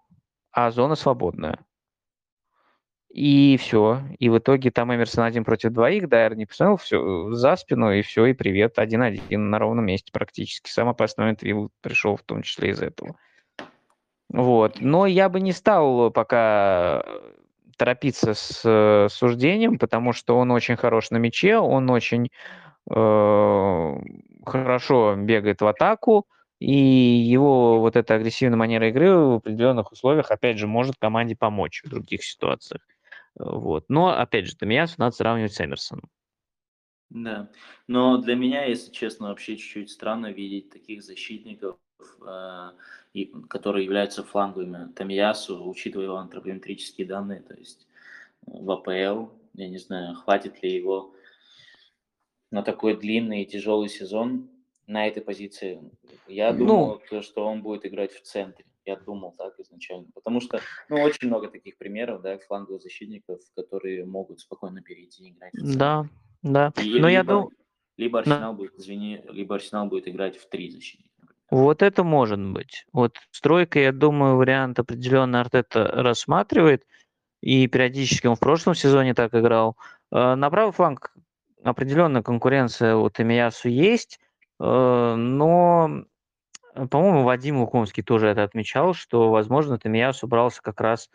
а 0.51 0.71
зона 0.71 0.95
свободная. 0.95 1.59
И 3.09 3.57
все. 3.57 4.01
И 4.19 4.29
в 4.29 4.37
итоге 4.37 4.69
там 4.69 4.93
Эмерсон 4.93 5.23
один 5.23 5.43
против 5.43 5.71
двоих, 5.71 6.07
Дайер 6.07 6.35
не 6.35 6.45
посмотрел, 6.45 6.77
все, 6.77 7.31
за 7.31 7.55
спину, 7.55 7.91
и 7.91 8.01
все, 8.01 8.25
и 8.27 8.33
привет, 8.33 8.77
один-один 8.77 9.49
на 9.49 9.59
ровном 9.59 9.85
месте 9.85 10.11
практически. 10.11 10.69
Самый 10.69 10.91
опасный 10.91 11.35
Вилл 11.41 11.71
пришел 11.81 12.15
в 12.15 12.23
том 12.23 12.43
числе 12.43 12.69
из 12.69 12.81
этого. 12.81 13.17
Вот. 14.29 14.81
Но 14.81 15.05
я 15.05 15.29
бы 15.29 15.39
не 15.39 15.51
стал 15.51 16.11
пока 16.11 17.03
торопиться 17.77 18.33
с 18.33 18.61
э, 18.65 19.07
суждением, 19.09 19.77
потому 19.79 20.13
что 20.13 20.37
он 20.37 20.51
очень 20.51 20.75
хорош 20.75 21.11
на 21.11 21.17
мяче, 21.17 21.57
он 21.57 21.89
очень 21.89 22.29
э, 22.89 23.95
хорошо 24.45 25.15
бегает 25.15 25.61
в 25.61 25.67
атаку, 25.67 26.27
и 26.59 26.73
его 26.73 27.79
вот 27.79 27.95
эта 27.95 28.15
агрессивная 28.15 28.57
манера 28.57 28.89
игры 28.89 29.15
в 29.15 29.33
определенных 29.35 29.91
условиях, 29.91 30.31
опять 30.31 30.57
же, 30.57 30.67
может 30.67 30.95
команде 30.97 31.35
помочь 31.35 31.83
в 31.83 31.89
других 31.89 32.23
ситуациях. 32.23 32.81
Вот. 33.35 33.85
Но, 33.89 34.09
опять 34.09 34.47
же, 34.47 34.55
для 34.57 34.67
меня 34.67 34.87
надо 34.97 35.15
сравнивать 35.15 35.53
с 35.53 35.61
Эмерсоном. 35.61 36.09
Да, 37.09 37.49
но 37.87 38.17
для 38.17 38.35
меня, 38.35 38.65
если 38.65 38.91
честно, 38.91 39.29
вообще 39.29 39.55
чуть-чуть 39.55 39.91
странно 39.91 40.31
видеть 40.31 40.71
таких 40.71 41.03
защитников, 41.03 41.77
э, 42.25 42.71
которые 43.49 43.85
являются 43.85 44.23
фланговыми 44.23 44.91
Тамиясу, 44.93 45.67
учитывая 45.67 46.05
его 46.05 46.17
антропометрические 46.17 47.07
данные, 47.07 47.41
то 47.41 47.53
есть 47.55 47.87
в 48.45 48.69
АПЛ, 48.71 49.31
я 49.53 49.67
не 49.67 49.77
знаю, 49.77 50.15
хватит 50.15 50.61
ли 50.63 50.73
его 50.73 51.13
на 52.51 52.63
такой 52.63 52.95
длинный 52.95 53.43
и 53.43 53.45
тяжелый 53.45 53.89
сезон 53.89 54.49
на 54.85 55.05
этой 55.07 55.21
позиции. 55.21 55.81
Я 56.27 56.53
ну 56.53 56.59
думал, 56.59 57.01
ну, 57.11 57.21
что 57.21 57.45
он 57.45 57.61
будет 57.61 57.85
играть 57.85 58.13
в 58.13 58.21
центре. 58.21 58.65
Я 58.85 58.95
думал 58.95 59.33
так 59.37 59.59
изначально. 59.59 60.07
Потому 60.13 60.39
что, 60.39 60.61
ну, 60.87 61.01
очень 61.01 61.27
много 61.27 61.49
таких 61.49 61.77
примеров, 61.77 62.21
да, 62.21 62.37
фланговых 62.37 62.81
защитников, 62.81 63.41
которые 63.53 64.05
могут 64.05 64.39
спокойно 64.39 64.81
перейти 64.81 65.25
и 65.25 65.31
играть 65.31 65.53
в 65.53 65.57
центре. 65.57 65.77
Да, 65.77 66.09
да. 66.41 66.73
И 66.81 66.91
Но 66.91 66.95
либо, 66.95 67.07
я 67.09 67.23
думаю... 67.23 67.51
Либо 67.97 68.19
Арсенал, 68.19 68.53
да. 68.53 68.57
будет, 68.57 68.75
извини, 68.75 69.21
либо 69.27 69.55
Арсенал 69.55 69.87
будет 69.87 70.07
играть 70.07 70.37
в 70.37 70.47
три 70.47 70.69
защитника. 70.69 71.06
Вот 71.49 71.81
это 71.81 72.03
может 72.03 72.39
быть. 72.39 72.85
Вот 72.91 73.17
стройка, 73.31 73.79
я 73.79 73.91
думаю, 73.91 74.35
вариант 74.35 74.79
определенно 74.79 75.39
Артета 75.39 75.85
рассматривает, 75.85 76.85
и 77.41 77.67
периодически 77.67 78.27
он 78.27 78.35
в 78.35 78.39
прошлом 78.39 78.75
сезоне 78.75 79.13
так 79.13 79.33
играл. 79.33 79.77
Э, 80.11 80.35
на 80.35 80.49
правый 80.49 80.73
фланг 80.73 81.13
определенная 81.63 82.21
конкуренция 82.21 82.95
у 82.95 83.09
Тамиясу 83.09 83.69
есть, 83.69 84.19
э, 84.59 85.15
но, 85.15 86.03
по-моему, 86.73 87.23
Вадим 87.23 87.59
Лукомский 87.61 88.03
тоже 88.03 88.27
это 88.27 88.43
отмечал, 88.43 88.93
что, 88.93 89.29
возможно, 89.29 89.79
Тамиясу 89.79 90.27
брался 90.27 90.61
как 90.61 90.81
раз 90.81 91.09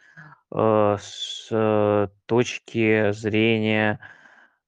э, 0.54 0.96
с 0.98 2.10
точки 2.26 3.12
зрения 3.12 4.00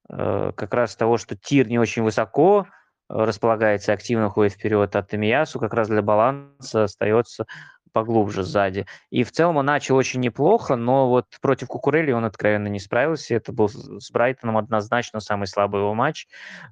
как 0.07 0.75
раз 0.75 0.95
того, 0.97 1.17
что 1.17 1.35
тир 1.35 1.67
не 1.67 1.79
очень 1.79 2.03
высоко, 2.03 2.67
располагается, 3.15 3.93
активно 3.93 4.29
ходит 4.29 4.55
вперед, 4.55 4.95
а 4.97 5.03
Тамиясу 5.03 5.61
как 5.61 5.73
раз 5.73 5.89
для 5.89 6.03
баланса 6.03 6.85
остается 6.85 7.47
поглубже 7.93 8.43
сзади. 8.43 8.87
И 9.11 9.23
в 9.23 9.31
целом 9.31 9.57
он 9.57 9.67
начал 9.67 9.95
очень 9.97 10.21
неплохо, 10.21 10.75
но 10.75 11.09
вот 11.09 11.27
против 11.41 11.69
Кукурели 11.69 12.11
он 12.11 12.25
откровенно 12.25 12.67
не 12.67 12.81
справился. 12.81 13.37
Это 13.37 13.53
был 13.53 13.69
с 13.69 14.11
Брайтоном 14.11 14.59
однозначно 14.59 15.21
самый 15.21 15.47
слабый 15.47 15.81
его 15.81 15.95
матч, 15.95 16.27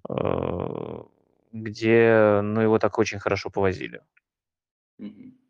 э, 0.08 1.02
где 1.52 2.40
ну, 2.42 2.60
его 2.60 2.78
так 2.80 2.98
очень 2.98 3.20
хорошо 3.20 3.50
повозили. 3.50 4.02
Понятно. 4.98 5.41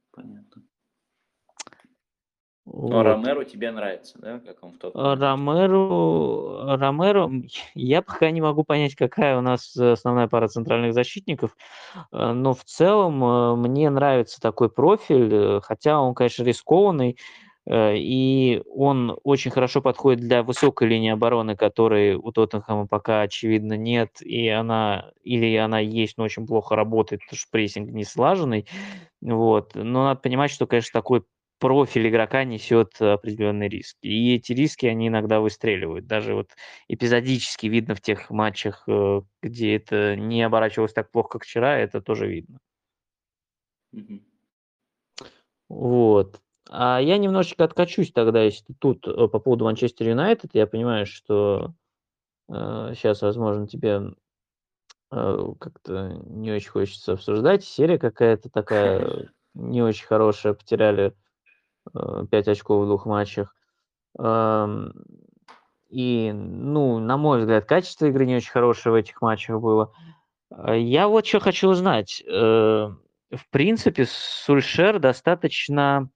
Вот. 2.65 2.91
Но 2.91 3.03
Ромеро 3.03 3.45
тебе 3.45 3.73
нравится, 3.73 4.19
да, 4.21 4.39
как 4.39 4.63
он 4.63 4.73
в 4.73 4.79
тот 4.79 4.95
момент? 4.95 5.21
Ромеро, 5.21 6.77
Ромеро, 6.77 7.31
я 7.75 8.03
пока 8.03 8.31
не 8.31 8.41
могу 8.41 8.63
понять, 8.63 8.95
какая 8.95 9.37
у 9.37 9.41
нас 9.41 9.77
основная 9.77 10.29
пара 10.29 10.47
центральных 10.47 10.95
защитников, 10.95 11.57
э, 12.13 12.33
но 12.33 12.55
в 12.55 12.63
целом 12.63 13.23
э, 13.25 13.57
мне 13.57 13.91
нравится 13.91 14.41
такой 14.41 14.71
профиль, 14.71 15.29
э, 15.33 15.61
хотя 15.61 16.01
он, 16.01 16.15
конечно, 16.15 16.45
рискованный, 16.45 17.19
и 17.71 18.61
он 18.75 19.17
очень 19.23 19.53
хорошо 19.53 19.81
подходит 19.81 20.21
для 20.21 20.43
высокой 20.43 20.89
линии 20.89 21.13
обороны, 21.13 21.55
которой 21.55 22.17
у 22.17 22.33
Тоттенхэма 22.33 22.89
пока, 22.89 23.21
очевидно, 23.21 23.75
нет, 23.75 24.21
и 24.21 24.49
она 24.49 25.13
или 25.23 25.55
она 25.55 25.79
есть, 25.79 26.19
но 26.19 26.25
очень 26.25 26.45
плохо 26.45 26.75
работает, 26.75 27.23
потому 27.23 27.39
что 27.39 27.51
прессинг 27.53 27.91
не 27.91 28.03
слаженный. 28.03 28.67
Вот. 29.21 29.77
Но 29.77 30.07
надо 30.07 30.21
понимать, 30.21 30.51
что, 30.51 30.67
конечно, 30.67 30.91
такой 30.93 31.23
профиль 31.63 32.09
игрока 32.09 32.43
несет 32.43 33.01
определенные 33.01 33.69
риски. 33.69 34.05
И 34.05 34.35
эти 34.35 34.51
риски, 34.53 34.87
они 34.87 35.07
иногда 35.07 35.39
выстреливают. 35.39 36.09
Даже 36.09 36.35
вот 36.35 36.51
эпизодически 36.89 37.69
видно 37.69 37.95
в 37.95 38.01
тех 38.01 38.31
матчах, 38.31 38.83
э, 38.89 39.21
где 39.43 39.77
это 39.77 40.17
не 40.17 40.43
оборачивалось 40.43 40.93
так 40.93 41.13
плохо, 41.13 41.39
как 41.39 41.45
вчера, 41.45 41.79
это 41.79 42.01
тоже 42.01 42.27
видно. 42.27 42.59
Вот. 45.69 46.41
А 46.69 47.01
я 47.01 47.17
немножечко 47.17 47.63
откачусь 47.63 48.11
тогда, 48.11 48.43
если 48.43 48.75
тут, 48.81 49.07
э, 49.07 49.29
по 49.29 49.39
поводу 49.39 49.65
Манчестер 49.65 50.09
Юнайтед. 50.09 50.51
Я 50.55 50.67
понимаю, 50.67 51.07
что 51.07 51.75
э, 52.49 52.95
сейчас, 52.97 53.23
возможно, 53.23 53.69
тебе 53.69 54.15
э, 55.13 55.39
как-то 55.61 56.21
не 56.27 56.51
очень 56.51 56.71
хочется 56.71 57.13
обсуждать. 57.13 57.63
Серия 57.63 58.01
какая-то 58.01 58.51
такая 58.51 59.31
не 59.55 59.81
очень 59.81 60.07
хорошая. 60.07 60.55
Потеряли 60.55 61.09
э, 61.09 61.13
5 62.31 62.49
очков 62.49 62.85
в 62.85 62.87
двух 62.87 63.07
матчах. 63.07 63.55
Эм, 64.19 64.93
и, 65.91 66.33
ну, 66.33 66.99
на 66.99 67.17
мой 67.17 67.41
взгляд, 67.41 67.67
качество 67.67 68.07
игры 68.07 68.25
не 68.27 68.37
очень 68.37 68.51
хорошее 68.51 68.93
в 68.93 68.97
этих 68.97 69.21
матчах 69.21 69.61
было. 69.61 69.93
Э, 70.51 70.79
Я 70.79 71.09
вот 71.09 71.27
что 71.27 71.41
хочу 71.41 71.69
узнать. 71.69 72.23
Э, 72.27 72.91
В 73.31 73.49
принципе, 73.51 74.07
Сульшер 74.07 74.99
достаточно 74.99 76.11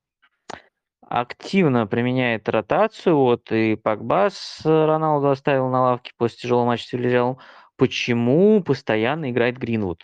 активно 1.09 1.87
применяет 1.87 2.49
ротацию. 2.49 3.17
Вот 3.17 3.51
и 3.53 3.77
Погба 3.77 4.29
с 4.31 4.61
Роналду 4.65 5.31
оставил 5.31 5.69
на 5.69 5.83
лавке 5.83 6.13
после 6.17 6.39
тяжелого 6.39 6.67
матча 6.67 6.87
с. 6.89 7.39
Почему 7.77 8.63
постоянно 8.63 9.31
играет 9.31 9.59
Гринвуд? 9.59 10.03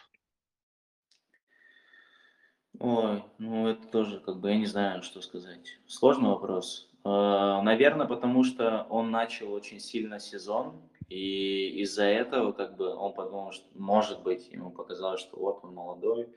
Ой, 2.85 3.23
ну 3.39 3.69
это 3.69 3.87
тоже, 3.87 4.19
как 4.19 4.41
бы, 4.41 4.51
я 4.51 4.57
не 4.57 4.67
знаю, 4.67 5.05
что 5.05 5.21
сказать. 5.21 5.79
Сложный 5.87 6.31
вопрос. 6.31 6.91
Наверное, 7.05 8.09
потому 8.09 8.43
что 8.43 8.89
он 8.91 9.13
начал 9.13 9.53
очень 9.53 9.79
сильно 9.79 10.19
сезон, 10.19 10.91
и 11.09 11.81
из-за 11.83 12.03
этого, 12.07 12.51
как 12.51 12.77
бы, 12.77 12.93
он 12.93 13.15
подумал, 13.15 13.53
что, 13.53 13.65
может 13.77 14.25
быть, 14.25 14.49
ему 14.49 14.73
показалось, 14.73 15.21
что 15.21 15.39
вот 15.39 15.61
он 15.63 15.75
молодой, 15.75 16.29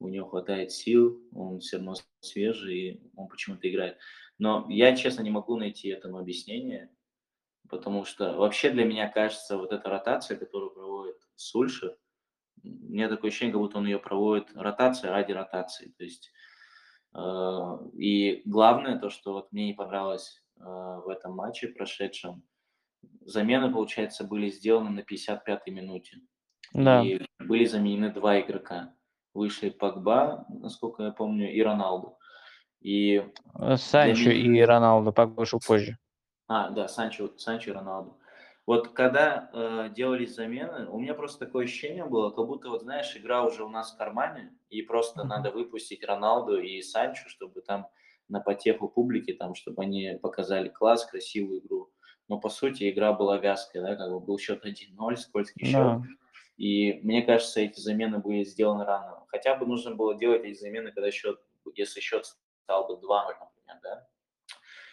у 0.00 0.08
него 0.08 0.26
хватает 0.28 0.72
сил, 0.72 1.22
он 1.32 1.60
все 1.60 1.76
равно 1.76 1.94
свежий, 2.20 2.78
и 2.80 3.00
он 3.14 3.28
почему-то 3.28 3.70
играет. 3.70 3.96
Но 4.40 4.66
я, 4.68 4.96
честно, 4.96 5.22
не 5.22 5.30
могу 5.30 5.56
найти 5.56 5.88
этому 5.90 6.18
объяснение, 6.18 6.90
потому 7.68 8.04
что 8.04 8.32
вообще 8.36 8.70
для 8.70 8.84
меня 8.84 9.08
кажется, 9.08 9.56
вот 9.56 9.72
эта 9.72 9.88
ротация, 9.88 10.36
которую 10.36 10.72
проводит 10.72 11.18
Сульшер, 11.36 11.96
у 12.62 12.68
меня 12.92 13.08
такое 13.08 13.30
ощущение, 13.30 13.52
как 13.52 13.60
будто 13.60 13.78
он 13.78 13.86
ее 13.86 13.98
проводит 13.98 14.48
ротация 14.54 15.10
ради 15.10 15.32
ротации. 15.32 15.92
То 15.98 16.04
есть, 16.04 16.30
э, 17.14 17.78
и 17.94 18.42
главное 18.44 18.98
то, 18.98 19.10
что 19.10 19.32
вот 19.32 19.52
мне 19.52 19.66
не 19.66 19.74
понравилось 19.74 20.42
э, 20.58 20.62
в 20.62 21.08
этом 21.08 21.34
матче 21.34 21.68
прошедшем, 21.68 22.42
замены, 23.20 23.72
получается, 23.72 24.24
были 24.24 24.50
сделаны 24.50 24.90
на 24.90 25.00
55-й 25.00 25.70
минуте. 25.70 26.18
Да. 26.72 27.02
И 27.02 27.20
были 27.38 27.64
заменены 27.64 28.10
два 28.12 28.40
игрока. 28.40 28.94
Вышли 29.34 29.70
Погба, 29.70 30.44
насколько 30.48 31.02
я 31.04 31.10
помню, 31.10 31.52
и 31.52 31.60
Роналду. 31.62 32.18
И 32.80 33.24
Санчо 33.76 34.30
меня- 34.30 34.62
и 34.62 34.66
Роналду 34.66 35.12
Пак 35.12 35.30
вышел 35.30 35.60
позже. 35.66 35.96
а, 36.48 36.70
да, 36.70 36.86
Санчо, 36.88 37.30
Санчо 37.38 37.70
и 37.70 37.74
Роналду. 37.74 38.18
Вот 38.66 38.90
когда 38.92 39.50
э, 39.52 39.88
делались 39.94 40.34
замены, 40.34 40.86
у 40.88 40.98
меня 40.98 41.14
просто 41.14 41.44
такое 41.46 41.64
ощущение 41.64 42.04
было, 42.04 42.30
как 42.30 42.46
будто, 42.46 42.68
вот 42.70 42.82
знаешь, 42.82 43.16
игра 43.16 43.44
уже 43.44 43.64
у 43.64 43.68
нас 43.68 43.92
в 43.92 43.98
кармане, 43.98 44.56
и 44.70 44.82
просто 44.82 45.24
Мгм. 45.24 45.26
надо 45.26 45.50
выпустить 45.50 46.04
Роналду 46.04 46.60
и 46.60 46.80
Санчо, 46.80 47.28
чтобы 47.28 47.60
там 47.62 47.88
на 48.28 48.40
потеху 48.40 48.88
публики, 48.88 49.32
там, 49.32 49.54
чтобы 49.54 49.82
они 49.82 50.16
показали 50.22 50.68
класс, 50.68 51.04
красивую 51.04 51.60
игру. 51.60 51.92
Но, 52.28 52.38
по 52.38 52.48
сути, 52.48 52.88
игра 52.88 53.12
была 53.12 53.36
вязкая, 53.38 53.82
да, 53.82 53.96
как 53.96 54.10
бы 54.10 54.20
был 54.20 54.38
счет 54.38 54.64
1-0, 54.64 55.16
скользкий 55.16 55.66
счет. 55.66 55.92
Да. 55.92 56.06
И 56.56 56.94
мне 57.02 57.22
кажется, 57.22 57.60
эти 57.60 57.80
замены 57.80 58.18
были 58.18 58.44
сделаны 58.44 58.84
рано. 58.84 59.24
Хотя 59.28 59.56
бы 59.56 59.66
нужно 59.66 59.94
было 59.96 60.14
делать 60.16 60.44
эти 60.44 60.58
замены, 60.58 60.92
когда 60.92 61.10
счет, 61.10 61.40
если 61.74 62.00
счет 62.00 62.26
стал 62.64 62.86
бы 62.86 62.98
2-0, 63.00 63.38
например, 63.40 63.80
да? 63.82 64.08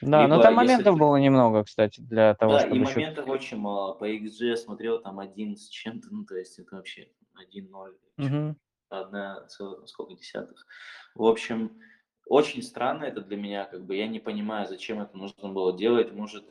Да, 0.01 0.27
но 0.27 0.35
Либо 0.35 0.43
там 0.43 0.53
если- 0.53 0.67
моментов 0.73 0.97
было 0.97 1.15
немного, 1.17 1.63
кстати, 1.63 1.99
для 2.01 2.33
того, 2.35 2.53
Да, 2.53 2.59
и 2.59 2.67
чтобы 2.67 2.85
счет- 2.85 2.95
моментов 2.95 3.27
очень 3.27 3.57
мало. 3.57 3.93
По 3.95 4.05
XG 4.09 4.55
смотрел 4.55 5.01
там 5.01 5.19
один 5.19 5.55
с 5.57 5.67
чем-то, 5.67 6.07
ну, 6.11 6.25
то 6.25 6.35
есть 6.35 6.57
это 6.59 6.75
вообще 6.75 7.09
1-0, 7.35 7.97
Мгм. 8.17 8.57
одна 8.89 9.45
целая, 9.47 9.85
сколько 9.87 10.13
десятых. 10.15 10.65
В 11.15 11.23
общем, 11.25 11.79
очень 12.27 12.61
странно 12.63 13.03
это 13.05 13.21
для 13.21 13.37
меня, 13.37 13.65
как 13.65 13.85
бы 13.85 13.95
я 13.95 14.07
не 14.07 14.19
понимаю, 14.19 14.67
зачем 14.67 15.01
это 15.01 15.17
нужно 15.17 15.49
было 15.49 15.75
делать. 15.77 16.13
Может, 16.13 16.45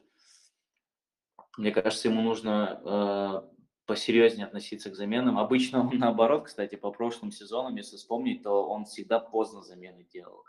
мне 1.56 1.70
кажется, 1.72 2.08
ему 2.08 2.20
нужно 2.22 2.80
э, 2.84 3.42
посерьезнее 3.86 4.46
относиться 4.46 4.90
к 4.90 4.94
заменам. 4.94 5.38
Обычно 5.38 5.80
он 5.80 5.90
наоборот, 5.98 6.44
кстати, 6.46 6.74
по 6.76 6.90
прошлым 6.90 7.32
сезонам, 7.32 7.76
если 7.76 7.96
вспомнить, 7.96 8.42
то 8.42 8.68
он 8.68 8.84
всегда 8.84 9.18
поздно 9.20 9.62
замены 9.62 10.04
делал. 10.04 10.44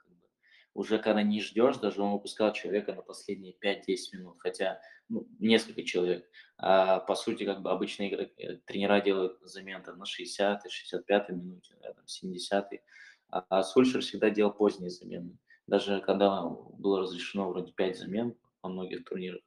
Уже 0.73 0.99
когда 0.99 1.23
не 1.23 1.41
ждешь, 1.41 1.77
даже 1.77 2.01
он 2.01 2.13
выпускал 2.13 2.53
человека 2.53 2.93
на 2.93 3.01
последние 3.01 3.53
5-10 3.53 3.97
минут, 4.13 4.35
хотя 4.39 4.79
ну, 5.09 5.27
несколько 5.39 5.83
человек. 5.83 6.29
А, 6.57 6.99
по 6.99 7.15
сути, 7.15 7.43
как 7.43 7.61
бы 7.61 7.71
обычно 7.71 8.03
игры, 8.03 8.31
э, 8.37 8.57
тренера 8.65 9.01
делают 9.01 9.39
замены 9.41 9.83
там, 9.83 9.97
на 9.97 10.03
60-й, 10.03 10.69
65-й 10.69 11.33
минуте, 11.33 11.75
да, 11.81 11.93
там, 11.93 12.05
70-й. 12.05 12.81
А, 13.29 13.45
а 13.49 13.63
Сульшер 13.63 14.01
всегда 14.01 14.29
делал 14.29 14.53
поздние 14.53 14.89
замены. 14.89 15.37
Даже 15.67 15.99
когда 16.01 16.43
было 16.43 17.01
разрешено 17.01 17.49
вроде 17.49 17.71
5 17.73 17.97
замен 17.97 18.35
во 18.61 18.69
многих 18.69 19.05
турнирах. 19.05 19.41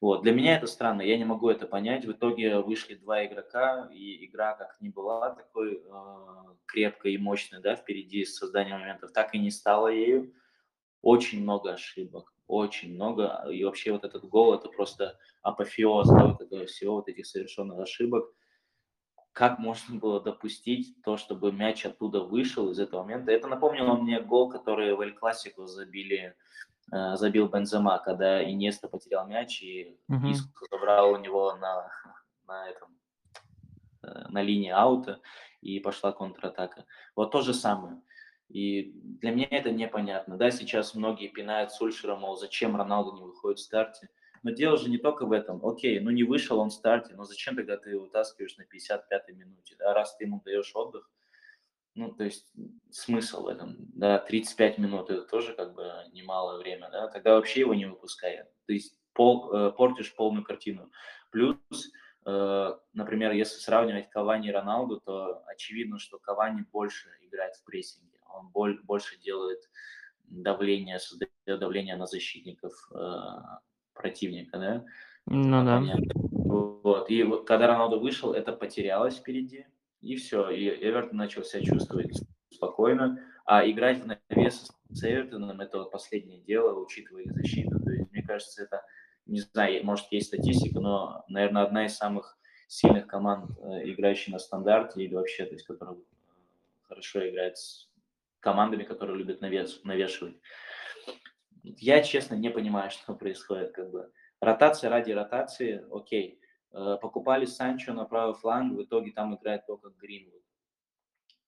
Вот. 0.00 0.22
Для 0.22 0.32
меня 0.32 0.56
это 0.56 0.66
странно, 0.66 1.02
я 1.02 1.16
не 1.16 1.24
могу 1.24 1.48
это 1.48 1.66
понять. 1.66 2.04
В 2.04 2.12
итоге 2.12 2.60
вышли 2.60 2.94
два 2.94 3.24
игрока, 3.24 3.88
и 3.92 4.26
игра 4.26 4.54
как 4.54 4.76
ни 4.80 4.90
была 4.90 5.30
такой 5.30 5.82
э, 5.82 6.54
крепкой 6.66 7.14
и 7.14 7.18
мощной, 7.18 7.62
да, 7.62 7.74
впереди 7.74 8.24
с 8.24 8.36
созданием 8.36 8.80
моментов, 8.80 9.12
так 9.12 9.34
и 9.34 9.38
не 9.38 9.50
стала 9.50 9.88
ею. 9.88 10.34
Очень 11.04 11.42
много 11.42 11.74
ошибок, 11.74 12.32
очень 12.46 12.94
много. 12.94 13.46
И 13.50 13.62
вообще 13.62 13.92
вот 13.92 14.04
этот 14.04 14.24
гол, 14.24 14.54
это 14.54 14.70
просто 14.70 15.18
апофеоз 15.42 16.08
да, 16.08 16.28
вот 16.28 16.40
этого 16.40 16.64
всего, 16.64 16.94
вот 16.94 17.08
этих 17.08 17.26
совершенных 17.26 17.78
ошибок. 17.78 18.32
Как 19.32 19.58
можно 19.58 19.98
было 19.98 20.18
допустить 20.18 20.96
то, 21.02 21.18
чтобы 21.18 21.52
мяч 21.52 21.84
оттуда 21.84 22.20
вышел 22.20 22.70
из 22.70 22.78
этого 22.78 23.02
момента? 23.02 23.32
Это 23.32 23.48
напомнило 23.48 23.96
мне 23.96 24.18
гол, 24.22 24.48
который 24.48 24.94
в 24.94 25.00
Эль 25.02 25.12
Классику 25.12 25.66
забили 25.66 26.34
э, 26.90 27.16
забил 27.16 27.48
Бензема, 27.48 27.98
когда 27.98 28.42
Инеста 28.42 28.88
потерял 28.88 29.26
мяч 29.26 29.62
и 29.62 29.98
Мгм. 30.08 30.30
Иску 30.30 30.66
забрал 30.70 31.12
у 31.12 31.18
него 31.18 31.54
на, 31.56 31.90
на, 32.46 32.66
этом, 32.70 32.96
э, 34.02 34.28
на 34.30 34.40
линии 34.40 34.70
аута 34.70 35.20
и 35.60 35.80
пошла 35.80 36.12
контратака. 36.12 36.86
Вот 37.14 37.30
то 37.30 37.42
же 37.42 37.52
самое. 37.52 38.00
И 38.54 38.92
для 39.20 39.32
меня 39.32 39.48
это 39.50 39.72
непонятно. 39.72 40.36
Да, 40.36 40.52
сейчас 40.52 40.94
многие 40.94 41.26
пинают 41.26 41.72
Сульшера, 41.72 42.14
мол, 42.14 42.36
зачем 42.36 42.76
Роналду 42.76 43.16
не 43.16 43.24
выходит 43.24 43.58
в 43.58 43.62
старте. 43.62 44.08
Но 44.44 44.52
дело 44.52 44.76
же 44.76 44.88
не 44.88 44.98
только 44.98 45.26
в 45.26 45.32
этом. 45.32 45.66
Окей, 45.66 45.98
ну 45.98 46.10
не 46.10 46.22
вышел 46.22 46.60
он 46.60 46.70
в 46.70 46.72
старте, 46.72 47.14
но 47.16 47.24
зачем 47.24 47.56
тогда 47.56 47.76
ты 47.76 47.90
его 47.90 48.04
вытаскиваешь 48.04 48.56
на 48.56 48.62
55-й 48.62 49.32
минуте? 49.32 49.74
Да? 49.76 49.92
Раз 49.92 50.16
ты 50.16 50.24
ему 50.24 50.40
даешь 50.44 50.70
отдых, 50.72 51.10
ну, 51.96 52.12
то 52.12 52.22
есть 52.22 52.52
смысл 52.90 53.44
в 53.44 53.48
этом, 53.48 53.76
да, 53.94 54.18
35 54.18 54.78
минут 54.78 55.10
это 55.10 55.22
тоже 55.22 55.54
как 55.54 55.74
бы 55.74 55.90
немалое 56.12 56.58
время, 56.58 56.90
да, 56.90 57.08
тогда 57.08 57.34
вообще 57.34 57.60
его 57.60 57.74
не 57.74 57.86
выпускай. 57.86 58.44
То 58.66 58.72
есть 58.72 59.00
пол, 59.14 59.52
э, 59.52 59.72
портишь 59.72 60.14
полную 60.14 60.44
картину. 60.44 60.90
Плюс, 61.30 61.56
э, 62.24 62.78
например, 62.92 63.32
если 63.32 63.58
сравнивать 63.58 64.10
Кавани 64.10 64.48
и 64.48 64.52
Роналду, 64.52 65.00
то 65.00 65.42
очевидно, 65.46 65.98
что 65.98 66.18
Кавани 66.18 66.62
больше 66.72 67.08
играет 67.22 67.54
в 67.56 67.64
прессинге, 67.64 68.13
он 68.34 68.48
боль, 68.48 68.80
больше 68.82 69.18
делает 69.18 69.60
давление, 70.28 70.98
создает 70.98 71.30
давление 71.46 71.96
на 71.96 72.06
защитников 72.06 72.72
э, 72.94 73.18
противника, 73.92 74.58
да. 74.58 74.84
Ну 75.26 75.64
да. 75.64 75.82
Вот. 76.14 77.10
И 77.10 77.22
вот 77.22 77.46
когда 77.46 77.66
Роналду 77.66 78.00
вышел, 78.00 78.32
это 78.32 78.52
потерялось 78.52 79.16
впереди, 79.16 79.66
и 80.00 80.16
все. 80.16 80.50
И 80.50 80.68
Эвертон 80.68 81.16
начал 81.16 81.44
себя 81.44 81.62
чувствовать 81.62 82.20
спокойно. 82.50 83.20
А 83.46 83.68
играть 83.68 84.02
в 84.02 84.06
навес 84.06 84.70
с 84.90 85.04
Эвертоном– 85.04 85.60
это 85.62 85.78
вот 85.78 85.90
последнее 85.90 86.40
дело, 86.40 86.78
учитывая 86.78 87.22
их 87.22 87.32
защиту. 87.32 87.78
То 87.80 87.90
есть, 87.90 88.10
мне 88.10 88.22
кажется, 88.22 88.62
это, 88.62 88.82
не 89.26 89.40
знаю, 89.40 89.84
может, 89.84 90.06
есть 90.10 90.28
статистика, 90.28 90.80
но, 90.80 91.24
наверное, 91.28 91.64
одна 91.64 91.84
из 91.84 91.94
самых 91.94 92.38
сильных 92.68 93.06
команд, 93.06 93.50
э, 93.58 93.90
играющих 93.90 94.32
на 94.32 94.38
стандарте 94.38 95.02
или 95.02 95.14
вообще, 95.14 95.44
то 95.44 95.52
есть, 95.52 95.66
которая 95.66 95.96
э, 95.96 95.98
хорошо 96.88 97.28
играет 97.28 97.58
с 97.58 97.88
командами, 98.44 98.84
которые 98.84 99.16
любят 99.16 99.40
навес, 99.40 99.82
навешивать. 99.84 100.36
Я, 101.62 102.02
честно, 102.02 102.34
не 102.34 102.50
понимаю, 102.50 102.90
что 102.92 103.14
происходит. 103.14 103.72
Как 103.72 103.90
бы. 103.90 104.12
Ротация 104.40 104.90
ради 104.90 105.12
ротации, 105.12 105.84
окей. 105.90 106.38
Э, 106.72 106.98
покупали 107.00 107.46
Санчо 107.46 107.94
на 107.94 108.04
правый 108.04 108.34
фланг, 108.34 108.74
в 108.76 108.82
итоге 108.82 109.12
там 109.12 109.34
играет 109.34 109.66
только 109.66 109.88
Гринвуд. 109.90 110.42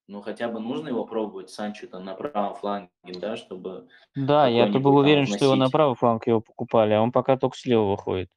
Ну, 0.08 0.22
хотя 0.22 0.48
бы 0.48 0.60
нужно 0.60 0.88
его 0.88 1.04
пробовать, 1.04 1.50
Санчо 1.50 1.88
там 1.88 2.04
на 2.04 2.14
правом 2.14 2.54
фланге, 2.54 2.90
да, 3.20 3.36
чтобы 3.36 3.88
Да, 4.14 4.46
я-то 4.46 4.78
был 4.78 4.96
уверен, 4.96 5.26
что 5.26 5.44
его 5.44 5.54
на 5.54 5.56
вносить. 5.56 5.72
правый 5.72 5.96
фланг 5.96 6.26
его 6.28 6.40
покупали, 6.40 6.92
а 6.94 7.02
он 7.02 7.10
пока 7.10 7.36
только 7.36 7.56
слева 7.56 7.90
выходит. 7.90 8.30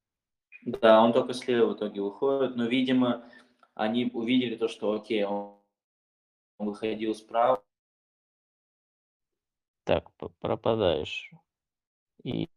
Да, 0.65 1.03
он 1.03 1.13
только 1.13 1.33
слева 1.33 1.67
в 1.67 1.77
итоге 1.77 2.01
выходит, 2.01 2.55
но, 2.55 2.65
видимо, 2.65 3.23
они 3.75 4.09
увидели 4.11 4.55
то, 4.55 4.67
что, 4.67 4.93
окей, 4.93 5.23
он 5.23 5.59
выходил 6.57 7.13
справа, 7.13 7.63
Так, 9.89 10.11
пропадаешь. 10.39 11.31
И 12.23 12.47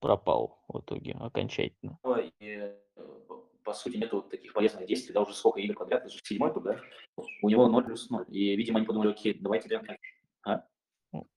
пропал 0.00 0.64
в 0.66 0.80
итоге 0.80 1.12
окончательно. 1.20 1.98
и, 2.40 2.72
э, 2.96 3.18
по 3.62 3.74
сути, 3.74 3.98
нету 3.98 4.16
вот 4.16 4.30
таких 4.30 4.54
полезных 4.54 4.86
действий, 4.86 5.12
да, 5.12 5.20
уже 5.20 5.34
сколько 5.34 5.60
игр 5.60 5.74
подряд, 5.74 6.00
это 6.06 6.08
же 6.10 6.20
седьмой 6.24 6.54
тур, 6.54 6.62
да, 6.62 6.80
у 7.42 7.50
него 7.50 7.68
0 7.68 7.84
плюс 7.84 8.08
0. 8.08 8.24
И, 8.30 8.56
видимо, 8.56 8.78
они 8.78 8.86
подумали, 8.86 9.10
окей, 9.10 9.36
давайте 9.38 9.68
так. 9.68 9.82
А? 10.46 10.64
Ну, 11.12 11.28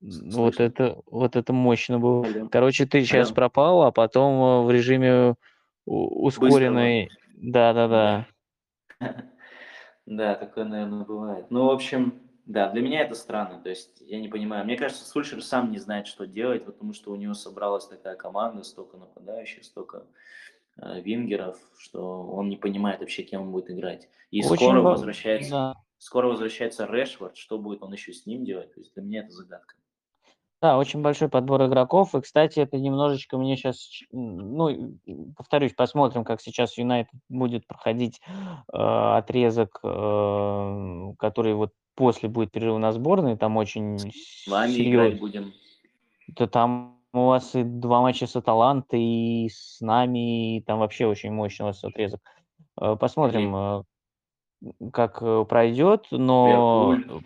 С- 0.00 0.20
Вот 0.34 0.56
слышно? 0.56 0.62
это, 0.64 1.02
вот 1.06 1.36
это 1.36 1.52
мощно 1.52 2.00
было. 2.00 2.26
Алло. 2.26 2.48
Короче, 2.48 2.86
ты 2.86 3.04
сейчас 3.04 3.28
Алло. 3.28 3.36
пропал, 3.36 3.82
а 3.84 3.92
потом 3.92 4.64
э, 4.64 4.66
в 4.66 4.70
режиме 4.72 5.36
ускоренной... 5.86 7.08
Да-да-да. 7.36 8.26
Да, 10.06 10.34
такое, 10.34 10.64
наверное, 10.64 11.04
бывает. 11.04 11.52
Ну, 11.52 11.66
в 11.66 11.70
общем, 11.70 12.29
да, 12.50 12.68
для 12.68 12.82
меня 12.82 13.02
это 13.02 13.14
странно. 13.14 13.60
То 13.62 13.68
есть 13.68 14.00
я 14.00 14.20
не 14.20 14.26
понимаю. 14.26 14.64
Мне 14.64 14.76
кажется, 14.76 15.04
Сульшер 15.04 15.40
сам 15.40 15.70
не 15.70 15.78
знает, 15.78 16.08
что 16.08 16.26
делать, 16.26 16.64
потому 16.64 16.92
что 16.92 17.12
у 17.12 17.16
него 17.16 17.32
собралась 17.34 17.86
такая 17.86 18.16
команда, 18.16 18.64
столько 18.64 18.96
нападающих, 18.96 19.64
столько 19.64 20.04
э, 20.76 21.00
вингеров, 21.00 21.58
что 21.78 22.24
он 22.26 22.48
не 22.48 22.56
понимает 22.56 22.98
вообще, 22.98 23.22
кем 23.22 23.42
он 23.42 23.52
будет 23.52 23.70
играть. 23.70 24.08
И 24.32 24.44
Очень 24.44 24.66
скоро 24.66 24.80
ва- 24.80 24.90
возвращается, 24.90 25.50
да. 25.50 25.74
скоро 25.98 26.26
возвращается 26.26 26.86
Решфорд. 26.86 27.36
Что 27.36 27.56
будет 27.56 27.84
он 27.84 27.92
еще 27.92 28.12
с 28.12 28.26
ним 28.26 28.44
делать? 28.44 28.74
То 28.74 28.80
есть 28.80 28.94
для 28.94 29.04
меня 29.04 29.20
это 29.20 29.30
загадка. 29.30 29.76
Да, 30.60 30.76
очень 30.76 31.02
большой 31.02 31.28
подбор 31.28 31.64
игроков. 31.66 32.14
И, 32.14 32.20
кстати, 32.20 32.58
это 32.58 32.76
немножечко 32.78 33.38
мне 33.38 33.56
сейчас, 33.56 33.88
ну, 34.10 34.98
повторюсь, 35.36 35.72
посмотрим, 35.72 36.24
как 36.24 36.40
сейчас 36.42 36.76
Юнайтед 36.76 37.14
будет 37.28 37.66
проходить 37.66 38.20
э, 38.26 38.76
отрезок, 38.76 39.78
э, 39.84 41.14
который 41.18 41.54
вот 41.54 41.72
после 42.00 42.30
будет 42.30 42.50
перерыва 42.50 42.78
на 42.78 42.92
сборной. 42.92 43.36
Там 43.36 43.58
очень 43.58 43.98
С 43.98 44.46
вами 44.48 44.70
играть 44.70 45.12
серьезно. 45.12 45.18
будем. 45.20 45.52
Да 46.28 46.46
там 46.46 46.96
у 47.12 47.26
вас 47.26 47.54
и 47.54 47.62
два 47.62 48.00
матча 48.00 48.26
с 48.26 48.36
Аталантой, 48.36 49.02
и 49.02 49.48
с 49.50 49.80
нами, 49.82 50.56
и 50.56 50.62
там 50.62 50.78
вообще 50.78 51.06
очень 51.06 51.30
мощный 51.30 51.64
у 51.64 51.66
вас 51.66 51.84
отрезок. 51.84 52.20
Э, 52.80 52.96
Посмотрим, 52.98 53.54
э, 53.54 53.82
как 54.92 55.18
э, 55.20 55.44
пройдет, 55.46 56.06
но, 56.10 56.94
Ливерпуль. 56.96 57.24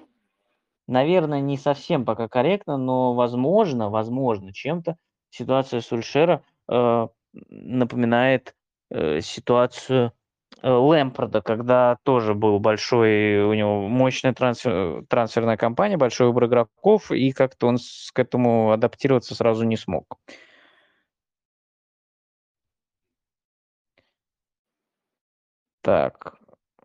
наверное, 0.89 1.41
не 1.41 1.57
совсем 1.57 2.05
пока 2.05 2.27
корректно, 2.29 2.77
но 2.77 3.15
возможно, 3.15 3.91
возможно, 3.91 4.53
чем-то 4.53 4.97
ситуация 5.31 5.81
Сульшера 5.81 6.43
э, 6.69 7.09
напоминает 7.51 8.55
э, 8.91 9.21
ситуацию 9.21 10.13
Лэмпорда, 10.63 11.43
когда 11.43 11.99
тоже 12.05 12.35
был 12.35 12.59
большой, 12.59 13.43
у 13.45 13.53
него 13.55 13.89
мощная 13.89 14.33
трансфер, 14.33 15.05
трансферная 15.09 15.57
кампания, 15.57 15.97
большой 15.97 16.29
выбор 16.29 16.47
игроков, 16.47 17.11
и 17.11 17.33
как-то 17.33 17.67
он 17.67 17.79
к 18.13 18.19
этому 18.19 18.73
адаптироваться 18.73 19.35
сразу 19.35 19.65
не 19.65 19.77
смог. 19.77 20.19
Так, 25.83 26.39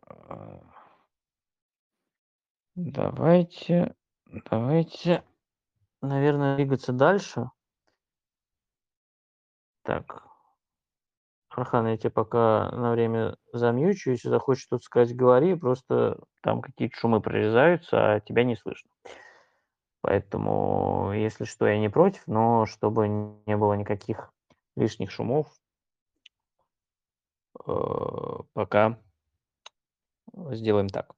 э, 0.08 0.60
давайте, 2.74 3.94
давайте, 4.50 5.24
наверное, 6.02 6.56
двигаться 6.56 6.92
дальше. 6.92 7.50
Так, 9.82 10.29
Архан, 11.60 11.86
я 11.88 11.96
тебе 11.96 12.10
пока 12.10 12.70
на 12.72 12.92
время 12.92 13.36
замьючу, 13.52 14.10
если 14.10 14.28
захочешь 14.28 14.64
что-то 14.64 14.84
сказать, 14.84 15.14
говори, 15.14 15.54
просто 15.54 16.18
там 16.42 16.62
какие-то 16.62 16.96
шумы 16.96 17.20
прорезаются, 17.20 18.14
а 18.14 18.20
тебя 18.20 18.44
не 18.44 18.56
слышно. 18.56 18.90
Поэтому, 20.00 21.12
если 21.14 21.44
что, 21.44 21.66
я 21.66 21.78
не 21.78 21.90
против, 21.90 22.26
но 22.26 22.64
чтобы 22.66 23.08
не 23.08 23.56
было 23.56 23.74
никаких 23.74 24.32
лишних 24.76 25.10
шумов, 25.10 25.48
э, 27.66 27.72
пока 28.54 28.98
сделаем 30.52 30.88
так. 30.88 31.14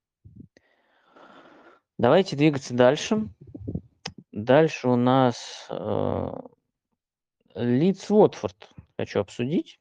Давайте 1.99 2.35
двигаться 2.35 2.75
дальше. 2.75 3.29
Дальше 4.33 4.89
у 4.89 4.97
нас 4.97 5.69
э, 5.71 6.27
Лидс 7.55 8.11
Уотфорд 8.11 8.73
хочу 8.97 9.21
обсудить. 9.21 9.79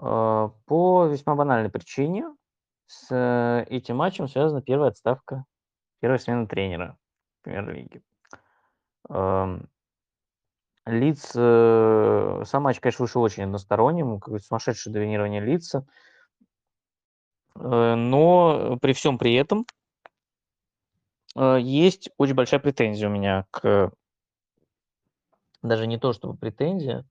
Э, 0.00 0.48
По 0.66 1.06
весьма 1.06 1.34
банальной 1.34 1.70
причине 1.70 2.34
с 2.86 3.08
э, 3.10 3.64
этим 3.68 3.96
матчем 3.96 4.28
связана 4.28 4.62
первая 4.62 4.90
отставка, 4.90 5.44
первая 6.00 6.18
смена 6.18 6.46
тренера 6.46 6.96
премьер-лиги. 7.42 8.02
Эм, 9.08 9.68
Лидс, 10.86 11.32
э, 11.34 12.42
сам 12.46 12.62
матч, 12.62 12.80
конечно, 12.80 13.02
вышел 13.02 13.22
очень 13.22 13.44
односторонним, 13.44 14.20
сумасшедшее 14.40 14.92
доминирование 14.92 15.40
Лидса. 15.40 15.86
Э, 17.56 17.94
Но 17.94 18.78
при 18.80 18.92
всем 18.92 19.18
при 19.18 19.34
этом 19.34 19.66
есть 21.36 22.10
очень 22.16 22.34
большая 22.34 22.58
претензия 22.58 23.08
у 23.08 23.12
меня 23.12 23.46
к... 23.52 23.92
Даже 25.62 25.86
не 25.86 25.96
то, 25.96 26.12
чтобы 26.12 26.36
претензия, 26.36 27.04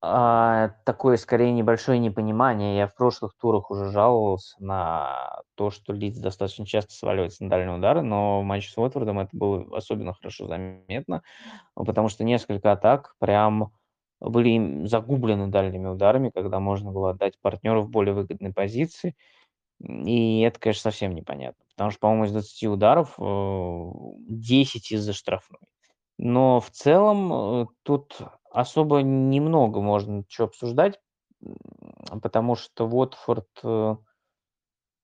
а 0.00 0.70
такое 0.84 1.16
скорее 1.16 1.52
небольшое 1.52 1.98
непонимание. 1.98 2.76
Я 2.76 2.86
в 2.86 2.94
прошлых 2.94 3.34
турах 3.34 3.70
уже 3.70 3.90
жаловался 3.90 4.54
на 4.62 5.42
то, 5.56 5.70
что 5.70 5.92
Лидс 5.92 6.18
достаточно 6.18 6.64
часто 6.66 6.94
сваливается 6.94 7.42
на 7.42 7.50
дальние 7.50 7.76
удары, 7.76 8.02
но 8.02 8.40
в 8.40 8.44
матче 8.44 8.70
с 8.70 8.78
Уотфордом 8.78 9.18
это 9.18 9.30
было 9.32 9.76
особенно 9.76 10.14
хорошо 10.14 10.46
заметно, 10.46 11.22
потому 11.74 12.08
что 12.08 12.24
несколько 12.24 12.72
атак 12.72 13.16
прям 13.18 13.72
были 14.20 14.86
загублены 14.86 15.48
дальними 15.48 15.88
ударами, 15.88 16.30
когда 16.30 16.60
можно 16.60 16.92
было 16.92 17.10
отдать 17.10 17.38
партнеру 17.40 17.82
в 17.82 17.90
более 17.90 18.14
выгодной 18.14 18.52
позиции. 18.52 19.16
И 19.80 20.40
это, 20.40 20.58
конечно, 20.58 20.90
совсем 20.90 21.14
непонятно, 21.14 21.64
потому 21.76 21.90
что, 21.90 22.00
по-моему, 22.00 22.24
из 22.24 22.32
20 22.32 22.64
ударов 22.64 23.14
э, 23.18 23.90
10 24.28 24.92
из-за 24.92 25.12
штрафной. 25.12 25.60
Но 26.18 26.60
в 26.60 26.70
целом 26.70 27.32
э, 27.32 27.66
тут 27.84 28.18
особо 28.50 29.00
немного 29.02 29.80
можно 29.80 30.24
чё 30.28 30.44
обсуждать, 30.44 31.00
потому 32.22 32.56
что 32.56 32.86
Уотфорд, 32.86 33.48
э, 33.62 33.96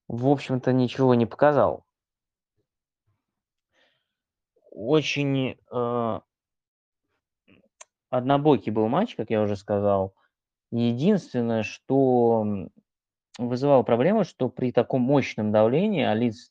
в 0.07 0.27
общем-то, 0.27 0.73
ничего 0.73 1.15
не 1.15 1.25
показал. 1.25 1.85
Очень 4.71 5.57
э, 5.71 6.19
однобокий 8.09 8.71
был 8.71 8.87
матч, 8.87 9.15
как 9.15 9.29
я 9.29 9.41
уже 9.41 9.55
сказал. 9.55 10.13
Единственное, 10.71 11.63
что 11.63 12.45
вызывало 13.37 13.83
проблему, 13.83 14.23
что 14.23 14.49
при 14.49 14.71
таком 14.71 15.01
мощном 15.01 15.51
давлении, 15.51 16.03
а 16.03 16.13
Лидс 16.13 16.49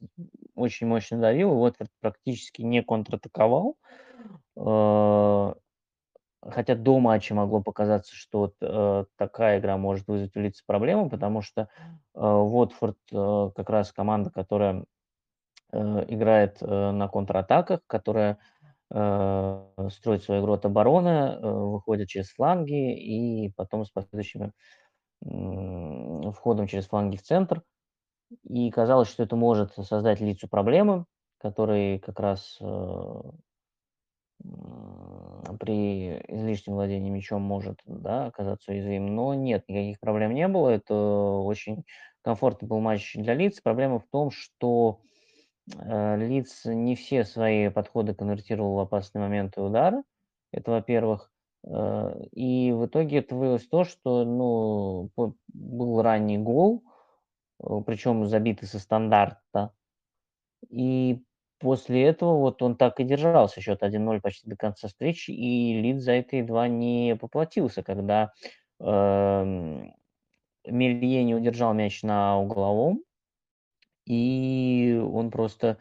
очень 0.54 0.86
мощно 0.86 1.18
давил, 1.18 1.52
Уотфорд 1.52 1.90
практически 2.00 2.62
не 2.62 2.82
контратаковал. 2.82 3.76
Э, 4.56 5.54
Хотя 6.50 6.74
до 6.74 6.98
матча 7.00 7.34
могло 7.34 7.62
показаться, 7.62 8.14
что 8.14 8.38
вот, 8.40 8.54
э, 8.60 9.04
такая 9.16 9.58
игра 9.60 9.76
может 9.78 10.06
вызвать 10.08 10.36
у 10.36 10.40
Лидса 10.40 10.62
проблемы, 10.66 11.08
потому 11.08 11.40
что 11.42 11.68
э, 12.14 12.20
Уотфорд 12.20 12.98
э, 13.12 13.50
как 13.56 13.70
раз 13.70 13.92
команда, 13.92 14.30
которая 14.30 14.84
э, 15.72 16.04
играет 16.08 16.58
э, 16.62 16.90
на 16.92 17.08
контратаках, 17.08 17.80
которая 17.86 18.38
э, 18.92 19.88
строит 19.90 20.24
свою 20.24 20.42
игру 20.42 20.54
от 20.54 20.66
обороны, 20.66 21.08
э, 21.08 21.40
выходит 21.50 22.08
через 22.08 22.30
фланги 22.30 22.94
и 22.98 23.50
потом 23.56 23.84
с 23.84 23.90
последующим 23.90 24.52
м, 25.24 26.32
входом 26.32 26.66
через 26.66 26.86
фланги 26.86 27.16
в 27.16 27.22
центр. 27.22 27.62
И 28.44 28.70
казалось, 28.70 29.08
что 29.08 29.22
это 29.22 29.36
может 29.36 29.74
создать 29.74 30.20
Лицу 30.20 30.48
проблемы, 30.48 31.06
который 31.38 31.98
как 32.00 32.20
раз 32.20 32.58
э, 32.60 32.64
при 35.60 36.18
излишнем 36.28 36.74
владении 36.74 37.10
мячом 37.10 37.42
может 37.42 37.80
да, 37.86 38.26
оказаться 38.26 38.72
уязвим. 38.72 39.14
Но 39.14 39.34
нет, 39.34 39.64
никаких 39.68 40.00
проблем 40.00 40.34
не 40.34 40.48
было. 40.48 40.70
Это 40.70 40.94
очень 40.94 41.84
комфортный 42.22 42.68
был 42.68 42.80
матч 42.80 43.14
для 43.14 43.34
лиц. 43.34 43.60
Проблема 43.60 43.98
в 44.00 44.06
том, 44.10 44.30
что 44.30 45.00
Э, 45.72 46.16
Лидс 46.16 46.64
не 46.64 46.94
все 46.94 47.24
свои 47.24 47.68
подходы 47.68 48.14
конвертировал 48.14 48.74
в 48.74 48.80
опасные 48.80 49.22
моменты 49.22 49.60
и 49.60 49.64
удары. 49.64 50.02
Это, 50.52 50.72
во-первых. 50.72 51.30
Э, 51.66 52.14
и 52.32 52.72
в 52.72 52.86
итоге 52.86 53.18
это 53.18 53.34
вылилось 53.34 53.66
то, 53.66 53.84
что, 53.84 54.24
ну, 54.24 55.10
был 55.48 56.02
ранний 56.02 56.38
гол, 56.38 56.84
э, 57.60 57.66
причем 57.86 58.26
забитый 58.26 58.68
со 58.68 58.78
стандарта. 58.78 59.72
И 60.68 61.22
после 61.64 62.04
этого 62.04 62.38
вот 62.38 62.62
он 62.62 62.76
так 62.76 63.00
и 63.00 63.04
держался, 63.04 63.60
счет 63.62 63.82
1:0 63.84 64.22
почти 64.22 64.48
до 64.50 64.56
конца 64.56 64.88
встречи, 64.88 65.32
и 65.32 65.80
Лидс 65.82 66.04
за 66.04 66.12
это 66.14 66.36
едва 66.38 66.68
не 66.68 67.16
поплатился, 67.20 67.82
когда, 67.84 68.32
эм, 68.80 69.94
Мелье 70.66 71.24
не 71.24 71.34
удержал 71.36 71.74
мяч 71.74 72.02
на 72.04 72.38
угловом, 72.40 73.02
и 74.06 75.00
он 75.12 75.30
просто, 75.32 75.78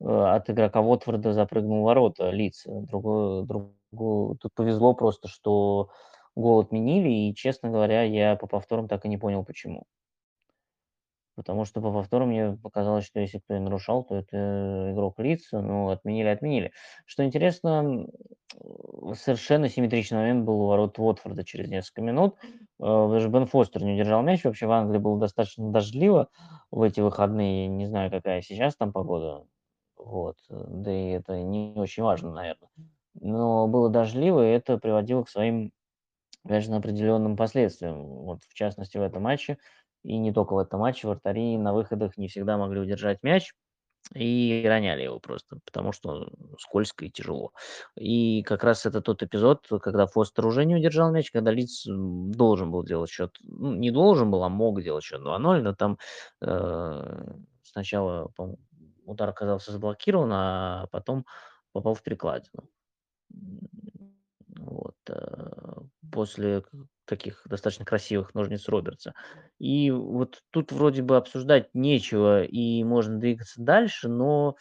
э, 0.00 0.06
от 0.06 0.50
игрока 0.50 0.80
Уотфорда 0.82 1.32
запрыгнул 1.34 1.82
в 1.82 1.84
ворота 1.86 2.30
Лидса. 2.30 2.70
Другое 2.82 3.44
другу 3.44 4.36
тут 4.42 4.52
повезло 4.54 4.94
просто, 4.94 5.28
что 5.28 5.90
гол 6.36 6.60
отменили, 6.60 7.10
и, 7.30 7.34
честно 7.36 7.70
говоря, 7.70 8.02
я 8.04 8.36
по 8.36 8.46
повторам 8.48 8.88
так 8.88 9.04
и 9.06 9.08
не 9.10 9.18
понял, 9.18 9.44
почему. 9.44 9.84
Потому 11.34 11.64
что 11.64 11.80
по 11.80 11.92
повторам 11.92 12.28
мне 12.28 12.58
показалось, 12.62 13.06
что 13.06 13.20
если 13.20 13.38
кто 13.38 13.56
и 13.56 13.58
нарушал, 13.58 14.04
то 14.04 14.16
это 14.16 14.90
игрок 14.92 15.18
Лидса, 15.18 15.60
но 15.60 15.88
отменили 15.88 16.28
отменили. 16.28 16.72
Что 17.06 17.24
интересно, 17.24 18.06
совершенно 19.14 19.68
симметричный 19.68 20.18
момент 20.18 20.44
был 20.44 20.60
у 20.60 20.66
ворот 20.68 20.98
Уотфорда 20.98 21.44
через 21.44 21.68
несколько 21.68 22.02
минут. 22.02 22.36
Э, 22.80 23.08
даже 23.10 23.28
Бен 23.28 23.46
Фостер 23.46 23.82
не 23.82 23.94
удержал 23.94 24.22
мяч. 24.22 24.44
Вообще 24.44 24.66
в 24.66 24.72
Англии 24.72 24.98
было 24.98 25.18
достаточно 25.18 25.70
дождливо 25.70 26.28
в 26.70 26.82
эти 26.82 27.00
выходные. 27.00 27.68
Не 27.68 27.86
знаю, 27.86 28.10
какая 28.10 28.42
сейчас 28.42 28.76
там 28.76 28.92
погода. 28.92 29.44
Вот. 29.96 30.36
Да 30.48 30.92
и 30.92 31.10
это 31.10 31.36
не 31.42 31.74
очень 31.76 32.02
важно, 32.02 32.32
наверное. 32.32 32.68
Но 33.14 33.68
было 33.68 33.90
дождливо, 33.90 34.46
и 34.46 34.52
это 34.52 34.78
приводило 34.78 35.22
к 35.24 35.28
своим 35.28 35.72
Конечно, 36.46 36.76
определенным 36.76 37.36
последствиям. 37.36 38.02
Вот 38.04 38.42
в 38.42 38.54
частности 38.54 38.98
в 38.98 39.02
этом 39.02 39.22
матче, 39.22 39.58
и 40.04 40.18
не 40.18 40.32
только 40.32 40.54
в 40.54 40.58
этом 40.58 40.80
матче, 40.80 41.08
вратари 41.08 41.58
на 41.58 41.72
выходах 41.74 42.16
не 42.18 42.28
всегда 42.28 42.58
могли 42.58 42.80
удержать 42.80 43.22
мяч 43.22 43.52
и 44.14 44.64
роняли 44.66 45.02
его 45.04 45.20
просто, 45.20 45.58
потому 45.64 45.92
что 45.92 46.28
скользко 46.58 47.04
и 47.06 47.10
тяжело. 47.10 47.52
И 47.96 48.42
как 48.44 48.64
раз 48.64 48.86
это 48.86 49.00
тот 49.02 49.22
эпизод, 49.22 49.68
когда 49.82 50.06
Фостер 50.06 50.46
уже 50.46 50.64
не 50.66 50.76
удержал 50.76 51.12
мяч, 51.12 51.30
когда 51.30 51.52
Лиц 51.52 51.84
должен 51.86 52.70
был 52.72 52.84
делать 52.84 53.10
счет, 53.10 53.36
ну, 53.42 53.74
не 53.74 53.90
должен 53.90 54.30
был, 54.30 54.42
а 54.44 54.48
мог 54.50 54.82
делать 54.82 55.04
счет 55.04 55.20
2:0, 55.22 55.62
но 55.62 55.74
там 55.74 55.98
э, 56.42 57.34
сначала, 57.62 58.30
удар 59.06 59.28
оказался 59.30 59.72
заблокирован, 59.72 60.30
а 60.32 60.86
потом 60.92 61.26
попал 61.72 61.94
в 61.94 62.02
перекладину. 62.02 62.68
Вот, 64.58 64.96
э, 65.08 65.52
после 66.12 66.62
таких 67.04 67.42
достаточно 67.46 67.84
красивых 67.84 68.34
ножниц 68.34 68.68
Робертса. 68.68 69.14
И 69.58 69.90
вот 69.90 70.42
тут 70.50 70.72
вроде 70.72 71.02
бы 71.02 71.16
обсуждать 71.16 71.70
нечего, 71.74 72.44
и 72.44 72.84
можно 72.84 73.18
двигаться 73.18 73.60
дальше, 73.62 74.08
но 74.08 74.56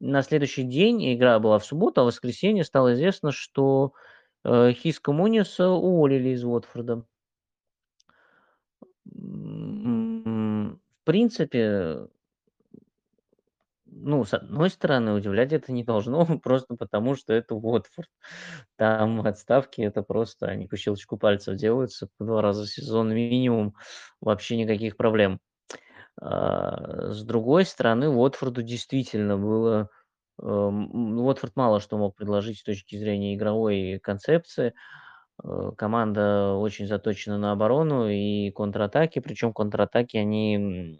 на 0.00 0.22
следующий 0.22 0.64
день, 0.64 1.14
игра 1.14 1.38
была 1.38 1.58
в 1.58 1.64
субботу, 1.64 2.00
а 2.00 2.04
в 2.04 2.08
воскресенье 2.08 2.64
стало 2.64 2.94
известно, 2.94 3.32
что, 3.32 3.92
э, 4.44 4.72
Хиска 4.72 5.12
Муниса 5.12 5.68
уволили 5.70 6.30
из 6.30 6.44
Уотфорда. 6.44 7.04
В 9.06 10.78
принципе 11.04 12.08
ну, 13.94 14.24
с 14.24 14.34
одной 14.34 14.70
стороны, 14.70 15.12
удивлять 15.14 15.52
это 15.52 15.72
не 15.72 15.84
должно, 15.84 16.26
просто 16.42 16.76
потому 16.76 17.14
что 17.16 17.32
это 17.32 17.54
Уотфорд. 17.54 18.08
Там 18.76 19.20
отставки- 19.26 19.82
это 19.82 20.02
просто 20.02 20.46
они 20.48 20.66
по 20.66 20.76
щелчку 20.76 21.16
пальцев 21.18 21.56
делаются 21.56 22.08
по 22.18 22.24
2 22.24 22.42
раза 22.42 22.64
в 22.64 22.68
сезон 22.70 23.14
минимум, 23.14 23.74
вообще 24.20 24.56
никаких 24.56 24.96
проблем. 24.96 25.40
А, 26.20 27.10
с 27.12 27.22
другой 27.24 27.64
стороны, 27.64 28.08
Уотфорду 28.08 28.62
действительно 28.62 29.36
было, 29.38 29.90
эм, 30.42 31.18
Уотфорд 31.20 31.56
мало 31.56 31.80
что 31.80 31.98
мог 31.98 32.16
предложить 32.16 32.58
с 32.60 32.62
точки 32.64 32.96
зрения 32.98 33.34
игровой 33.34 33.98
концепции. 34.02 34.74
Э, 35.44 35.72
команда 35.76 36.54
очень 36.54 36.86
заточена 36.86 37.38
на 37.38 37.52
оборону 37.52 38.08
и 38.08 38.50
контратаки, 38.52 39.20
причем 39.20 39.52
контратаки, 39.52 40.16
они, 40.18 40.98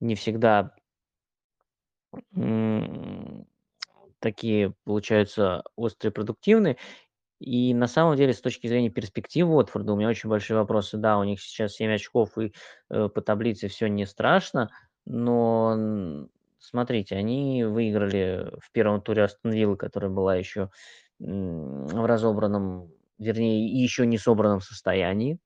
не 0.00 0.14
всегда 0.14 0.74
такие 4.20 4.74
получаются 4.84 5.62
острые, 5.76 6.12
продуктивные. 6.12 6.76
И 7.40 7.72
на 7.72 7.86
самом 7.86 8.16
деле, 8.16 8.32
с 8.32 8.40
точки 8.40 8.66
зрения 8.66 8.90
перспектив 8.90 9.46
Уотфорда, 9.48 9.92
у 9.92 9.96
меня 9.96 10.08
очень 10.08 10.28
большие 10.28 10.56
вопросы. 10.56 10.96
Да, 10.96 11.18
у 11.18 11.24
них 11.24 11.40
сейчас 11.40 11.74
7 11.74 11.94
очков, 11.94 12.36
и, 12.36 12.52
э, 12.90 13.08
по 13.08 13.20
таблице 13.20 13.68
все 13.68 13.88
не 13.88 14.06
страшно, 14.06 14.70
но, 15.06 16.26
смотрите, 16.58 17.14
они 17.14 17.64
выиграли 17.64 18.50
в 18.60 18.72
первом 18.72 19.00
туре 19.02 19.24
Астон 19.24 19.52
Виллы, 19.52 19.76
которая 19.76 20.10
была 20.10 20.34
еще, 20.34 20.70
в 21.20 22.06
разобранном, 22.06 22.92
вернее, 23.18 23.66
еще 23.66 24.06
не 24.06 24.18
собранном 24.18 24.60
состоянии. 24.60 25.38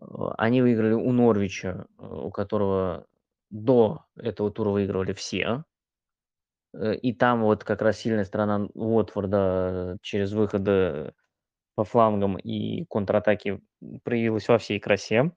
Э, 0.00 0.04
они 0.36 0.62
выиграли 0.62 0.92
у 0.94 1.12
Норвича, 1.12 1.86
э, 1.98 2.06
у 2.06 2.30
которого 2.30 3.06
до 3.50 4.04
этого 4.16 4.50
тура 4.50 4.70
выигрывали 4.70 5.12
все. 5.14 5.64
Э, 6.74 6.94
и 6.94 7.12
там 7.12 7.42
вот 7.42 7.64
как 7.64 7.82
раз 7.82 7.98
сильная 7.98 8.24
сторона 8.24 8.66
Уотфорда, 8.74 9.94
э, 9.94 9.98
через 10.02 10.32
выходы 10.32 11.12
по 11.76 11.84
флангам 11.84 12.38
и 12.38 12.84
контратаки, 12.86 13.60
проявилась 14.04 14.48
во 14.48 14.58
всей 14.58 14.80
красе. 14.80 15.32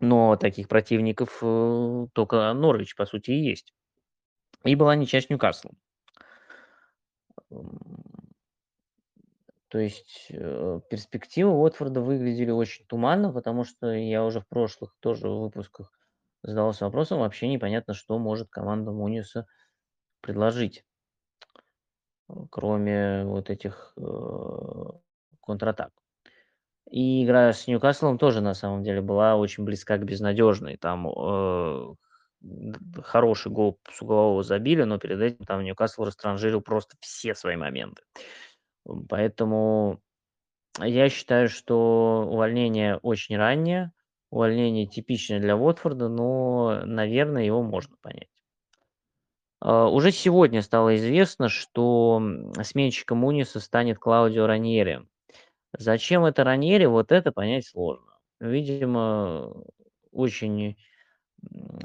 Но 0.00 0.36
таких 0.36 0.68
противников, 0.68 1.40
э, 1.42 2.06
тока 2.14 2.52
Норвич, 2.54 2.96
по 2.96 3.06
сути, 3.06 3.32
и 3.32 3.40
есть. 3.50 3.74
И 4.64 4.74
была 4.76 4.96
ничья 4.96 5.20
с 5.20 5.30
Ньюкаслом. 5.30 5.76
М, 7.50 7.68
то 9.68 9.78
есть, 9.78 10.28
перспективы 10.88 11.50
Уотфорда 11.50 12.00
выглядели 12.00 12.50
очень 12.50 12.86
туманно, 12.86 13.32
потому 13.32 13.64
что 13.64 13.92
я 13.92 14.24
уже 14.24 14.40
в 14.40 14.48
прошлых 14.48 14.94
тоже 15.00 15.28
выпусках 15.28 15.92
задавался 16.42 16.84
вопросом, 16.86 17.18
вообще 17.20 17.48
непонятно, 17.48 17.92
что 17.94 18.18
может 18.18 18.48
команда 18.48 18.92
Муниса 18.92 19.46
предложить. 20.20 20.84
Э, 22.28 22.32
кроме 22.50 23.24
вот 23.24 23.50
этих, 23.50 23.92
э, 23.96 24.02
контратак. 25.40 25.90
И 26.90 27.24
игра 27.24 27.52
с 27.52 27.66
Ньюкаслом 27.66 28.18
тоже 28.18 28.40
на 28.40 28.54
самом 28.54 28.82
деле 28.82 29.02
была 29.02 29.36
очень 29.36 29.64
близка 29.64 29.98
к 29.98 30.04
безнадежной. 30.04 30.76
Там, 30.78 31.06
э, 31.08 31.94
хороший 33.02 33.52
гол 33.52 33.78
с 33.90 34.00
углового 34.00 34.42
забили, 34.42 34.84
но 34.84 34.98
перед 34.98 35.20
этим 35.20 35.44
там 35.44 35.64
Ньюкасл 35.64 36.04
растранжирил 36.04 36.60
просто 36.62 36.96
все 37.00 37.34
свои 37.34 37.56
моменты. 37.56 38.02
Поэтому 39.08 40.00
я 40.80 41.08
считаю, 41.08 41.48
что 41.48 42.26
увольнение 42.30 42.96
очень 42.98 43.36
раннее, 43.36 43.92
увольнение 44.30 44.86
типичное 44.86 45.40
для 45.40 45.56
Уотфорда, 45.56 46.08
но, 46.08 46.82
наверное, 46.84 47.44
его 47.44 47.62
можно 47.62 47.96
понять. 48.00 48.28
А, 49.60 49.88
уже 49.88 50.12
сегодня 50.12 50.62
стало 50.62 50.96
известно, 50.96 51.48
что, 51.48 52.22
сменщиком 52.62 53.18
Муниса 53.18 53.60
станет 53.60 53.98
Клаудио 53.98 54.46
Раньери. 54.46 55.06
Зачем 55.76 56.24
это 56.24 56.44
Раньери, 56.44 56.86
вот 56.86 57.12
это 57.12 57.32
понять 57.32 57.66
сложно. 57.66 58.06
Видимо, 58.40 59.54
очень, 60.12 60.76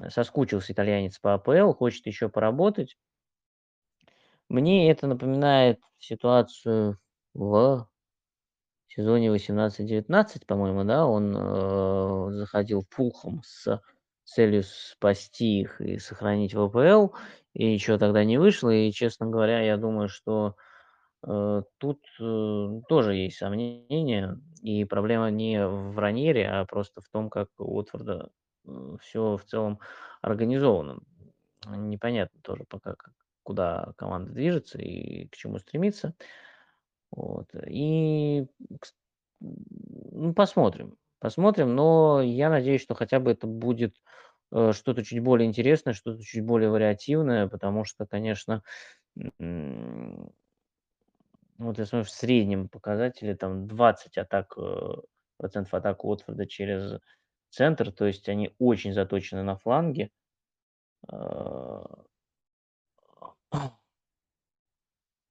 соскучился 0.10 0.74
итальянец 0.74 1.20
по 1.20 1.34
АПЛ, 1.36 1.74
хочет 1.74 2.06
еще 2.08 2.30
поработать. 2.30 2.98
Мне 4.50 4.92
это 4.92 5.08
напоминает 5.08 5.80
ситуацию 6.00 7.00
в 7.34 7.88
сезоне 8.88 9.30
18-19, 9.30 10.46
по-моему, 10.46 10.84
да, 10.84 11.06
он, 11.08 11.36
э, 11.36 12.32
заходил 12.34 12.82
в 12.82 12.96
Фулхэм 12.96 13.42
целью 14.26 14.64
спасти 14.64 15.62
их 15.62 15.82
и 15.82 15.98
сохранить 16.00 16.54
в 16.54 16.62
АПЛ, 16.62 17.16
и 17.54 17.74
ничего 17.74 17.98
тогда 17.98 18.24
не 18.24 18.38
вышло. 18.38 18.70
И, 18.70 18.92
честно 18.92 19.28
говоря, 19.28 19.62
я 19.62 19.78
думаю, 19.78 20.10
что, 20.10 20.56
э, 21.28 21.64
тут, 21.80 22.00
э, 22.22 22.82
тоже 22.90 23.16
есть 23.16 23.38
сомнения, 23.38 24.40
и 24.62 24.86
проблема 24.86 25.30
не 25.32 25.66
в 25.68 25.98
Раньери, 26.00 26.42
а 26.44 26.66
просто 26.66 27.02
в 27.02 27.10
том, 27.10 27.30
как 27.30 27.50
у 27.60 27.66
Уотфорда, 27.66 28.30
все 29.02 29.38
в 29.38 29.46
целом 29.46 29.80
организовано. 30.22 31.00
Непонятно 31.68 32.40
тоже 32.42 32.66
пока, 32.70 32.96
как 32.96 33.14
куда 33.44 33.94
команда 33.98 34.32
движется 34.32 34.80
и 34.80 35.28
к 35.28 35.36
чему 35.36 35.60
стремится. 35.60 36.14
Вот. 37.12 37.48
И, 37.68 38.46
ну, 39.42 40.34
посмотрим, 40.34 40.98
посмотрим, 41.24 41.74
но 41.74 42.22
я 42.22 42.50
надеюсь, 42.50 42.82
что 42.82 42.96
хотя 42.96 43.22
бы 43.22 43.32
это 43.32 43.48
будет, 43.48 43.96
э, 44.52 44.74
что-то 44.74 45.06
чуть 45.06 45.24
более 45.24 45.48
интересное, 45.48 45.94
что-то 45.94 46.22
чуть 46.22 46.44
более 46.44 46.70
вариативное, 46.70 47.48
потому 47.48 47.86
что, 47.86 48.06
конечно, 48.06 48.62
вот 51.58 51.78
я 51.78 51.86
смотрю, 51.86 52.04
в 52.04 52.10
среднем 52.10 52.68
показатели 52.68 53.34
там 53.36 53.68
20 53.68 54.18
атак, 54.18 54.54
э, 54.58 54.96
процентов 55.38 55.74
атак 55.74 56.04
Уотфорда 56.04 56.46
через 56.46 57.00
центр, 57.52 57.94
то 57.94 58.06
есть 58.06 58.28
они 58.28 58.54
очень 58.60 58.92
заточены 58.92 59.44
на 59.44 59.56
фланге. 59.56 60.10
Э, 61.10 61.84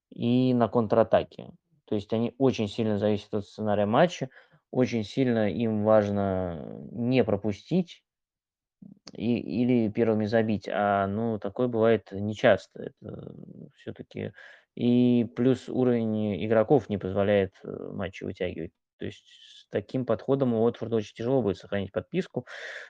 и 0.08 0.54
на 0.54 0.68
контратаке. 0.68 1.50
То 1.84 1.96
есть 1.96 2.14
они 2.14 2.34
очень 2.38 2.68
сильно 2.68 2.98
зависят 2.98 3.34
от 3.34 3.44
сценария 3.46 3.84
матча, 3.84 4.30
очень 4.72 5.04
сильно 5.04 5.48
им 5.48 5.84
важно 5.84 6.80
не 6.90 7.22
пропустить 7.22 8.02
и, 9.12 9.38
или 9.38 9.88
первыми 9.90 10.24
забить, 10.24 10.68
а 10.68 11.06
ну 11.06 11.38
такое 11.38 11.68
бывает 11.68 12.08
нечасто. 12.10 12.82
Это 12.82 13.34
все-таки 13.76 14.32
и 14.74 15.26
плюс 15.36 15.68
уровень 15.68 16.44
игроков 16.44 16.88
не 16.88 16.96
позволяет 16.96 17.52
э, 17.62 17.68
матчи 17.92 18.24
вытягивать. 18.24 18.72
То 18.98 19.04
есть 19.04 19.26
с 19.26 19.68
таким 19.68 20.06
подходом 20.06 20.54
у 20.54 20.62
Уотфорда 20.62 20.96
очень 20.96 21.14
тяжело 21.14 21.42
будет 21.42 21.58
сохранить 21.58 21.92
подписку, 21.92 22.46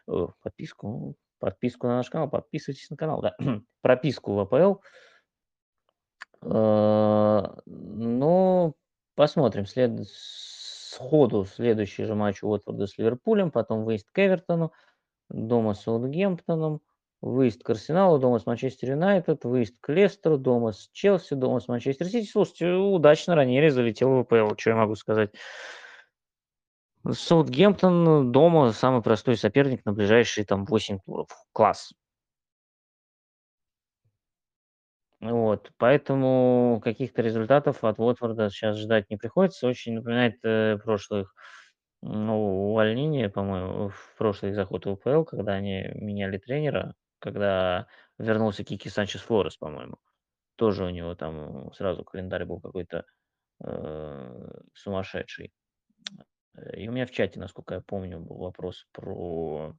э, 0.09 0.26
подписку, 0.42 1.16
подписку 1.40 1.88
на 1.88 1.96
наш 1.96 2.09
канал, 2.09 2.30
подписывайтесь 2.30 2.88
на 2.90 2.96
канал, 2.96 3.20
да, 3.20 3.36
прописку 3.82 4.34
в 4.34 4.40
АПЛ. 4.40 4.80
Э, 6.42 7.48
ну, 7.66 8.76
посмотрим. 9.16 9.66
След 9.66 9.98
сходу 10.93 11.44
следующий 11.44 12.05
же 12.05 12.14
матч 12.14 12.43
Уотфорда 12.43 12.86
с 12.86 12.98
Ливерпулем, 12.98 13.51
потом 13.51 13.85
выезд 13.85 14.10
к 14.12 14.19
Эвертону, 14.19 14.73
дома 15.31 15.74
с 15.74 15.82
Саутгемптоном, 15.82 16.81
выезд 17.23 17.62
к 17.62 17.70
Арсеналу, 17.70 18.19
дома 18.19 18.39
с 18.39 18.47
Манчестер 18.47 18.90
Юнайтед, 18.90 19.44
выезд 19.44 19.77
к 19.81 19.90
Лестеру, 19.93 20.36
дома 20.36 20.73
с 20.73 20.90
Челси, 20.93 21.35
дома 21.35 21.60
с 21.60 21.69
Манчестер 21.69 22.06
Сити. 22.06 22.28
Слушайте, 22.28 22.73
удачно 22.73 23.35
Раньери 23.35 23.69
залетел 23.69 24.10
в 24.10 24.24
ВПЛ, 24.24 24.55
что 24.56 24.70
я 24.70 24.77
могу 24.77 24.94
сказать. 24.94 25.31
Саутгемптон 27.10 28.31
дома 28.31 28.73
самый 28.73 29.02
простой 29.02 29.36
соперник 29.36 29.85
на 29.85 29.93
ближайшие 29.93 30.44
там 30.44 30.64
8 30.64 30.98
туров. 31.05 31.28
Класс. 31.52 31.93
Вот, 35.23 35.70
поэтому 35.78 36.81
каких-то 36.82 37.23
результатов 37.23 37.85
от 37.85 38.01
Уотфорда 38.01 38.51
сейчас 38.51 38.77
ждать 38.77 39.09
не 39.09 39.16
приходится. 39.16 39.69
Очень 39.69 39.94
напоминает 39.94 40.44
э, 40.44 40.78
прошлых 40.82 41.32
ну, 42.03 42.70
увольнение, 42.70 43.31
по-моему, 43.31 43.90
в 43.90 44.15
прошлый 44.19 44.53
заход 44.53 44.85
в 44.85 44.90
УПЛ, 44.90 45.23
когда 45.23 45.53
они 45.53 45.85
меняли 45.94 46.39
тренера, 46.39 46.97
когда 47.20 47.86
вернулся 48.19 48.65
Кики 48.65 48.89
Санчес 48.89 49.20
Флорес, 49.20 49.57
по-моему. 49.57 49.99
Тоже 50.57 50.85
у 50.85 50.90
него 50.90 51.15
там 51.15 51.73
сразу 51.73 52.03
календарь 52.03 52.44
был 52.44 52.61
какой-то 52.61 53.05
э, 53.65 54.61
сумасшедший. 54.74 55.53
И 56.74 56.89
у 56.89 56.93
меня 56.93 57.07
в 57.07 57.12
чате, 57.12 57.39
насколько 57.39 57.74
я 57.74 57.81
помню, 57.81 58.19
был 58.19 58.39
вопрос 58.39 58.89
про 58.90 59.77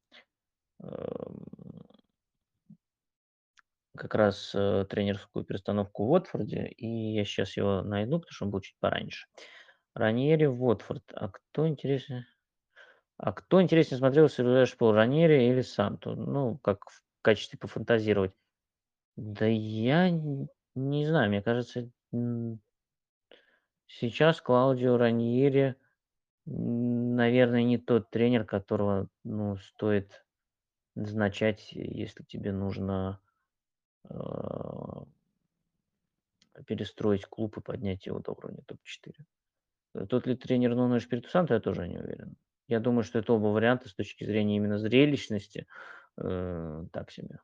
э, 0.82 0.88
как 3.96 4.16
раз 4.16 4.52
э, 4.56 4.86
тренерскую 4.90 5.46
перестановку 5.46 6.06
в 6.06 6.12
Уотфорде, 6.12 6.68
и 6.68 7.14
я 7.14 7.26
сейчас 7.26 7.56
его 7.58 7.82
найду, 7.82 8.20
потому 8.20 8.32
что 8.32 8.46
он 8.46 8.52
был 8.52 8.62
чуть 8.62 8.78
пораньше. 8.80 9.28
Раньери, 9.94 10.46
Уотфорд. 10.46 11.04
А 11.14 11.30
кто 11.30 11.68
интереснее? 11.68 12.26
А 13.18 13.32
кто 13.32 13.62
интереснее 13.62 14.00
смотрел 14.00 14.28
ближайший 14.28 14.78
пол, 14.78 14.94
Раньери 14.94 15.50
или 15.50 15.62
Санту? 15.62 16.16
Ну, 16.16 16.58
как 16.58 16.90
в 16.90 17.04
качестве 17.22 17.60
пофантазировать. 17.60 18.34
Да 19.16 19.46
я 19.46 20.10
не 20.10 21.06
знаю, 21.06 21.30
мне 21.30 21.44
кажется, 21.44 21.92
сейчас 23.86 24.42
Клаудио 24.42 24.98
Раньери, 24.98 25.76
наверное, 26.46 27.64
не 27.64 27.78
тот 27.78 28.10
тренер, 28.10 28.46
которого, 28.46 29.08
ну, 29.24 29.58
стоит 29.58 30.26
назначать, 30.96 31.72
если 31.72 32.24
тебе 32.24 32.52
нужно 32.52 33.20
перестроить 36.66 37.26
клуб 37.26 37.58
и 37.58 37.62
поднять 37.62 38.06
его 38.06 38.20
до 38.20 38.32
уровня 38.32 38.64
топ-4. 38.66 39.14
Э, 39.96 40.06
Тот 40.06 40.28
ли 40.28 40.36
тренер 40.36 40.76
Нуно 40.76 40.98
Эшпириту 40.98 41.30
Санту, 41.30 41.54
я 41.54 41.60
тоже 41.60 41.88
не 41.88 41.98
уверен. 41.98 42.36
Я 42.68 42.80
думаю, 42.80 43.04
что 43.04 43.20
это 43.20 43.34
оба 43.34 43.48
варианта 43.48 43.90
с 43.90 43.94
точки 43.94 44.24
зрения 44.24 44.58
именно 44.58 44.78
зрелищности 44.78 45.68
э, 46.18 46.86
так 46.92 47.12
себе. 47.12 47.40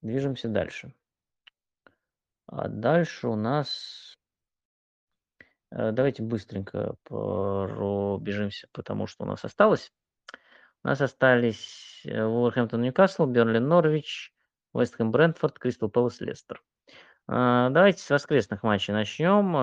Движемся 0.00 0.48
дальше. 0.48 0.94
А 2.46 2.68
дальше 2.68 3.28
у 3.28 3.34
нас... 3.34 4.07
э, 5.70 5.92
Давайте 5.92 6.22
быстренько 6.22 6.94
пробежимся, 7.04 8.68
потому 8.72 9.06
что 9.06 9.24
у 9.24 9.26
нас 9.26 9.44
осталось. 9.44 9.92
У 10.84 10.88
нас 10.88 11.00
остались 11.00 12.02
э, 12.04 12.24
Вулверхэмптон, 12.24 12.82
Ньюкасл, 12.82 13.26
Берли, 13.26 13.58
Норвич, 13.58 14.32
Вестхэм, 14.74 15.10
Брентфорд, 15.10 15.58
Кристал 15.58 15.88
Пэлас, 15.88 16.20
Лестер. 16.20 16.62
А, 17.26 17.68
Давайте 17.70 18.02
с 18.02 18.10
воскресных 18.10 18.62
матчей 18.62 18.94
начнем, 18.94 19.54
э, 19.54 19.60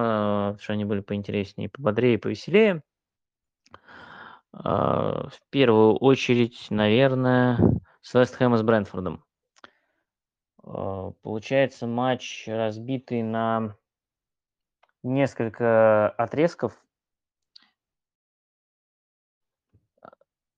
потому 0.52 0.60
что 0.60 0.74
они 0.74 0.86
были 0.86 1.00
поинтереснее, 1.00 1.70
пободрее, 1.70 2.20
повеселее. 2.20 2.84
А, 4.52 5.30
В 5.30 5.40
первую 5.50 5.96
очередь, 5.98 6.68
наверное, 6.70 7.58
с 8.02 8.14
Вестхэмом 8.14 8.58
с 8.58 8.62
Брентфордом. 8.62 9.24
А, 10.64 11.12
Получается 11.24 11.88
матч 11.88 12.44
разбитый 12.48 13.24
на 13.24 13.76
несколько 15.06 16.10
отрезков. 16.10 16.74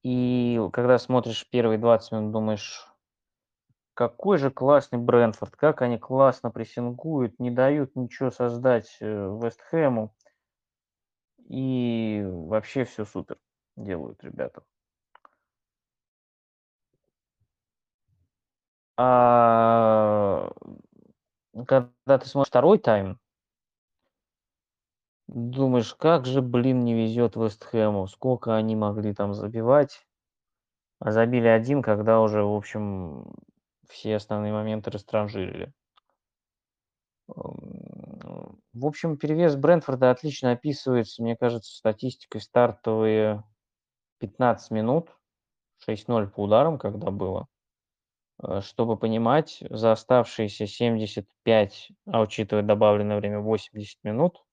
И 0.04 0.60
когда 0.74 0.98
смотришь 0.98 1.48
первые 1.50 1.78
20 1.78 2.12
минут, 2.14 2.32
думаешь, 2.32 2.88
какой 3.94 4.38
же 4.38 4.52
классный 4.52 5.00
Брентфорд, 5.00 5.56
как 5.56 5.82
они 5.82 5.98
классно 5.98 6.52
прессингуют, 6.52 7.40
не 7.40 7.52
дают 7.52 7.96
ничего 7.96 8.32
создать 8.32 8.96
э, 9.02 9.06
Вестхэму. 9.06 10.14
И 11.50 12.24
вообще 12.26 12.86
все 12.86 13.06
супер 13.06 13.38
делают 13.76 14.24
ребята. 14.24 14.64
А 18.98 20.50
когда 21.68 22.18
ты 22.18 22.28
смотришь 22.28 22.50
второй 22.50 22.80
тайм, 22.80 23.20
думаешь, 25.28 25.94
как 25.96 26.26
же, 26.26 26.42
блин, 26.42 26.84
не 26.84 26.94
везет 26.94 27.36
Вестхэму, 27.36 28.08
сколько 28.08 28.56
они 28.56 28.76
могли 28.76 29.14
там 29.14 29.34
забивать. 29.34 30.06
А 31.00 31.12
забили 31.12 31.48
один, 31.48 31.82
когда 31.82 32.22
уже, 32.22 32.44
в 32.44 32.54
общем, 32.56 33.34
все 33.90 34.16
основные 34.16 34.54
моменты 34.54 34.92
растранжирили. 34.92 35.74
В 37.28 38.86
общем, 38.86 39.18
перевес 39.18 39.56
Брентфорда 39.56 40.12
отлично 40.12 40.52
описывается, 40.52 41.22
мне 41.22 41.36
кажется, 41.36 41.76
статистикой 41.76 42.42
стартовые 42.42 43.44
15 44.20 44.72
минут, 44.72 45.18
6-0 45.80 46.28
по 46.28 46.44
ударам, 46.44 46.78
когда 46.78 47.12
было. 47.12 47.48
Э, 48.44 48.62
Чтобы 48.62 48.98
понимать, 48.98 49.64
за 49.70 49.92
оставшиеся 49.92 50.68
75, 50.68 51.92
а 52.08 52.22
учитывая 52.22 52.64
добавленное 52.64 53.18
время 53.18 53.40
80 53.40 54.04
минут, 54.04 54.44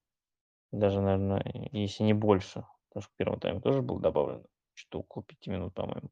даже, 0.78 1.00
наверное, 1.00 1.68
если 1.72 2.04
не 2.04 2.14
больше, 2.14 2.64
потому 2.88 3.02
что 3.02 3.12
в 3.12 3.16
первом 3.16 3.40
тайме 3.40 3.60
тоже 3.60 3.82
было 3.82 4.00
добавлено, 4.00 4.44
что 4.74 5.00
около 5.00 5.24
5 5.24 5.46
минут, 5.48 5.74
по-моему. 5.74 6.10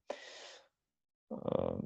Э, 1.31 1.79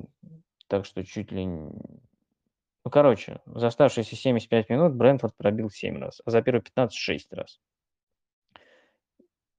Так 0.69 0.85
что 0.85 1.05
чуть 1.05 1.33
ли... 1.33 1.47
Ну, 1.47 2.91
короче, 2.91 3.41
за 3.47 3.69
оставшиеся 3.69 4.17
75 4.17 4.69
минут 4.71 4.95
Брентфорд 4.95 5.37
пробил 5.37 5.71
7 5.71 5.99
раз, 5.99 6.21
а 6.25 6.31
за 6.31 6.43
первые 6.43 6.63
15– 6.63 6.97
6 6.97 7.33
раз. 7.33 7.61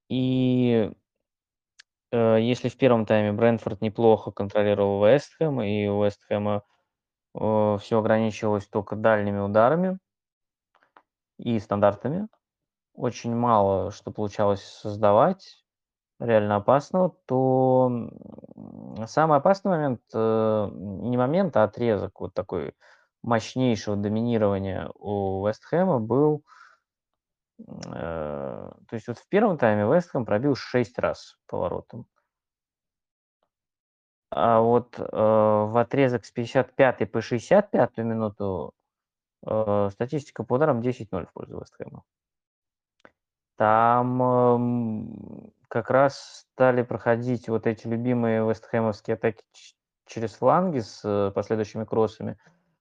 И 0.10 0.89
э, 2.11 2.38
если 2.41 2.69
в 2.69 2.77
первом 2.77 3.06
тайме 3.06 3.34
Брентфорд 3.34 3.81
неплохо 3.81 4.31
контролировал 4.31 5.06
Вест 5.06 5.34
Хэм, 5.35 5.61
и 5.61 5.88
у 5.88 6.03
Вест 6.03 6.23
Хэма 6.23 6.64
все 7.34 7.99
ограничивалось 7.99 8.65
только 8.68 8.95
дальними 8.95 9.39
ударами 9.39 9.99
и 11.38 11.60
стандартами, 11.60 12.27
очень 12.98 13.34
мало 13.34 13.91
что 13.91 14.11
получалось 14.11 14.64
создавать 14.64 15.64
реально 16.19 16.57
опасного, 16.57 17.15
то 17.26 18.10
самый 19.07 19.38
опасный 19.38 19.72
момент, 19.72 20.02
э, 20.14 20.69
не 20.74 21.15
момент, 21.15 21.56
а 21.56 21.64
отрезок 21.64 22.19
вот 22.19 22.34
такой 22.34 22.74
мощнейшего 23.24 23.95
доминирования 23.95 24.90
у 24.95 25.48
Вест 25.48 25.64
Хэма 25.64 25.99
был 25.99 26.44
Э, 27.60 28.72
то 28.88 28.94
есть 28.94 29.07
вот 29.07 29.18
в 29.18 29.28
первом 29.28 29.57
тайме 29.57 29.91
Вест 29.91 30.11
Хэм 30.11 30.26
пробил 30.26 30.56
6 30.56 30.99
раз 30.99 31.38
по 31.48 31.57
воротам. 31.57 32.06
А 34.30 34.60
вот, 34.60 34.99
э, 34.99 35.03
в 35.03 35.80
отрезок 35.80 36.26
с 36.26 36.32
55 36.32 37.11
по 37.11 37.22
65 37.22 37.98
минуту, 37.98 38.74
э, 39.45 39.90
статистика 39.91 40.44
по 40.44 40.56
ударам 40.56 40.82
10-0 40.82 41.26
в 41.26 41.34
пользу 41.34 41.60
Вест 41.60 41.76
Хэма. 41.76 42.03
Там, 43.58 44.22
м, 44.22 45.52
как 45.68 45.90
раз 45.90 46.46
стали 46.54 46.84
проходить 46.84 47.50
вот 47.50 47.66
эти 47.66 47.88
любимые 47.88 48.48
вестхэмовские 48.48 49.16
атаки 49.16 49.44
через 50.06 50.34
фланги 50.36 50.80
с, 50.80 51.02
э, 51.04 51.32
последующими 51.32 51.84
кроссами 51.84 52.38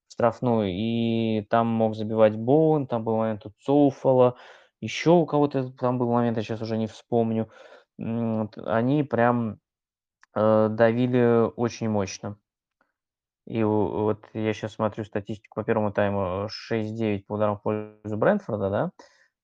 в 0.09 0.13
штрафную, 0.13 0.69
и 0.71 1.43
там 1.51 1.67
мог 1.69 1.95
забивать 1.97 2.37
Боуэн, 2.37 2.87
там 2.87 3.05
был 3.05 3.17
момент 3.17 3.47
у 3.47 3.51
Цоуффола, 3.63 4.37
еще 4.81 5.11
у 5.13 5.25
кого-то 5.27 5.71
там 5.73 5.99
был 5.99 6.11
момент, 6.13 6.37
я 6.37 6.43
сейчас 6.43 6.61
уже 6.61 6.77
не 6.77 6.87
вспомню. 6.87 7.51
Они 7.99 9.03
прям, 9.03 9.59
э, 10.37 10.69
давили 10.71 11.51
очень 11.57 11.89
мощно. 11.91 12.39
И 13.47 13.63
вот 13.63 14.27
я 14.35 14.53
сейчас 14.53 14.73
смотрю 14.75 15.05
статистику 15.05 15.55
по 15.61 15.65
первому 15.65 15.93
тайму, 15.93 16.49
6-9 16.51 17.27
по 17.27 17.35
ударам 17.35 17.57
в 17.59 17.63
пользу 17.63 18.17
Брентфорда, 18.17 18.71
да, 18.71 18.91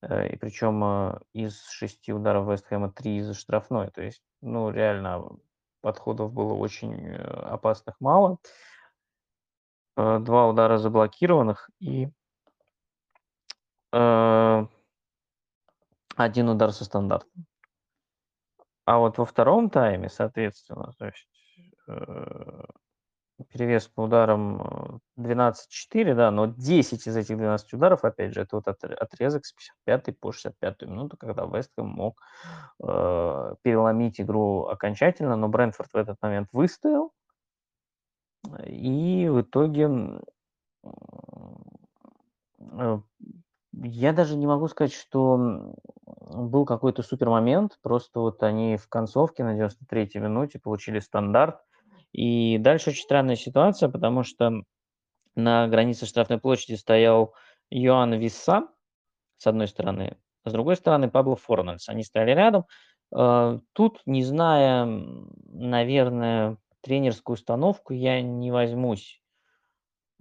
и 0.03 0.37
причем, 0.37 0.83
э, 0.85 1.20
из 1.33 1.65
6 1.69 2.12
ударов 2.12 2.49
Вест 2.49 2.66
Хэма 2.66 2.91
3 2.93 3.19
из 3.19 3.37
штрафной. 3.37 3.91
То 3.91 4.03
есть, 4.03 4.23
ну, 4.41 4.70
реально 4.70 5.29
подходов 5.81 6.33
было 6.33 6.55
очень, 6.55 6.95
э, 7.07 7.16
опасных 7.19 7.97
мало. 8.01 8.39
Э, 9.97 10.19
2 10.20 10.49
удара 10.49 10.79
заблокированных 10.79 11.70
и 11.81 12.09
э, 13.93 14.66
1 16.16 16.49
удар 16.49 16.73
со 16.73 16.85
стандарта. 16.85 17.31
А 18.85 18.99
вот 18.99 19.19
во 19.19 19.24
втором 19.24 19.70
тайме, 19.70 20.09
соответственно, 20.09 20.93
то 20.99 21.07
есть, 21.07 21.29
э, 21.89 22.65
перевес 23.44 23.89
по 23.89 24.02
ударам, 24.02 24.60
э, 24.62 24.98
12-4, 25.16 26.14
да, 26.14 26.31
но 26.31 26.47
10 26.47 27.06
из 27.06 27.16
этих 27.16 27.36
12 27.36 27.73
ударов, 27.74 28.05
опять 28.05 28.35
же, 28.35 28.43
это 28.43 28.56
вот 28.56 28.69
отр 28.69 28.97
отрезок 28.98 29.44
с 29.47 29.52
55 29.52 30.19
по 30.19 30.32
65 30.32 30.82
минуту, 30.82 31.16
когда 31.16 31.44
Вест 31.47 31.70
Хэм 31.77 31.86
мог, 31.86 32.20
э, 32.82 33.55
переломить 33.62 34.20
игру 34.20 34.66
окончательно, 34.66 35.36
но 35.36 35.48
Брентфорд 35.48 35.93
в 35.93 35.97
этот 35.97 36.16
момент 36.23 36.48
выстоял. 36.52 37.12
И 38.66 39.28
в 39.28 39.43
итоге, 39.43 39.89
э, 42.59 42.98
я 43.73 44.12
даже 44.12 44.36
не 44.36 44.47
могу 44.47 44.69
сказать, 44.69 44.93
что, 44.93 45.74
был 46.06 46.64
какой-то 46.64 47.02
супер 47.02 47.28
момент. 47.31 47.78
Просто 47.82 48.20
вот 48.20 48.43
они 48.43 48.77
в 48.77 48.89
концовке 48.89 49.44
на 49.44 49.56
93-й 49.56 50.19
минуте 50.19 50.59
получили 50.59 50.98
стандарт. 50.98 51.60
И 52.12 52.59
дальше 52.59 52.90
очень 52.90 53.02
странная 53.02 53.36
ситуация, 53.36 53.89
потому 53.89 54.22
что 54.22 54.62
на 55.34 55.66
границе 55.68 56.06
штрафной 56.06 56.39
площади 56.39 56.76
стоял 56.76 57.34
Йоан 57.70 58.14
Висса, 58.14 58.68
с 59.39 59.47
одной 59.47 59.66
стороны, 59.66 60.18
а 60.44 60.51
с 60.51 60.52
другой 60.52 60.76
стороны 60.76 61.10
Пабло 61.10 61.36
Форнальс. 61.36 61.89
Они 61.89 62.02
стояли 62.02 62.32
рядом. 62.32 62.66
Э, 63.14 63.59
тут, 63.72 64.01
не 64.06 64.22
зная, 64.22 64.84
наверное, 64.84 66.59
тренерскую 66.82 67.34
установку, 67.34 67.93
я 67.93 68.20
не 68.20 68.51
возьмусь 68.51 69.22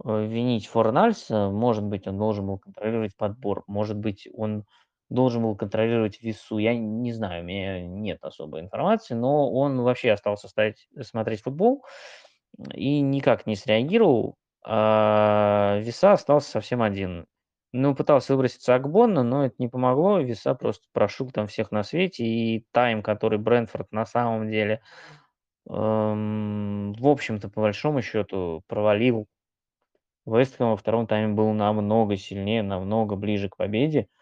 э, 0.04 0.26
винить 0.26 0.66
Форнальса. 0.66 1.50
Может 1.50 1.84
быть, 1.84 2.06
он 2.06 2.18
должен 2.18 2.46
был 2.46 2.58
контролировать 2.58 3.16
подбор, 3.16 3.64
может 3.66 3.98
быть, 3.98 4.28
он 4.34 4.64
должен 5.12 5.42
был 5.42 5.56
контролировать 5.56 6.20
весу. 6.22 6.58
Я 6.58 6.76
не 6.76 7.12
знаю, 7.12 7.42
у 7.42 7.46
меня 7.46 7.80
нет 7.80 8.18
особой 8.22 8.60
информации, 8.62 9.14
но 9.14 9.50
он 9.52 9.80
вообще 9.82 10.12
остался 10.12 10.48
стоять, 10.48 10.88
смотреть 11.02 11.42
футбол 11.42 11.84
и 12.74 13.00
никак 13.00 13.46
не 13.46 13.56
среагировал, 13.56 14.36
а 14.64 15.78
Виса 15.80 16.12
остался 16.12 16.50
совсем 16.50 16.82
один. 16.82 17.26
Ну, 17.72 17.94
пытался 17.94 18.34
выброситься 18.34 18.74
Акбонна, 18.74 19.22
но 19.22 19.46
это 19.46 19.54
не 19.58 19.68
помогло. 19.68 20.18
Виса 20.20 20.54
просто 20.54 20.86
прошук 20.92 21.32
там 21.32 21.46
всех 21.46 21.70
на 21.72 21.82
свете, 21.82 22.24
и 22.24 22.66
тайм, 22.70 23.02
который 23.02 23.38
Брентфорд 23.38 23.90
на 23.92 24.04
самом 24.04 24.50
деле, 24.50 24.82
эм, 25.68 26.92
в 26.94 27.06
общем-то, 27.08 27.48
по 27.50 27.62
большому 27.62 28.02
счету 28.02 28.62
провалил. 28.68 29.26
Вест 30.26 30.56
Хэм 30.56 30.70
во 30.70 30.76
втором 30.76 31.06
тайме 31.06 31.32
был 31.34 31.52
намного 31.52 32.16
сильнее, 32.16 32.62
намного 32.62 33.16
ближе 33.16 33.48
к 33.48 33.56
победе. 33.56 34.00
Э, 34.00 34.21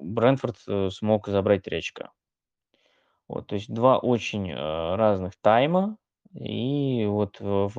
Брентфорд, 0.00 0.56
э, 0.68 0.90
смог 0.90 1.28
забрать 1.28 1.62
3 1.64 1.78
очка. 1.78 2.10
Вот, 3.28 3.46
то 3.46 3.54
есть 3.56 3.72
2 3.72 3.98
очень, 3.98 4.50
э, 4.50 4.54
разных 4.96 5.34
тайма. 5.40 5.96
И 6.34 7.04
вот 7.06 7.36
в 7.40 7.70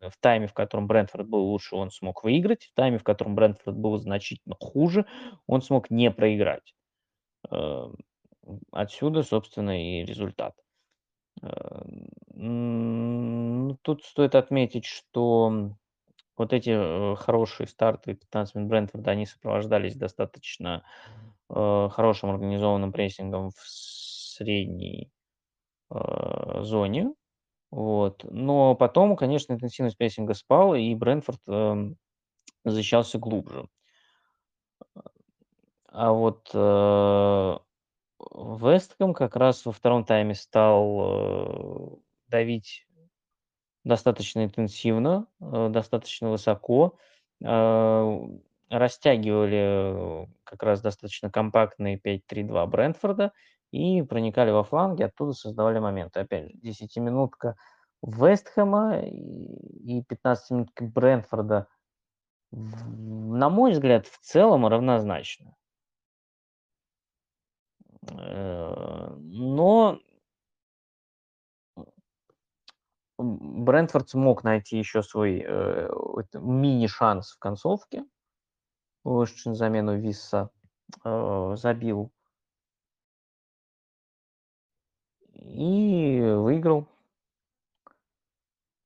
в 0.00 0.16
тайме, 0.20 0.46
в 0.46 0.54
котором 0.54 0.86
Брентфорд 0.86 1.26
был 1.28 1.40
лучше, 1.40 1.74
он 1.74 1.90
смог 1.90 2.22
выиграть. 2.22 2.66
В 2.66 2.74
тайме, 2.74 2.98
в 2.98 3.02
котором 3.02 3.34
Брентфорд 3.34 3.76
был 3.76 3.96
значительно 3.98 4.54
хуже, 4.60 5.06
он 5.48 5.60
смог 5.60 5.90
не 5.90 6.10
проиграть. 6.12 6.72
Э, 7.50 7.88
отсюда, 8.72 9.22
собственно, 9.24 9.80
и 10.00 10.04
результат. 10.04 10.54
Э, 11.42 11.82
м, 12.34 13.78
тут 13.82 14.04
стоит 14.04 14.34
отметить, 14.36 14.86
что 14.86 15.72
вот 16.38 16.52
эти, 16.52 16.70
э, 16.70 17.16
хорошие 17.16 17.66
старты 17.66 18.14
15 18.14 18.54
минут 18.56 18.70
Брентфорда, 18.70 19.12
они 19.12 19.26
сопровождались 19.26 19.96
достаточно, 19.96 20.84
э, 21.50 21.88
хорошим 21.92 22.30
организованным 22.30 22.92
прессингом 22.92 23.50
в 23.50 23.60
средней, 23.68 25.10
э, 25.92 26.60
зоне. 26.64 27.14
Вот. 27.72 28.24
Но 28.30 28.74
потом, 28.76 29.16
конечно, 29.16 29.54
интенсивность 29.54 29.98
прессинга 29.98 30.34
спала, 30.34 30.76
и 30.76 30.94
Брентфорд, 30.94 31.40
эм, 31.48 31.96
защищался 32.64 33.18
глубже. 33.18 33.68
А 35.86 36.12
вот, 36.12 36.50
Вест 38.62 38.96
Хэм 38.98 39.14
как 39.14 39.36
раз 39.36 39.64
во 39.66 39.72
втором 39.72 40.04
тайме 40.04 40.34
стал, 40.34 42.00
давить 42.28 42.87
достаточно 43.88 44.44
интенсивно, 44.44 45.26
э, 45.40 45.68
достаточно 45.70 46.30
высоко. 46.30 46.96
Э, 47.44 48.20
растягивали, 48.70 50.24
э, 50.24 50.26
как 50.44 50.62
раз 50.62 50.80
достаточно 50.82 51.30
компактные 51.30 51.96
5-3-2 51.98 52.66
Брентфорда 52.66 53.32
и 53.72 54.02
проникали 54.02 54.50
во 54.50 54.64
фланги, 54.64 55.02
оттуда 55.02 55.32
создавали 55.32 55.78
моменты. 55.78 56.20
Опять 56.20 56.44
же, 56.50 56.50
десятиминутка 56.54 57.56
Вест 58.02 58.48
Хэма 58.50 59.00
и 59.00 59.48
и 59.98 60.02
15-минутка 60.02 60.84
Брентфорда, 60.84 61.68
на 62.52 63.48
мой 63.50 63.72
взгляд, 63.72 64.06
в 64.06 64.18
целом 64.20 64.66
равнозначны. 64.66 65.54
Э, 68.10 69.14
но 69.18 69.98
м, 71.76 71.84
Брентфорд 73.18 74.08
смог 74.10 74.44
найти 74.44 74.78
еще 74.78 75.02
свой, 75.02 75.44
э, 75.44 75.88
мини-шанс 76.34 77.32
в 77.32 77.38
концовке. 77.40 78.04
На 79.04 79.54
замену 79.54 79.98
Висса, 79.98 80.50
э, 81.04 81.54
забил 81.56 82.10
и 85.34 86.20
выиграл. 86.36 86.86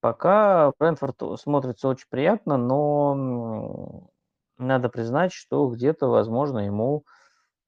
Пока 0.01 0.73
Брентфорд 0.79 1.23
смотрится 1.41 1.89
очень 1.89 2.09
приятно, 2.11 2.57
но, 2.57 4.11
надо 4.59 4.89
признать, 4.89 5.33
что 5.33 5.69
где-то, 5.69 6.09
возможно, 6.09 6.59
ему, 6.61 7.05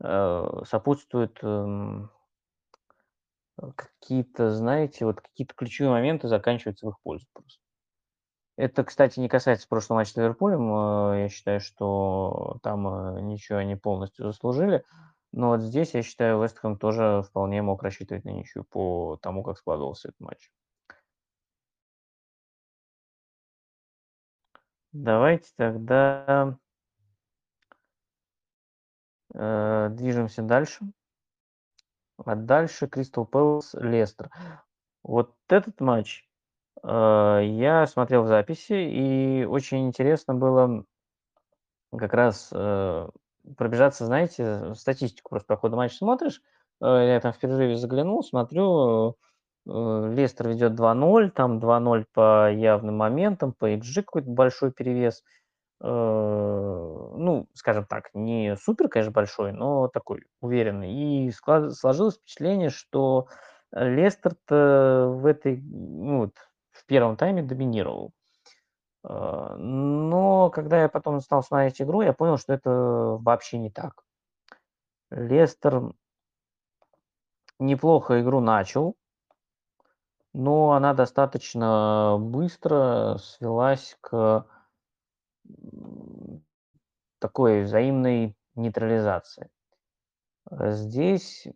э, 0.03 0.47
сопутствует, 0.67 1.39
э, 1.43 2.07
какие-то, 3.77 4.51
знаете, 4.51 5.05
вот 5.05 5.21
какие-то 5.21 5.55
ключевые 5.55 5.93
моменты 5.93 6.29
заканчиваются 6.29 6.87
в 6.87 6.91
их 6.91 7.01
пользу 7.01 7.27
просто. 7.33 7.61
Это, 8.57 8.85
кстати, 8.85 9.19
не 9.19 9.29
касается 9.29 9.67
прошлого 9.69 9.99
матча 9.99 10.13
с 10.13 10.17
Ливерпулем. 10.17 11.13
Э, 11.13 11.23
я 11.23 11.29
считаю, 11.29 11.61
что 11.61 12.59
там, 12.63 12.87
э, 13.17 13.21
ничью 13.21 13.59
они 13.59 13.75
полностью 13.75 14.27
заслужили. 14.27 14.85
Но 15.33 15.49
вот 15.49 15.63
здесь, 15.63 15.95
я 15.95 16.03
считаю, 16.03 16.41
Вест 16.41 16.59
Хэм 16.59 16.79
тоже 16.79 17.23
вполне 17.29 17.63
мог 17.63 17.83
рассчитывать 17.83 18.25
на 18.25 18.31
ничью 18.31 18.65
по 18.65 19.19
тому, 19.21 19.43
как 19.43 19.59
складывался 19.59 20.09
этот 20.09 20.21
матч. 20.21 20.51
Давайте 24.93 25.51
тогда 25.57 26.57
э, 29.35 29.89
движемся 29.91 30.43
дальше. 30.43 30.85
А 32.19 32.35
дальше 32.37 32.87
Кристал 32.87 33.27
Пэлас, 33.27 33.75
Лестер. 33.75 34.31
Вот 35.03 35.35
этот 35.49 35.81
матч, 35.81 36.25
э, 36.83 37.41
я 37.45 37.87
смотрел 37.87 38.25
в 38.25 38.29
записи, 38.29 38.75
и 38.75 39.45
очень 39.45 39.87
интересно 39.89 40.35
было 40.35 40.85
как 41.97 42.13
раз, 42.15 42.49
э, 42.53 43.09
пробежаться, 43.57 44.07
знаете, 44.07 44.75
статистику 44.75 45.31
просто 45.31 45.47
по 45.49 45.57
ходу 45.57 45.77
матча 45.77 45.97
смотришь. 45.97 46.41
Э, 46.83 46.87
я 47.15 47.21
там 47.21 47.33
в 47.33 47.39
перерыве 47.39 47.77
заглянул, 47.77 48.23
смотрю, 48.25 49.17
э, 49.69 50.13
Лестер 50.15 50.49
ведет 50.49 50.75
2:0, 50.75 51.31
там 51.31 51.61
2:0 51.61 52.07
по 52.13 52.51
явным 52.53 52.97
моментам, 52.97 53.53
по 53.53 53.67
XG 53.71 54.03
какой-то 54.03 54.31
большой 54.31 54.73
перевес. 54.73 55.23
Э, 55.81 55.87
ну, 55.87 57.49
скажем 57.55 57.87
так, 57.87 58.11
не 58.15 58.57
супер, 58.57 58.89
конечно, 58.89 59.13
большой, 59.13 59.53
но 59.53 59.89
такой 59.89 60.25
уверенный. 60.41 60.93
И 61.27 61.31
склад 61.31 61.75
сложилось 61.75 62.17
впечатление, 62.17 62.71
что 62.71 63.29
Лестер-то 63.73 65.09
в 65.11 65.27
этой, 65.27 65.61
ну 65.61 66.21
вот, 66.21 66.35
в 66.71 66.87
первом 66.87 67.17
тайме 67.17 67.43
доминировал. 67.43 68.13
Э, 69.05 69.57
но 69.59 70.51
когда 70.51 70.83
я 70.83 70.89
потом 70.89 71.21
стал 71.21 71.43
смотреть 71.43 71.83
игру, 71.83 72.03
я 72.03 72.13
понял, 72.13 72.39
что 72.39 72.53
это 72.53 72.71
вообще 73.21 73.59
не 73.59 73.71
так. 73.71 74.05
Лестер 75.11 75.93
неплохо 77.59 78.21
игру 78.21 78.41
начал, 78.41 78.97
но 80.33 80.73
она 80.73 80.95
достаточно 80.95 82.17
быстро 82.19 83.17
свелась 83.19 83.97
к 84.01 84.47
такой 87.19 87.63
взаимной 87.63 88.37
нейтрализации. 88.55 89.49
Э, 90.51 90.73
здесь 90.73 91.47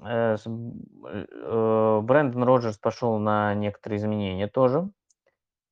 э, 0.00 0.36
Брэндон 0.46 2.44
Роджерс 2.44 2.78
пошел 2.78 3.18
на 3.18 3.54
некоторые 3.54 3.98
изменения 3.98 4.48
тоже. 4.48 4.90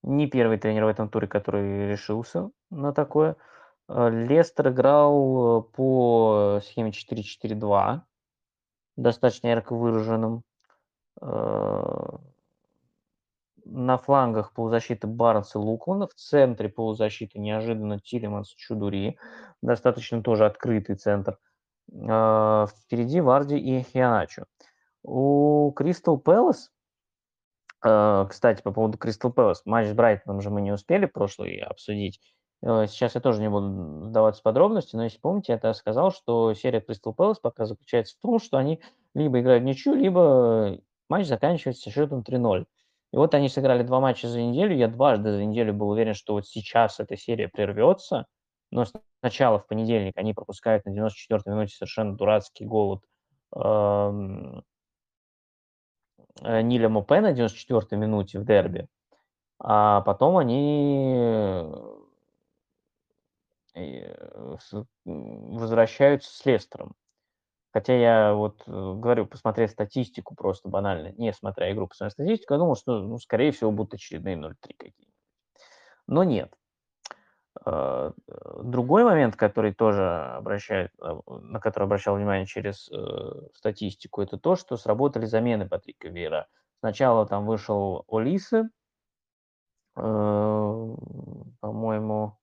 Не 0.03 0.27
первый 0.27 0.59
тренер 0.59 0.85
в 0.85 0.89
этом 0.89 1.09
туре, 1.09 1.29
который 1.29 1.91
решился 1.91 2.51
на 2.71 2.93
такое. 2.93 3.37
Э, 3.89 4.11
Лестер 4.11 4.69
играл 4.69 5.61
э, 5.61 5.63
по 5.77 6.61
схеме 6.63 6.91
4-4-2, 6.91 8.01
достаточно 8.97 9.49
ярко 9.49 9.75
выраженным. 9.75 10.43
Э, 13.65 13.69
на 13.71 13.99
флангах 13.99 14.53
полузащиты 14.53 15.07
Барнс 15.07 15.55
и 15.55 15.59
Луклана, 15.59 16.07
в 16.07 16.15
центре 16.15 16.69
полузащиты 16.69 17.39
неожиданно 17.39 18.01
Тилеманс 18.01 18.49
Чудури, 18.49 19.19
достаточно 19.63 20.23
тоже 20.23 20.47
открытый 20.47 20.97
центр. 20.97 21.39
Впереди 21.89 23.21
Варди 23.21 23.57
и 23.59 23.83
Хианачо. 23.83 24.45
У 25.03 25.73
Кристал 25.73 26.17
Пэлас 26.17 26.71
Э, 27.85 28.27
кстати, 28.29 28.63
по 28.63 28.73
поводу 28.73 28.99
Кристал 28.99 29.33
Пэлас. 29.33 29.63
Матч 29.65 29.89
с 29.89 29.93
Брайтоном 29.93 30.41
же 30.41 30.51
мы 30.51 30.61
не 30.61 30.73
успели 30.73 31.07
прошлый 31.07 31.59
обсудить. 31.59 32.21
Э, 32.63 32.87
сейчас 32.89 33.15
я 33.15 33.21
тоже 33.21 33.41
не 33.41 33.51
буду 33.51 34.07
вдаваться 34.07 34.41
в 34.41 34.45
подробности, 34.45 34.97
но 34.97 35.05
если 35.05 35.19
помните, 35.19 35.53
я 35.53 35.59
тогда 35.59 35.75
сказал, 35.75 36.13
что 36.13 36.55
серия 36.55 36.81
Кристал 36.81 37.13
Пэлас 37.15 37.39
пока 37.41 37.67
заключается 37.67 38.17
в 38.17 38.23
том, 38.23 38.39
что 38.39 38.57
они 38.57 38.81
либо 39.15 39.41
играют 39.41 39.65
ничью, 39.65 39.95
либо 39.95 40.79
матч 41.09 41.27
заканчивается 41.27 41.91
счетом 41.91 42.21
3-0. 42.21 42.67
И 43.13 43.17
вот 43.17 43.35
они 43.35 43.49
сыграли 43.49 43.83
два 43.83 44.01
матча 44.01 44.29
за 44.29 44.41
неделю. 44.41 44.77
Я 44.77 44.89
дважды 44.89 45.33
за 45.33 45.45
неделю 45.45 45.75
был 45.75 45.91
уверен, 45.91 46.15
что 46.15 46.35
вот 46.35 46.47
сейчас 46.47 46.99
эта 47.01 47.17
серия 47.17 47.49
прервется. 47.49 48.27
Но 48.71 48.87
сначала 49.21 49.59
в 49.59 49.67
понедельник 49.67 50.17
они 50.17 50.33
пропускают 50.33 50.87
на 50.87 50.91
94-й 50.91 51.51
минуте 51.51 51.75
совершенно 51.77 52.17
дурацкий 52.17 52.65
гол 52.65 53.03
эм, 53.55 54.65
Э, 56.41 56.63
Ниля 56.63 56.89
Мопе 56.89 57.21
на 57.21 57.33
94-й 57.33 57.97
минуте 57.97 58.39
в 58.39 58.45
дерби, 58.45 58.89
а 59.59 60.01
потом 60.03 60.39
они 60.39 61.15
э, 63.75 64.57
возвращаются 65.05 66.35
с 66.35 66.45
Лестером. 66.45 66.95
Хотя 67.73 67.95
я 67.95 68.35
вот 68.35 68.63
э, 68.67 68.71
говорю, 68.71 69.27
посмотрев 69.27 69.71
статистику 69.71 70.35
просто 70.35 70.69
банально, 70.69 71.13
не 71.13 71.33
смотря 71.33 71.73
игру, 71.73 71.89
посмотрев 71.89 72.13
статистику, 72.13 72.55
я 72.55 72.59
думал, 72.59 72.77
что, 72.77 73.01
ну, 73.01 73.19
скорее 73.19 73.51
всего, 73.51 73.71
будут 73.71 73.95
очередные 73.95 74.37
0-3 74.37 74.55
какие-нибудь. 74.77 75.09
Но 76.07 76.25
нет. 76.25 76.55
А, 77.65 78.13
другой 78.63 79.05
момент, 79.05 79.37
который 79.37 79.73
тоже 79.73 80.07
обращает, 80.37 80.91
а, 81.01 81.21
на 81.29 81.61
который 81.61 81.85
обращал 81.85 82.17
внимание 82.17 82.47
через 82.47 82.91
э, 82.91 83.49
статистику, 83.55 84.23
это 84.23 84.39
то, 84.39 84.57
что 84.57 84.77
сработали 84.77 85.27
замены 85.27 85.69
Патрика 85.69 86.09
Вера. 86.09 86.49
Сначала 86.81 87.27
там 87.27 87.47
вышел 87.47 88.05
Олисы, 88.09 88.69
э, 89.97 90.01
по-моему, 91.61 92.39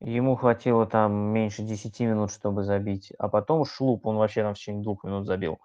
ему 0.00 0.36
хватило 0.36 0.86
там 0.86 1.12
меньше 1.12 1.62
10 1.62 2.00
минут, 2.00 2.32
чтобы 2.32 2.62
забить, 2.64 3.12
а 3.18 3.28
потом 3.28 3.64
Шлуп, 3.64 4.06
он 4.06 4.16
вообще 4.16 4.42
там 4.42 4.54
в 4.54 4.58
течение 4.58 4.82
двух 4.82 5.04
минут 5.04 5.26
забил. 5.26 5.58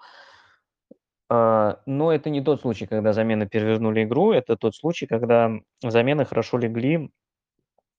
Э, 1.30 1.76
но 1.86 2.12
это 2.12 2.30
не 2.30 2.42
тот 2.42 2.62
случай, 2.62 2.86
когда 2.86 3.14
замены 3.14 3.48
перевернули 3.48 4.04
игру, 4.04 4.32
это 4.32 4.56
тот 4.56 4.76
случай, 4.76 5.06
когда 5.06 5.52
замены 5.82 6.26
хорошо 6.26 6.58
легли 6.58 7.12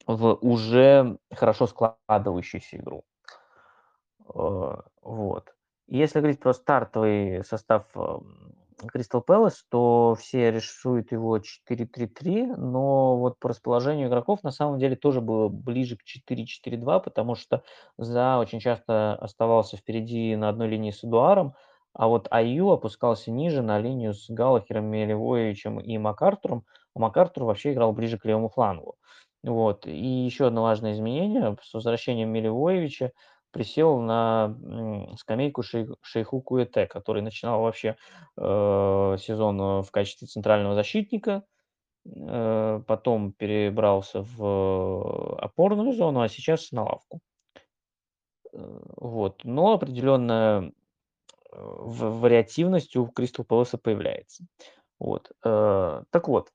в 0.06 0.34
уже 0.40 1.18
хорошо 1.32 1.66
складывающуюся 1.66 2.76
игру. 2.76 3.04
Э, 4.34 4.76
вот. 5.02 5.54
Если 5.86 6.18
говорить 6.18 6.40
про 6.40 6.54
стартовый 6.54 7.44
состав 7.44 7.84
Кристал 8.92 9.22
Пэлас, 9.22 9.64
то 9.70 10.16
все 10.18 10.50
рисуют 10.50 11.12
его 11.12 11.38
4-3-3, 11.38 12.56
но 12.56 13.18
вот 13.18 13.38
по 13.38 13.48
расположению 13.48 14.08
игроков 14.08 14.42
на 14.42 14.50
самом 14.50 14.78
деле 14.78 14.96
тоже 14.96 15.20
было 15.20 15.48
ближе 15.48 15.96
к 15.96 16.02
4-4-2, 16.04 17.00
потому 17.00 17.34
что 17.34 17.62
За 17.98 18.38
очень 18.38 18.60
часто 18.60 19.14
оставался 19.16 19.76
впереди 19.76 20.36
на 20.36 20.48
одной 20.48 20.68
линии 20.68 20.90
с 20.90 21.04
Эдуаром, 21.04 21.54
а 21.92 22.08
вот 22.08 22.26
Аю 22.30 22.70
опускался 22.70 23.30
ниже 23.30 23.62
на 23.62 23.78
линию 23.78 24.14
с 24.14 24.28
Галахером, 24.28 24.86
Мелевоевичем 24.86 25.78
и 25.80 25.96
Макартуром, 25.98 26.64
а 26.94 27.00
Макартур 27.00 27.44
вообще 27.44 27.72
играл 27.72 27.92
ближе 27.92 28.18
к 28.18 28.24
левому 28.24 28.48
флангу. 28.48 28.96
Вот. 29.44 29.86
И 29.86 29.94
еще 30.24 30.46
одно 30.46 30.62
важное 30.62 30.92
изменение. 30.92 31.56
С 31.62 31.74
возвращением 31.74 32.30
Милевоевича 32.30 33.12
присел 33.54 34.00
на 34.00 34.54
скамейку 35.18 35.62
шей, 35.62 35.86
Шейху 36.02 36.42
Куэте, 36.42 36.86
который 36.86 37.22
начинал 37.22 37.62
вообще 37.62 37.96
э, 38.36 39.16
сезон 39.18 39.82
в 39.82 39.90
качестве 39.90 40.26
центрального 40.26 40.74
защитника, 40.74 41.44
э, 42.04 42.82
потом 42.86 43.32
перебрался 43.32 44.22
в 44.22 45.36
опорную 45.38 45.92
зону, 45.92 46.20
а 46.20 46.28
сейчас 46.28 46.72
на 46.72 46.84
лавку. 46.84 47.20
Э, 48.52 48.58
вот. 48.96 49.44
Но 49.44 49.72
определенная 49.72 50.62
э, 50.62 50.72
вариативность 51.52 52.96
у 52.96 53.06
Кристал 53.06 53.46
Пэласа 53.46 53.78
появляется. 53.78 54.44
Вот. 54.98 55.30
Э, 55.44 56.02
так 56.10 56.28
вот, 56.28 56.50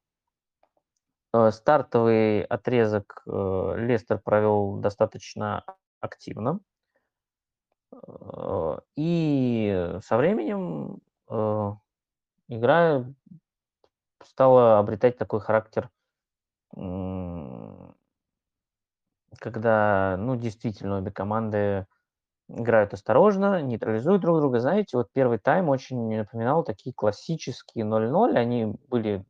Э, 1.34 1.52
стартовый 1.52 2.44
отрезок 2.44 3.22
э, 3.28 3.74
Лестер 3.78 4.20
провел 4.20 4.78
достаточно 4.78 5.64
активно. 6.00 6.60
Э, 7.92 8.80
и 8.96 9.98
со 10.04 10.18
временем 10.18 11.00
игра 12.48 13.06
стала 14.24 14.80
обретать 14.80 15.18
такой 15.18 15.40
характер, 15.42 15.90
когда, 19.40 20.16
ну, 20.18 20.36
действительно, 20.36 20.98
обе 20.98 21.12
команды 21.12 21.86
играют 22.48 22.94
осторожно, 22.94 23.62
нейтрализуют 23.62 24.22
друг 24.22 24.40
друга. 24.40 24.60
Знаете, 24.60 24.98
вот 24.98 25.12
первый 25.14 25.38
тайм 25.38 25.70
очень 25.70 26.18
напоминал 26.18 26.64
такие 26.64 26.94
классические 26.94 27.86
0-0. 27.86 28.36
Они 28.36 28.76
были 28.88 29.24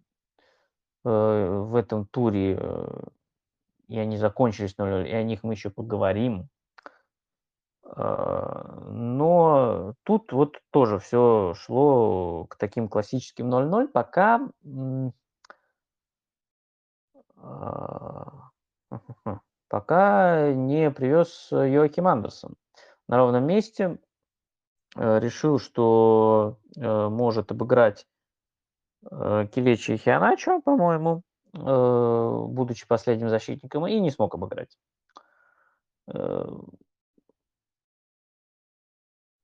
Э, 1.06 1.64
в 1.64 1.76
этом 1.76 2.06
туре, 2.08 2.58
э, 2.60 3.04
и 3.88 3.98
они 3.98 4.18
закончились 4.18 4.78
0 4.78 5.08
и 5.08 5.14
о 5.14 5.24
них 5.24 5.44
мы 5.44 5.54
еще 5.54 5.70
поговорим. 5.70 6.50
А, 7.92 8.86
но 8.92 9.94
тут 10.04 10.32
вот 10.32 10.62
тоже 10.72 11.00
все 11.00 11.54
шло 11.56 12.46
к 12.46 12.56
таким 12.56 12.88
классическим 12.88 13.52
0-0, 13.54 13.88
пока 13.88 14.48
а, 17.38 18.50
пока 19.70 20.54
не 20.54 20.92
привез 20.92 21.50
Йоаким 21.52 22.08
Андерсон. 22.08 22.56
На 23.08 23.18
ровном 23.18 23.46
месте 23.46 23.98
э, 24.96 25.20
решил, 25.20 25.58
что 25.58 26.60
может 26.76 27.52
обыграть 27.52 28.06
э, 29.10 29.48
Килечи 29.52 29.98
Хианачо, 29.98 30.62
по-моему, 30.62 31.24
э, 31.54 32.46
будучи 32.50 32.88
последним 32.88 33.30
защитником, 33.30 33.88
и 33.88 34.00
не 34.00 34.12
смог 34.12 34.36
обыграть. 34.36 34.78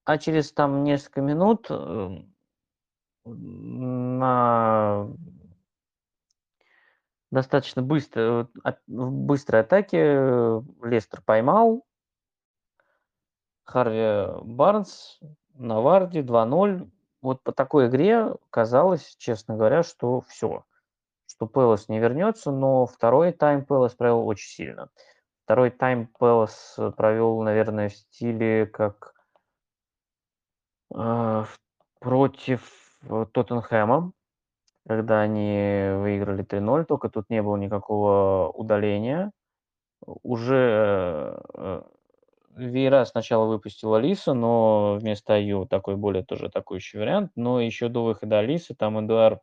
А 0.08 0.20
через 0.20 0.52
там 0.52 0.84
несколько 0.84 1.22
минут 1.22 1.66
э, 1.70 2.10
на 3.26 5.08
Достаточно 7.32 7.82
быстро, 7.82 8.48
от 8.64 8.78
в 8.88 9.12
быстрой 9.12 9.62
атаке, 9.62 10.62
Лестер 10.84 11.22
поймал. 11.22 11.86
Харви 13.66 14.28
Барнс 14.44 15.20
на 15.56 15.82
варде 15.82 16.22
2:0. 16.22 16.88
Вот 17.22 17.42
по 17.42 17.52
такой 17.52 17.88
игре 17.88 18.36
казалось, 18.52 19.16
честно 19.18 19.56
говоря, 19.56 19.82
что 19.84 20.22
всё, 20.22 20.64
что 21.28 21.48
Пэлас 21.48 21.90
не 21.90 22.00
вернется, 22.00 22.52
но 22.52 22.86
второй 22.88 23.34
тайм 23.34 23.66
Пэлас 23.66 23.96
провел 23.96 24.28
очень 24.28 24.50
сильно. 24.50 24.90
Второй 25.46 25.72
тайм 25.72 26.08
Пэлас 26.20 26.80
провел, 26.98 27.42
наверное, 27.44 27.90
в 27.90 27.96
стиле 27.96 28.68
как 28.68 29.15
а, 30.96 31.46
против, 32.02 32.62
э, 33.10 33.28
Тоттенхэма, 33.34 34.14
когда 34.88 35.22
они 35.22 35.90
выиграли 35.98 36.44
3:0, 36.44 36.86
тока 36.86 37.10
тут 37.10 37.30
не 37.30 37.42
было 37.44 37.58
никакого 37.58 38.50
удаления. 38.52 39.32
Уже, 40.24 41.40
э, 41.56 41.84
сначала 43.06 43.46
выпустил 43.48 43.96
Олису, 43.96 44.34
но 44.36 44.98
вместо 45.02 45.36
Аю 45.36 45.66
такой 45.68 45.96
более 45.98 46.24
тоже 46.26 46.48
атакующий 46.48 47.00
вариант. 47.00 47.32
Но 47.36 47.62
еще 47.62 47.90
до 47.90 48.04
выхода 48.06 48.40
Олисы 48.40 48.76
там 48.76 49.00
Эдуард 49.06 49.42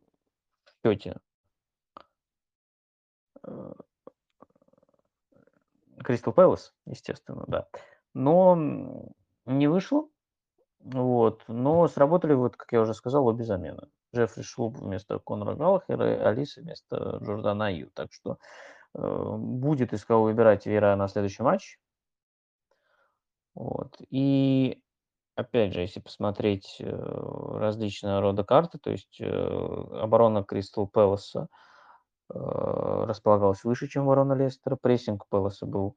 счёте. 0.85 1.17
Кристал 6.07 6.33
Пэлас, 6.33 6.73
естественно, 6.85 7.43
да. 7.47 7.67
Но, 8.13 8.55
не 9.45 9.67
вышло. 9.67 10.07
Вот, 10.79 11.43
но 11.49 11.85
сработали, 11.89 12.33
вот 12.33 12.55
как 12.55 12.71
я 12.71 12.79
уже 12.79 12.93
сказал, 12.93 13.27
обе 13.27 13.43
замены. 13.43 13.89
Джеффри 14.15 14.41
Шлуп 14.41 14.77
вместо 14.77 15.19
Конора 15.19 15.55
Галлахера 15.55 16.15
и 16.15 16.19
Олиса 16.19 16.61
вместо 16.61 17.19
Джордана 17.21 17.65
Аю. 17.65 17.91
Так 17.93 18.13
что, 18.13 18.37
э, 18.95 19.35
будет 19.37 19.91
из 19.91 20.05
кого 20.05 20.23
выбирать 20.23 20.65
Виейра 20.65 20.95
на 20.95 21.09
следующий 21.09 21.43
матч. 21.43 21.77
Вот. 23.53 23.97
И 24.09 24.81
опять 25.35 25.73
же, 25.73 25.81
если 25.81 25.99
посмотреть, 25.99 26.77
э, 26.79 26.89
различного 26.89 28.21
рода 28.21 28.45
карты, 28.45 28.77
то 28.77 28.91
есть, 28.91 29.19
э, 29.19 29.25
оборона 29.27 30.45
Кристал 30.45 30.87
Пэласа, 30.87 31.49
располагалась 32.29 33.63
выше, 33.63 33.87
чем 33.87 34.03
оборона 34.03 34.33
Лестера. 34.33 34.75
Прессинг 34.75 35.27
Пэласа 35.29 35.65
был 35.65 35.95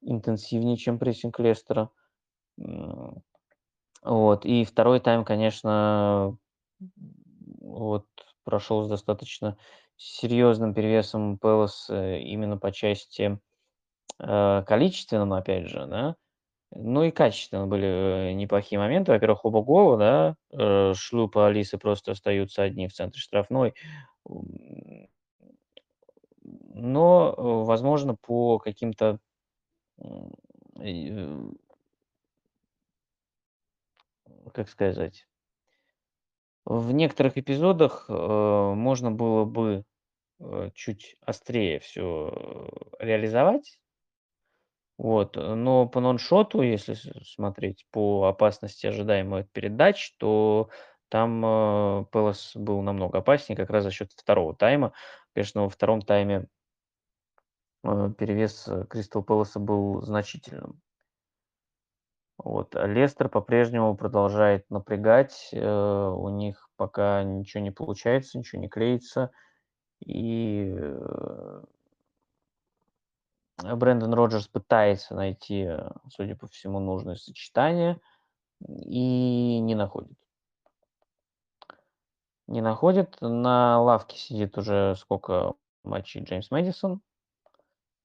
интенсивнее, 0.00 0.76
чем 0.76 0.98
прессинг 0.98 1.38
Лестера. 1.38 1.90
Вот. 4.02 4.44
И 4.44 4.64
второй 4.64 5.00
тайм, 5.00 5.24
конечно, 5.24 6.36
вот 7.60 8.06
прошел 8.44 8.84
с 8.84 8.88
достаточно 8.88 9.58
серьезным 9.96 10.74
перевесом 10.74 11.38
Пэласа 11.38 12.16
именно 12.16 12.58
по 12.58 12.70
части, 12.70 13.40
э, 14.20 14.62
количественном, 14.66 15.32
опять 15.32 15.66
же, 15.68 15.86
да. 15.86 16.16
Ну 16.72 17.04
и 17.04 17.10
качественно 17.10 17.66
были, 17.66 18.30
э, 18.30 18.32
неплохие 18.32 18.78
моменты. 18.78 19.12
Во-первых, 19.12 19.44
оба 19.44 19.62
гола, 19.62 19.96
да, 19.96 20.36
э, 20.52 20.94
Шлюп 20.94 21.36
и 21.36 21.40
Олиса 21.40 21.78
просто 21.78 22.12
остаются 22.12 22.62
одни 22.62 22.88
в 22.88 22.92
центре 22.92 23.20
штрафной. 23.20 23.74
Но, 26.78 27.34
э, 27.36 27.42
возможно, 27.64 28.14
по 28.16 28.58
каким-то, 28.58 29.18
э 29.98 31.50
как 34.52 34.68
сказать 34.68 35.26
в 36.66 36.90
некоторых 36.92 37.38
эпизодах, 37.38 38.06
э, 38.08 38.12
можно 38.74 39.12
было 39.12 39.44
бы, 39.44 39.84
э, 40.40 40.70
чуть 40.74 41.16
острее 41.22 41.80
всё 41.80 42.68
реализовать. 43.00 43.76
Вот, 44.98 45.36
но 45.36 45.86
по 45.86 46.00
ноншоту, 46.00 46.62
если 46.62 46.94
смотреть 47.22 47.84
по 47.90 48.24
опасности 48.28 48.86
ожидаемой 48.86 49.42
от 49.42 49.52
передач, 49.52 50.14
то 50.18 50.70
там, 51.10 51.44
э, 51.44 52.04
Пэлас 52.10 52.52
был 52.54 52.80
намного 52.80 53.18
опаснее 53.18 53.56
как 53.58 53.68
раз 53.70 53.84
за 53.84 53.90
счет 53.90 54.10
второго 54.12 54.54
тайма. 54.56 54.92
Конечно, 55.34 55.62
во 55.64 55.68
втором 55.68 56.00
тайме 56.00 56.36
э, 56.36 56.46
перевес 58.18 58.68
Кристал 58.88 59.22
Пэласа 59.22 59.60
был 59.60 60.02
значительным. 60.02 60.80
Вот, 62.38 62.76
а 62.76 62.86
Лестер 62.86 63.28
по-прежнему 63.28 63.96
продолжает 63.96 64.68
напрягать. 64.70 65.48
Э, 65.52 66.08
у 66.08 66.28
них 66.28 66.68
пока 66.76 67.22
ничего 67.22 67.62
не 67.62 67.70
получается, 67.70 68.38
ничего 68.38 68.60
не 68.60 68.68
клеится. 68.68 69.30
И, 70.04 70.74
э 70.78 71.62
Брендан 73.62 74.12
Роджерс 74.12 74.48
пытается 74.48 75.14
найти, 75.14 75.66
судя 76.10 76.36
по 76.36 76.46
всему, 76.46 76.78
нужное 76.78 77.16
сочетание 77.16 77.98
и 78.68 79.58
не 79.60 79.74
находит. 79.74 80.18
Не 82.46 82.60
находит. 82.60 83.16
На 83.20 83.80
лавке 83.80 84.18
сидит 84.18 84.56
уже 84.58 84.94
сколько 84.96 85.54
матчей 85.82 86.22
Джеймс 86.22 86.50
Мэдисон. 86.50 87.00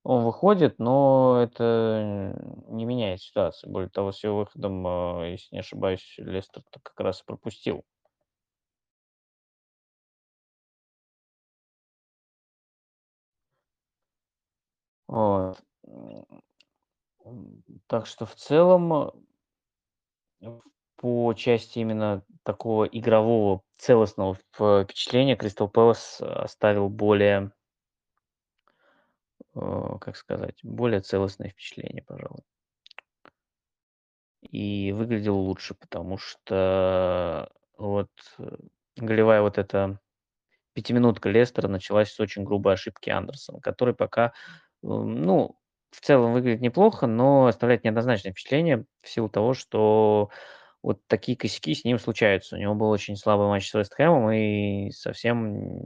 Он 0.03 0.23
выходит, 0.25 0.79
но 0.79 1.39
это 1.43 2.33
не 2.69 2.85
меняет 2.85 3.21
ситуацию. 3.21 3.71
Более 3.71 3.89
того, 3.89 4.11
с 4.11 4.23
его 4.23 4.37
выходом, 4.39 4.85
а, 4.87 5.25
если 5.27 5.53
не 5.55 5.59
ошибаюсь, 5.59 6.15
Лестер-то 6.17 6.79
как 6.81 6.99
раз 6.99 7.21
и 7.21 7.25
пропустил. 7.25 7.83
Вот. 15.07 15.61
Так 17.87 18.05
что 18.07 18.25
в 18.25 18.35
целом 18.35 19.11
в 20.41 20.61
по 20.97 21.33
части 21.33 21.79
именно 21.79 22.23
такого 22.43 22.85
игрового 22.85 23.63
целостного 23.77 24.37
в 24.57 24.83
впечатления 24.83 25.35
Кристал 25.35 25.67
Пэлас 25.67 26.21
оставил 26.21 26.89
более 26.89 27.47
э, 27.47 27.60
как 29.53 30.15
сказать, 30.17 30.59
более 30.63 31.01
целостное 31.01 31.49
впечатление, 31.49 32.03
пожалуй. 32.03 32.43
И 34.49 34.91
выглядел 34.91 35.37
лучше, 35.37 35.75
потому 35.75 36.17
что 36.17 37.49
вот 37.77 38.09
голевая 38.97 39.41
вот 39.41 39.57
эта 39.57 39.99
пятиминутка 40.73 41.29
Лестера 41.29 41.67
началась 41.69 42.11
с 42.11 42.19
очень 42.19 42.43
грубой 42.43 42.75
ошибки 42.75 43.09
Андерсона, 43.09 43.61
который 43.61 43.95
пока, 43.95 44.33
м, 44.83 45.23
ну, 45.23 45.57
в 45.91 46.01
целом 46.01 46.33
выглядит 46.33 46.61
неплохо, 46.61 47.07
но 47.07 47.47
оставляет 47.47 47.83
неоднозначное 47.85 48.31
впечатление 48.33 48.85
в 49.03 49.09
силу 49.09 49.29
того, 49.29 49.53
что 49.55 50.29
вот 50.83 51.01
такие 51.07 51.37
косяки 51.37 51.75
с 51.75 51.85
ним 51.85 51.99
случаются. 51.99 52.55
У 52.57 52.59
него 52.59 52.75
был 52.75 52.89
очень 52.91 53.17
слабый 53.17 53.47
матч 53.47 53.69
с 53.69 53.75
Вест 53.75 53.93
Хэмом, 53.95 54.31
и 54.31 54.91
совсем, 54.91 55.81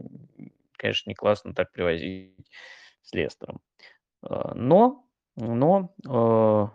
конечно, 0.77 1.09
не 1.09 1.15
классно 1.15 1.53
так 1.55 1.71
привозить 1.71 2.35
с 3.05 3.13
Лестером. 3.13 3.61
А, 4.23 4.53
но 4.55 5.03
но, 5.37 5.93
э, 6.07 6.67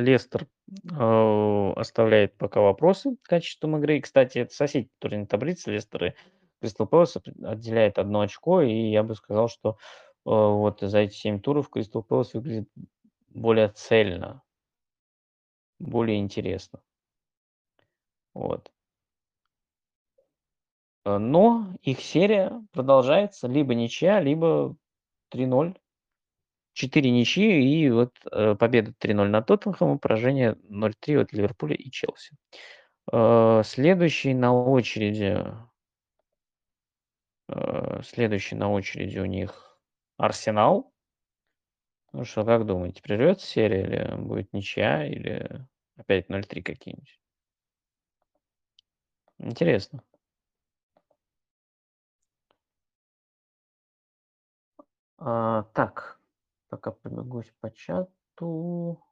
Лестер, 0.00 0.48
э, 0.92 1.72
оставляет 1.76 2.36
пока 2.38 2.60
вопросы 2.60 3.16
качеством 3.22 3.76
игры. 3.78 3.98
И, 3.98 4.00
кстати, 4.00 4.38
это 4.38 4.54
соседи 4.54 4.88
по 4.88 5.00
турнирной 5.00 5.26
таблице 5.28 5.70
Лестер 5.72 6.06
и 6.06 6.14
Кристал 6.60 6.86
Пэлас 6.88 7.16
отделяет 7.44 7.98
1 7.98 8.22
очко, 8.22 8.62
и 8.62 8.90
я 8.90 9.02
бы 9.02 9.14
сказал, 9.14 9.48
что, 9.48 9.70
э, 9.70 9.76
вот 10.26 10.80
за 10.80 10.98
эти 11.00 11.14
7 11.14 11.40
туров 11.40 11.70
Кристал 11.70 12.02
Пэлас 12.02 12.34
выглядит 12.34 12.68
более 13.30 13.68
цельно. 13.68 14.42
Более 15.80 16.18
интересно. 16.18 16.80
Вот. 18.34 18.70
Но 21.06 21.74
их 21.82 22.00
серия 22.00 22.62
продолжается: 22.72 23.48
либо 23.48 23.74
ничья, 23.74 24.20
либо 24.20 24.76
3:0. 25.30 25.76
4 26.74 27.10
ничьи 27.10 27.62
и 27.86 27.90
вот, 27.90 28.12
э, 28.32 28.54
победа 28.56 28.92
3:0 28.98 29.28
над 29.30 29.46
Тоттенхэмом, 29.46 29.98
поражение 29.98 30.56
0:3 30.68 31.22
от 31.22 31.32
Ливерпуля 31.32 31.74
и 31.76 31.90
Челси. 31.90 32.36
Э, 33.12 33.62
следующий 33.64 34.34
на 34.34 34.54
очереди 34.54 35.44
э, 37.48 38.02
следующий 38.04 38.54
на 38.56 38.70
очереди 38.70 39.18
у 39.18 39.24
них 39.26 39.78
Арсенал. 40.18 40.90
Ну 42.12 42.24
что, 42.24 42.44
как 42.44 42.66
думаете, 42.66 43.02
прервётся 43.02 43.46
серия 43.46 43.82
или 43.82 44.16
будет 44.20 44.52
ничья, 44.52 45.06
или 45.06 45.64
опять 45.96 46.28
0:3 46.28 46.60
какие-нибудь? 46.62 47.16
Интересно. 49.38 50.02
А, 55.20 55.64
так, 55.74 56.18
пока 56.70 56.92
пробегусь 56.92 57.52
по 57.60 57.70
чату. 57.70 59.04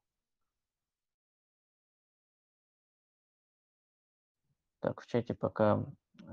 Так, 4.80 5.02
в 5.02 5.06
чате 5.06 5.34
пока 5.34 5.84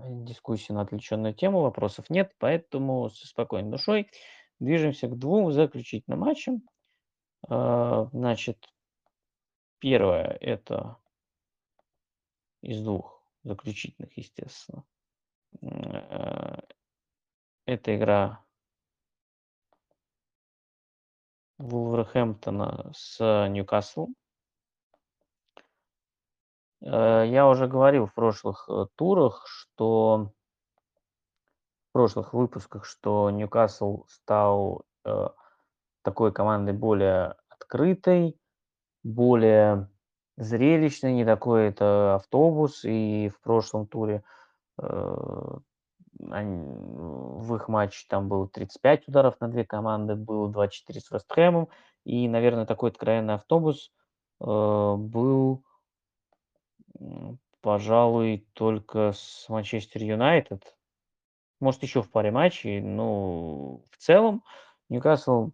дискуссия 0.08 0.72
на 0.72 0.82
отвлеченную 0.82 1.34
тему, 1.34 1.60
вопросов 1.60 2.10
нет, 2.10 2.34
поэтому 2.38 3.10
со 3.10 3.28
спокойной 3.28 3.70
душой 3.70 4.10
движемся 4.60 5.10
к 5.10 5.18
двум 5.18 5.52
заключительным 5.52 6.22
матчам. 6.22 6.62
А, 7.50 8.06
значит, 8.14 8.74
первое 9.80 10.38
это 10.40 10.96
из 12.62 12.82
двух 12.82 13.22
заключительных, 13.44 14.16
естественно. 14.18 14.86
Э, 15.62 16.62
это 17.66 17.96
игра 17.96 18.45
Вулверхэмптона 21.58 22.92
с 22.94 23.48
Ньюкаслом. 23.48 24.16
Э, 26.82 27.24
я 27.28 27.48
уже 27.48 27.68
говорил 27.68 28.06
в 28.06 28.14
прошлых 28.14 28.68
э, 28.70 28.86
турах, 28.96 29.46
что 29.48 30.32
в 31.90 31.94
прошлых 31.94 32.34
выпусках, 32.34 32.86
что 32.86 33.30
Ньюкасл 33.30 34.06
стал 34.08 34.84
э, 35.06 35.30
такой 36.02 36.32
командой 36.34 36.74
более 36.74 37.36
открытой, 37.50 38.38
более 39.04 39.90
зрелищной, 40.38 41.14
не 41.14 41.26
такой 41.26 41.70
это 41.70 42.16
автобус. 42.16 42.84
И 42.84 43.30
в 43.30 43.40
прошлом 43.42 43.88
туре 43.88 44.24
в 46.18 47.56
их 47.56 47.68
матче 47.68 48.06
там 48.10 48.28
было 48.30 48.48
35 48.48 49.08
ударов 49.08 49.40
на 49.42 49.48
две 49.48 49.66
команды, 49.66 50.16
было 50.16 50.50
24 50.50 51.00
с 51.02 51.12
Вестхэмом. 51.12 51.70
И, 52.04 52.28
наверное, 52.28 52.66
такой 52.66 52.92
откровенный 52.92 53.36
автобус 53.36 53.92
был 54.40 55.64
пожалуй, 57.66 58.48
только 58.54 59.12
с 59.12 59.50
Манчестер 59.50 60.04
Юнайтед. 60.04 60.78
Может, 61.60 61.82
еще 61.82 62.04
в 62.04 62.12
паре 62.12 62.30
матчей, 62.30 62.80
но 62.80 63.78
в 63.90 63.98
целом 63.98 64.44
Ньюкасл 64.88 65.50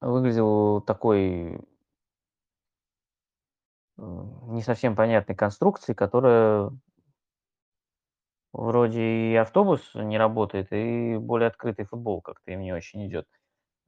выглядел 0.00 0.80
такой 0.80 1.60
не 3.96 4.60
совсем 4.62 4.96
понятной 4.96 5.36
конструкцией, 5.36 5.94
которая 5.94 6.72
вроде 8.54 9.02
и 9.02 9.34
автобус 9.36 9.82
не 9.94 10.16
работает, 10.16 10.72
и 10.72 11.16
более 11.18 11.48
открытый 11.48 11.84
футбол 11.86 12.22
как-то 12.22 12.52
им 12.52 12.60
не 12.60 12.72
очень 12.72 13.06
идет. 13.06 13.26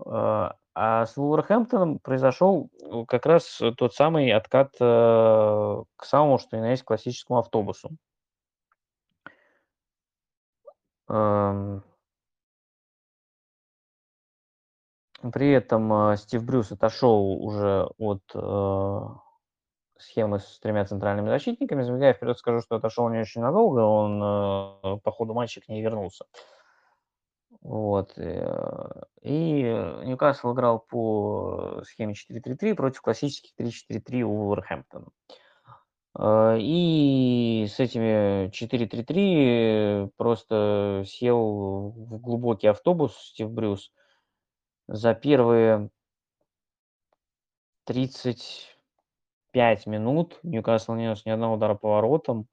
А, 0.04 0.56
а 0.74 1.06
с 1.06 1.16
Вулверхэмптоном 1.16 2.00
произошел 2.00 2.70
э, 2.82 3.04
как 3.06 3.26
раз 3.26 3.62
тот 3.78 3.94
самый 3.94 4.32
откат 4.32 4.74
э, 4.80 4.84
к 5.96 6.04
самому, 6.04 6.38
что 6.38 6.56
и 6.56 6.60
на 6.60 6.72
есть 6.72 6.82
классическому 6.82 7.38
автобусу. 7.38 7.90
Эм. 11.08 11.82
При 15.32 15.50
этом 15.52 16.10
э, 16.10 16.16
Стив 16.16 16.44
Брюс 16.44 16.72
отошел 16.72 17.42
уже 17.42 17.88
от 17.98 18.22
схемы 19.98 20.40
с 20.40 20.58
тремя 20.60 20.84
центральными 20.84 21.28
защитниками. 21.28 21.82
Забегая 21.82 22.14
вперед, 22.14 22.38
скажу, 22.38 22.60
что 22.60 22.76
отошел 22.76 23.08
не 23.08 23.20
очень 23.20 23.40
надолго, 23.40 23.80
он 23.80 25.00
по 25.00 25.10
ходу 25.12 25.34
матча 25.34 25.60
к 25.60 25.68
ней 25.68 25.82
вернулся. 25.82 26.24
Вот. 27.66 28.16
Э, 28.16 29.02
и 29.22 29.62
Ньюкасл 30.04 30.52
играл 30.52 30.78
по 30.78 31.82
схеме 31.84 32.14
4-3-3 32.14 32.74
против 32.74 33.00
классических 33.00 33.50
3-4-3 33.58 34.22
у 34.22 34.36
Вулверхэмптона. 34.36 35.08
Э, 36.16 36.56
и 36.60 37.66
с 37.68 37.80
этими 37.80 38.50
4-3-3 38.50 40.12
просто 40.16 41.02
сел 41.06 41.90
в 41.90 42.20
глубокий 42.20 42.68
автобус 42.68 43.16
Стив 43.16 43.50
Брюс. 43.50 43.92
За 44.86 45.14
первые 45.14 45.90
35 49.56 49.86
минут 49.86 50.38
Ньюкасл 50.42 50.94
не 50.94 51.04
нес 51.04 51.24
ни 51.24 51.30
одного 51.30 51.54
удара 51.54 51.74
по 51.74 51.88
воротам. 51.88 52.46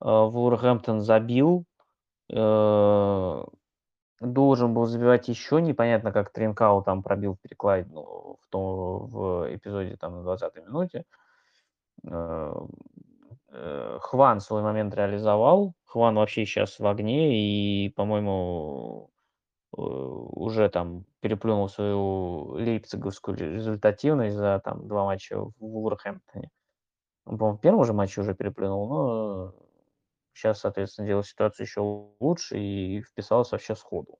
Э, 0.00 0.24
Вулверхэмптон 0.24 1.00
забил 1.00 1.66
должен 4.20 4.74
был 4.74 4.86
забивать 4.86 5.28
еще, 5.28 5.60
непонятно, 5.60 6.12
как 6.12 6.30
Тринкау 6.30 6.82
там 6.82 7.02
пробил 7.02 7.34
в 7.34 7.40
перекладину 7.40 8.38
в, 8.40 8.48
том, 8.50 9.06
в 9.06 9.54
эпизоде 9.54 9.96
там 9.96 10.22
на 10.22 10.28
20-й 10.28 10.62
минуте. 10.62 11.04
Э, 12.08 12.54
э, 13.48 13.98
Хван 14.00 14.40
свой 14.40 14.62
момент 14.62 14.94
реализовал. 14.94 15.74
Хван 15.84 16.16
вообще 16.16 16.44
сейчас 16.44 16.78
в 16.78 16.86
огне 16.86 17.84
и, 17.84 17.88
по-моему, 17.90 19.10
э, 19.10 19.19
уже 19.72 20.68
там 20.68 21.04
переплюнул 21.20 21.68
свою 21.68 22.54
лейпциговскую 22.54 23.36
результативность 23.36 24.36
за 24.36 24.60
там 24.64 24.88
два 24.88 25.04
матча 25.04 25.38
в 25.40 25.52
Вулверхэмптоне. 25.60 26.50
Он, 27.26 27.38
по-моему, 27.38 27.58
в 27.58 27.60
первом 27.60 27.84
же 27.84 27.92
матче 27.92 28.20
уже 28.20 28.34
переплюнул, 28.34 28.88
но 28.88 29.54
Сейчас, 30.40 30.60
соответственно, 30.60 31.06
делал 31.06 31.22
ситуацию 31.22 31.66
еще 31.66 31.80
лучше 32.20 32.58
и 32.58 33.02
вписался 33.02 33.52
вообще 33.54 33.74
сходу. 33.74 34.18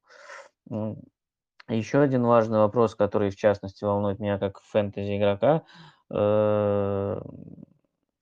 Еще 1.68 2.00
один 2.00 2.24
важный 2.24 2.58
вопрос, 2.58 2.94
который, 2.94 3.30
в 3.30 3.36
частности, 3.36 3.84
волнует 3.84 4.18
меня 4.18 4.38
как 4.38 4.60
фэнтези-игрока, 4.60 5.62
э, 6.10 7.20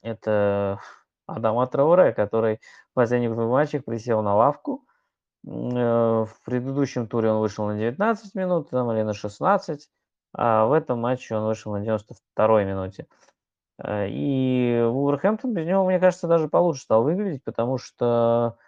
это 0.03 0.81
Адама 1.27 1.67
Трауре, 1.67 2.13
который 2.13 2.61
в 2.91 2.95
последних 2.95 3.33
двух 3.33 3.51
матчах 3.51 3.85
присел 3.85 4.23
на 4.23 4.37
лавку. 4.37 4.85
Э, 5.47 6.25
в 6.25 6.41
предыдущем 6.45 7.07
туре 7.07 7.31
он 7.31 7.41
вышел 7.41 7.67
на 7.67 7.77
19 7.77 8.35
минут 8.35 8.71
там, 8.71 8.91
или 8.93 9.03
на 9.03 9.15
16, 9.15 9.89
а 10.35 10.67
в 10.67 10.73
этом 10.73 11.01
матче 11.01 11.37
он 11.37 11.47
вышел 11.47 11.73
на 11.73 11.81
92 11.81 12.65
минуте. 12.65 13.07
Э, 13.83 14.09
и 14.09 14.83
Вулверхэмптон 14.85 15.55
без 15.55 15.67
него, 15.67 15.85
мне 15.85 16.01
кажется, 16.01 16.29
даже 16.29 16.49
получше 16.49 16.83
стал 16.83 17.03
выглядеть, 17.05 17.45
потому 17.45 17.79
что 17.79 18.59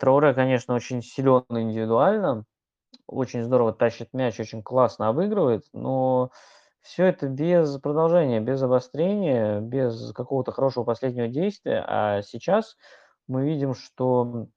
Трауре, 0.00 0.34
конечно, 0.34 0.74
очень 0.74 1.02
силен 1.02 1.44
индивидуально, 1.48 2.44
очень 3.06 3.44
здорово 3.44 3.72
тащит 3.72 4.12
мяч, 4.12 4.38
очень 4.40 4.62
классно 4.62 5.08
обыгрывает, 5.08 5.64
но 5.72 6.30
все 6.80 7.06
это 7.06 7.28
без 7.28 7.78
продолжения, 7.78 8.40
без 8.40 8.62
обострения, 8.62 9.60
без 9.60 10.12
какого-то 10.12 10.52
хорошего 10.52 10.84
последнего 10.84 11.28
действия. 11.28 11.84
А 11.86 12.22
сейчас 12.22 12.76
мы 13.26 13.46
видим, 13.46 13.74
что 13.74 14.48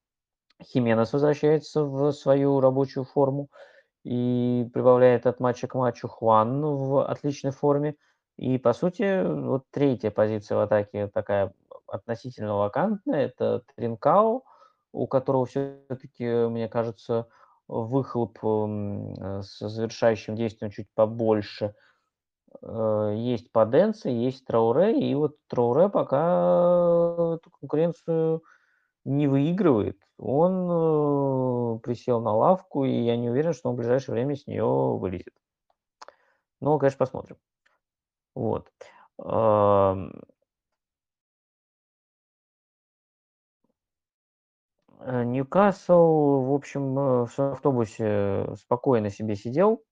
Хименес 0.64 1.14
возвращается 1.14 1.84
в 1.84 2.12
свою 2.12 2.60
рабочую 2.60 3.04
форму 3.04 3.50
и 4.04 4.68
прибавляет 4.74 5.28
от 5.28 5.40
матча 5.40 5.68
к 5.68 5.76
матчу 5.76 6.08
Хуан 6.08 6.62
в 6.62 7.06
отличной 7.06 7.52
форме. 7.52 7.96
И, 8.38 8.58
по 8.58 8.74
сути, 8.74 9.24
вот 9.26 9.64
третья 9.72 10.12
позиция 10.12 10.58
в 10.58 10.62
атаке 10.62 11.08
такая 11.08 11.54
относительно 11.88 12.56
вакантная. 12.56 13.26
Это 13.26 13.64
Тринкау, 13.76 14.46
у 14.92 15.08
которого 15.08 15.46
все-таки, 15.46 16.26
мне 16.48 16.68
кажется, 16.68 17.28
выхлоп 17.68 18.38
э, 18.44 19.42
с 19.42 19.60
завершающим 19.60 20.36
действием 20.36 20.72
чуть 20.72 20.88
побольше. 20.94 21.76
Э, 22.62 23.14
есть 23.16 23.52
Паденци, 23.52 24.10
есть 24.10 24.46
Трауре, 24.46 25.00
и 25.00 25.14
вот 25.16 25.36
Трауре 25.48 25.90
пока 25.90 27.36
эту 27.36 27.50
конкуренцию 27.60 28.44
не 29.08 29.28
выигрывает. 29.28 29.98
Он 30.18 31.78
э, 31.78 31.80
присел 31.80 32.22
на 32.22 32.34
лавку, 32.34 32.86
и 32.86 32.92
я 32.92 33.16
не 33.18 33.30
уверен, 33.30 33.54
что 33.54 33.70
он 33.70 33.76
в 33.76 33.78
ближайшее 33.78 34.14
время 34.14 34.36
с 34.36 34.46
нее 34.48 34.66
вылезет. 34.66 35.34
Но, 36.60 36.78
конечно, 36.78 36.98
посмотрим. 36.98 37.38
Вот. 38.36 38.72
Э, 39.24 39.96
Ньюкасл, 45.00 46.44
в 46.44 46.54
общем, 46.54 47.00
э, 47.00 47.26
в 47.28 47.40
автобусе 47.40 48.56
спокойно 48.56 49.10
себе 49.10 49.36
сидел. 49.36 49.84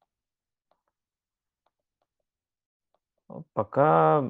Пока 3.54 4.24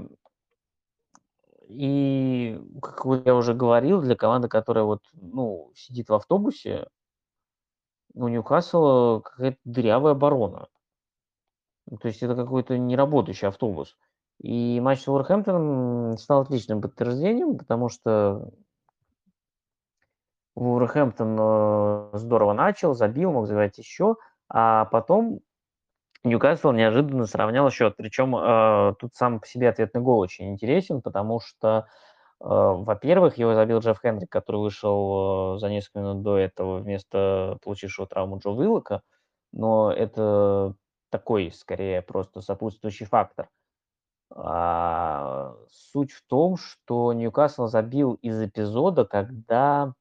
и, 1.75 2.59
как 2.81 3.25
я 3.25 3.35
уже 3.35 3.53
говорил, 3.53 4.01
для 4.01 4.15
команды, 4.15 4.47
которая 4.47 4.85
вот, 4.85 5.01
ну, 5.13 5.71
сидит 5.75 6.09
в 6.09 6.13
автобусе, 6.13 6.87
у 8.13 8.27
Ньюкасла 8.27 9.19
какая-то 9.19 9.57
дырявая 9.65 10.13
оборона. 10.13 10.67
То 12.01 12.07
есть 12.07 12.23
это 12.23 12.35
какой-то 12.35 12.77
неработающий 12.77 13.47
автобус. 13.47 13.95
И 14.41 14.79
матч 14.81 15.01
с 15.01 15.07
Уорхэмптоном 15.07 16.17
стал 16.17 16.41
отличным 16.41 16.81
подтверждением, 16.81 17.57
потому 17.57 17.89
что 17.89 18.51
Уорхэмптон 20.55 21.37
э, 21.39 22.09
здорово 22.17 22.53
начал, 22.53 22.93
забил, 22.93 23.31
мог 23.31 23.47
забивать 23.47 23.77
еще, 23.77 24.15
а 24.49 24.85
потом 24.85 25.41
Ньюкасл 26.25 26.71
неожиданно 26.71 27.25
сравнял 27.27 27.69
счет. 27.71 27.95
Причем 27.97 28.35
э, 28.35 28.95
тут 28.99 29.15
сам 29.15 29.39
по 29.39 29.47
себе 29.47 29.69
ответный 29.69 30.01
гол 30.01 30.19
очень 30.19 30.51
интересен, 30.51 31.01
потому 31.01 31.39
что 31.39 31.87
А, 32.41 32.73
во-первых, 32.73 33.37
его 33.39 33.55
забил 33.55 33.79
Джефф 33.79 33.99
Хендрик, 34.01 34.31
который 34.31 34.61
вышел, 34.61 35.55
э, 35.57 35.59
за 35.59 35.69
несколько 35.69 35.99
минут 36.01 36.23
до 36.23 36.37
этого 36.37 36.79
вместо 36.79 37.57
получившего 37.63 38.07
травму 38.07 38.39
Джо 38.39 38.51
Уиллока, 38.51 39.01
но 39.53 39.91
это 39.91 40.75
такой, 41.11 41.51
скорее, 41.51 42.03
просто 42.03 42.41
сопутствующий 42.41 43.07
фактор. 43.07 43.49
А, 44.31 45.55
суть 45.69 46.11
в 46.11 46.23
том, 46.27 46.57
что 46.57 47.13
Ньюкасл 47.13 47.67
забил 47.67 48.15
из 48.21 48.41
эпизода, 48.41 49.05
когда 49.05 49.93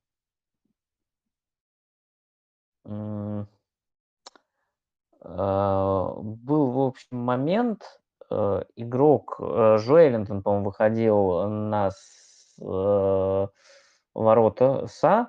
м, 2.86 3.46
был, 5.24 6.70
в 6.70 6.80
общем, 6.80 7.18
момент, 7.18 7.82
э, 8.30 8.62
игрок, 8.76 9.36
э, 9.40 9.76
Джоэлинтон, 9.78 10.42
по-моему, 10.42 10.66
выходил 10.66 11.48
на 11.48 11.90
э, 12.60 13.46
ворота 14.14 14.86
СА, 14.86 15.28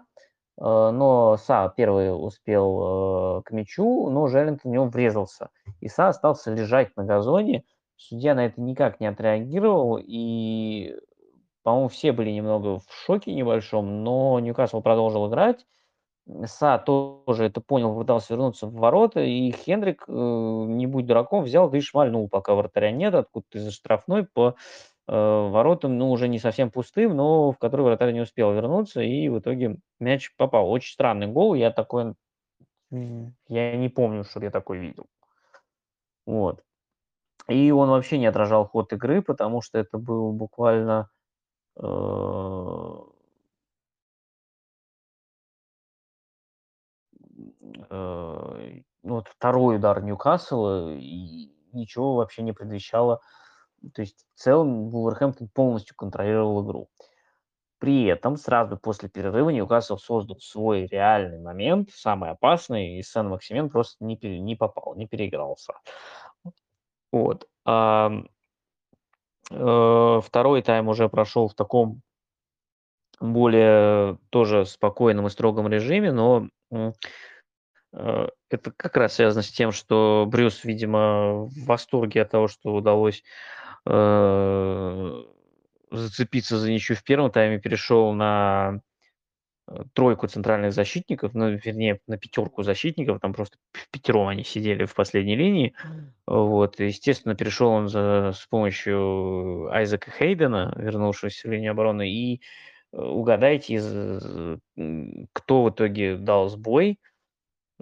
э, 0.57 0.63
но 0.63 1.37
СА 1.37 1.73
первый 1.75 2.09
успел, 2.09 3.39
э, 3.39 3.41
к 3.43 3.51
мячу, 3.51 4.09
но 4.09 4.27
Джоэлинтон 4.27 4.71
в 4.71 4.73
него 4.73 4.85
врезался. 4.85 5.49
И 5.79 5.87
СА 5.87 6.09
остался 6.09 6.53
лежать 6.53 6.95
на 6.97 7.03
газоне. 7.05 7.63
Судья 7.97 8.35
на 8.35 8.47
это 8.47 8.59
никак 8.59 8.99
не 8.99 9.07
отреагировал, 9.07 9.97
и, 10.01 10.93
по-моему, 11.63 11.87
все 11.87 12.11
были 12.11 12.31
немного 12.31 12.79
в 12.79 12.85
шоке 12.89 13.33
небольшом, 13.33 14.03
но 14.03 14.37
Ньюкасл 14.39 14.81
продолжил 14.81 15.29
играть. 15.29 15.65
Са 16.45 16.79
тоже 16.79 17.45
это 17.45 17.61
понял, 17.61 17.93
попытался 17.93 18.33
вернуться 18.33 18.65
в 18.65 18.73
ворота, 18.73 19.21
и 19.21 19.51
Хендрик, 19.51 20.05
э, 20.07 20.11
не 20.11 20.87
будь 20.87 21.05
дураком, 21.05 21.43
взял, 21.43 21.69
да 21.69 21.77
и 21.77 21.81
шмальнул, 21.81 22.27
пока 22.29 22.55
вратаря 22.55 22.91
нет, 22.91 23.13
откуда-то 23.13 23.59
из-за 23.59 23.71
штрафной 23.71 24.25
по 24.25 24.55
э, 25.07 25.11
воротам, 25.13 25.99
ну, 25.99 26.09
уже 26.09 26.27
не 26.27 26.39
совсем 26.39 26.71
пустым, 26.71 27.15
но 27.15 27.51
в 27.51 27.59
который 27.59 27.83
вратарь 27.83 28.11
не 28.11 28.21
успел 28.21 28.53
вернуться, 28.53 29.01
и 29.01 29.29
в 29.29 29.37
итоге 29.37 29.77
мяч 29.99 30.35
попал. 30.35 30.71
Очень 30.71 30.93
странный 30.93 31.27
гол, 31.27 31.53
я 31.53 31.69
такой, 31.69 32.15
я 32.89 33.77
не 33.77 33.89
помню, 33.89 34.23
что 34.23 34.43
я 34.43 34.49
такой 34.49 34.79
видел. 34.79 35.05
Вот. 36.25 36.63
И 37.47 37.71
он 37.71 37.89
вообще 37.89 38.17
не 38.17 38.25
отражал 38.25 38.67
ход 38.67 38.91
игры, 38.93 39.21
потому 39.21 39.61
что 39.61 39.77
это 39.77 39.99
был 39.99 40.33
буквально 40.33 41.09
э, 41.77 42.95
э, 47.77 48.81
ну, 49.03 49.15
вот 49.15 49.27
второй 49.27 49.77
удар 49.77 50.01
Ньюкасла, 50.01 50.93
и 50.95 51.51
ничего 51.73 52.15
вообще 52.15 52.41
не 52.43 52.53
предвещало. 52.53 53.21
То 53.93 54.01
есть 54.01 54.25
в 54.35 54.39
целом 54.39 54.89
Вулверхэмптон 54.89 55.49
полностью 55.49 55.95
контролировал 55.95 56.65
игру. 56.65 56.89
При 57.77 58.05
этом 58.05 58.37
сразу 58.37 58.77
после 58.77 59.09
перерыва 59.09 59.49
Ньюкасл 59.49 59.97
создал 59.97 60.39
свой 60.39 60.87
реальный 60.87 61.39
момент, 61.39 61.89
самый 61.91 62.31
опасный, 62.31 62.97
и 62.97 63.03
Сен-Максимен 63.03 63.69
просто 63.69 64.03
не, 64.03 64.17
пере, 64.17 64.39
не 64.39 64.55
попал, 64.55 64.95
не 64.95 65.07
переигрался. 65.07 65.73
Вот. 67.11 67.47
А, 67.65 68.11
э, 69.51 70.21
второй 70.23 70.61
тайм 70.61 70.87
уже 70.87 71.09
прошел 71.09 71.47
в 71.47 71.53
таком 71.53 72.01
более 73.19 74.17
тоже 74.29 74.65
спокойном 74.65 75.27
и 75.27 75.29
строгом 75.29 75.67
режиме, 75.67 76.11
но 76.11 76.47
Э, 76.71 76.91
это 78.49 78.71
как 78.75 78.97
раз 78.97 79.13
связано 79.13 79.41
с 79.41 79.51
тем, 79.51 79.71
что 79.71 80.25
Брюс, 80.27 80.63
видимо, 80.63 81.45
в 81.45 81.65
восторге 81.65 82.23
от 82.23 82.31
того, 82.31 82.47
что 82.47 82.73
удалось 82.75 83.23
э, 83.85 85.23
зацепиться 85.91 86.57
за 86.57 86.71
ничью 86.71 86.95
в 86.97 87.03
первом 87.03 87.31
тайме, 87.31 87.59
перешел 87.59 88.11
на 88.11 88.81
э, 89.67 89.83
тройку 89.93 90.27
центральных 90.27 90.73
защитников, 90.73 91.33
ну, 91.33 91.51
вернее, 91.51 92.01
на 92.07 92.17
пятерку 92.17 92.63
защитников, 92.63 93.21
там 93.21 93.33
просто 93.33 93.57
пятером 93.91 94.27
они 94.27 94.43
сидели 94.43 94.83
в 94.83 94.93
последней 94.93 95.37
линии. 95.37 95.73
Вот, 96.27 96.79
и, 96.81 96.87
естественно, 96.87 97.35
перешел 97.35 97.69
он 97.69 97.87
за, 97.87 98.33
с 98.35 98.45
помощью 98.47 99.69
Айзека 99.71 100.11
Хейдена, 100.11 100.73
вернувшегося 100.75 101.47
в 101.47 101.51
линию 101.51 101.71
обороны, 101.71 102.09
и 102.11 102.41
угадайте, 102.91 103.75
из, 103.75 104.59
кто 105.33 105.63
в 105.63 105.69
итоге 105.69 106.17
дал 106.17 106.49
сбой– 106.49 106.99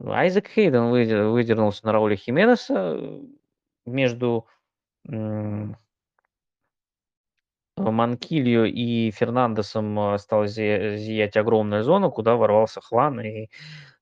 Айзек 0.02 0.48
Хейден 0.48 0.90
выдер 0.90 1.26
выдернулся 1.28 1.86
на 1.86 1.92
Рауля 1.92 2.16
Хименеса 2.16 2.96
э, 2.98 3.22
между 3.86 4.48
м 5.08 5.78
Манкильо 7.78 8.66
и 8.66 9.10
Фернандесом 9.10 9.98
осталась 10.00 10.52
зия 10.54 10.96
зиять 10.96 11.36
огромная 11.38 11.82
зона, 11.82 12.10
куда 12.12 12.36
ворвался 12.36 12.82
Хван 12.82 13.20
и, 13.22 13.50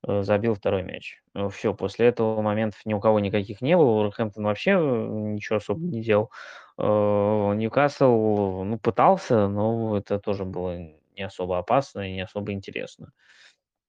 э, 0.07 0.23
забил 0.23 0.55
второй 0.55 0.83
мяч. 0.83 1.21
Э, 1.35 1.49
всё, 1.49 1.73
после 1.73 2.07
этого 2.07 2.41
моментов 2.41 2.81
ни 2.85 2.93
у 2.93 2.99
кого 3.01 3.19
никаких 3.21 3.61
не 3.61 3.77
было. 3.77 3.91
Вулверхэмптон 3.93 4.45
вообще, 4.45 4.73
ничего 4.73 5.57
особо 5.57 5.81
не 5.85 6.01
делал. 6.03 6.31
Ньюкасл, 6.79 8.63
ну, 8.65 8.79
пытался, 8.79 9.47
но 9.49 9.97
это 9.97 10.19
тоже 10.19 10.45
было 10.45 10.77
не 11.17 11.23
особо 11.23 11.59
опасно 11.59 12.01
и 12.09 12.13
не 12.13 12.21
особо 12.21 12.53
интересно. 12.53 13.11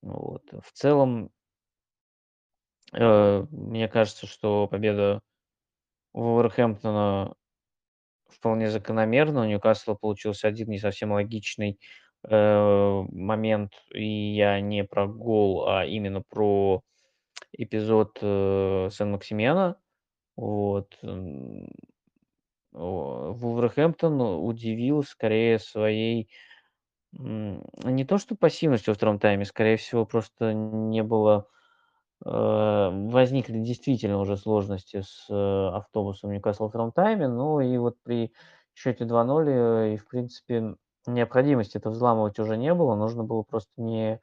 Вот. 0.03 0.43
В 0.53 0.73
целом 0.73 1.31
Э, 2.93 3.45
мне 3.51 3.89
кажется, 3.89 4.27
что 4.27 4.67
победа 4.69 5.21
Вулверхэмптона 6.13 7.35
вполне 8.29 8.71
закономерна. 8.71 9.43
У 9.43 9.45
Ньюкасла 9.45 9.95
получился 9.95 10.49
один 10.49 10.69
не 10.71 10.79
совсем 10.79 11.13
логичный, 11.13 11.79
э, 12.29 13.03
момент. 13.11 13.73
И 13.95 14.35
я 14.35 14.61
не 14.61 14.85
про 14.85 15.07
гол, 15.07 15.69
а 15.69 15.85
именно 15.87 16.23
про 16.29 16.83
эпизод, 17.53 18.19
э, 18.23 18.91
Сен-Максимена. 18.93 19.77
Вот, 20.37 20.99
Вулверхэмптон 22.73 24.21
удивил 24.21 25.03
скорее 25.05 25.59
своей, 25.59 26.31
не 27.13 28.05
то 28.05 28.19
что 28.19 28.35
пассивностью 28.35 28.93
во 28.93 28.97
втором 28.97 29.19
тайме, 29.19 29.45
скорее 29.45 29.77
всего, 29.77 30.07
просто 30.07 30.55
не 30.55 31.03
было 31.03 31.49
возникли 32.25 33.59
действительно 33.61 34.19
уже 34.21 34.37
сложности 34.37 35.03
с, 35.03 35.27
э, 35.31 35.69
автобусом 35.77 36.33
Ньюкасл 36.33 36.65
во 36.65 36.69
втором 36.71 36.93
тайме. 36.93 37.29
Ну 37.29 37.61
и 37.61 37.77
вот 37.79 37.97
при 38.05 38.33
счете 38.75 39.05
2:0, 39.05 39.49
э, 39.49 39.95
и 39.95 39.97
в 39.97 40.07
принципе 40.09 40.77
необходимости 41.07 41.79
это 41.79 41.91
взламывать 41.91 42.39
уже 42.39 42.57
не 42.57 42.75
было. 42.75 42.95
Нужно 42.97 43.25
было 43.25 43.43
просто 43.43 43.73
не 43.79 44.21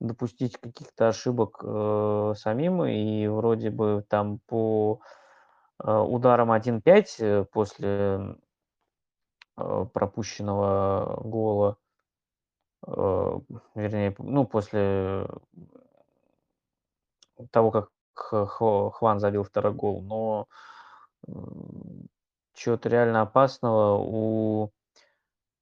допустить 0.00 0.58
каких-то 0.58 1.08
ошибок, 1.08 1.60
э, 1.64 2.34
самим. 2.38 2.84
И 2.84 3.28
вроде 3.28 3.70
бы 3.70 4.04
там 4.08 4.40
по, 4.46 5.00
э, 5.84 5.98
ударам 5.98 6.52
1-5, 6.52 7.16
э, 7.20 7.44
после 7.52 8.36
э, 9.56 9.86
пропущенного 9.92 11.20
гола, 11.22 11.76
э, 12.86 13.40
вернее, 13.74 14.14
ну, 14.18 14.46
после 14.46 15.26
того, 17.50 17.70
как 17.70 17.88
Хван 18.14 19.20
забил 19.20 19.44
второй 19.44 19.72
гол, 19.74 20.02
но, 20.02 20.46
чего-то 22.54 22.88
реально 22.88 23.22
опасного 23.22 23.98
у 23.98 24.70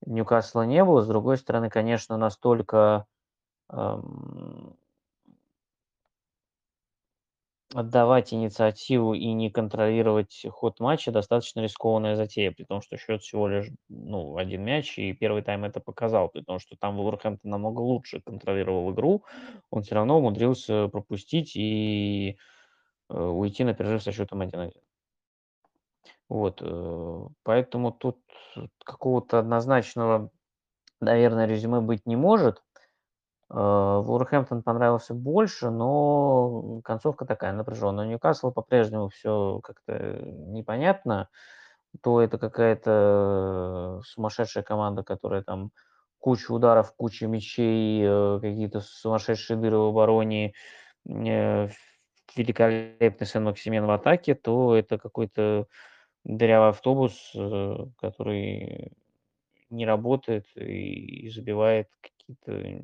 Ньюкасла 0.07 0.63
не 0.63 0.85
было. 0.85 1.03
С 1.03 1.07
другой 1.09 1.39
стороны, 1.39 1.71
конечно, 1.71 2.17
настолько, 2.17 3.07
ам 3.69 4.77
отдавать 7.75 8.35
инициативу 8.35 9.15
и 9.15 9.33
не 9.33 9.51
контролировать 9.51 10.45
ход 10.51 10.81
матча 10.81 11.13
достаточно 11.13 11.61
рискованная 11.61 12.17
затея, 12.17 12.53
при 12.53 12.65
том, 12.65 12.83
что 12.83 12.97
счет 12.99 13.23
всего 13.23 13.49
лишь, 13.49 13.69
ну, 13.89 14.37
1 14.37 14.63
мяч, 14.65 14.99
и 14.99 15.13
первый 15.15 15.43
тайм 15.43 15.65
это 15.65 15.81
показал, 15.81 16.29
при 16.29 16.43
том, 16.43 16.59
что 16.59 16.77
там 16.77 16.97
Вулверхэмптон 16.97 17.51
намного 17.51 17.81
лучше 17.81 18.21
контролировал 18.21 18.93
игру, 18.93 19.25
он 19.71 19.83
все 19.83 19.95
равно 19.97 20.19
умудрился 20.19 20.89
пропустить 20.89 21.53
и, 21.57 22.39
э, 23.11 23.19
уйти 23.23 23.65
на 23.65 23.75
перерыв 23.75 24.03
со 24.03 24.13
счетом 24.13 24.43
1:1. 24.43 24.83
Вот, 26.31 26.61
э, 26.63 27.27
поэтому 27.43 27.93
тут 27.93 28.19
какого-то 28.85 29.39
однозначного, 29.39 30.31
наверное, 31.01 31.47
резюме 31.47 31.81
быть 31.81 32.07
не 32.07 32.17
может. 32.17 32.63
Э, 33.53 34.01
Вулверхэмптон 34.03 34.63
понравился 34.63 35.15
больше, 35.15 35.71
но 35.71 36.81
концовка 36.85 37.27
такая 37.27 37.53
напряженная. 37.53 38.07
У 38.07 38.09
Ньюкасла 38.09 38.51
по-прежнему 38.51 39.09
все 39.11 39.61
как-то 39.63 40.23
непонятно. 40.49 41.29
То 42.03 42.23
это 42.23 42.39
какая-то 42.39 44.01
сумасшедшая 44.07 44.65
команда, 44.65 45.03
которая 45.03 45.43
там 45.43 45.71
кучу 46.19 46.55
ударов, 46.55 46.95
куча 46.97 47.27
мячей, 47.27 48.03
э, 48.03 48.39
какие-то 48.41 48.81
сумасшедшие 48.81 49.59
дыры 49.59 49.77
в 49.77 49.89
обороне, 49.89 50.55
э, 51.07 51.69
великолепный 52.35 53.27
Сен-Максимен 53.27 53.85
в 53.85 53.91
атаке, 53.91 54.35
то 54.35 54.75
это 54.75 54.97
какой-то 54.97 55.67
дырявый 56.25 56.71
автобус, 56.71 57.33
который 57.99 58.93
не 59.69 59.85
работает 59.85 60.47
и 60.57 61.29
забивает 61.31 61.89
какие-то 62.01 62.83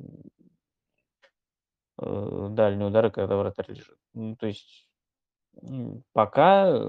э, 2.01 2.47
дальние 2.51 2.87
удары, 2.87 3.11
когда 3.11 3.37
вратарь 3.37 3.69
лежит. 3.69 3.97
Ну, 4.13 4.35
то 4.35 4.47
есть 4.47 4.87
пока 6.13 6.67
э, 6.69 6.79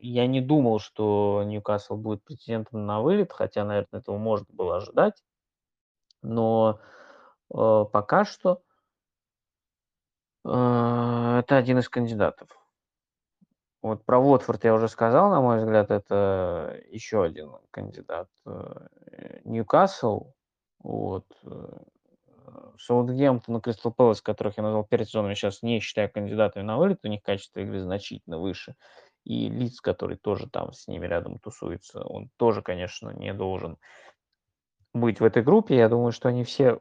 я 0.00 0.26
не 0.26 0.40
думал, 0.40 0.78
что 0.78 1.42
Ньюкасл 1.44 1.96
будет 1.96 2.24
претендентом 2.24 2.86
на 2.86 3.00
вылет, 3.00 3.32
хотя, 3.32 3.64
наверное, 3.64 4.00
этого 4.00 4.18
можно 4.18 4.46
было 4.50 4.76
ожидать. 4.76 5.22
Но 6.22 6.80
э, 7.54 7.84
пока 7.92 8.24
что 8.24 8.62
э, 10.44 10.48
это 10.48 11.56
один 11.56 11.78
из 11.78 11.88
кандидатов. 11.88 12.48
Вот 13.82 14.04
про 14.04 14.20
Уотфорд 14.20 14.62
я 14.64 14.74
уже 14.74 14.86
сказал, 14.88 15.30
на 15.30 15.40
мой 15.40 15.58
взгляд, 15.58 15.90
это 15.90 16.80
еще 16.88 17.24
один 17.24 17.56
кандидат. 17.72 18.28
Э, 18.46 18.86
Ньюкасл, 19.44 20.32
вот, 20.78 21.26
э, 21.44 21.78
Саутгемптон 22.78 23.56
и 23.56 23.60
Кристал 23.60 23.92
Пэлас, 23.92 24.20
которых 24.20 24.56
я 24.56 24.62
назвал 24.62 24.84
перед 24.84 25.08
сезоном, 25.08 25.30
я 25.30 25.34
сейчас 25.34 25.62
не 25.62 25.80
считаю 25.80 26.10
кандидатами 26.10 26.62
на 26.62 26.78
вылет, 26.78 27.00
у 27.04 27.08
них 27.08 27.22
качество 27.22 27.60
игры 27.60 27.80
значительно 27.80 28.38
выше. 28.38 28.74
И 29.24 29.48
Лиц, 29.48 29.80
который 29.80 30.16
тоже 30.16 30.48
там 30.48 30.72
с 30.72 30.88
ними 30.88 31.06
рядом 31.06 31.38
тусуется, 31.38 32.02
он 32.02 32.30
тоже, 32.36 32.62
конечно, 32.62 33.10
не 33.10 33.32
должен 33.32 33.78
быть 34.92 35.20
в 35.20 35.24
этой 35.24 35.42
группе. 35.42 35.76
Я 35.76 35.88
думаю, 35.88 36.12
что 36.12 36.28
они 36.28 36.44
все 36.44 36.80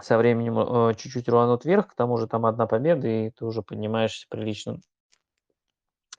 со 0.00 0.16
временем 0.16 0.58
э, 0.58 0.94
чуть-чуть 0.94 1.28
рванут 1.28 1.64
вверх, 1.64 1.88
к 1.88 1.94
тому 1.94 2.18
же 2.18 2.28
там 2.28 2.46
одна 2.46 2.66
победа, 2.66 3.08
и 3.08 3.30
ты 3.30 3.44
уже 3.44 3.62
поднимаешься 3.62 4.26
прилично 4.28 4.78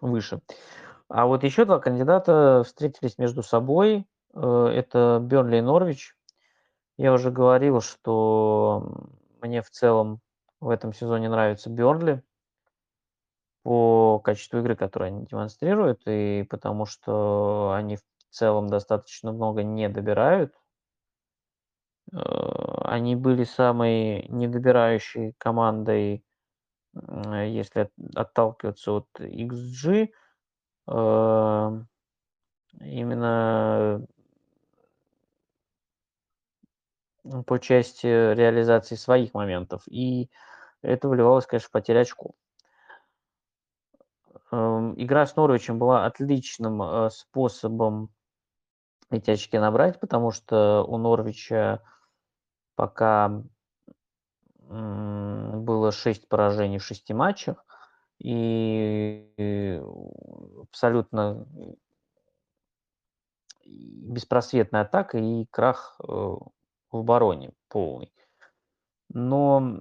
выше. 0.02 0.42
А 1.08 1.26
вот 1.26 1.44
еще 1.44 1.66
два 1.66 1.80
кандидата 1.80 2.64
встретились 2.66 3.18
между 3.18 3.42
собой. 3.42 4.06
Э, 4.34 4.68
это 4.68 5.20
Бернли 5.22 5.58
и 5.58 5.62
Норвич. 5.62 6.16
Я 7.00 7.14
уже 7.14 7.32
говорил, 7.32 7.80
что 7.80 9.08
мне 9.42 9.62
в 9.62 9.70
целом 9.70 10.20
в 10.60 10.68
этом 10.68 10.92
сезоне 10.92 11.30
нравится 11.30 11.70
Бернли 11.70 12.22
по 13.64 14.20
качеству 14.20 14.60
игры, 14.60 14.76
которую 14.76 15.08
они 15.08 15.26
демонстрируют, 15.26 16.02
и 16.08 16.46
потому 16.50 16.86
что 16.86 17.72
они 17.74 17.96
в 17.96 18.02
целом 18.32 18.68
достаточно 18.68 19.32
много 19.32 19.64
не 19.64 19.88
добирают. 19.88 20.54
Э, 22.12 22.18
они 22.84 23.16
были 23.16 23.46
самой 23.46 24.28
недобирающей 24.28 25.34
командой 25.38 26.26
если 26.92 27.92
отталкиваться 28.16 28.92
от 28.94 29.08
XG, 29.20 30.10
эм, 30.88 31.88
именно 32.82 34.06
по 37.46 37.60
части 37.60 38.08
реализации 38.08 38.96
своих 38.96 39.34
моментов. 39.34 39.84
И 39.88 40.30
это 40.82 41.08
выливалось, 41.08 41.46
конечно, 41.46 41.68
в 41.68 41.72
потерю 41.72 42.02
очков. 42.02 42.32
Эм, 44.52 44.94
игра 44.98 45.26
с 45.26 45.36
Норвичем 45.36 45.78
была 45.78 46.06
отличным 46.06 46.82
э, 46.82 47.10
способом 47.12 48.10
эти 49.12 49.32
очки 49.32 49.58
набрать, 49.58 50.00
потому 50.00 50.32
что 50.32 50.84
у 50.88 50.98
Норвича 50.98 51.82
пока 52.76 53.44
было 54.70 55.92
6 55.92 56.28
поражений 56.30 56.78
в 56.78 56.84
6 56.84 57.12
матчах, 57.12 57.66
и 58.20 59.82
абсолютно 60.62 61.48
беспросветная 63.66 64.82
атака 64.82 65.18
и 65.18 65.46
крах 65.46 66.00
э, 66.08 66.36
в 66.92 66.98
обороне 66.98 67.52
полный. 67.68 68.12
Но 69.12 69.80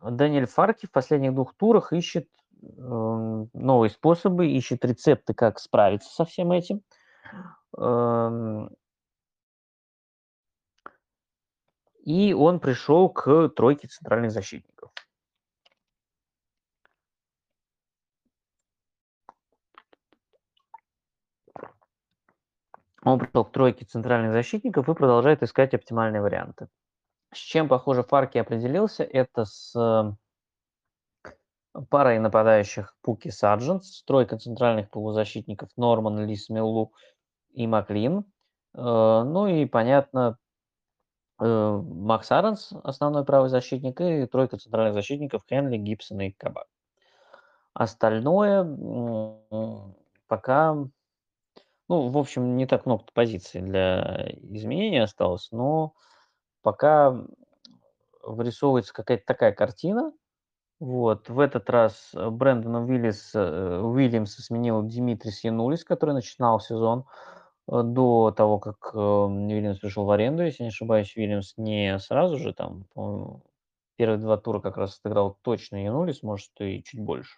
Даниэль 0.00 0.46
Фарки 0.46 0.86
в 0.86 0.90
последних 0.92 1.34
двух 1.34 1.54
турах 1.54 1.92
ищет 1.92 2.28
эм, 2.62 3.50
новые 3.52 3.90
способы, 3.90 4.48
ищет 4.48 4.84
рецепты, 4.84 5.34
как 5.34 5.58
справиться 5.58 6.08
со 6.14 6.24
всем 6.24 6.52
этим. 6.52 6.82
Эм, 7.76 8.70
И 12.08 12.32
он 12.32 12.58
пришел 12.58 13.10
к 13.10 13.50
тройке 13.50 13.86
центральных 13.86 14.30
защитников. 14.30 14.77
Он 23.12 23.18
пришел 23.18 23.44
к 23.44 23.52
тройке 23.52 23.84
центральных 23.84 24.32
защитников 24.32 24.88
и 24.88 24.94
продолжает 24.94 25.42
искать 25.42 25.74
оптимальные 25.74 26.22
варианты. 26.22 26.68
С 27.32 27.38
чем, 27.38 27.68
похоже, 27.68 28.02
Фарки 28.02 28.38
определился, 28.38 29.04
это 29.04 29.44
с 29.44 29.74
э, 29.76 30.12
парой 31.90 32.18
нападающих 32.18 32.96
Пуки 33.02 33.28
Садженс, 33.28 34.02
тройка 34.04 34.38
центральных 34.38 34.90
полузащитников 34.90 35.68
Норман, 35.76 36.26
Лис, 36.26 36.48
Миллу 36.48 36.92
и 37.50 37.66
Маклин. 37.66 38.24
Э, 38.74 39.22
ну 39.24 39.46
и, 39.46 39.66
понятно, 39.66 40.38
Э, 41.40 41.80
Макс 41.84 42.30
Аренс, 42.32 42.72
основной 42.82 43.24
правый 43.24 43.48
защитник, 43.48 44.00
и 44.00 44.26
тройка 44.26 44.56
центральных 44.56 44.94
защитников 44.94 45.44
Хенли, 45.48 45.76
Гибсон 45.76 46.20
и 46.20 46.32
Кабак. 46.32 46.66
Остальное 47.74 48.64
пока, 50.26 50.76
ну, 51.88 52.08
в 52.10 52.18
общем, 52.18 52.56
не 52.56 52.66
так 52.66 52.86
много 52.86 53.04
позиций 53.14 53.60
для 53.60 54.28
изменения 54.42 55.02
осталось, 55.02 55.48
но 55.50 55.94
пока 56.62 57.16
вырисовывается 58.22 58.92
какая-то 58.92 59.24
такая 59.26 59.52
картина. 59.52 60.12
Вот, 60.80 61.28
в 61.28 61.40
этот 61.40 61.68
раз 61.70 62.10
Брэндона 62.14 62.84
Уиллис, 62.84 63.32
э, 63.34 63.80
Уильямса 63.80 64.42
сменил 64.42 64.86
Димитрис 64.86 65.42
Янулис, 65.42 65.84
который 65.84 66.14
начинал 66.14 66.60
сезон 66.60 67.04
Э, 67.70 67.82
до 67.82 68.30
того, 68.30 68.58
как 68.58 68.90
э, 68.94 68.98
Уильямс 68.98 69.78
пришел 69.78 70.04
в 70.04 70.10
аренду, 70.10 70.42
если 70.42 70.62
не 70.62 70.70
ошибаюсь, 70.70 71.14
Уильямс 71.16 71.54
не 71.56 71.98
сразу 71.98 72.38
же 72.38 72.54
там, 72.54 72.86
первые 73.96 74.18
два 74.18 74.36
тура 74.38 74.60
как 74.60 74.76
раз 74.76 74.98
отыграл 74.98 75.38
точно 75.42 75.84
Янулис, 75.84 76.22
может, 76.22 76.50
и 76.60 76.82
чуть 76.82 77.00
больше. 77.00 77.36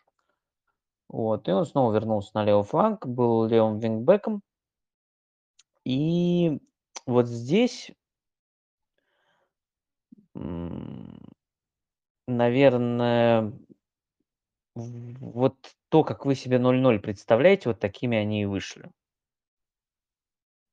Вот, 1.10 1.48
и 1.48 1.50
он 1.50 1.66
снова 1.66 1.92
вернулся 1.92 2.30
на 2.34 2.44
левый 2.44 2.62
фланг, 2.62 3.04
был 3.04 3.44
левым 3.46 3.80
вингбеком. 3.80 4.42
И 5.84 6.60
вот 7.04 7.26
здесь, 7.26 7.90
наверное, 12.28 13.52
вот 14.76 15.56
то, 15.88 16.04
как 16.04 16.24
вы 16.24 16.36
себе 16.36 16.58
0-0 16.58 17.00
представляете, 17.00 17.70
вот 17.70 17.80
такими 17.80 18.16
они 18.16 18.42
и 18.42 18.46
вышли. 18.46 18.88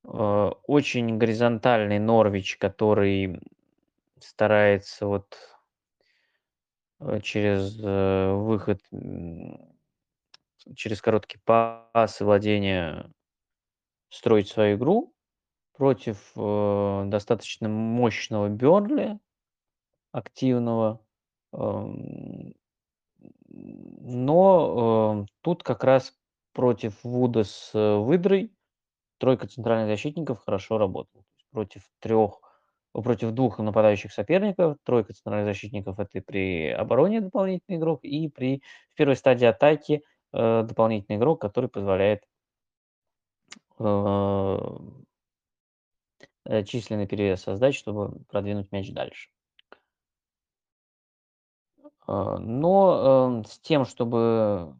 Э, 0.04 0.52
очень 0.68 1.18
горизонтальный 1.18 1.98
Норвич, 1.98 2.58
который 2.58 3.40
старается 4.20 5.06
вот 5.08 5.36
э, 7.00 7.20
через 7.22 7.76
э, 7.82 8.32
выход, 8.34 8.80
через 10.76 11.00
короткий 11.00 11.38
пас 11.44 12.20
и 12.20 12.24
владение 12.24 13.10
строить 14.10 14.48
свою 14.48 14.76
игру 14.76 15.14
против 15.74 16.32
достаточно 17.08 17.68
мощного 17.68 18.48
Бернли, 18.48 19.18
активного. 20.12 21.00
Эм, 21.52 22.54
но 23.50 25.26
тут 25.40 25.62
как 25.62 25.84
раз 25.84 26.14
против 26.52 27.02
Вуда 27.04 27.44
с 27.44 27.70
выдрой 27.74 28.52
тройка 29.18 29.46
центральных 29.46 29.88
защитников 29.88 30.42
хорошо 30.44 30.78
работала. 30.78 31.24
Против 31.50 31.82
трех, 32.00 32.40
против 32.92 33.32
двух 33.32 33.58
нападающих 33.58 34.12
соперников, 34.12 34.76
тройка 34.84 35.12
центральных 35.12 35.54
защитников 35.54 35.98
это 35.98 36.20
при 36.20 36.68
обороне 36.68 37.20
дополнительный 37.20 37.78
игрок 37.78 38.00
и 38.02 38.28
при 38.28 38.62
в 38.92 38.94
первой 38.94 39.16
стадии 39.16 39.46
атаки 39.46 40.02
э, 40.32 40.62
дополнительный 40.62 41.18
игрок, 41.18 41.40
который 41.40 41.68
позволяет 41.68 42.24
э, 43.78 44.58
численный 46.64 47.06
перевес 47.06 47.42
создать, 47.42 47.74
чтобы 47.74 48.24
продвинуть 48.24 48.72
мяч 48.72 48.90
дальше. 48.90 49.30
Э, 52.06 52.36
но 52.38 53.42
э, 53.44 53.48
с 53.48 53.58
тем, 53.60 53.84
чтобы 53.84 54.76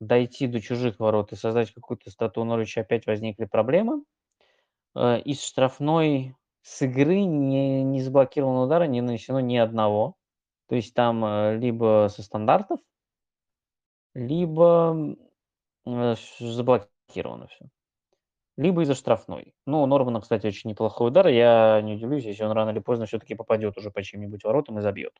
дойти 0.00 0.46
до 0.46 0.60
чужих 0.60 1.00
ворот 1.00 1.32
и 1.32 1.36
создать 1.36 1.72
какую-то 1.72 2.10
стату 2.10 2.44
Норвича 2.44 2.82
опять 2.82 3.06
возникли 3.06 3.46
проблемы. 3.46 4.04
Из 4.94 5.42
штрафной 5.42 6.34
с 6.62 6.82
игры 6.82 7.22
не, 7.22 7.82
не 7.82 8.00
заблокировано 8.00 8.62
удара, 8.62 8.84
не 8.84 9.02
нанесено 9.02 9.40
ни 9.40 9.56
одного. 9.56 10.16
То 10.68 10.74
есть 10.74 10.94
там 10.94 11.58
либо 11.58 12.08
со 12.10 12.22
стандартов, 12.22 12.80
либо 14.16 15.16
э, 15.86 16.14
заблокировано 16.40 17.48
все. 17.48 17.66
либо 18.58 18.82
из-за 18.82 18.94
штрафной. 18.94 19.54
Ну, 19.66 19.82
у 19.82 19.86
Нормана, 19.86 20.20
кстати, 20.20 20.46
очень 20.46 20.70
неплохой 20.70 21.08
удар. 21.08 21.28
Я 21.28 21.80
не 21.82 21.94
удивлюсь, 21.94 22.24
если 22.24 22.44
он 22.44 22.52
рано 22.52 22.70
или 22.70 22.80
поздно 22.80 23.06
все-таки 23.06 23.34
попадет 23.34 23.76
уже 23.78 23.90
по 23.90 24.02
чьим-нибудь 24.02 24.44
воротам 24.44 24.78
и 24.78 24.82
забьет. 24.82 25.14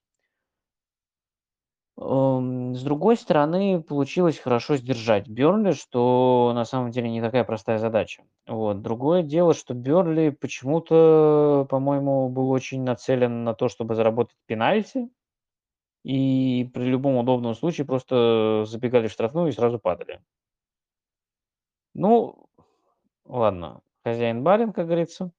Ам, 1.98 2.74
с 2.74 2.82
другой 2.82 3.16
стороны, 3.16 3.82
получилось 3.82 4.38
хорошо 4.38 4.76
сдержать 4.76 5.28
Бёрнли, 5.28 5.72
что 5.72 6.52
на 6.54 6.64
самом 6.66 6.90
деле 6.90 7.08
не 7.08 7.22
такая 7.22 7.42
простая 7.44 7.78
задача. 7.78 8.22
Вот. 8.46 8.82
Другое 8.82 9.22
дело, 9.22 9.54
что 9.54 9.72
Бёрнли 9.74 10.28
почему-то, 10.30 11.66
по-моему, 11.70 12.28
был 12.28 12.50
очень 12.50 12.82
нацелен 12.84 13.44
на 13.44 13.54
то, 13.54 13.68
чтобы 13.68 13.94
заработать 13.94 14.36
пенальти, 14.46 15.08
и 16.06 16.70
при 16.72 16.84
любом 16.84 17.16
удобном 17.16 17.56
случае 17.56 17.84
просто 17.84 18.64
забегали 18.64 19.08
в 19.08 19.10
штрафную 19.10 19.48
и 19.48 19.52
сразу 19.52 19.80
падали. 19.80 20.22
Ну, 21.94 22.48
ладно, 23.24 23.80
хозяин 24.04 24.44
барин, 24.44 24.72
как 24.72 24.86
говорится. 24.86 25.32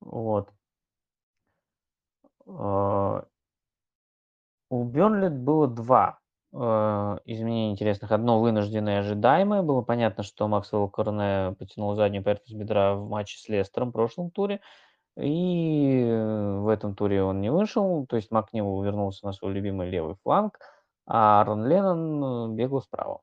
Вот. 0.00 0.50
А, 2.48 3.24
у 4.70 4.84
Бёрнли 4.84 5.28
было 5.28 5.68
2 5.68 6.18
э, 6.52 7.18
изменения 7.26 7.70
интересных. 7.70 8.10
Одно 8.10 8.40
вынужденное, 8.40 8.98
ожидаемое. 8.98 9.62
Было 9.62 9.82
понятно, 9.82 10.24
что 10.24 10.48
Максвелл 10.48 10.88
Корне 10.90 11.54
потянул 11.56 11.94
заднюю 11.94 12.24
поверхность 12.24 12.56
бедра 12.56 12.96
в 12.96 13.08
матче 13.08 13.38
с 13.38 13.48
Лестером 13.48 13.90
в 13.90 13.92
прошлом 13.92 14.32
туре. 14.32 14.60
И 15.16 16.02
э, 16.02 16.58
в 16.58 16.68
этом 16.68 16.94
туре 16.94 17.22
он 17.22 17.40
не 17.40 17.50
вышел. 17.50 18.06
То 18.06 18.16
есть 18.16 18.30
Макнил 18.30 18.82
вернулся 18.82 19.26
на 19.26 19.32
свой 19.32 19.52
любимый 19.52 19.88
левый 19.88 20.16
фланг, 20.22 20.58
а 21.06 21.40
Аарон 21.40 21.66
Леннон 21.66 22.52
э, 22.52 22.56
бегал 22.56 22.82
справа. 22.82 23.20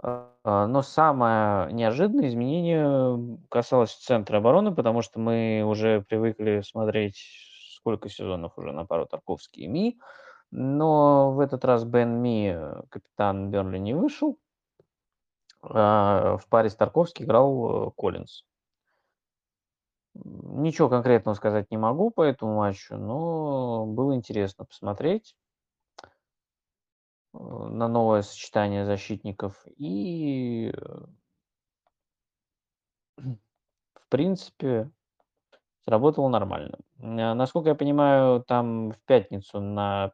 А, 0.00 0.66
но 0.66 0.82
самое 0.82 1.72
неожиданное 1.72 2.28
изменение 2.28 3.38
касалось 3.48 3.94
центра 3.94 4.38
обороны, 4.38 4.74
потому 4.74 5.02
что 5.02 5.18
мы 5.20 5.62
уже 5.64 6.02
привыкли 6.02 6.62
смотреть 6.62 7.18
сколько 7.76 8.08
сезонов 8.08 8.56
уже 8.58 8.72
на 8.72 8.84
пару 8.86 9.06
Тарковский 9.06 9.64
и 9.64 9.68
Ми. 9.68 10.00
Но 10.50 11.32
в 11.32 11.40
этот 11.40 11.64
раз 11.64 11.84
Бен 11.84 12.20
Ми, 12.22 12.48
э, 12.54 12.82
капитан 12.90 13.50
Бернли, 13.50 13.78
не 13.78 13.94
вышел. 13.94 14.38
А 15.62 16.36
в 16.38 16.48
паре 16.48 16.70
с 16.70 16.76
Тарковский 16.76 17.24
играл 17.24 17.92
Коллинз. 17.96 18.44
Ничего 20.24 20.88
конкретного 20.88 21.34
сказать 21.34 21.70
не 21.70 21.76
могу 21.76 22.10
по 22.10 22.22
этому 22.22 22.56
матчу, 22.56 22.96
но 22.96 23.86
было 23.86 24.14
интересно 24.14 24.64
посмотреть 24.64 25.36
э, 27.32 27.38
на 27.38 27.88
новое 27.88 28.22
сочетание 28.22 28.84
защитников. 28.84 29.64
И, 29.76 30.72
в 33.16 34.08
принципе, 34.08 34.90
сработало 35.84 36.28
нормально. 36.28 36.78
Э, 36.98 37.34
насколько 37.34 37.68
я 37.68 37.74
понимаю, 37.76 38.42
там 38.42 38.90
в 38.90 38.98
пятницу 39.06 39.60
на 39.60 40.12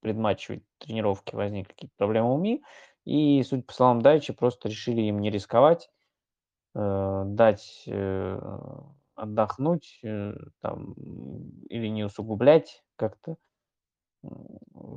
предматчевой 0.00 0.64
тренировке 0.78 1.36
возникли 1.36 1.72
какие-то 1.72 1.94
проблемы 1.96 2.34
у 2.34 2.38
МИ, 2.38 2.62
и, 3.04 3.42
судя 3.42 3.62
по 3.62 3.72
словам 3.72 4.00
Дайчи, 4.00 4.32
просто 4.32 4.68
решили 4.68 5.02
им 5.02 5.20
не 5.20 5.30
рисковать, 5.30 5.90
э, 6.74 7.22
дать 7.26 7.84
э, 7.86 8.40
отдохнуть, 9.14 10.00
э, 10.02 10.34
там, 10.60 10.94
или 11.68 11.88
не 11.88 12.04
усугублять 12.04 12.82
как-то 12.96 13.36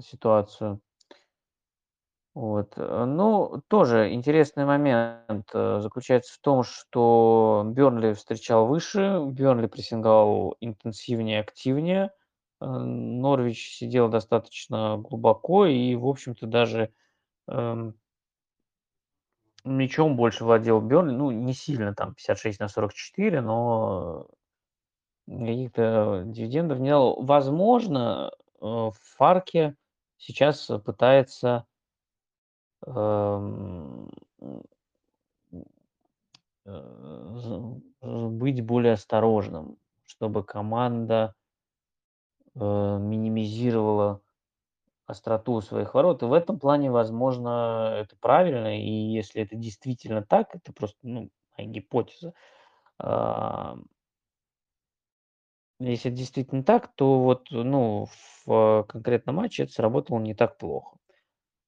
ситуацию. 0.01 0.81
Вот. 2.35 2.73
Э, 2.75 3.05
ну, 3.05 3.61
тоже 3.69 4.13
интересный 4.13 4.65
момент 4.65 5.49
э, 5.53 5.79
заключается 5.81 6.33
в 6.33 6.39
том, 6.39 6.63
что 6.63 7.63
Бернли 7.65 8.13
встречал 8.13 8.67
выше, 8.67 9.21
Бернли 9.25 9.67
прессинговал 9.67 10.57
интенсивнее, 10.59 11.39
активнее. 11.39 12.11
Норвич 12.61 13.75
сидел 13.77 14.09
достаточно 14.09 14.97
глубоко 14.97 15.65
и, 15.65 15.95
в 15.95 16.07
общем-то, 16.07 16.47
даже 16.47 16.89
эм, 17.47 17.95
мячом 19.65 20.15
больше 20.15 20.45
владел 20.45 20.81
Бернли. 20.81 21.13
Ну, 21.13 21.31
не 21.31 21.53
сильно, 21.53 21.93
там, 21.93 22.15
56 22.15 22.59
на 22.59 22.67
44, 22.67 23.41
но 23.41 24.27
каких-то 25.27 26.23
дивидендов 26.25 26.79
не 26.79 26.89
дал. 26.89 27.21
Возможно, 27.21 28.31
в 28.59 28.93
Фарке 29.17 29.75
сейчас 30.17 30.71
пытается 30.85 31.65
Эм, 32.87 34.11
э, 36.65 36.81
быть 38.01 38.63
более 38.63 38.93
осторожным, 38.93 39.77
чтобы 40.05 40.43
команда, 40.43 41.33
э, 42.53 42.59
минимизировала 42.59 44.21
остроту 45.05 45.61
своих 45.61 45.93
ворот. 45.93 46.23
И 46.23 46.25
в 46.25 46.33
этом 46.33 46.59
плане, 46.59 46.91
возможно, 46.91 47.95
это 47.99 48.15
правильно. 48.19 48.79
И 48.79 48.89
если 48.89 49.41
это 49.41 49.55
действительно 49.55 50.23
так, 50.23 50.55
это 50.55 50.73
просто, 50.73 50.97
ну, 51.03 51.29
моя 51.57 51.69
гипотеза. 51.69 52.33
А, 52.99 53.77
если 55.79 56.09
это 56.09 56.17
действительно 56.17 56.63
так, 56.63 56.93
то 56.95 57.21
вот, 57.21 57.47
ну, 57.51 58.07
в 58.45 58.85
конкретном 58.87 59.35
матче 59.35 59.63
это 59.63 59.73
сработало 59.73 60.19
не 60.19 60.33
так 60.33 60.57
плохо. 60.57 60.97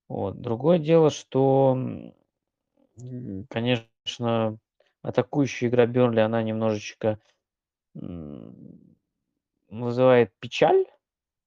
Вот. 0.08 0.40
Другое 0.40 0.78
дело, 0.78 1.10
что, 1.10 1.78
конечно, 3.50 4.58
атакующая 5.02 5.68
игра 5.68 5.86
Бернли, 5.86 6.20
она 6.20 6.42
немножечко 6.42 7.18
вызывает 9.70 10.32
печаль. 10.40 10.86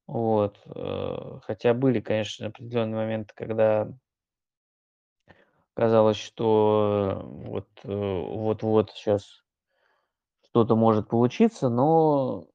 Вот. 0.07 0.61
Э, 0.65 1.40
хотя 1.44 1.73
были, 1.73 1.99
конечно, 1.99 2.48
определенные 2.48 2.95
моменты, 2.95 3.34
когда 3.36 3.88
казалось, 5.73 6.18
что 6.18 7.22
вот 7.23 7.68
э, 7.84 7.88
вот-вот 7.88 8.91
сейчас 8.91 9.44
что-то 10.44 10.76
может 10.76 11.07
получиться, 11.07 11.69
но 11.69 12.48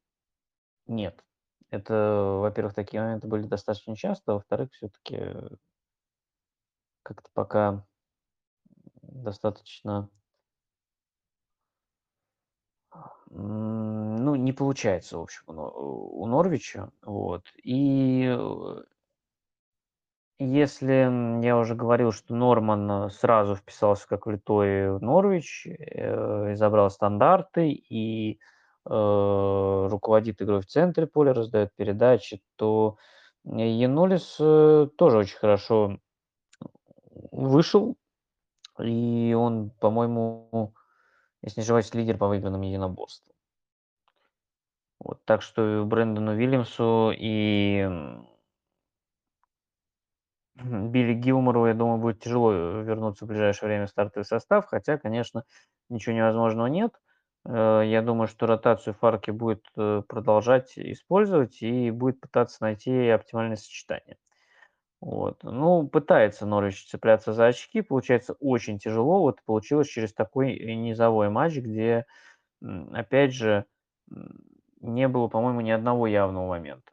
нет. 0.86 1.24
Это, 1.70 2.39
во-первых, 2.40 2.74
такие 2.74 3.02
моменты 3.02 3.27
были 3.27 3.43
достаточно 3.47 3.97
часто, 3.97 4.32
а 4.32 4.35
во-вторых, 4.35 4.70
все-таки 4.73 5.18
как-то 7.02 7.31
пока 7.32 7.86
достаточно 9.02 10.10
ну, 13.30 14.34
не 14.34 14.52
получается, 14.52 15.18
в 15.18 15.22
общем, 15.22 15.42
у 15.48 16.26
Норвича. 16.26 16.90
Вот. 17.02 17.44
И 17.62 18.24
э, 18.26 18.82
если 20.38 21.42
я 21.44 21.56
уже 21.56 21.74
говорил, 21.74 22.12
что 22.12 22.34
Норман 22.34 23.10
сразу 23.10 23.56
вписался 23.56 24.06
как 24.06 24.26
влитой 24.26 24.92
в 24.98 25.02
Норвич, 25.02 25.66
э, 25.66 26.54
забрал 26.56 26.90
стандарты, 26.90 27.70
и 27.70 28.32
э, 28.32 28.38
руководит 29.90 30.42
игрой 30.42 30.60
в 30.60 30.66
центре 30.66 31.06
поля, 31.06 31.32
раздает 31.32 31.74
передачи, 31.74 32.42
то 32.56 32.98
Янулис 33.44 34.36
э, 34.38 34.88
тоже 34.96 35.18
очень 35.18 35.38
хорошо 35.38 35.98
вышел, 37.32 37.96
и 38.78 39.34
он, 39.38 39.70
по-моему, 39.80 40.74
если 41.47 41.62
не 41.62 42.01
лидер 42.02 42.18
по 42.18 42.28
выигранным 42.28 42.60
единоборствам. 42.62 43.35
Вот, 44.98 45.24
так 45.24 45.43
что 45.43 45.85
Брэндону 45.86 46.35
Вильямсу 46.35 47.12
и 47.16 47.89
Билли 50.64 51.14
Гилмору, 51.14 51.66
я 51.66 51.74
думаю, 51.74 51.98
будет 51.98 52.20
тяжело 52.20 52.52
вернуться 52.52 53.24
в 53.24 53.28
ближайшее 53.28 53.68
время 53.68 53.86
в 53.86 53.90
стартовый 53.90 54.24
состав, 54.24 54.66
хотя, 54.66 54.98
конечно, 54.98 55.44
ничего 55.89 56.16
невозможного 56.16 56.66
нет. 56.66 56.93
Э, 57.44 57.82
я 57.85 58.02
думаю, 58.02 58.27
что 58.27 58.47
ротацию 58.47 58.94
Фарки 58.94 59.31
будет 59.31 59.64
э, 59.77 60.02
продолжать 60.09 60.77
использовать 60.77 61.62
и 61.62 61.90
будет 61.90 62.20
пытаться 62.20 62.59
найти 62.62 63.09
оптимальное 63.09 63.56
сочетание. 63.56 64.16
Вот. 65.01 65.43
Ну, 65.43 65.86
пытается 65.89 66.47
Норвич 66.47 66.86
цепляться 66.86 67.32
за 67.32 67.47
очки, 67.47 67.82
получается 67.82 68.35
очень 68.40 68.78
тяжело. 68.78 69.20
Вот 69.20 69.43
получилось 69.44 69.89
через 69.89 70.12
такой 70.14 70.59
низовой 70.74 71.28
матч, 71.28 71.56
где, 71.56 72.06
опять 72.60 73.35
же, 73.35 73.66
не 74.81 75.09
было, 75.09 75.28
по-моему, 75.28 75.60
ни 75.60 75.70
одного 75.70 76.06
явного 76.06 76.48
момента. 76.48 76.93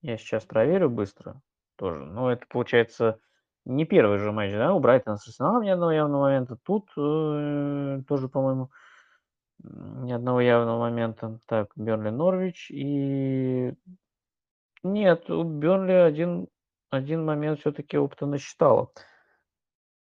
Я 0.00 0.16
сейчас 0.16 0.44
проверю 0.44 0.90
быстро 0.90 1.40
тоже. 1.76 2.04
Но 2.04 2.32
это, 2.32 2.44
получается, 2.48 3.20
не 3.64 3.84
первый 3.84 4.18
же 4.18 4.32
матч, 4.32 4.52
да, 4.52 4.74
у 4.74 4.80
Брайтона 4.80 5.16
с 5.16 5.28
Арсеналом 5.28 5.62
ни 5.62 5.68
одного 5.68 5.92
явного 5.92 6.22
момента. 6.22 6.56
Тут 6.64 6.88
э, 6.96 8.02
тоже, 8.08 8.28
по-моему, 8.28 8.70
ни 9.62 10.12
одного 10.12 10.40
явного 10.40 10.80
момента. 10.80 11.38
Так, 11.46 11.70
Берли 11.76 12.10
Норвич 12.10 12.70
и 12.72 13.74
нет, 14.84 15.30
у 15.30 15.42
Бернли 15.44 15.92
один 15.92 16.48
один 16.90 17.24
момент 17.24 17.60
все 17.60 17.72
таки 17.72 17.96
опыта 17.98 18.26
насчитало. 18.26 18.92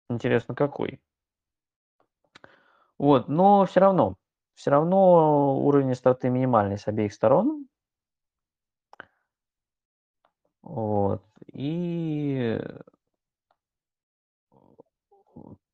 Интересно, 0.10 0.54
какой? 0.56 1.00
Вот, 3.00 3.28
но 3.28 3.66
всё 3.66 3.80
равно 3.82 4.16
всё 4.56 4.72
равно 4.72 5.58
уровень 5.66 5.92
остроты 5.92 6.30
минимальный 6.30 6.78
с 6.78 6.88
обеих 6.88 7.14
сторон. 7.14 7.68
Вот, 10.64 11.24
и 11.54 12.58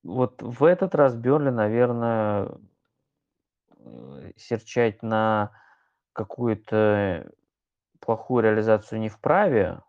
вот 0.03 0.41
в 0.41 0.63
этот 0.63 0.95
раз 0.95 1.15
Бернли, 1.15 1.49
наверное, 1.49 2.49
э, 3.79 4.31
серчать 4.37 5.03
на 5.03 5.51
какую-то 6.13 7.31
плохую 8.01 8.43
реализацию 8.43 8.99
не 8.99 9.09
вправе, 9.09 9.79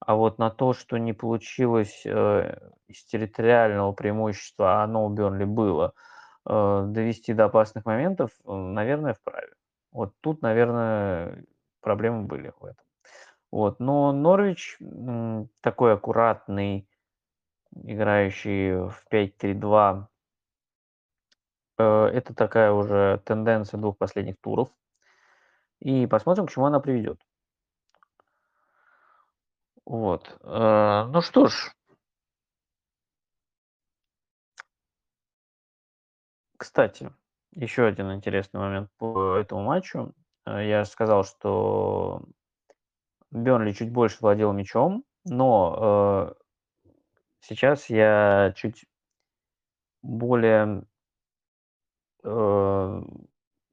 а 0.00 0.14
вот 0.16 0.38
на 0.38 0.50
то, 0.50 0.72
что 0.72 0.98
не 0.98 1.12
получилось, 1.12 2.02
э, 2.04 2.70
из 2.88 3.04
территориального 3.04 3.92
преимущества, 3.92 4.80
а 4.80 4.84
оно 4.84 5.06
у 5.06 5.10
Бернли 5.10 5.44
было, 5.44 5.94
э, 6.48 6.84
довести 6.88 7.32
до 7.34 7.46
опасных 7.46 7.84
моментов, 7.84 8.30
э, 8.44 8.52
наверное, 8.52 9.14
вправе. 9.14 9.52
Вот 9.92 10.12
тут, 10.20 10.42
наверное, 10.42 11.44
проблемы 11.80 12.24
были 12.24 12.52
в 12.60 12.64
этом. 12.64 12.84
Вот, 13.50 13.80
но 13.80 14.12
Норвич, 14.12 14.78
такой 15.60 15.94
аккуратный, 15.94 16.88
играющий 17.84 18.88
в 18.88 19.04
5-3-2 19.10 20.08
э, 21.78 21.84
это 21.84 22.34
такая 22.34 22.72
уже 22.72 23.20
тенденция 23.24 23.78
2 23.78 23.92
последних 23.92 24.36
туров. 24.40 24.68
И 25.86 26.04
посмотрим, 26.08 26.46
к 26.46 26.50
чему 26.50 26.66
она 26.66 26.80
приведет. 26.80 27.20
Вот, 29.84 30.36
э, 30.42 31.04
ну 31.12 31.20
что 31.20 31.46
ж. 31.46 31.72
Кстати, 36.56 37.12
еще 37.52 37.86
один 37.86 38.12
интересный 38.12 38.58
момент 38.58 38.90
по 38.98 39.36
этому 39.36 39.62
матчу. 39.62 40.12
Э, 40.44 40.66
я 40.68 40.84
сказал, 40.86 41.22
что 41.22 42.24
Бернли 43.30 43.70
чуть 43.70 43.92
больше 43.92 44.18
владел 44.22 44.52
мячом, 44.52 45.04
но, 45.24 46.34
э, 46.34 46.90
сейчас 47.42 47.88
я 47.90 48.52
чуть 48.56 48.86
более 50.02 50.82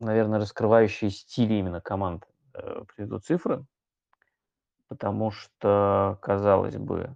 наверно, 0.03 0.39
раскрывающие 0.39 1.09
стили 1.09 1.55
именно 1.55 1.81
команд, 1.81 2.27
э, 2.53 2.83
приведу 2.95 3.19
цифры. 3.19 3.65
Потому 4.87 5.31
что, 5.31 6.19
казалось 6.21 6.77
бы 6.77 7.15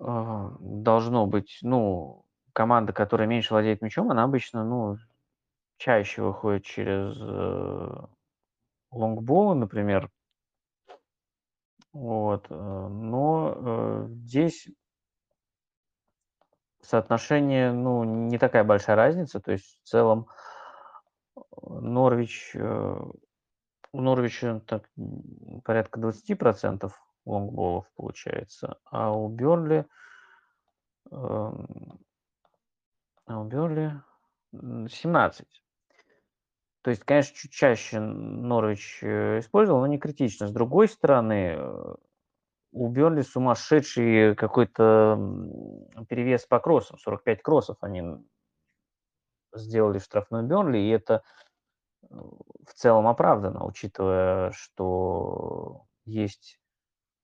э, 0.00 0.50
должно 0.60 1.26
быть, 1.26 1.58
ну, 1.62 2.24
команда, 2.52 2.92
которая 2.92 3.28
меньше 3.28 3.54
владеет 3.54 3.82
мячом, 3.82 4.10
она 4.10 4.24
обычно, 4.24 4.64
ну, 4.64 4.96
чаще 5.78 6.22
выходит 6.22 6.64
через, 6.64 7.16
э, 7.20 8.06
лонгболы, 8.90 9.54
например. 9.54 10.10
Вот, 11.92 12.48
но, 12.48 14.06
здесь 14.08 14.66
соотношение, 16.82 17.72
ну, 17.72 18.04
не 18.04 18.38
такая 18.38 18.64
большая 18.64 18.96
разница. 18.96 19.40
То 19.40 19.52
есть 19.52 19.78
в 19.84 19.88
целом, 19.88 20.26
э, 21.36 21.40
Норвич, 21.80 22.52
э, 22.54 22.96
у 23.92 24.00
Норвича 24.00 24.60
так, 24.66 24.90
порядка 25.64 26.00
20 26.00 26.34
% 26.34 26.92
лонгболов 27.26 27.86
получается, 27.96 28.78
а 28.86 29.12
у 29.16 29.28
Бернли 29.28 29.86
эм, 31.10 31.66
а 33.26 33.40
у 33.40 33.44
Бернли, 33.44 34.00
м, 34.52 34.88
17. 34.88 35.62
То 36.84 36.90
есть, 36.90 37.04
конечно, 37.04 37.36
чуть 37.36 37.52
чаще 37.52 38.00
Норвич, 38.00 38.98
э, 39.02 39.38
использовал, 39.38 39.80
но 39.80 39.86
не 39.86 39.98
критично. 39.98 40.48
С 40.48 40.52
другой 40.52 40.88
стороны, 40.88 41.56
у 42.72 42.88
Бернли 42.88 43.22
сумасшедший 43.22 44.34
какой-то, 44.34 45.18
перевес 46.08 46.46
по 46.46 46.58
кроссам. 46.58 46.98
45 46.98 47.42
кроссов 47.42 47.76
они, 47.82 48.02
сделали 49.54 49.98
в 49.98 50.04
штрафной 50.04 50.42
Бернли, 50.42 50.78
и 50.78 50.88
это, 50.88 51.22
э, 52.02 52.06
в 52.66 52.74
целом 52.74 53.06
оправдано, 53.06 53.64
учитывая, 53.66 54.50
что 54.52 55.84
есть 56.06 56.58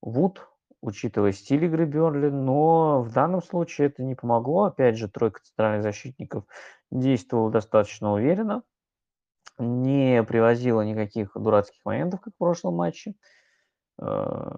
Вуд, 0.02 0.47
учитывая 0.81 1.32
стиль 1.32 1.64
игры 1.64 1.86
Бернли. 1.86 2.28
Но 2.28 3.02
в 3.02 3.12
данном 3.12 3.42
случае 3.42 3.89
это 3.89 4.02
не 4.02 4.14
помогло. 4.14 4.64
Опять 4.64 4.97
же, 4.97 5.08
тройка 5.08 5.40
центральных 5.42 5.82
защитников 5.82 6.44
действовала 6.90 7.50
достаточно 7.50 8.12
уверенно, 8.12 8.62
не 9.58 10.22
привозила 10.22 10.82
никаких 10.82 11.32
дурацких 11.34 11.84
моментов, 11.84 12.20
как 12.20 12.34
в 12.34 12.39
прошлом 12.39 12.74
матче, 12.74 13.14
э, 14.00 14.50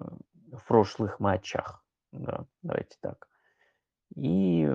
в 0.51 0.65
прошлых 0.65 1.19
матчах, 1.19 1.83
да, 2.11 2.45
давайте 2.61 2.97
так. 2.99 3.27
И, 4.15 4.69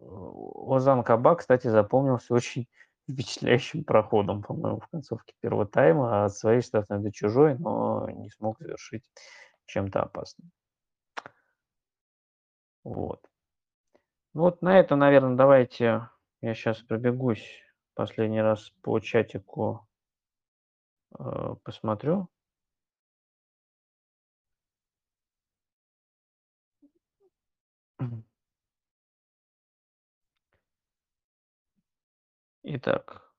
Озан 0.00 1.02
Кабак, 1.02 1.40
кстати, 1.40 1.68
запомнился 1.68 2.34
очень 2.34 2.68
впечатляющим 3.10 3.84
проходом, 3.84 4.42
по-моему, 4.42 4.80
в 4.80 4.88
концовке 4.88 5.34
первого 5.40 5.66
тайма 5.66 6.24
от 6.24 6.34
своей 6.34 6.60
штрафной 6.60 7.00
до 7.00 7.12
чужой, 7.12 7.56
но 7.58 8.08
не 8.10 8.30
смог 8.30 8.58
завершить 8.58 9.04
чем-то 9.66 10.02
опасным. 10.02 10.50
Вот. 12.84 13.20
Ну 14.34 14.42
вот 14.42 14.62
на 14.62 14.78
этом, 14.78 14.98
наверно, 14.98 15.36
давайте 15.36 16.08
я 16.42 16.54
щас 16.54 16.78
пробегусь 16.82 17.44
последний 17.94 18.42
раз 18.42 18.70
по 18.82 19.00
чатику 19.00 19.88
э, 21.18 21.54
посмотрю. 21.64 22.28
Итак. 32.64 33.32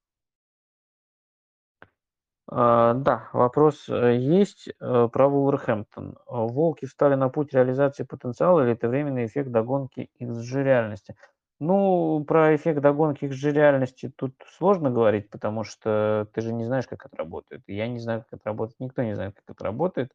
А, 2.49 2.93
да, 2.93 3.29
вопрос, 3.33 3.89
э, 3.89 4.15
есть, 4.17 4.69
э, 4.79 5.09
про 5.11 5.27
Вулверхэмптон. 5.27 6.17
Волки 6.27 6.85
встали 6.85 7.15
на 7.15 7.27
путь 7.29 7.53
реализации 7.53 8.03
потенциала 8.03 8.61
или 8.63 8.71
это 8.73 8.87
временный 8.87 9.25
эффект 9.25 9.51
догонки 9.51 10.09
XG 10.19 10.63
реальности? 10.63 11.15
Ну, 11.59 12.23
про 12.25 12.55
эффект 12.55 12.79
догонки 12.81 13.25
XG 13.25 13.51
реальности 13.51 14.09
тут 14.15 14.33
сложно 14.57 14.91
говорить, 14.91 15.29
потому 15.29 15.63
что 15.65 16.27
ты 16.33 16.41
же 16.41 16.53
не 16.53 16.63
знаешь, 16.65 16.87
как 16.87 17.05
это 17.05 17.17
работает. 17.17 17.63
Я 17.67 17.87
не 17.89 17.99
знаю, 17.99 18.21
как 18.29 18.39
это 18.39 18.49
работает, 18.49 18.79
никто 18.79 19.03
не 19.03 19.15
знает, 19.15 19.35
как 19.35 19.43
это 19.55 19.63
работает. 19.65 20.11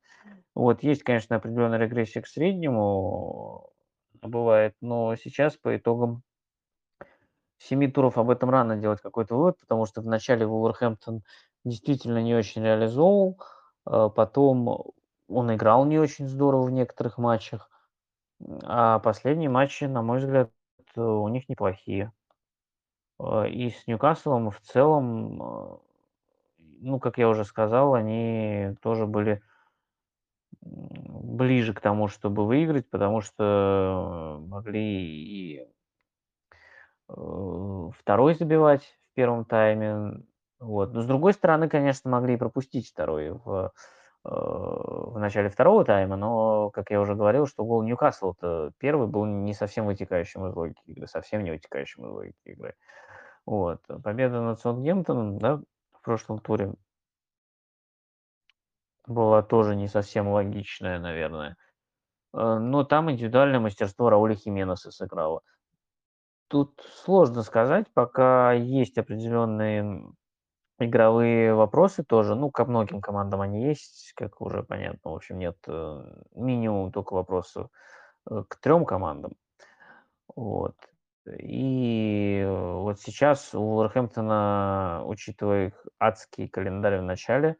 Вот, 0.54 0.82
есть, 0.84 1.04
конечно, 1.04 1.36
определенная 1.36 1.78
регрессия 1.78 2.22
к 2.22 2.28
среднему, 2.28 3.71
бывает, 4.22 4.74
но 4.80 5.16
сейчас 5.16 5.56
по 5.56 5.76
итогам 5.76 6.22
7 7.58 7.90
туров 7.92 8.18
об 8.18 8.30
этом 8.30 8.50
рано 8.50 8.76
делать 8.76 9.00
какой-то 9.00 9.36
вывод, 9.36 9.58
потому 9.58 9.86
что 9.86 10.00
вначале 10.00 10.46
Вулверхэмптон 10.46 11.22
действительно 11.64 12.22
не 12.22 12.34
очень 12.34 12.62
реализовывал, 12.62 13.40
а 13.84 14.08
потом 14.08 14.92
он 15.28 15.54
играл 15.54 15.84
не 15.84 15.98
очень 15.98 16.28
здорово 16.28 16.62
в 16.64 16.70
некоторых 16.70 17.18
матчах, 17.18 17.70
а 18.64 18.98
последние 18.98 19.48
матчи, 19.48 19.84
на 19.84 20.02
мой 20.02 20.18
взгляд, 20.18 20.50
у 20.96 21.28
них 21.28 21.48
неплохие. 21.48 22.12
А, 23.18 23.44
и 23.46 23.70
с 23.70 23.86
Ньюкаслом 23.86 24.50
в 24.50 24.60
целом, 24.60 25.42
а, 25.42 25.78
ну, 26.58 26.98
как 26.98 27.18
я 27.18 27.28
уже 27.28 27.44
сказал, 27.44 27.94
они 27.94 28.74
тоже 28.82 29.06
были 29.06 29.42
ближе 30.62 31.74
к 31.74 31.80
тому, 31.80 32.08
чтобы 32.08 32.46
выиграть, 32.46 32.88
потому 32.88 33.20
что 33.20 34.40
могли 34.46 34.80
и 34.80 35.66
э, 37.08 37.90
2 38.06 38.34
забивать 38.34 38.82
в 39.10 39.14
первом 39.14 39.44
тайме. 39.44 40.22
Вот. 40.60 40.92
Но 40.92 41.02
с 41.02 41.06
другой 41.06 41.32
стороны, 41.32 41.68
конечно, 41.68 42.10
могли 42.10 42.34
и 42.34 42.36
пропустить 42.36 42.92
2 42.96 43.06
в, 43.06 43.72
э, 44.24 44.28
в 44.28 45.18
начале 45.18 45.48
второго 45.48 45.84
тайма, 45.84 46.16
но, 46.16 46.70
как 46.70 46.90
я 46.90 47.00
уже 47.00 47.16
говорил, 47.16 47.46
что 47.46 47.64
гол 47.64 47.82
Ньюкасла-то 47.82 48.72
1 48.78 49.10
был 49.10 49.24
не 49.26 49.54
совсем 49.54 49.86
вытекающим 49.86 50.46
из 50.46 50.54
логики 50.54 50.82
игры, 50.86 51.06
совсем 51.08 51.42
не 51.42 51.50
вытекающим 51.50 52.06
из 52.06 52.10
логики 52.10 52.36
игры. 52.44 52.74
Вот. 53.46 53.80
Победа 54.04 54.40
над 54.40 54.60
Саутгемптоном, 54.60 55.38
да, 55.38 55.60
в 55.92 56.02
прошлом 56.02 56.38
туре 56.38 56.74
была 59.06 59.42
тоже 59.42 59.76
не 59.76 59.88
совсем 59.88 60.28
логичная, 60.28 60.98
наверное. 60.98 61.56
Э, 62.34 62.58
но 62.58 62.84
там 62.84 63.10
индивидуальное 63.10 63.60
мастерство 63.60 64.10
Рауля 64.10 64.34
Хименеса 64.34 64.90
сыграло. 64.90 65.42
Тут 66.48 66.82
сложно 67.04 67.42
сказать, 67.42 67.86
пока 67.94 68.52
есть 68.52 68.98
определенные 68.98 70.04
игровые 70.78 71.54
вопросы 71.54 72.04
тоже. 72.04 72.34
Ну, 72.34 72.50
ко 72.50 72.64
многим 72.64 73.00
командам 73.00 73.40
они 73.40 73.64
есть, 73.64 74.12
как 74.16 74.40
уже 74.40 74.62
понятно. 74.62 75.12
В 75.12 75.14
общем, 75.14 75.38
нет, 75.38 75.56
э, 75.66 76.22
минимум 76.34 76.92
только 76.92 77.14
вопросов, 77.14 77.70
э, 78.30 78.44
к 78.48 78.56
трем 78.60 78.84
командам. 78.84 79.32
Вот. 80.34 80.76
И 81.26 82.44
вот 82.48 83.00
сейчас 83.00 83.54
у 83.54 83.62
Вулверхэмптона, 83.62 85.02
учитывая 85.06 85.68
их 85.68 85.86
адский 86.00 86.48
календарь 86.48 86.98
в 86.98 87.02
начале, 87.02 87.56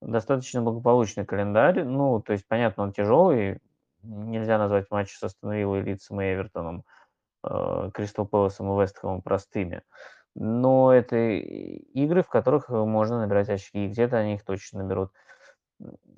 достаточно 0.00 0.62
благополучный 0.62 1.24
календарь. 1.24 1.84
Ну, 1.84 2.20
то 2.20 2.32
есть, 2.32 2.46
понятно, 2.46 2.84
он 2.84 2.92
тяжелый. 2.92 3.60
Нельзя 4.02 4.58
назвать 4.58 4.90
матчи 4.90 5.14
с 5.14 5.22
Астон 5.22 5.52
Виллой, 5.52 5.82
Лидсом 5.82 6.20
и 6.20 6.32
Эвертоном, 6.32 6.84
э, 7.44 7.90
Кристал 7.92 8.26
Пэласом 8.26 8.72
и 8.72 8.82
Вестхэмом 8.82 9.22
простыми. 9.22 9.82
Но 10.34 10.92
это 10.92 11.16
игры, 11.16 12.22
в 12.22 12.28
которых 12.28 12.68
можно 12.68 13.20
набирать 13.20 13.48
очки, 13.48 13.86
и 13.86 13.88
где-то 13.88 14.18
они 14.18 14.34
их 14.34 14.44
точно 14.44 14.82
наберут. 14.82 15.10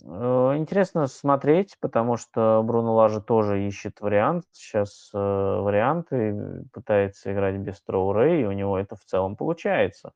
Э, 0.05 0.55
интересно 0.57 1.07
смотреть, 1.07 1.77
потому 1.81 2.17
что 2.17 2.63
Бруно 2.65 2.95
Лажа 2.95 3.21
тоже 3.21 3.67
ищет 3.67 4.01
вариант. 4.01 4.45
Сейчас 4.53 5.11
э, 5.15 5.19
варианты, 5.19 6.65
пытается 6.73 7.33
играть 7.33 7.57
без 7.57 7.81
Троуре, 7.83 8.43
и 8.43 8.45
у 8.45 8.53
него 8.53 8.79
это 8.79 8.97
в 8.97 9.05
целом 9.05 9.37
получается. 9.37 10.13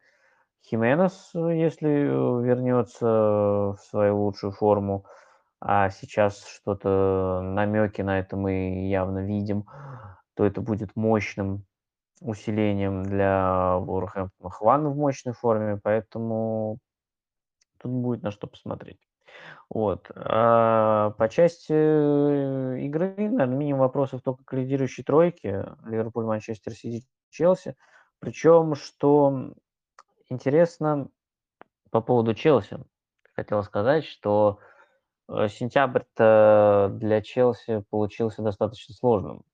Хименес, 0.65 1.31
если 1.35 1.89
вернется 1.89 3.07
в 3.07 3.79
свою 3.91 4.25
лучшую 4.25 4.53
форму, 4.53 5.05
а 5.61 5.91
сейчас 5.91 6.45
что-то 6.47 7.41
намеки 7.43 8.03
на 8.03 8.19
это 8.19 8.37
мы 8.37 8.89
явно 8.89 9.21
видим, 9.21 9.65
то 10.35 10.45
это 10.45 10.61
будет 10.61 10.97
мощным 10.97 11.65
усилением 12.21 13.03
для 13.03 13.77
Вулверхэмптона. 13.79 14.51
Хван 14.51 14.89
в 14.89 14.97
мощной 14.97 15.35
форме, 15.35 15.79
поэтому 15.83 16.79
тут 17.79 17.93
будет 17.93 18.23
на 18.23 18.31
что 18.31 18.47
посмотреть. 18.47 19.01
Вот. 19.69 20.11
А 20.15 21.11
по 21.13 21.29
части 21.29 21.73
э, 21.73 22.81
игры, 22.81 23.15
наверное, 23.17 23.57
минимум 23.57 23.81
вопросов 23.81 24.23
только 24.23 24.45
к 24.45 24.53
лидирующей 24.53 25.03
тройке. 25.03 25.65
Ливерпуль, 25.85 26.25
Манчестер 26.25 26.73
Сити, 26.73 27.07
Челси. 27.31 27.75
Причем, 28.19 28.75
что 28.75 29.53
интересно 30.28 31.09
по 31.91 32.01
поводу 32.01 32.34
Челси, 32.34 32.78
хотел 33.34 33.62
сказать, 33.62 34.05
что 34.05 34.59
э, 35.28 35.49
сентябрь-то 35.49 36.91
для 36.94 37.20
Челси 37.20 37.84
получился 37.91 38.42
достаточно 38.42 38.94
сложным. 38.94 39.44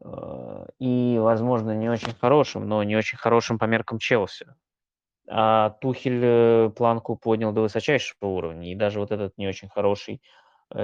Э, 0.00 0.66
и, 0.78 1.18
возможно, 1.20 1.72
не 1.74 1.88
очень 1.88 2.14
хорошим, 2.14 2.68
но 2.68 2.82
не 2.82 2.96
очень 2.96 3.18
хорошим 3.18 3.58
по 3.58 3.64
меркам 3.64 3.98
Челси. 3.98 4.46
А 5.28 5.70
Тухель 5.80 6.20
э, 6.22 6.70
планку 6.70 7.16
поднял 7.16 7.52
до 7.52 7.62
высочайшего 7.62 8.26
уровня, 8.26 8.72
и 8.72 8.74
даже 8.74 9.00
вот 9.00 9.10
этот 9.10 9.38
не 9.38 9.46
очень 9.48 9.68
хороший 9.68 10.20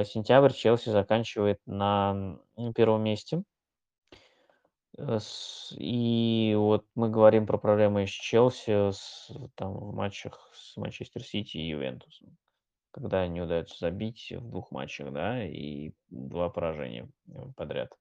сентябрь 0.05 0.53
Челси 0.53 0.91
заканчивает 0.91 1.59
на 1.67 2.39
первом 2.77 3.03
месте. 3.03 3.43
И 4.99 6.55
вот 6.57 6.85
мы 6.95 7.11
говорим 7.11 7.47
про 7.47 7.59
проблемы 7.59 8.07
с 8.07 8.11
Челси 8.11 8.91
с, 8.91 9.31
там, 9.55 9.75
в 9.75 9.95
матчах 9.95 10.51
с 10.53 10.77
Манчестер 10.77 11.23
Сити 11.23 11.57
и 11.59 11.69
Ювентусом, 11.69 12.37
когда 12.91 13.27
не 13.27 13.41
удается 13.41 13.79
забить 13.79 14.33
в 14.37 14.51
двух 14.51 14.73
матчах, 14.73 15.13
да, 15.13 15.45
и 15.45 15.93
два 16.11 16.51
поражения 16.51 17.09
подряд 17.57 17.97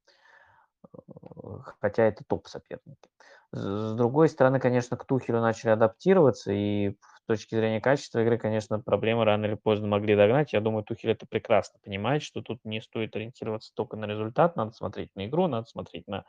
хотя 1.80 2.04
это 2.04 2.24
топ-соперники. 2.24 3.10
С 3.52 3.94
другой 3.96 4.30
стороны, 4.30 4.60
конечно, 4.60 4.96
к 4.96 5.06
Тухелю 5.06 5.42
начали 5.42 5.72
адаптироваться, 5.72 6.52
и 6.52 6.92
с 6.92 7.26
точки 7.26 7.56
зрения 7.56 7.82
качества 7.82 8.20
игры, 8.20 8.38
конечно, 8.38 8.80
проблемы 8.80 9.26
рано 9.26 9.46
или 9.46 9.56
поздно 9.56 9.88
могли 9.88 10.16
догнать. 10.16 10.54
Я 10.54 10.62
думаю, 10.62 10.84
Тухель 10.84 11.12
это 11.12 11.26
прекрасно 11.26 11.80
понимает, 11.84 12.22
что 12.22 12.42
тут 12.42 12.60
не 12.64 12.82
стоит 12.82 13.16
ориентироваться 13.16 13.72
только 13.74 13.98
на 13.98 14.06
результат, 14.06 14.56
надо 14.56 14.72
смотреть 14.72 15.16
на 15.16 15.26
игру, 15.26 15.48
надо 15.48 15.68
смотреть 15.68 16.08
на 16.08 16.26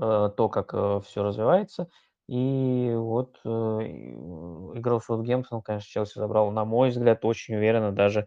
э, 0.00 0.30
то, 0.36 0.48
как 0.48 0.74
э, 0.74 1.00
все 1.04 1.22
развивается. 1.22 1.88
И 2.28 2.92
вот 2.96 3.40
э, 3.44 3.48
игру 3.48 5.00
с 5.00 5.04
Саутгемптоном, 5.04 5.62
конечно, 5.62 5.88
Челси 5.88 6.18
забрал, 6.18 6.50
на 6.50 6.64
мой 6.64 6.90
взгляд, 6.90 7.24
очень 7.24 7.56
уверенно, 7.56 7.92
даже 7.92 8.26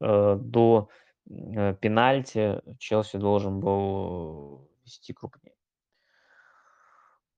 до 0.00 0.88
пенальти 1.80 2.62
Челси 2.78 3.16
должен 3.16 3.60
был 3.60 4.70
вести 4.84 5.12
крупнее. 5.12 5.56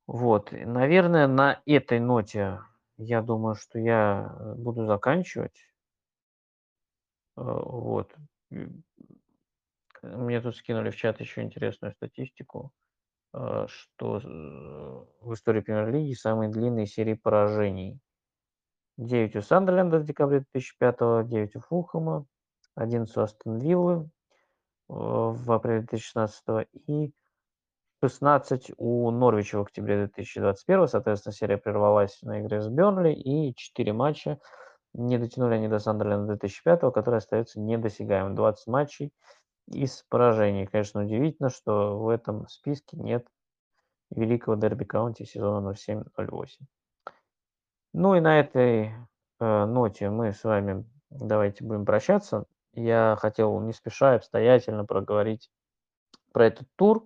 Вот, 0.07 0.53
наверное, 0.53 1.27
на 1.27 1.63
этой 1.65 2.01
ноте 2.01 2.61
я 2.99 3.23
думаю, 3.23 3.55
что 3.55 3.79
я 3.79 4.55
буду 4.59 4.85
заканчивать. 4.85 5.65
Вот. 7.37 8.15
Мне 10.03 10.41
тут 10.41 10.57
скинули 10.57 10.91
в 10.91 10.97
чат 10.97 11.21
еще 11.21 11.43
интересную 11.43 11.93
статистику, 11.93 12.73
э, 13.33 13.67
что 13.69 14.21
в 15.21 15.33
истории 15.35 15.61
премьер-лиги 15.61 16.15
самые 16.15 16.51
длинные 16.51 16.87
серии 16.87 17.15
поражений. 17.15 17.99
9 18.99 19.37
у 19.37 19.43
Сандерленда 19.43 19.99
в 19.99 20.05
декабре 20.05 20.45
2005, 20.53 21.27
9 21.27 21.57
у 21.57 21.61
Фулхэма, 21.61 22.27
11 22.75 23.17
у 23.17 23.21
Астон 23.21 23.59
Виллы 23.59 24.11
в 24.89 25.53
апреле 25.53 25.81
2016 25.81 26.69
и 26.87 27.13
16 28.03 28.73
у 28.79 29.11
Норвича 29.11 29.59
в 29.59 29.63
октябре 29.63 30.07
2021, 30.07 30.89
соответственно, 30.89 31.33
серия 31.33 31.59
прервалась 31.59 32.21
на 32.23 32.41
игре 32.41 32.63
с 32.63 32.69
Бернли, 32.69 33.13
и 33.13 33.55
4 33.55 33.93
матча 33.93 34.39
не 34.95 35.19
дотянули 35.19 35.55
они 35.55 35.69
до 35.69 35.79
Сандерленда 35.79 36.37
2005, 36.37 36.93
который 36.93 37.19
остается 37.19 37.61
недосягаемым. 37.61 38.35
20 38.35 38.67
матчей 38.69 39.13
из 39.71 40.05
поражений. 40.09 40.67
Конечно, 40.67 41.03
удивительно, 41.05 41.51
что 41.51 41.99
в 41.99 42.09
этом 42.09 42.47
списке 42.49 42.97
нет 42.97 43.27
великого 44.11 44.57
дерби 44.57 44.85
каунти 44.85 45.25
сезона 45.25 45.75
07-08. 45.75 46.49
Ну 47.93 48.15
и 48.15 48.21
на 48.21 48.41
этой 48.41 48.93
э, 49.41 49.65
ноте 49.65 50.11
мы 50.11 50.33
с 50.33 50.45
вами 50.45 50.85
давайте 51.11 51.65
будем 51.65 51.85
прощаться. 51.85 52.45
Я 52.73 53.17
хотел 53.21 53.61
не 53.61 53.73
спеша 53.73 54.15
обстоятельно 54.15 54.85
проговорить 54.85 55.51
про 56.33 56.47
этот 56.47 56.69
тур. 56.77 57.05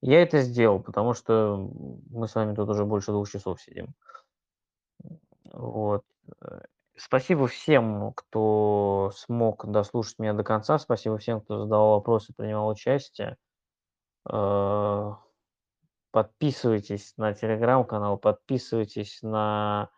Я 0.00 0.22
это 0.22 0.40
сделал, 0.42 0.80
потому 0.80 1.14
что 1.14 1.70
мы 2.10 2.28
с 2.28 2.34
вами 2.34 2.54
тут 2.54 2.68
уже 2.68 2.84
больше 2.84 3.12
двух 3.12 3.30
часов 3.30 3.60
сидим. 3.60 3.94
Вот. 5.52 6.04
Спасибо 6.96 7.48
всем, 7.48 8.12
кто 8.14 9.10
смог 9.16 9.66
дослушать 9.66 10.18
меня 10.20 10.32
до 10.32 10.44
конца. 10.44 10.78
Спасибо 10.78 11.18
всем, 11.18 11.40
кто 11.40 11.58
задавал 11.58 11.94
вопросы, 11.94 12.32
принимал 12.36 12.68
участие. 12.68 13.36
Э, 14.30 15.12
подписывайтесь 16.12 17.14
на 17.16 17.34
телеграм-канал, 17.34 18.16
подписывайтесь 18.16 19.20
на 19.22 19.90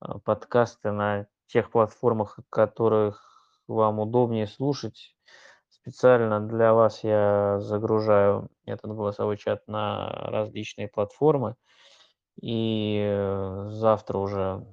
э, 0.00 0.18
подкасты 0.24 0.90
на 0.90 1.26
тех 1.46 1.70
платформах, 1.70 2.40
которых 2.50 3.60
вам 3.68 4.00
удобнее 4.00 4.48
слушать. 4.48 5.16
Специально 5.68 6.40
для 6.40 6.74
вас 6.74 7.04
я 7.04 7.60
загружаю 7.60 8.48
этот 8.64 8.90
голосовой 8.92 9.36
чат 9.36 9.68
на 9.68 10.08
различные 10.08 10.88
платформы. 10.88 11.54
И 12.40 13.00
э, 13.06 13.66
завтра 13.68 14.18
уже, 14.18 14.66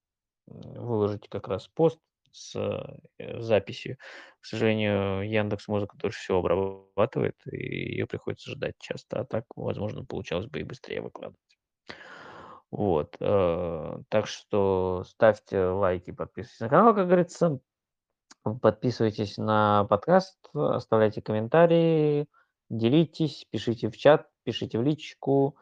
выложить 0.47 1.27
как 1.29 1.47
раз 1.47 1.67
пост 1.67 1.99
с 2.31 2.55
э, 2.55 3.41
записью. 3.41 3.97
К 4.39 4.45
сожалению, 4.45 5.29
Яндекс 5.29 5.67
Музыка 5.67 5.97
тоже 5.97 6.15
все 6.17 6.37
обрабатывает, 6.37 7.35
и 7.51 7.57
ее 7.95 8.07
приходится 8.07 8.51
ждать 8.51 8.75
часто, 8.79 9.21
а 9.21 9.25
так, 9.25 9.45
возможно, 9.55 10.05
получалось 10.05 10.47
бы 10.47 10.59
и 10.59 10.63
быстрее 10.63 11.01
выкладывать. 11.01 11.39
Вот, 12.71 13.17
э, 13.19 13.97
так 14.09 14.27
что 14.27 15.03
ставьте 15.07 15.59
лайки, 15.59 16.11
подписывайтесь 16.11 16.59
на 16.59 16.69
канал, 16.69 16.95
как 16.95 17.07
говорится. 17.07 17.59
Подписывайтесь 18.61 19.37
на 19.37 19.85
подкаст, 19.85 20.37
оставляйте 20.53 21.21
комментарии, 21.21 22.27
делитесь, 22.69 23.45
пишите 23.49 23.89
в 23.89 23.97
чат, 23.97 24.29
пишите 24.43 24.79
в 24.79 24.83
личку. 24.83 25.57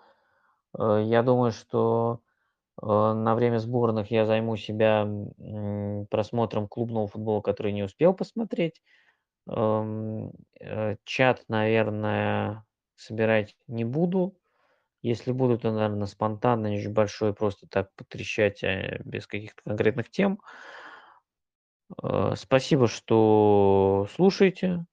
Э, 0.78 1.02
я 1.06 1.24
думаю, 1.24 1.52
что 1.52 2.22
э, 2.82 2.86
на 2.86 3.36
время 3.36 3.60
сборных 3.60 4.12
я 4.12 4.26
займу 4.26 4.58
себя 4.58 5.08
просмотром 6.10 6.68
клубного 6.68 7.08
футбола, 7.08 7.42
который 7.42 7.72
не 7.74 7.84
успел 7.84 8.14
посмотреть. 8.14 8.82
Эм, 9.50 10.32
чат, 11.06 11.44
наверное, 11.48 12.66
собирать 12.96 13.56
не 13.68 13.86
буду. 13.86 14.38
Если 15.02 15.32
будут, 15.32 15.62
то, 15.62 15.72
наверное, 15.72 16.08
спонтанно, 16.08 16.68
не 16.68 16.80
очень 16.80 16.94
большой, 16.94 17.34
просто 17.34 17.68
так 17.68 17.92
потрещать, 17.96 18.64
без 19.06 19.28
каких-то 19.28 19.62
конкретных 19.64 20.10
тем. 20.10 20.40
Э, 22.04 22.34
спасибо, 22.36 22.88
что 22.88 24.08
слушаете. 24.14 24.86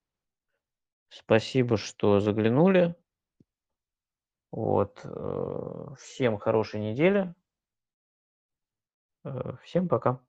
Спасибо, 1.08 1.76
что 1.76 2.20
заглянули. 2.20 2.94
Вот, 4.54 5.00
э, 5.02 5.86
всем 5.98 6.38
хорошей 6.38 6.80
недели. 6.80 7.34
Э, 9.24 9.56
всем 9.62 9.88
пока. 9.88 10.20